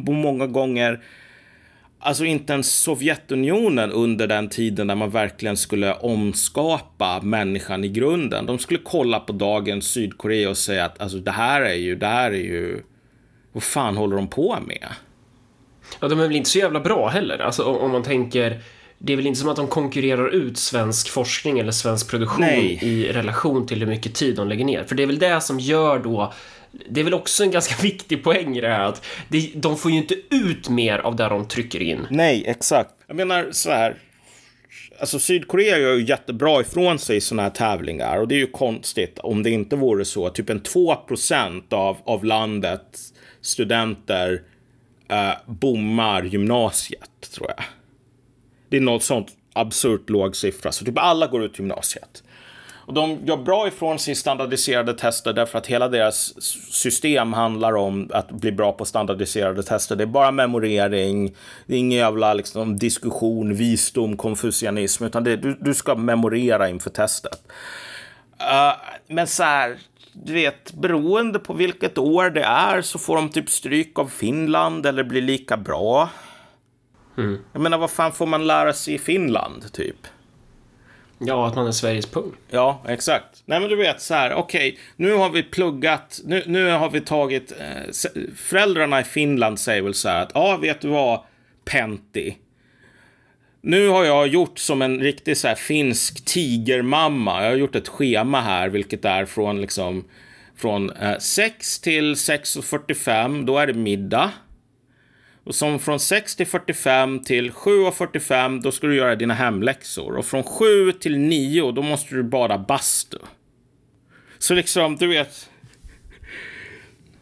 många 0.06 0.46
gånger, 0.46 1.04
alltså 1.98 2.24
inte 2.24 2.52
ens 2.52 2.72
Sovjetunionen 2.74 3.92
under 3.92 4.26
den 4.26 4.48
tiden 4.48 4.86
när 4.86 4.94
man 4.94 5.10
verkligen 5.10 5.56
skulle 5.56 5.94
omskapa 5.94 7.20
människan 7.22 7.84
i 7.84 7.88
grunden. 7.88 8.46
De 8.46 8.58
skulle 8.58 8.80
kolla 8.84 9.20
på 9.20 9.32
dagens 9.32 9.84
Sydkorea 9.84 10.50
och 10.50 10.58
säga 10.58 10.84
att 10.84 11.00
alltså 11.00 11.18
det 11.18 11.30
här 11.30 11.62
är 11.62 11.74
ju, 11.74 11.94
det 11.94 12.06
här 12.06 12.30
är 12.30 12.44
ju, 12.44 12.82
vad 13.52 13.62
fan 13.62 13.96
håller 13.96 14.16
de 14.16 14.28
på 14.28 14.58
med? 14.66 14.88
Ja, 16.00 16.08
de 16.08 16.20
är 16.20 16.26
väl 16.26 16.36
inte 16.36 16.50
så 16.50 16.58
jävla 16.58 16.80
bra 16.80 17.08
heller, 17.08 17.38
alltså 17.38 17.64
om 17.64 17.90
man 17.90 18.02
tänker 18.02 18.62
det 19.02 19.12
är 19.12 19.16
väl 19.16 19.26
inte 19.26 19.40
som 19.40 19.48
att 19.48 19.56
de 19.56 19.68
konkurrerar 19.68 20.28
ut 20.28 20.58
svensk 20.58 21.10
forskning 21.10 21.58
eller 21.58 21.72
svensk 21.72 22.10
produktion 22.10 22.40
Nej. 22.40 22.78
i 22.82 23.12
relation 23.12 23.66
till 23.66 23.78
hur 23.80 23.86
mycket 23.86 24.14
tid 24.14 24.36
de 24.36 24.48
lägger 24.48 24.64
ner. 24.64 24.84
För 24.84 24.94
det 24.94 25.02
är 25.02 25.06
väl 25.06 25.18
det 25.18 25.40
som 25.40 25.60
gör 25.60 25.98
då 25.98 26.32
det 26.88 27.00
är 27.00 27.04
väl 27.04 27.14
också 27.14 27.42
en 27.42 27.50
ganska 27.50 27.74
viktig 27.82 28.24
poäng 28.24 28.56
i 28.56 28.60
det 28.60 28.68
här 28.68 28.84
att 28.84 29.06
de 29.54 29.76
får 29.76 29.90
ju 29.90 29.96
inte 29.96 30.14
ut 30.30 30.68
mer 30.68 30.98
av 30.98 31.16
det 31.16 31.28
de 31.28 31.48
trycker 31.48 31.82
in. 31.82 32.06
Nej, 32.10 32.44
exakt. 32.46 32.90
Jag 33.06 33.16
menar 33.16 33.48
så 33.50 33.70
här. 33.70 33.96
Alltså 35.00 35.18
Sydkorea 35.18 35.78
gör 35.78 35.94
ju 35.94 36.04
jättebra 36.04 36.60
ifrån 36.60 36.98
sig 36.98 37.16
i 37.16 37.20
sådana 37.20 37.42
här 37.42 37.50
tävlingar 37.50 38.18
och 38.18 38.28
det 38.28 38.34
är 38.34 38.38
ju 38.38 38.46
konstigt 38.46 39.18
om 39.18 39.42
det 39.42 39.50
inte 39.50 39.76
vore 39.76 40.04
så. 40.04 40.30
Typ 40.30 40.50
en 40.50 40.60
2 40.60 40.96
av, 41.70 41.96
av 42.04 42.24
landets 42.24 43.14
studenter 43.40 44.42
eh, 45.08 45.32
bommar 45.46 46.22
gymnasiet, 46.22 47.30
tror 47.34 47.48
jag. 47.56 47.64
Det 48.70 48.76
är 48.76 48.80
något 48.80 49.02
sånt 49.02 49.28
absurt 49.52 50.10
låg 50.10 50.36
siffra. 50.36 50.72
Så 50.72 50.84
typ 50.84 50.98
alla 50.98 51.26
går 51.26 51.44
ut 51.44 51.58
gymnasiet. 51.58 52.22
Och 52.90 52.94
de 52.94 53.18
gör 53.24 53.36
bra 53.36 53.68
ifrån 53.68 53.98
sig 53.98 54.14
standardiserade 54.14 54.94
tester 54.94 55.32
därför 55.32 55.58
att 55.58 55.66
hela 55.66 55.88
deras 55.88 56.42
system 56.72 57.32
handlar 57.32 57.76
om 57.76 58.10
att 58.12 58.30
bli 58.30 58.52
bra 58.52 58.72
på 58.72 58.84
standardiserade 58.84 59.62
tester. 59.62 59.96
Det 59.96 60.04
är 60.04 60.06
bara 60.06 60.30
memorering, 60.30 61.34
det 61.66 61.74
är 61.74 61.78
ingen 61.78 61.98
jävla 61.98 62.34
liksom, 62.34 62.76
diskussion, 62.76 63.54
visdom, 63.54 64.16
konfucianism, 64.16 65.04
utan 65.04 65.24
det, 65.24 65.36
du, 65.36 65.56
du 65.60 65.74
ska 65.74 65.94
memorera 65.94 66.68
inför 66.68 66.90
testet. 66.90 67.42
Uh, 68.40 68.76
men 69.08 69.26
så 69.26 69.42
här, 69.42 69.78
du 70.12 70.32
vet, 70.32 70.72
beroende 70.72 71.38
på 71.38 71.52
vilket 71.52 71.98
år 71.98 72.30
det 72.30 72.42
är 72.42 72.82
så 72.82 72.98
får 72.98 73.16
de 73.16 73.28
typ 73.28 73.50
stryk 73.50 73.98
av 73.98 74.06
Finland 74.06 74.86
eller 74.86 75.04
blir 75.04 75.22
lika 75.22 75.56
bra. 75.56 76.08
Mm. 77.20 77.38
Jag 77.52 77.62
menar, 77.62 77.78
vad 77.78 77.90
fan 77.90 78.12
får 78.12 78.26
man 78.26 78.46
lära 78.46 78.72
sig 78.72 78.94
i 78.94 78.98
Finland, 78.98 79.72
typ? 79.72 80.06
Ja, 81.18 81.46
att 81.46 81.54
man 81.54 81.66
är 81.66 81.72
Sveriges 81.72 82.06
pung. 82.06 82.32
Ja, 82.50 82.82
exakt. 82.88 83.42
Nej, 83.44 83.60
men 83.60 83.68
du 83.68 83.76
vet 83.76 84.00
så 84.00 84.14
här, 84.14 84.32
okej, 84.34 84.68
okay, 84.68 84.80
nu 84.96 85.14
har 85.14 85.30
vi 85.30 85.42
pluggat, 85.42 86.20
nu, 86.24 86.42
nu 86.46 86.70
har 86.70 86.90
vi 86.90 87.00
tagit, 87.00 87.52
eh, 87.52 87.92
föräldrarna 88.36 89.00
i 89.00 89.04
Finland 89.04 89.60
säger 89.60 89.82
väl 89.82 89.94
så 89.94 90.08
här 90.08 90.22
att, 90.22 90.30
ja, 90.34 90.56
vet 90.56 90.80
du 90.80 90.88
vad, 90.88 91.20
Penti. 91.64 92.36
Nu 93.60 93.88
har 93.88 94.04
jag 94.04 94.26
gjort 94.26 94.58
som 94.58 94.82
en 94.82 95.00
riktig 95.00 95.36
så 95.36 95.48
här 95.48 95.54
finsk 95.54 96.24
tigermamma. 96.24 97.42
Jag 97.42 97.50
har 97.50 97.56
gjort 97.56 97.74
ett 97.74 97.88
schema 97.88 98.40
här, 98.40 98.68
vilket 98.68 99.04
är 99.04 99.24
från 99.24 99.60
liksom 99.60 100.04
från 100.56 100.90
eh, 100.90 101.18
6 101.18 101.80
till 101.80 102.14
6.45. 102.14 103.44
Då 103.44 103.58
är 103.58 103.66
det 103.66 103.72
middag. 103.72 104.30
Och 105.50 105.54
som 105.54 105.78
från 105.78 106.00
6 106.00 106.36
till 106.36 106.46
45 106.46 107.24
till 107.24 107.50
7.45 107.50 108.62
då 108.62 108.72
ska 108.72 108.86
du 108.86 108.96
göra 108.96 109.16
dina 109.16 109.34
hemläxor. 109.34 110.16
Och 110.16 110.26
från 110.26 110.42
7 110.42 110.92
till 110.92 111.18
9 111.18 111.72
då 111.72 111.82
måste 111.82 112.14
du 112.14 112.22
bada 112.22 112.58
bastu. 112.58 113.18
Så 114.38 114.54
liksom, 114.54 114.96
du 114.96 115.06
vet. 115.06 115.50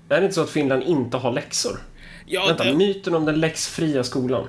Är 0.08 0.18
det 0.20 0.22
inte 0.22 0.34
så 0.34 0.40
att 0.40 0.50
Finland 0.50 0.82
inte 0.82 1.16
har 1.16 1.32
läxor? 1.32 1.78
Ja, 2.26 2.46
Vänta, 2.46 2.64
det- 2.64 2.74
myten 2.74 3.14
om 3.14 3.24
den 3.24 3.40
läxfria 3.40 4.04
skolan. 4.04 4.48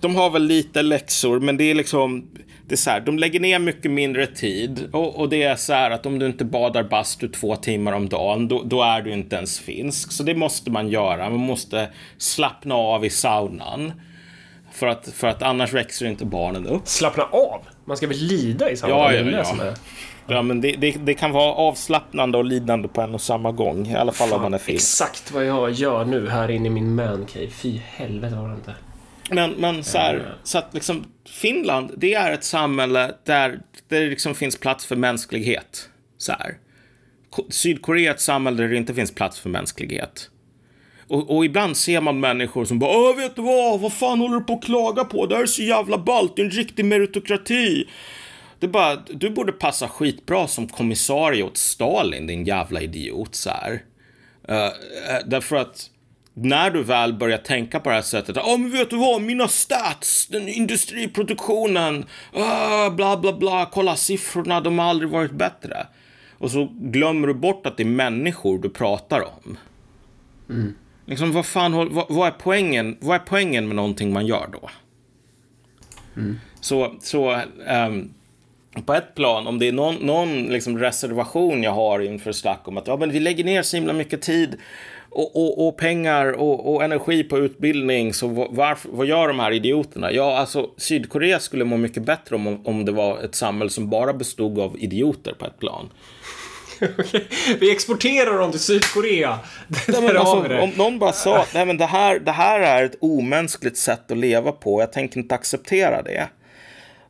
de 0.00 0.14
har 0.16 0.30
väl 0.30 0.42
lite 0.44 0.82
läxor, 0.82 1.40
men 1.40 1.56
det 1.56 1.64
är 1.64 1.74
liksom... 1.74 2.28
Det 2.68 2.74
är 2.74 2.76
så 2.76 2.90
här, 2.90 3.00
de 3.00 3.18
lägger 3.18 3.40
ner 3.40 3.58
mycket 3.58 3.90
mindre 3.90 4.26
tid. 4.26 4.88
Och, 4.92 5.16
och 5.16 5.28
det 5.28 5.42
är 5.42 5.56
så 5.56 5.72
här 5.72 5.90
att 5.90 6.06
om 6.06 6.18
du 6.18 6.26
inte 6.26 6.44
badar 6.44 6.82
bastu 6.82 7.28
två 7.28 7.56
timmar 7.56 7.92
om 7.92 8.08
dagen, 8.08 8.48
då, 8.48 8.62
då 8.64 8.82
är 8.82 9.02
du 9.02 9.12
inte 9.12 9.36
ens 9.36 9.58
finsk. 9.60 10.12
Så 10.12 10.22
det 10.22 10.34
måste 10.34 10.70
man 10.70 10.88
göra. 10.88 11.30
Man 11.30 11.38
måste 11.40 11.88
slappna 12.18 12.74
av 12.74 13.04
i 13.04 13.10
saunan. 13.10 13.92
För 14.72 14.86
att, 14.86 15.08
för 15.08 15.26
att 15.28 15.42
annars 15.42 15.72
växer 15.72 16.06
inte 16.06 16.24
barnen 16.24 16.66
upp. 16.66 16.88
Slappna 16.88 17.22
av! 17.24 17.60
Man 17.84 17.96
ska 17.96 18.06
väl 18.06 18.16
lida 18.16 18.70
i 18.70 18.76
samma 18.76 18.92
Ja, 18.92 19.12
ja, 19.12 19.30
ja. 19.30 19.44
som 19.44 19.60
är- 19.60 19.74
Ja, 20.30 20.42
men 20.42 20.60
det, 20.60 20.72
det, 20.72 20.90
det 21.04 21.14
kan 21.14 21.32
vara 21.32 21.52
avslappnande 21.54 22.38
och 22.38 22.44
lidande 22.44 22.88
på 22.88 23.00
en 23.00 23.14
och 23.14 23.20
samma 23.20 23.52
gång. 23.52 23.86
I 23.86 23.94
alla 23.96 24.12
fall 24.12 24.32
om 24.32 24.42
man 24.42 24.54
är 24.54 24.58
finsk. 24.58 24.74
Exakt 25.02 25.32
vad 25.32 25.44
jag 25.46 25.70
gör 25.70 26.04
nu 26.04 26.28
här 26.28 26.50
inne 26.50 26.66
i 26.66 26.70
min 26.70 26.94
mancave. 26.94 27.46
Fy 27.50 27.80
helvete 27.86 28.36
var 28.36 28.48
det 28.48 28.54
inte. 28.54 28.74
Men, 29.30 29.50
men 29.50 29.84
så 29.84 29.98
här, 29.98 30.34
så 30.44 30.58
att 30.58 30.74
liksom 30.74 31.04
Finland, 31.24 31.94
det 31.96 32.14
är 32.14 32.32
ett 32.32 32.44
samhälle 32.44 33.14
där, 33.24 33.60
där 33.88 34.00
det 34.00 34.06
liksom 34.06 34.34
finns 34.34 34.56
plats 34.56 34.86
för 34.86 34.96
mänsklighet. 34.96 35.88
Så 36.18 36.32
här. 36.32 36.54
Ko- 37.30 37.46
Sydkorea 37.50 38.10
är 38.10 38.14
ett 38.14 38.20
samhälle 38.20 38.62
där 38.62 38.68
det 38.68 38.76
inte 38.76 38.94
finns 38.94 39.14
plats 39.14 39.40
för 39.40 39.50
mänsklighet. 39.50 40.30
Och, 41.08 41.36
och 41.36 41.44
ibland 41.44 41.76
ser 41.76 42.00
man 42.00 42.20
människor 42.20 42.64
som 42.64 42.78
bara 42.78 42.98
Åh, 42.98 43.16
vet 43.16 43.36
du 43.36 43.42
vad? 43.42 43.80
Vad 43.80 43.92
fan 43.92 44.18
håller 44.18 44.34
du 44.34 44.44
på 44.44 44.52
att 44.52 44.64
klaga 44.64 45.04
på? 45.04 45.26
Det 45.26 45.34
här 45.34 45.42
är 45.42 45.46
så 45.46 45.62
jävla 45.62 45.98
ballt. 45.98 46.36
Det 46.36 46.42
är 46.42 46.46
en 46.46 46.50
riktig 46.50 46.84
meritokrati. 46.84 47.88
Det 48.58 48.66
är 48.66 48.70
bara, 48.70 48.96
du 48.96 49.30
borde 49.30 49.52
passa 49.52 49.88
skitbra 49.88 50.46
som 50.46 50.68
kommissarie 50.68 51.42
åt 51.42 51.56
Stalin, 51.56 52.26
din 52.26 52.44
jävla 52.44 52.80
idiot. 52.80 53.34
Så 53.34 53.50
här. 53.50 53.82
Eh, 54.48 54.64
eh, 54.66 54.70
därför 55.26 55.56
att 55.56 55.90
när 56.42 56.70
du 56.70 56.82
väl 56.82 57.12
börjar 57.14 57.38
tänka 57.38 57.80
på 57.80 57.88
det 57.88 57.94
här 57.94 58.02
sättet, 58.02 58.36
ja 58.36 58.56
men 58.56 58.70
vet 58.70 58.90
du 58.90 58.96
vad, 58.96 59.22
mina 59.22 59.48
stats, 59.48 60.26
den 60.26 60.48
industriproduktionen, 60.48 62.04
ah, 62.32 62.90
bla 62.90 63.16
bla 63.16 63.32
bla, 63.32 63.68
kolla 63.72 63.96
siffrorna, 63.96 64.60
de 64.60 64.78
har 64.78 64.86
aldrig 64.86 65.10
varit 65.10 65.32
bättre. 65.32 65.86
Och 66.38 66.50
så 66.50 66.68
glömmer 66.72 67.28
du 67.28 67.34
bort 67.34 67.66
att 67.66 67.76
det 67.76 67.82
är 67.82 67.84
människor 67.84 68.58
du 68.58 68.70
pratar 68.70 69.20
om. 69.20 69.58
Liksom 71.06 71.32
vad 71.32 71.46
fan, 71.46 71.72
vad, 71.72 72.06
vad, 72.08 72.28
är 72.28 72.34
poängen, 72.38 72.96
vad 73.00 73.14
är 73.14 73.24
poängen 73.26 73.66
med 73.66 73.76
någonting 73.76 74.12
man 74.12 74.26
gör 74.26 74.48
då? 74.52 74.70
Så, 76.60 76.94
så 77.00 77.40
ehm, 77.66 78.14
på 78.86 78.94
ett 78.94 79.14
plan, 79.14 79.46
om 79.46 79.58
det 79.58 79.68
är 79.68 79.72
någon, 79.72 79.94
någon 79.94 80.42
liksom 80.42 80.78
reservation 80.78 81.62
jag 81.62 81.72
har 81.72 82.00
inför 82.00 82.32
snack 82.32 82.68
om 82.68 82.76
att 82.76 82.86
ja, 82.86 82.96
men 82.96 83.10
vi 83.10 83.20
lägger 83.20 83.44
ner 83.44 83.62
så 83.62 83.76
himla 83.76 83.92
mycket 83.92 84.22
tid 84.22 84.56
och, 85.10 85.36
och, 85.36 85.68
och 85.68 85.76
pengar 85.76 86.32
och, 86.32 86.74
och 86.74 86.84
energi 86.84 87.24
på 87.24 87.38
utbildning, 87.38 88.14
så 88.14 88.28
va- 88.28 88.48
varför, 88.50 88.88
vad 88.92 89.06
gör 89.06 89.28
de 89.28 89.38
här 89.38 89.50
idioterna? 89.52 90.12
Ja, 90.12 90.36
alltså 90.38 90.70
Sydkorea 90.76 91.40
skulle 91.40 91.64
må 91.64 91.76
mycket 91.76 92.02
bättre 92.02 92.34
om, 92.36 92.66
om 92.66 92.84
det 92.84 92.92
var 92.92 93.18
ett 93.18 93.34
samhälle 93.34 93.70
som 93.70 93.90
bara 93.90 94.12
bestod 94.12 94.58
av 94.58 94.76
idioter 94.78 95.32
på 95.32 95.46
ett 95.46 95.58
plan. 95.58 95.88
Okej, 96.98 97.26
Vi 97.60 97.72
exporterar 97.72 98.38
dem 98.38 98.50
till 98.50 98.60
Sydkorea. 98.60 99.38
Nej, 99.88 100.16
alltså, 100.16 100.58
om 100.62 100.70
någon 100.76 100.98
bara 100.98 101.12
sa 101.12 101.38
att 101.38 101.52
det, 101.52 101.84
här, 101.84 102.18
det 102.18 102.32
här 102.32 102.60
är 102.60 102.84
ett 102.84 102.96
omänskligt 103.00 103.76
sätt 103.76 104.10
att 104.10 104.18
leva 104.18 104.52
på, 104.52 104.80
jag 104.80 104.92
tänker 104.92 105.18
inte 105.20 105.34
acceptera 105.34 106.02
det. 106.02 106.28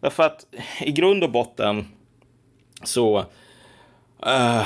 Därför 0.00 0.22
att 0.22 0.46
i 0.80 0.92
grund 0.92 1.24
och 1.24 1.30
botten 1.30 1.88
så... 2.84 3.18
eh, 4.26 4.62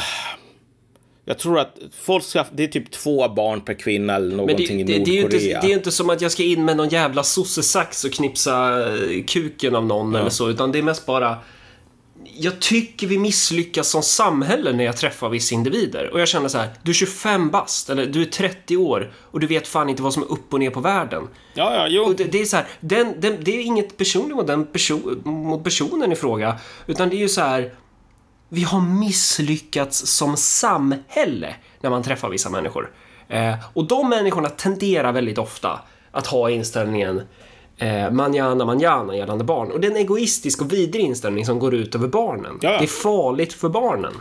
jag 1.24 1.38
tror 1.38 1.58
att 1.58 1.78
folk 2.00 2.24
ska, 2.24 2.44
det 2.52 2.64
är 2.64 2.68
typ 2.68 2.90
två 2.90 3.28
barn 3.28 3.60
per 3.60 3.74
kvinna 3.74 4.14
eller 4.14 4.36
någonting 4.36 4.86
det, 4.86 4.92
i 4.92 4.98
det, 4.98 5.04
det, 5.04 5.18
är 5.18 5.22
Nordkorea. 5.22 5.56
inte, 5.56 5.66
det 5.66 5.72
är 5.72 5.76
inte 5.76 5.92
som 5.92 6.10
att 6.10 6.20
jag 6.20 6.32
ska 6.32 6.42
in 6.42 6.64
med 6.64 6.76
någon 6.76 6.88
jävla 6.88 7.22
sossesax 7.22 8.04
och 8.04 8.12
knipsa 8.12 8.86
eh, 8.94 9.24
kuken 9.24 9.76
av 9.76 9.86
någon 9.86 10.14
eller 10.14 10.30
så, 10.30 10.50
utan 10.50 10.72
det 10.72 10.78
är 10.78 10.82
mest 10.82 11.06
bara... 11.06 11.38
Jag 12.36 12.60
tycker 12.60 13.06
vi 13.06 13.18
misslyckas 13.18 13.88
som 13.88 14.02
samhälle 14.02 14.72
när 14.72 14.84
jag 14.84 14.96
träffar 14.96 15.28
vissa 15.28 15.54
individer. 15.54 16.10
Och 16.12 16.20
jag 16.20 16.28
känner 16.28 16.48
så 16.48 16.58
här, 16.58 16.68
du 16.82 16.90
är 16.90 16.94
25 16.94 17.50
bast, 17.50 17.90
eller 17.90 18.06
du 18.06 18.22
är 18.22 18.26
30 18.26 18.76
år 18.76 19.12
och 19.16 19.40
du 19.40 19.46
vet 19.46 19.68
fan 19.68 19.88
inte 19.88 20.02
vad 20.02 20.14
som 20.14 20.22
är 20.22 20.32
upp 20.32 20.52
och 20.52 20.60
ner 20.60 20.70
på 20.70 20.80
världen. 20.80 21.28
Ja, 21.54 21.74
ja, 21.74 21.86
jo. 21.88 22.02
Och 22.02 22.16
det, 22.16 22.24
det 22.24 22.40
är 22.40 22.44
så 22.44 22.56
här, 22.56 22.66
den, 22.80 23.20
den, 23.20 23.36
det 23.40 23.56
är 23.56 23.62
inget 23.62 23.96
personligt 23.96 24.36
mot, 24.36 24.46
den 24.46 24.66
perso 24.66 24.98
mot 25.24 25.64
personen 25.64 26.12
i 26.12 26.16
fråga, 26.16 26.58
utan 26.86 27.08
det 27.08 27.16
är 27.16 27.20
ju 27.20 27.28
så 27.28 27.40
här, 27.40 27.72
vi 28.54 28.62
har 28.62 28.80
misslyckats 28.80 30.06
som 30.06 30.36
samhälle 30.36 31.54
när 31.80 31.90
man 31.90 32.02
träffar 32.02 32.28
vissa 32.28 32.50
människor. 32.50 32.92
Eh, 33.28 33.54
och 33.72 33.86
de 33.86 34.08
människorna 34.08 34.48
tenderar 34.48 35.12
väldigt 35.12 35.38
ofta 35.38 35.80
att 36.10 36.26
ha 36.26 36.50
inställningen 36.50 37.22
eh, 37.78 38.10
manjana 38.10 38.64
manjana 38.64 39.16
gällande 39.16 39.44
barn. 39.44 39.72
Och 39.72 39.80
det 39.80 39.86
är 39.86 39.90
en 39.90 39.96
egoistisk 39.96 40.62
och 40.62 40.72
vidrig 40.72 41.04
inställning 41.04 41.46
som 41.46 41.58
går 41.58 41.74
ut 41.74 41.94
över 41.94 42.08
barnen. 42.08 42.58
Ja, 42.62 42.72
ja. 42.72 42.78
Det 42.78 42.84
är 42.84 43.02
farligt 43.02 43.52
för 43.52 43.68
barnen. 43.68 44.12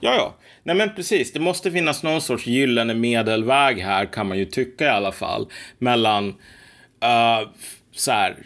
Ja, 0.00 0.14
ja. 0.14 0.34
Nej, 0.62 0.76
men 0.76 0.94
precis. 0.94 1.32
Det 1.32 1.40
måste 1.40 1.70
finnas 1.70 2.02
någon 2.02 2.20
sorts 2.20 2.46
gyllene 2.46 2.94
medelväg 2.94 3.78
här, 3.78 4.12
kan 4.12 4.28
man 4.28 4.38
ju 4.38 4.44
tycka 4.44 4.84
i 4.84 4.88
alla 4.88 5.12
fall. 5.12 5.48
Mellan, 5.78 6.28
uh, 6.28 7.48
så 7.92 8.10
här, 8.12 8.36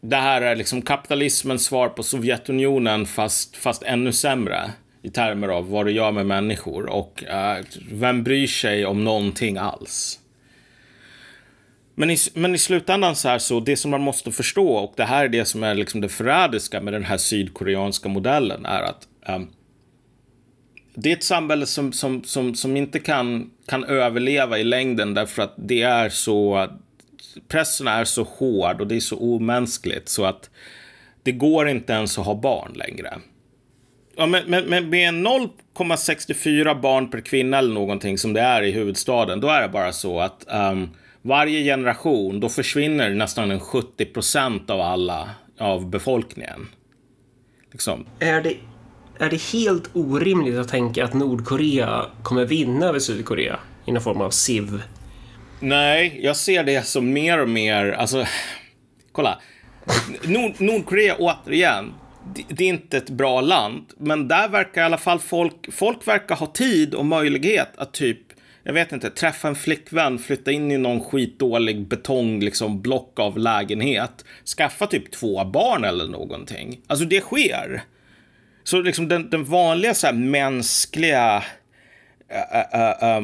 det 0.00 0.16
här 0.16 0.42
är 0.42 0.56
liksom 0.56 0.82
kapitalismens 0.82 1.64
svar 1.64 1.88
på 1.88 2.02
Sovjetunionen, 2.02 3.06
fast, 3.06 3.56
fast 3.56 3.82
ännu 3.82 4.12
sämre 4.12 4.70
i 5.02 5.10
termer 5.10 5.48
av 5.48 5.70
vad 5.70 5.86
det 5.86 5.92
gör 5.92 6.12
med 6.12 6.26
människor 6.26 6.86
och 6.86 7.24
uh, 7.26 7.64
vem 7.90 8.24
bryr 8.24 8.46
sig 8.46 8.86
om 8.86 9.04
någonting 9.04 9.56
alls. 9.56 10.20
Men 11.94 12.10
i, 12.10 12.16
men 12.34 12.54
i 12.54 12.58
slutändan 12.58 13.16
så 13.16 13.28
här 13.28 13.38
så, 13.38 13.60
det 13.60 13.76
som 13.76 13.90
man 13.90 14.00
måste 14.00 14.32
förstå 14.32 14.68
och 14.68 14.94
det 14.96 15.04
här 15.04 15.24
är 15.24 15.28
det 15.28 15.44
som 15.44 15.62
är 15.62 15.74
liksom 15.74 16.00
det 16.00 16.08
förrädiska 16.08 16.80
med 16.80 16.92
den 16.92 17.04
här 17.04 17.16
sydkoreanska 17.16 18.08
modellen 18.08 18.66
är 18.66 18.82
att 18.82 19.08
um, 19.28 19.48
det 20.94 21.12
är 21.12 21.16
ett 21.16 21.24
samhälle 21.24 21.66
som, 21.66 21.92
som, 21.92 22.24
som, 22.24 22.54
som 22.54 22.76
inte 22.76 22.98
kan, 22.98 23.50
kan 23.66 23.84
överleva 23.84 24.58
i 24.58 24.64
längden 24.64 25.14
därför 25.14 25.42
att 25.42 25.54
det 25.56 25.82
är 25.82 26.08
så... 26.08 26.68
Pressen 27.48 27.88
är 27.88 28.04
så 28.04 28.22
hård 28.22 28.80
och 28.80 28.86
det 28.86 28.96
är 28.96 29.00
så 29.00 29.18
omänskligt 29.18 30.08
så 30.08 30.24
att 30.24 30.50
det 31.22 31.32
går 31.32 31.68
inte 31.68 31.92
ens 31.92 32.18
att 32.18 32.26
ha 32.26 32.34
barn 32.34 32.72
längre. 32.74 33.18
Ja, 34.16 34.26
men, 34.26 34.44
men, 34.46 34.64
men 34.64 34.90
med 34.90 35.14
0,64 35.14 36.80
barn 36.80 37.10
per 37.10 37.20
kvinna 37.20 37.58
eller 37.58 37.74
någonting 37.74 38.18
som 38.18 38.32
det 38.32 38.40
är 38.40 38.62
i 38.62 38.70
huvudstaden, 38.70 39.40
då 39.40 39.48
är 39.48 39.62
det 39.62 39.68
bara 39.68 39.92
så 39.92 40.20
att 40.20 40.46
um, 40.48 40.90
varje 41.22 41.64
generation, 41.64 42.40
då 42.40 42.48
försvinner 42.48 43.10
nästan 43.10 43.50
en 43.50 43.60
70 43.60 44.04
procent 44.04 44.70
av 44.70 44.80
alla, 44.80 45.30
av 45.58 45.90
befolkningen. 45.90 46.68
Liksom. 47.72 48.06
Är 48.18 48.40
det, 48.40 48.54
är 49.18 49.30
det 49.30 49.42
helt 49.42 49.90
orimligt 49.92 50.58
att 50.58 50.68
tänka 50.68 51.04
att 51.04 51.14
Nordkorea 51.14 52.06
kommer 52.22 52.44
vinna 52.44 52.86
över 52.86 52.98
Sydkorea 52.98 53.58
i 53.86 53.92
någon 53.92 54.02
form 54.02 54.20
av 54.20 54.30
SIV? 54.30 54.82
Nej, 55.60 56.20
jag 56.22 56.36
ser 56.36 56.64
det 56.64 56.82
som 56.82 57.12
mer 57.12 57.38
och 57.38 57.48
mer, 57.48 57.90
alltså, 57.90 58.26
kolla. 59.12 59.40
Nord 60.22 60.60
Nordkorea 60.60 61.16
återigen, 61.16 61.94
det, 62.48 62.64
är 62.64 62.68
inte 62.68 62.96
ett 62.96 63.10
bra 63.10 63.40
land, 63.40 63.84
men 63.96 64.28
där 64.28 64.48
verkar 64.48 64.82
i 64.82 64.84
alla 64.84 64.98
fall 64.98 65.18
folk, 65.18 65.72
folk 65.72 66.08
verkar 66.08 66.36
ha 66.36 66.46
tid 66.46 66.94
och 66.94 67.04
möjlighet 67.06 67.68
att 67.76 67.92
typ, 67.92 68.18
jag 68.62 68.72
vet 68.72 68.92
inte, 68.92 69.10
träffa 69.10 69.48
en 69.48 69.54
flickvän, 69.54 70.18
flytta 70.18 70.52
in 70.52 70.70
i 70.70 70.78
någon 70.78 71.04
skitdålig 71.04 71.88
betong, 71.88 72.40
liksom 72.40 72.82
block 72.82 73.20
av 73.20 73.38
lägenhet, 73.38 74.24
skaffa 74.56 74.86
typ 74.86 75.10
två 75.10 75.44
barn 75.44 75.84
eller 75.84 76.06
någonting. 76.06 76.80
Alltså 76.86 77.04
det 77.04 77.20
sker. 77.20 77.82
Så 78.64 78.80
liksom 78.80 79.08
den, 79.08 79.30
den 79.30 79.44
vanliga 79.44 79.94
så 79.94 80.06
här 80.06 80.14
mänskliga 80.14 81.44
äh, 82.28 82.80
äh, 82.80 83.16
äh, 83.16 83.22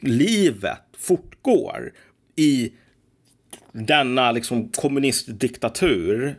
livet 0.00 0.87
fortgår 0.98 1.92
i 2.36 2.72
denna 3.72 4.32
liksom 4.32 4.68
kommunistdiktatur 4.68 6.36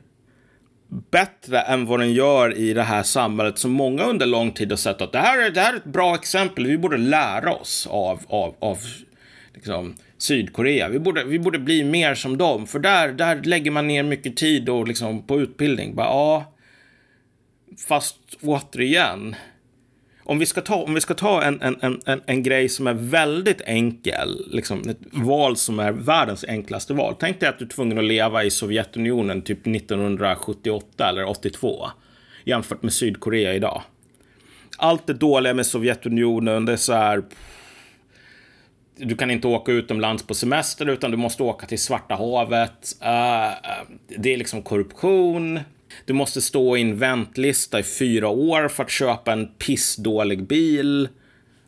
bättre 1.12 1.60
än 1.60 1.86
vad 1.86 2.00
den 2.00 2.14
gör 2.14 2.58
i 2.58 2.74
det 2.74 2.84
här 2.84 3.04
samhället 3.04 3.58
som 3.58 3.72
många 3.72 4.04
under 4.04 4.26
lång 4.26 4.52
tid 4.52 4.70
har 4.70 4.78
sett 4.78 5.02
att 5.02 5.12
det 5.12 5.20
här 5.20 5.46
är, 5.46 5.50
det 5.50 5.62
här 5.62 5.74
är 5.74 5.78
ett 5.78 5.84
bra 5.84 6.16
exempel. 6.16 6.68
Vi 6.68 6.78
borde 6.78 6.98
lära 6.98 7.54
oss 7.54 7.88
av, 7.92 8.20
av, 8.28 8.56
av 8.60 8.78
liksom, 9.54 9.96
Sydkorea. 10.18 10.90
Vi 10.90 11.00
borde, 11.00 11.24
vi 11.24 11.40
borde 11.40 11.60
bli 11.60 11.84
mer 11.84 12.16
som 12.16 12.38
dem, 12.38 12.68
för 12.68 12.80
där, 12.80 13.12
där 13.12 13.44
lägger 13.44 13.72
man 13.72 13.88
ner 13.88 14.04
mycket 14.04 14.38
tid 14.38 14.70
och 14.70 14.88
liksom, 14.88 15.24
på 15.24 15.40
utbildning. 15.40 15.96
Bara, 15.96 16.08
ja, 16.08 16.54
fast 17.88 18.18
återigen, 18.42 19.36
om 20.30 20.40
vi 20.40 20.46
ska 20.46 20.62
ta, 20.62 20.76
om 20.76 20.94
vi 20.94 21.02
ska 21.02 21.14
ta 21.14 21.44
en, 21.44 21.62
en, 21.62 22.02
en, 22.06 22.22
en 22.26 22.44
grej 22.44 22.70
som 22.70 22.88
är 22.88 22.94
väldigt 22.94 23.62
enkel, 23.62 24.46
liksom 24.52 24.90
ett 24.90 25.00
val 25.12 25.58
som 25.58 25.80
är 25.80 25.92
världens 25.92 26.46
enklaste 26.48 26.94
val. 26.94 27.16
Tänk 27.20 27.40
dig 27.40 27.50
att 27.50 27.60
du 27.60 27.66
är 27.66 27.70
tvungen 27.70 27.98
att 27.98 28.04
leva 28.04 28.44
i 28.44 28.52
Sovjetunionen 28.52 29.42
typ 29.42 29.68
1978 29.68 31.10
eller 31.10 31.26
82 31.26 31.88
jämfört 32.44 32.84
med 32.84 32.94
Sydkorea 32.94 33.54
idag. 33.54 33.82
Allt 34.78 35.08
det 35.08 35.14
dåliga 35.14 35.54
med 35.54 35.66
Sovjetunionen, 35.66 36.66
det 36.66 36.74
är 36.74 36.78
så 36.78 36.94
här 36.94 37.24
du 38.98 39.16
kan 39.16 39.32
inte 39.32 39.48
åka 39.48 39.72
utomlands 39.72 40.24
på 40.24 40.34
semester 40.34 40.90
utan 40.90 41.12
du 41.12 41.18
måste 41.18 41.44
åka 41.44 41.66
till 41.66 41.80
Svarta 41.80 42.16
havet. 42.16 42.98
Uh, 43.02 43.72
det 44.18 44.34
är 44.34 44.38
liksom 44.38 44.62
korruption. 44.62 45.60
Du 46.06 46.14
måste 46.14 46.42
stå 46.42 46.78
i 46.78 46.82
en 46.82 46.98
väntlista 46.98 47.80
i 47.80 47.84
fyra 47.84 48.28
år 48.28 48.68
för 48.68 48.84
att 48.84 48.90
köpa 48.90 49.34
en 49.34 49.48
pissdålig 49.48 50.48
bil. 50.48 51.10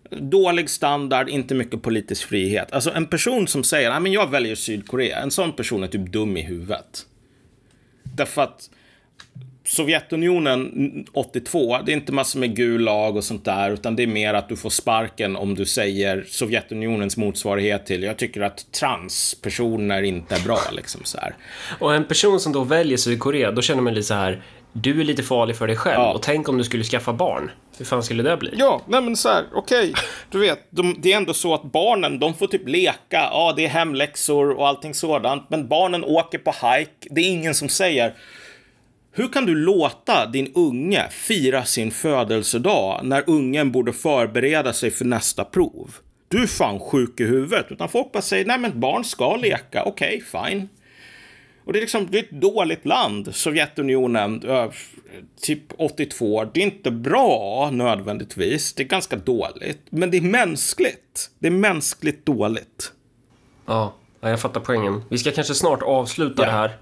Dålig 0.09 0.69
standard, 0.69 1.29
inte 1.29 1.55
mycket 1.55 1.81
politisk 1.81 2.27
frihet. 2.27 2.71
Alltså 2.71 2.91
en 2.91 3.05
person 3.05 3.47
som 3.47 3.63
säger 3.63 3.91
att 3.91 4.11
jag 4.11 4.29
väljer 4.29 4.55
Sydkorea, 4.55 5.19
en 5.19 5.31
sån 5.31 5.51
person 5.51 5.83
är 5.83 5.87
typ 5.87 6.11
dum 6.11 6.37
i 6.37 6.41
huvudet. 6.41 7.05
Därför 8.03 8.41
att 8.41 8.69
Sovjetunionen 9.71 11.05
82, 11.13 11.77
det 11.85 11.91
är 11.91 11.93
inte 11.93 12.11
massor 12.11 12.39
med 12.39 12.55
gul 12.55 12.81
lag 12.81 13.17
och 13.17 13.23
sånt 13.23 13.45
där, 13.45 13.71
utan 13.71 13.95
det 13.95 14.03
är 14.03 14.07
mer 14.07 14.33
att 14.33 14.49
du 14.49 14.55
får 14.55 14.69
sparken 14.69 15.35
om 15.35 15.55
du 15.55 15.65
säger 15.65 16.25
Sovjetunionens 16.27 17.17
motsvarighet 17.17 17.85
till, 17.85 18.03
jag 18.03 18.17
tycker 18.17 18.41
att 18.41 18.71
transpersoner 18.71 20.03
inte 20.03 20.35
är 20.35 20.39
bra, 20.39 20.59
liksom 20.71 21.01
så 21.03 21.17
här. 21.17 21.35
Och 21.79 21.95
en 21.95 22.05
person 22.05 22.39
som 22.39 22.53
då 22.53 22.63
väljer 22.63 22.97
Sydkorea, 22.97 23.51
då 23.51 23.61
känner 23.61 23.81
man 23.81 23.93
lite 23.93 24.07
så 24.07 24.13
här, 24.13 24.41
du 24.73 24.99
är 24.99 25.03
lite 25.03 25.23
farlig 25.23 25.55
för 25.55 25.67
dig 25.67 25.75
själv. 25.75 26.01
Ja. 26.01 26.13
Och 26.13 26.21
tänk 26.21 26.49
om 26.49 26.57
du 26.57 26.63
skulle 26.63 26.83
skaffa 26.83 27.13
barn. 27.13 27.51
Hur 27.77 27.85
fan 27.85 28.03
skulle 28.03 28.23
det 28.23 28.37
bli? 28.37 28.49
Ja, 28.53 28.81
nej 28.87 29.01
men 29.01 29.15
så 29.15 29.29
här, 29.29 29.43
okej. 29.53 29.89
Okay. 29.89 30.03
Du 30.29 30.39
vet, 30.39 30.59
de, 30.69 30.95
det 30.99 31.13
är 31.13 31.17
ändå 31.17 31.33
så 31.33 31.53
att 31.53 31.63
barnen, 31.63 32.19
de 32.19 32.33
får 32.33 32.47
typ 32.47 32.67
leka. 32.67 32.97
Ja, 33.09 33.53
det 33.55 33.65
är 33.65 33.69
hemläxor 33.69 34.51
och 34.51 34.67
allting 34.67 34.93
sådant. 34.93 35.49
Men 35.49 35.67
barnen 35.67 36.03
åker 36.03 36.37
på 36.37 36.51
hike. 36.51 37.07
Det 37.09 37.21
är 37.21 37.29
ingen 37.29 37.55
som 37.55 37.69
säger 37.69 38.13
hur 39.13 39.27
kan 39.27 39.45
du 39.45 39.55
låta 39.55 40.25
din 40.25 40.51
unge 40.55 41.07
fira 41.09 41.65
sin 41.65 41.91
födelsedag 41.91 42.99
när 43.03 43.29
ungen 43.29 43.71
borde 43.71 43.93
förbereda 43.93 44.73
sig 44.73 44.91
för 44.91 45.05
nästa 45.05 45.45
prov? 45.45 45.95
Du 46.27 46.43
är 46.43 46.47
fan 46.47 46.79
sjuk 46.79 47.19
i 47.19 47.23
huvudet. 47.23 47.65
Utan 47.69 47.89
folk 47.89 48.11
bara 48.11 48.21
säger, 48.21 48.45
nej 48.45 48.59
men 48.59 48.79
barn 48.79 49.03
ska 49.03 49.35
leka, 49.35 49.83
okej, 49.83 50.23
okay, 50.23 50.49
fine. 50.51 50.69
Och 51.65 51.73
det 51.73 51.79
är 51.79 51.81
liksom, 51.81 52.07
det 52.11 52.19
är 52.19 52.23
ett 52.23 52.41
dåligt 52.41 52.85
land, 52.85 53.35
Sovjetunionen, 53.35 54.43
typ 55.41 55.63
82. 55.77 56.45
Det 56.53 56.59
är 56.59 56.63
inte 56.63 56.91
bra 56.91 57.69
nödvändigtvis, 57.71 58.73
det 58.73 58.83
är 58.83 58.87
ganska 58.87 59.15
dåligt. 59.15 59.81
Men 59.89 60.11
det 60.11 60.17
är 60.17 60.21
mänskligt. 60.21 61.29
Det 61.39 61.47
är 61.47 61.51
mänskligt 61.51 62.25
dåligt. 62.25 62.91
Ja, 63.65 63.93
jag 64.21 64.39
fattar 64.39 64.61
poängen. 64.61 65.03
Vi 65.09 65.17
ska 65.17 65.31
kanske 65.31 65.53
snart 65.53 65.81
avsluta 65.81 66.41
ja. 66.41 66.45
det 66.45 66.51
här. 66.51 66.77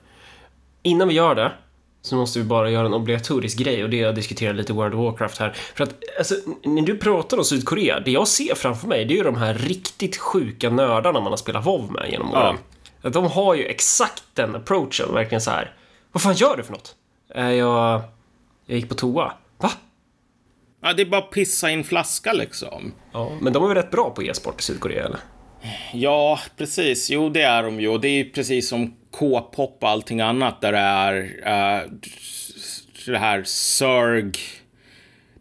Innan 0.84 1.08
vi 1.08 1.14
gör 1.14 1.36
det 1.36 1.52
så 2.02 2.16
måste 2.16 2.40
vi 2.40 2.46
bara 2.46 2.70
göra 2.70 2.86
en 2.86 2.94
obligatorisk 2.94 3.58
grej 3.58 3.84
och 3.84 3.90
det 3.90 4.02
är 4.02 4.08
att 4.08 4.16
diskutera 4.16 4.54
lite 4.54 4.74
World 4.74 4.94
of 4.94 5.00
Warcraft 5.00 5.38
här. 5.38 5.54
För 5.76 5.84
att, 5.84 5.96
alltså, 6.18 6.36
när 6.64 6.82
du 6.82 6.98
pratar 6.98 7.38
om 7.38 7.44
Sydkorea, 7.44 8.00
det 8.00 8.12
jag 8.12 8.28
ser 8.28 8.56
framför 8.56 8.88
mig, 8.88 9.06
det 9.06 9.14
är 9.14 9.18
ju 9.18 9.24
de 9.24 9.36
här 9.36 9.54
riktigt 9.54 10.18
sjuka 10.18 10.70
nördarna 10.70 11.20
man 11.20 11.32
har 11.32 11.38
spelat 11.38 11.66
WoW 11.66 11.92
med 11.92 12.12
genom 12.12 12.32
åren. 12.32 12.58
Ja. 13.02 13.10
De 13.10 13.26
har 13.26 13.56
ju 13.56 13.66
exakt 13.66 14.24
den 14.34 14.56
approachen, 14.56 15.14
verkligen 15.14 15.42
så 15.42 15.52
här. 15.52 15.76
Vad 16.12 16.24
fan 16.24 16.34
gör 16.34 16.58
du 16.58 16.64
för 16.64 16.72
något? 16.72 16.96
Jag, 17.36 18.02
jag 18.66 18.78
gick 18.78 18.90
på 18.90 18.96
toa. 18.96 19.34
Va? 19.58 19.72
Ja, 20.82 20.94
det 20.94 21.02
är 21.02 21.06
bara 21.06 21.22
att 21.22 21.32
pissa 21.32 21.72
i 21.72 21.74
en 21.74 21.84
flaska 21.84 22.34
liksom. 22.34 22.94
Ja, 23.12 23.32
men 23.42 23.54
de 23.54 23.64
är 23.64 23.68
väl 23.68 23.78
rätt 23.78 23.92
bra 23.92 24.10
på 24.10 24.24
e-sport 24.24 24.60
i 24.60 24.64
Sydkorea, 24.64 25.06
eller? 25.06 25.20
Ja, 25.94 26.40
precis. 26.58 27.10
Jo, 27.10 27.30
det 27.30 27.42
är 27.42 27.64
de 27.64 27.80
ju. 27.80 27.98
Det 27.98 28.08
är 28.08 28.24
precis 28.24 28.70
som 28.70 28.96
K-pop 29.12 29.78
och 29.82 29.90
allting 29.90 30.22
annat 30.22 30.62
där 30.62 30.72
det 30.72 30.78
är 30.78 31.24
uh, 31.24 31.92
det 33.06 33.18
här 33.18 33.44
sörg. 33.44 34.32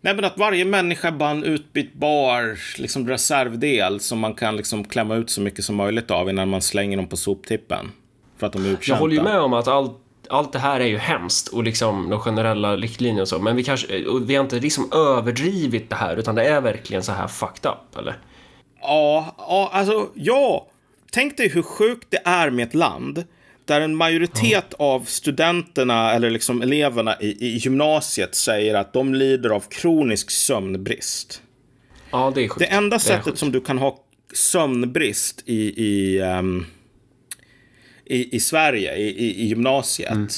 Nej, 0.00 0.14
men 0.14 0.24
att 0.24 0.38
varje 0.38 0.64
människa 0.64 1.12
bara 1.12 1.30
en 1.30 1.44
utbytbar 1.44 2.58
liksom, 2.78 3.08
reservdel 3.08 4.00
som 4.00 4.18
man 4.18 4.34
kan 4.34 4.56
liksom 4.56 4.84
klämma 4.84 5.14
ut 5.14 5.30
så 5.30 5.40
mycket 5.40 5.64
som 5.64 5.76
möjligt 5.76 6.10
av 6.10 6.30
innan 6.30 6.48
man 6.48 6.62
slänger 6.62 6.96
dem 6.96 7.06
på 7.06 7.16
soptippen. 7.16 7.92
För 8.36 8.46
att 8.46 8.52
de 8.52 8.64
är 8.64 8.68
uttjänta. 8.68 8.90
Jag 8.90 8.96
håller 8.96 9.14
ju 9.14 9.22
med 9.22 9.40
om 9.40 9.52
att 9.52 9.68
allt 9.68 9.98
allt 10.30 10.52
det 10.52 10.58
här 10.58 10.80
är 10.80 10.86
ju 10.86 10.98
hemskt 10.98 11.48
och 11.48 11.62
liksom 11.62 12.10
de 12.10 12.20
generella 12.20 12.76
riktlinjerna 12.76 13.22
och 13.22 13.28
så, 13.28 13.38
men 13.38 13.56
vi 13.56 13.64
kanske, 13.64 13.86
vi 14.22 14.34
har 14.34 14.44
inte 14.44 14.60
liksom 14.60 14.92
överdrivit 14.92 15.90
det 15.90 15.96
här, 15.96 16.16
utan 16.16 16.34
det 16.34 16.44
är 16.44 16.60
verkligen 16.60 17.02
så 17.02 17.12
här 17.12 17.26
fucked 17.26 17.70
up, 17.70 17.98
eller? 17.98 18.18
Ja, 18.80 19.34
ja, 19.38 19.70
alltså 19.72 20.08
ja. 20.14 20.66
Tänk 21.10 21.36
dig 21.36 21.48
hur 21.48 21.62
sjukt 21.62 22.06
det 22.10 22.20
är 22.24 22.50
med 22.50 22.68
ett 22.68 22.74
land 22.74 23.24
där 23.68 23.80
en 23.80 23.96
majoritet 23.96 24.64
ja. 24.70 24.84
av 24.84 25.00
studenterna 25.00 26.12
eller 26.12 26.30
liksom 26.30 26.62
eleverna 26.62 27.16
i, 27.20 27.46
i, 27.46 27.56
gymnasiet 27.56 28.34
säger 28.34 28.74
att 28.74 28.92
de 28.92 29.14
lider 29.14 29.50
av 29.50 29.60
kronisk 29.60 30.30
sömnbrist. 30.30 31.42
Ja, 32.10 32.32
det 32.34 32.44
är 32.44 32.48
sjukt. 32.48 32.58
Det 32.58 32.66
enda 32.66 32.96
det 32.96 33.02
sättet 33.02 33.38
som 33.38 33.52
du 33.52 33.60
kan 33.60 33.78
ha 33.78 34.04
sömnbrist 34.32 35.42
i, 35.46 35.84
i, 35.84 36.20
um, 36.20 36.66
i, 38.04 38.36
i 38.36 38.40
Sverige, 38.40 38.96
i, 38.96 39.42
i, 39.42 39.46
gymnasiet, 39.46 40.10
mm. 40.10 40.28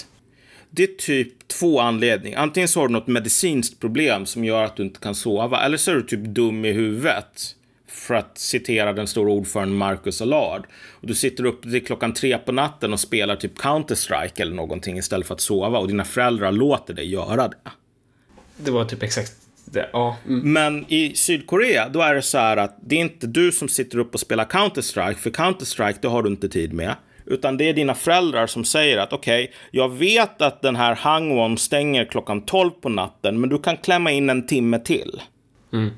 det 0.71 0.83
är 0.83 0.97
typ 0.99 1.49
två 1.49 1.81
anledningar. 1.81 2.39
Antingen 2.39 2.69
så 2.69 2.81
har 2.81 2.89
du 2.89 2.93
något 2.93 3.07
medicinskt 3.07 3.81
problem 3.81 4.27
som 4.27 4.45
gör 4.45 4.65
att 4.65 4.77
du 4.77 4.83
inte 4.83 5.01
kan 5.01 5.15
sova, 5.15 5.65
eller 5.65 5.77
så 5.77 5.91
är 5.91 5.95
du 5.95 6.03
typ 6.03 6.25
dum 6.25 6.65
i 6.65 6.73
huvudet 6.73 7.57
för 8.01 8.15
att 8.15 8.39
citera 8.39 8.93
den 8.93 9.07
stora 9.07 9.33
ordföranden 9.33 9.79
Marcus 9.79 10.23
Allard. 10.23 10.67
Och 10.91 11.07
du 11.07 11.15
sitter 11.15 11.45
uppe 11.45 11.71
till 11.71 11.85
klockan 11.85 12.15
tre 12.15 12.39
på 12.39 12.53
natten 12.53 12.93
och 12.93 13.01
spelar 13.01 13.37
typ 13.37 13.59
Counter-Strike 13.59 14.43
eller 14.43 14.55
någonting 14.55 14.99
istället 14.99 15.27
för 15.27 15.35
att 15.35 15.41
sova 15.41 15.79
och 15.79 15.89
dina 15.89 16.05
föräldrar 16.05 16.53
låter 16.53 16.95
dig 16.95 17.11
göra 17.11 17.49
det. 17.49 17.71
Det 18.57 18.71
var 18.71 18.85
typ 18.85 19.03
exakt 19.03 19.33
det, 19.65 19.91
ja. 19.93 20.17
Mm. 20.27 20.53
Men 20.53 20.85
i 20.89 21.15
Sydkorea, 21.15 21.89
då 21.89 22.01
är 22.01 22.15
det 22.15 22.23
så 22.23 22.39
här 22.39 22.57
att 22.57 22.77
det 22.83 22.97
är 22.97 23.01
inte 23.01 23.27
du 23.27 23.53
som 23.53 23.69
sitter 23.69 23.99
upp 23.99 24.15
och 24.15 24.21
spelar 24.21 24.45
Counter-Strike, 24.45 25.15
för 25.15 25.31
Counter-Strike, 25.31 25.99
det 26.03 26.09
har 26.09 26.23
du 26.23 26.31
inte 26.31 26.49
tid 26.49 26.73
med. 26.73 26.95
Utan 27.27 27.57
det 27.57 27.69
är 27.69 27.75
dina 27.75 27.95
föräldrar 27.95 28.47
som 28.47 28.65
säger 28.65 28.99
att 28.99 29.13
okej, 29.13 29.45
okay, 29.45 29.57
jag 29.71 29.89
vet 29.89 30.43
att 30.43 30.63
den 30.63 30.77
här 30.77 30.95
Hangwon 30.95 31.59
stänger 31.59 32.05
klockan 32.05 32.43
12 32.43 32.71
på 32.71 32.89
natten, 32.89 33.41
men 33.41 33.51
du 33.51 33.59
kan 33.59 33.77
klämma 33.77 34.11
in 34.11 34.31
en 34.31 34.47
timme 34.47 34.79
till. 34.79 35.23
Mm. 35.73 35.91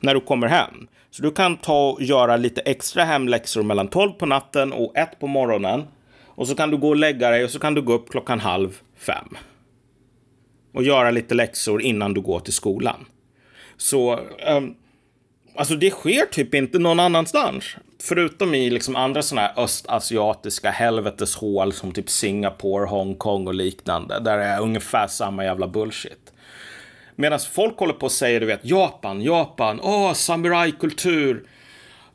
När 0.00 0.14
du 0.14 0.20
kommer 0.20 0.46
hem. 0.46 0.88
Så 1.10 1.22
du 1.22 1.30
kan 1.30 1.56
ta 1.56 1.90
och 1.90 2.02
göra 2.02 2.36
lite 2.36 2.60
extra 2.60 3.04
hemläxor 3.04 3.62
mellan 3.62 3.88
12 3.88 4.12
på 4.12 4.26
natten 4.26 4.72
och 4.72 4.96
1 4.96 5.20
på 5.20 5.26
morgonen. 5.26 5.84
Och 6.26 6.48
så 6.48 6.54
kan 6.54 6.70
du 6.70 6.76
gå 6.76 6.88
och 6.88 6.96
lägga 6.96 7.30
dig 7.30 7.44
och 7.44 7.50
så 7.50 7.58
kan 7.58 7.74
du 7.74 7.82
gå 7.82 7.92
upp 7.92 8.10
klockan 8.10 8.40
halv 8.40 8.78
fem. 8.96 9.36
Och 10.74 10.82
göra 10.82 11.10
lite 11.10 11.34
läxor 11.34 11.82
innan 11.82 12.14
du 12.14 12.20
går 12.20 12.40
till 12.40 12.52
skolan. 12.52 13.06
Så, 13.76 14.20
um, 14.46 14.74
alltså 15.56 15.74
det 15.74 15.90
sker 15.90 16.26
typ 16.26 16.54
inte 16.54 16.78
någon 16.78 17.00
annanstans. 17.00 17.64
Förutom 18.00 18.54
i 18.54 18.70
liksom 18.70 18.96
andra 18.96 19.22
sådana 19.22 19.46
här 19.46 19.64
östasiatiska 19.64 20.70
helveteshål 20.70 21.72
som 21.72 21.92
typ 21.92 22.10
Singapore, 22.10 22.86
Hongkong 22.86 23.46
och 23.46 23.54
liknande. 23.54 24.20
Där 24.20 24.38
det 24.38 24.44
är 24.44 24.60
ungefär 24.60 25.06
samma 25.06 25.44
jävla 25.44 25.68
bullshit. 25.68 26.32
Medan 27.20 27.40
folk 27.40 27.78
håller 27.78 27.92
på 27.92 28.06
och 28.06 28.12
säger, 28.12 28.40
du 28.40 28.46
vet, 28.46 28.64
Japan, 28.64 29.22
Japan, 29.22 29.80
åh, 29.80 30.10
oh, 30.10 30.12
samurajkultur. 30.12 31.44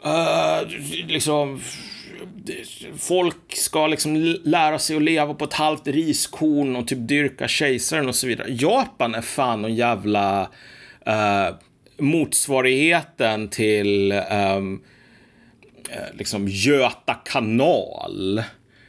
Uh, 0.05 0.69
liksom, 1.07 1.61
folk 2.97 3.55
ska 3.55 3.87
liksom 3.87 4.37
lära 4.43 4.79
sig 4.79 4.95
att 4.95 5.01
leva 5.01 5.33
på 5.33 5.45
ett 5.45 5.53
halvt 5.53 5.87
riskorn 5.87 6.75
och 6.75 6.87
typ 6.87 7.07
dyrka 7.07 7.47
kejsaren 7.47 8.07
och 8.07 8.15
så 8.15 8.27
vidare. 8.27 8.47
Japan 8.49 9.15
är 9.15 9.21
fan 9.21 9.61
någon 9.61 9.75
jävla 9.75 10.41
uh, 11.07 11.55
motsvarigheten 11.97 13.49
till 13.49 14.11
um, 14.57 14.83
liksom 16.13 16.47
Göta 16.47 17.13
kanal. 17.13 18.43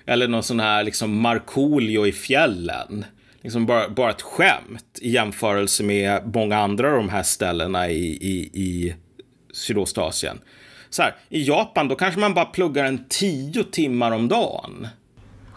Eller 0.07 0.29
någon 0.29 0.43
sån 0.43 0.61
här 0.61 0.85
liksom 0.85 1.21
Markoolio 1.21 2.07
i 2.07 2.13
fjällen 2.13 3.05
liksom 3.45 3.67
bara, 3.67 3.89
bara 3.89 4.11
ett 4.11 4.23
skämt 4.23 4.99
i 5.01 5.11
jämförelse 5.11 5.83
med 5.83 6.35
många 6.35 6.59
andra 6.59 6.89
av 6.89 6.97
de 6.97 7.09
här 7.09 7.23
ställena 7.23 7.91
i, 7.91 8.07
i, 8.07 8.51
i 8.53 8.95
Sydostasien. 9.53 10.41
Så 10.91 11.03
här, 11.03 11.15
I 11.29 11.49
Japan 11.49 11.89
då 11.89 11.95
kanske 11.95 12.21
man 12.21 12.35
bara 12.35 12.45
pluggar 12.45 12.85
en 12.85 13.05
tio 13.09 13.65
timmar 13.65 14.13
om 14.13 14.29
dagen. 14.29 14.89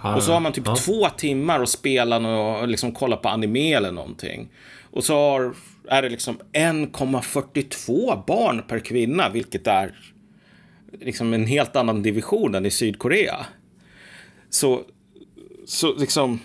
Ah, 0.01 0.15
och 0.15 0.23
så 0.23 0.33
har 0.33 0.39
man 0.39 0.53
typ 0.53 0.67
ja. 0.67 0.75
två 0.75 1.09
timmar 1.09 1.63
att 1.63 1.69
spela 1.69 2.17
och 2.17 2.67
liksom 2.67 2.91
kolla 2.91 3.17
på 3.17 3.29
anime 3.29 3.73
eller 3.73 3.91
någonting. 3.91 4.49
Och 4.91 5.03
så 5.03 5.15
har, 5.15 5.53
är 5.89 6.01
det 6.01 6.09
liksom 6.09 6.37
1,42 6.53 8.23
barn 8.27 8.63
per 8.67 8.79
kvinna, 8.79 9.29
vilket 9.29 9.67
är 9.67 9.95
liksom 11.01 11.33
en 11.33 11.45
helt 11.45 11.75
annan 11.75 12.03
division 12.03 12.55
än 12.55 12.65
i 12.65 12.71
Sydkorea. 12.71 13.45
Så, 14.49 14.81
så 15.65 15.95
liksom 15.95 16.39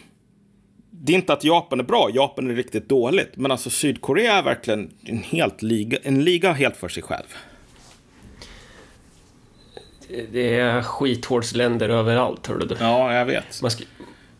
det 1.04 1.12
är 1.12 1.14
inte 1.16 1.32
att 1.32 1.44
Japan 1.44 1.80
är 1.80 1.84
bra, 1.84 2.10
Japan 2.14 2.50
är 2.50 2.54
riktigt 2.54 2.88
dåligt. 2.88 3.36
Men 3.36 3.50
alltså 3.50 3.70
Sydkorea 3.70 4.32
är 4.38 4.42
verkligen 4.42 4.90
en, 5.04 5.18
helt 5.18 5.62
liga, 5.62 5.98
en 6.02 6.24
liga 6.24 6.52
helt 6.52 6.76
för 6.76 6.88
sig 6.88 7.02
själv. 7.02 7.26
Det 10.32 10.58
är 10.58 10.82
skithårdsländer 10.82 11.88
överallt, 11.88 12.46
hörde 12.46 12.66
du. 12.66 12.76
Ja, 12.80 13.14
jag 13.14 13.24
vet. 13.24 13.62
Man 13.62 13.70
ska, 13.70 13.84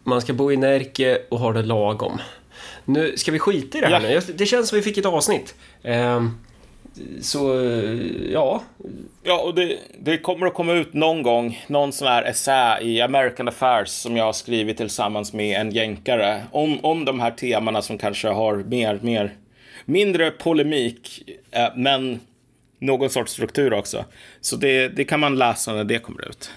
man 0.05 0.21
ska 0.21 0.33
bo 0.33 0.53
i 0.53 0.57
Närke 0.57 1.23
och 1.31 1.39
ha 1.39 1.53
det 1.53 1.63
lagom. 1.63 2.19
Nu 2.85 3.17
ska 3.17 3.33
vi 3.33 3.39
skita 3.39 3.79
i 3.79 3.81
det 3.81 3.87
här 3.87 4.11
Ja. 4.11 4.21
nu. 4.27 4.35
Det 4.35 4.47
känns 4.47 4.69
som 4.69 4.77
vi 4.77 4.83
fick 4.83 4.99
ett 4.99 5.07
avsnitt. 5.07 5.55
Ehm, 5.83 6.31
så, 7.21 7.61
eh, 7.61 8.33
ja. 8.33 8.63
Ja, 9.23 9.41
och 9.41 9.55
det, 9.55 9.79
det 9.99 10.19
kommer 10.19 10.47
att 10.47 10.55
komma 10.55 10.73
ut 10.73 10.95
någon 10.95 11.23
gång, 11.23 11.65
någon 11.67 11.93
sån 11.93 12.09
här 12.09 12.23
essä 12.23 12.81
i 12.81 13.01
American 13.01 13.49
Affairs 13.49 13.89
som 13.89 14.17
jag 14.17 14.25
har 14.25 14.33
skrivit 14.33 14.77
tillsammans 14.77 15.33
med 15.33 15.61
en 15.61 15.71
jänkare 15.71 16.43
om, 16.51 16.85
om 16.85 17.05
de 17.05 17.21
här 17.21 17.31
temana 17.31 17.83
som 17.83 17.99
kanske 17.99 18.29
har 18.29 18.57
mer, 18.57 18.99
mer, 19.03 19.33
mindre 19.85 20.31
polemik, 20.31 21.31
eh, 21.51 21.69
men 21.77 22.21
någon 22.79 23.11
sorts 23.11 23.33
struktur 23.33 23.73
också. 23.73 24.05
Så 24.41 24.57
det, 24.57 24.89
det 24.89 25.05
kan 25.05 25.21
man 25.21 25.39
läsa 25.39 25.73
när 25.73 25.85
det 25.85 25.99
kommer 25.99 26.29
ut. 26.29 26.51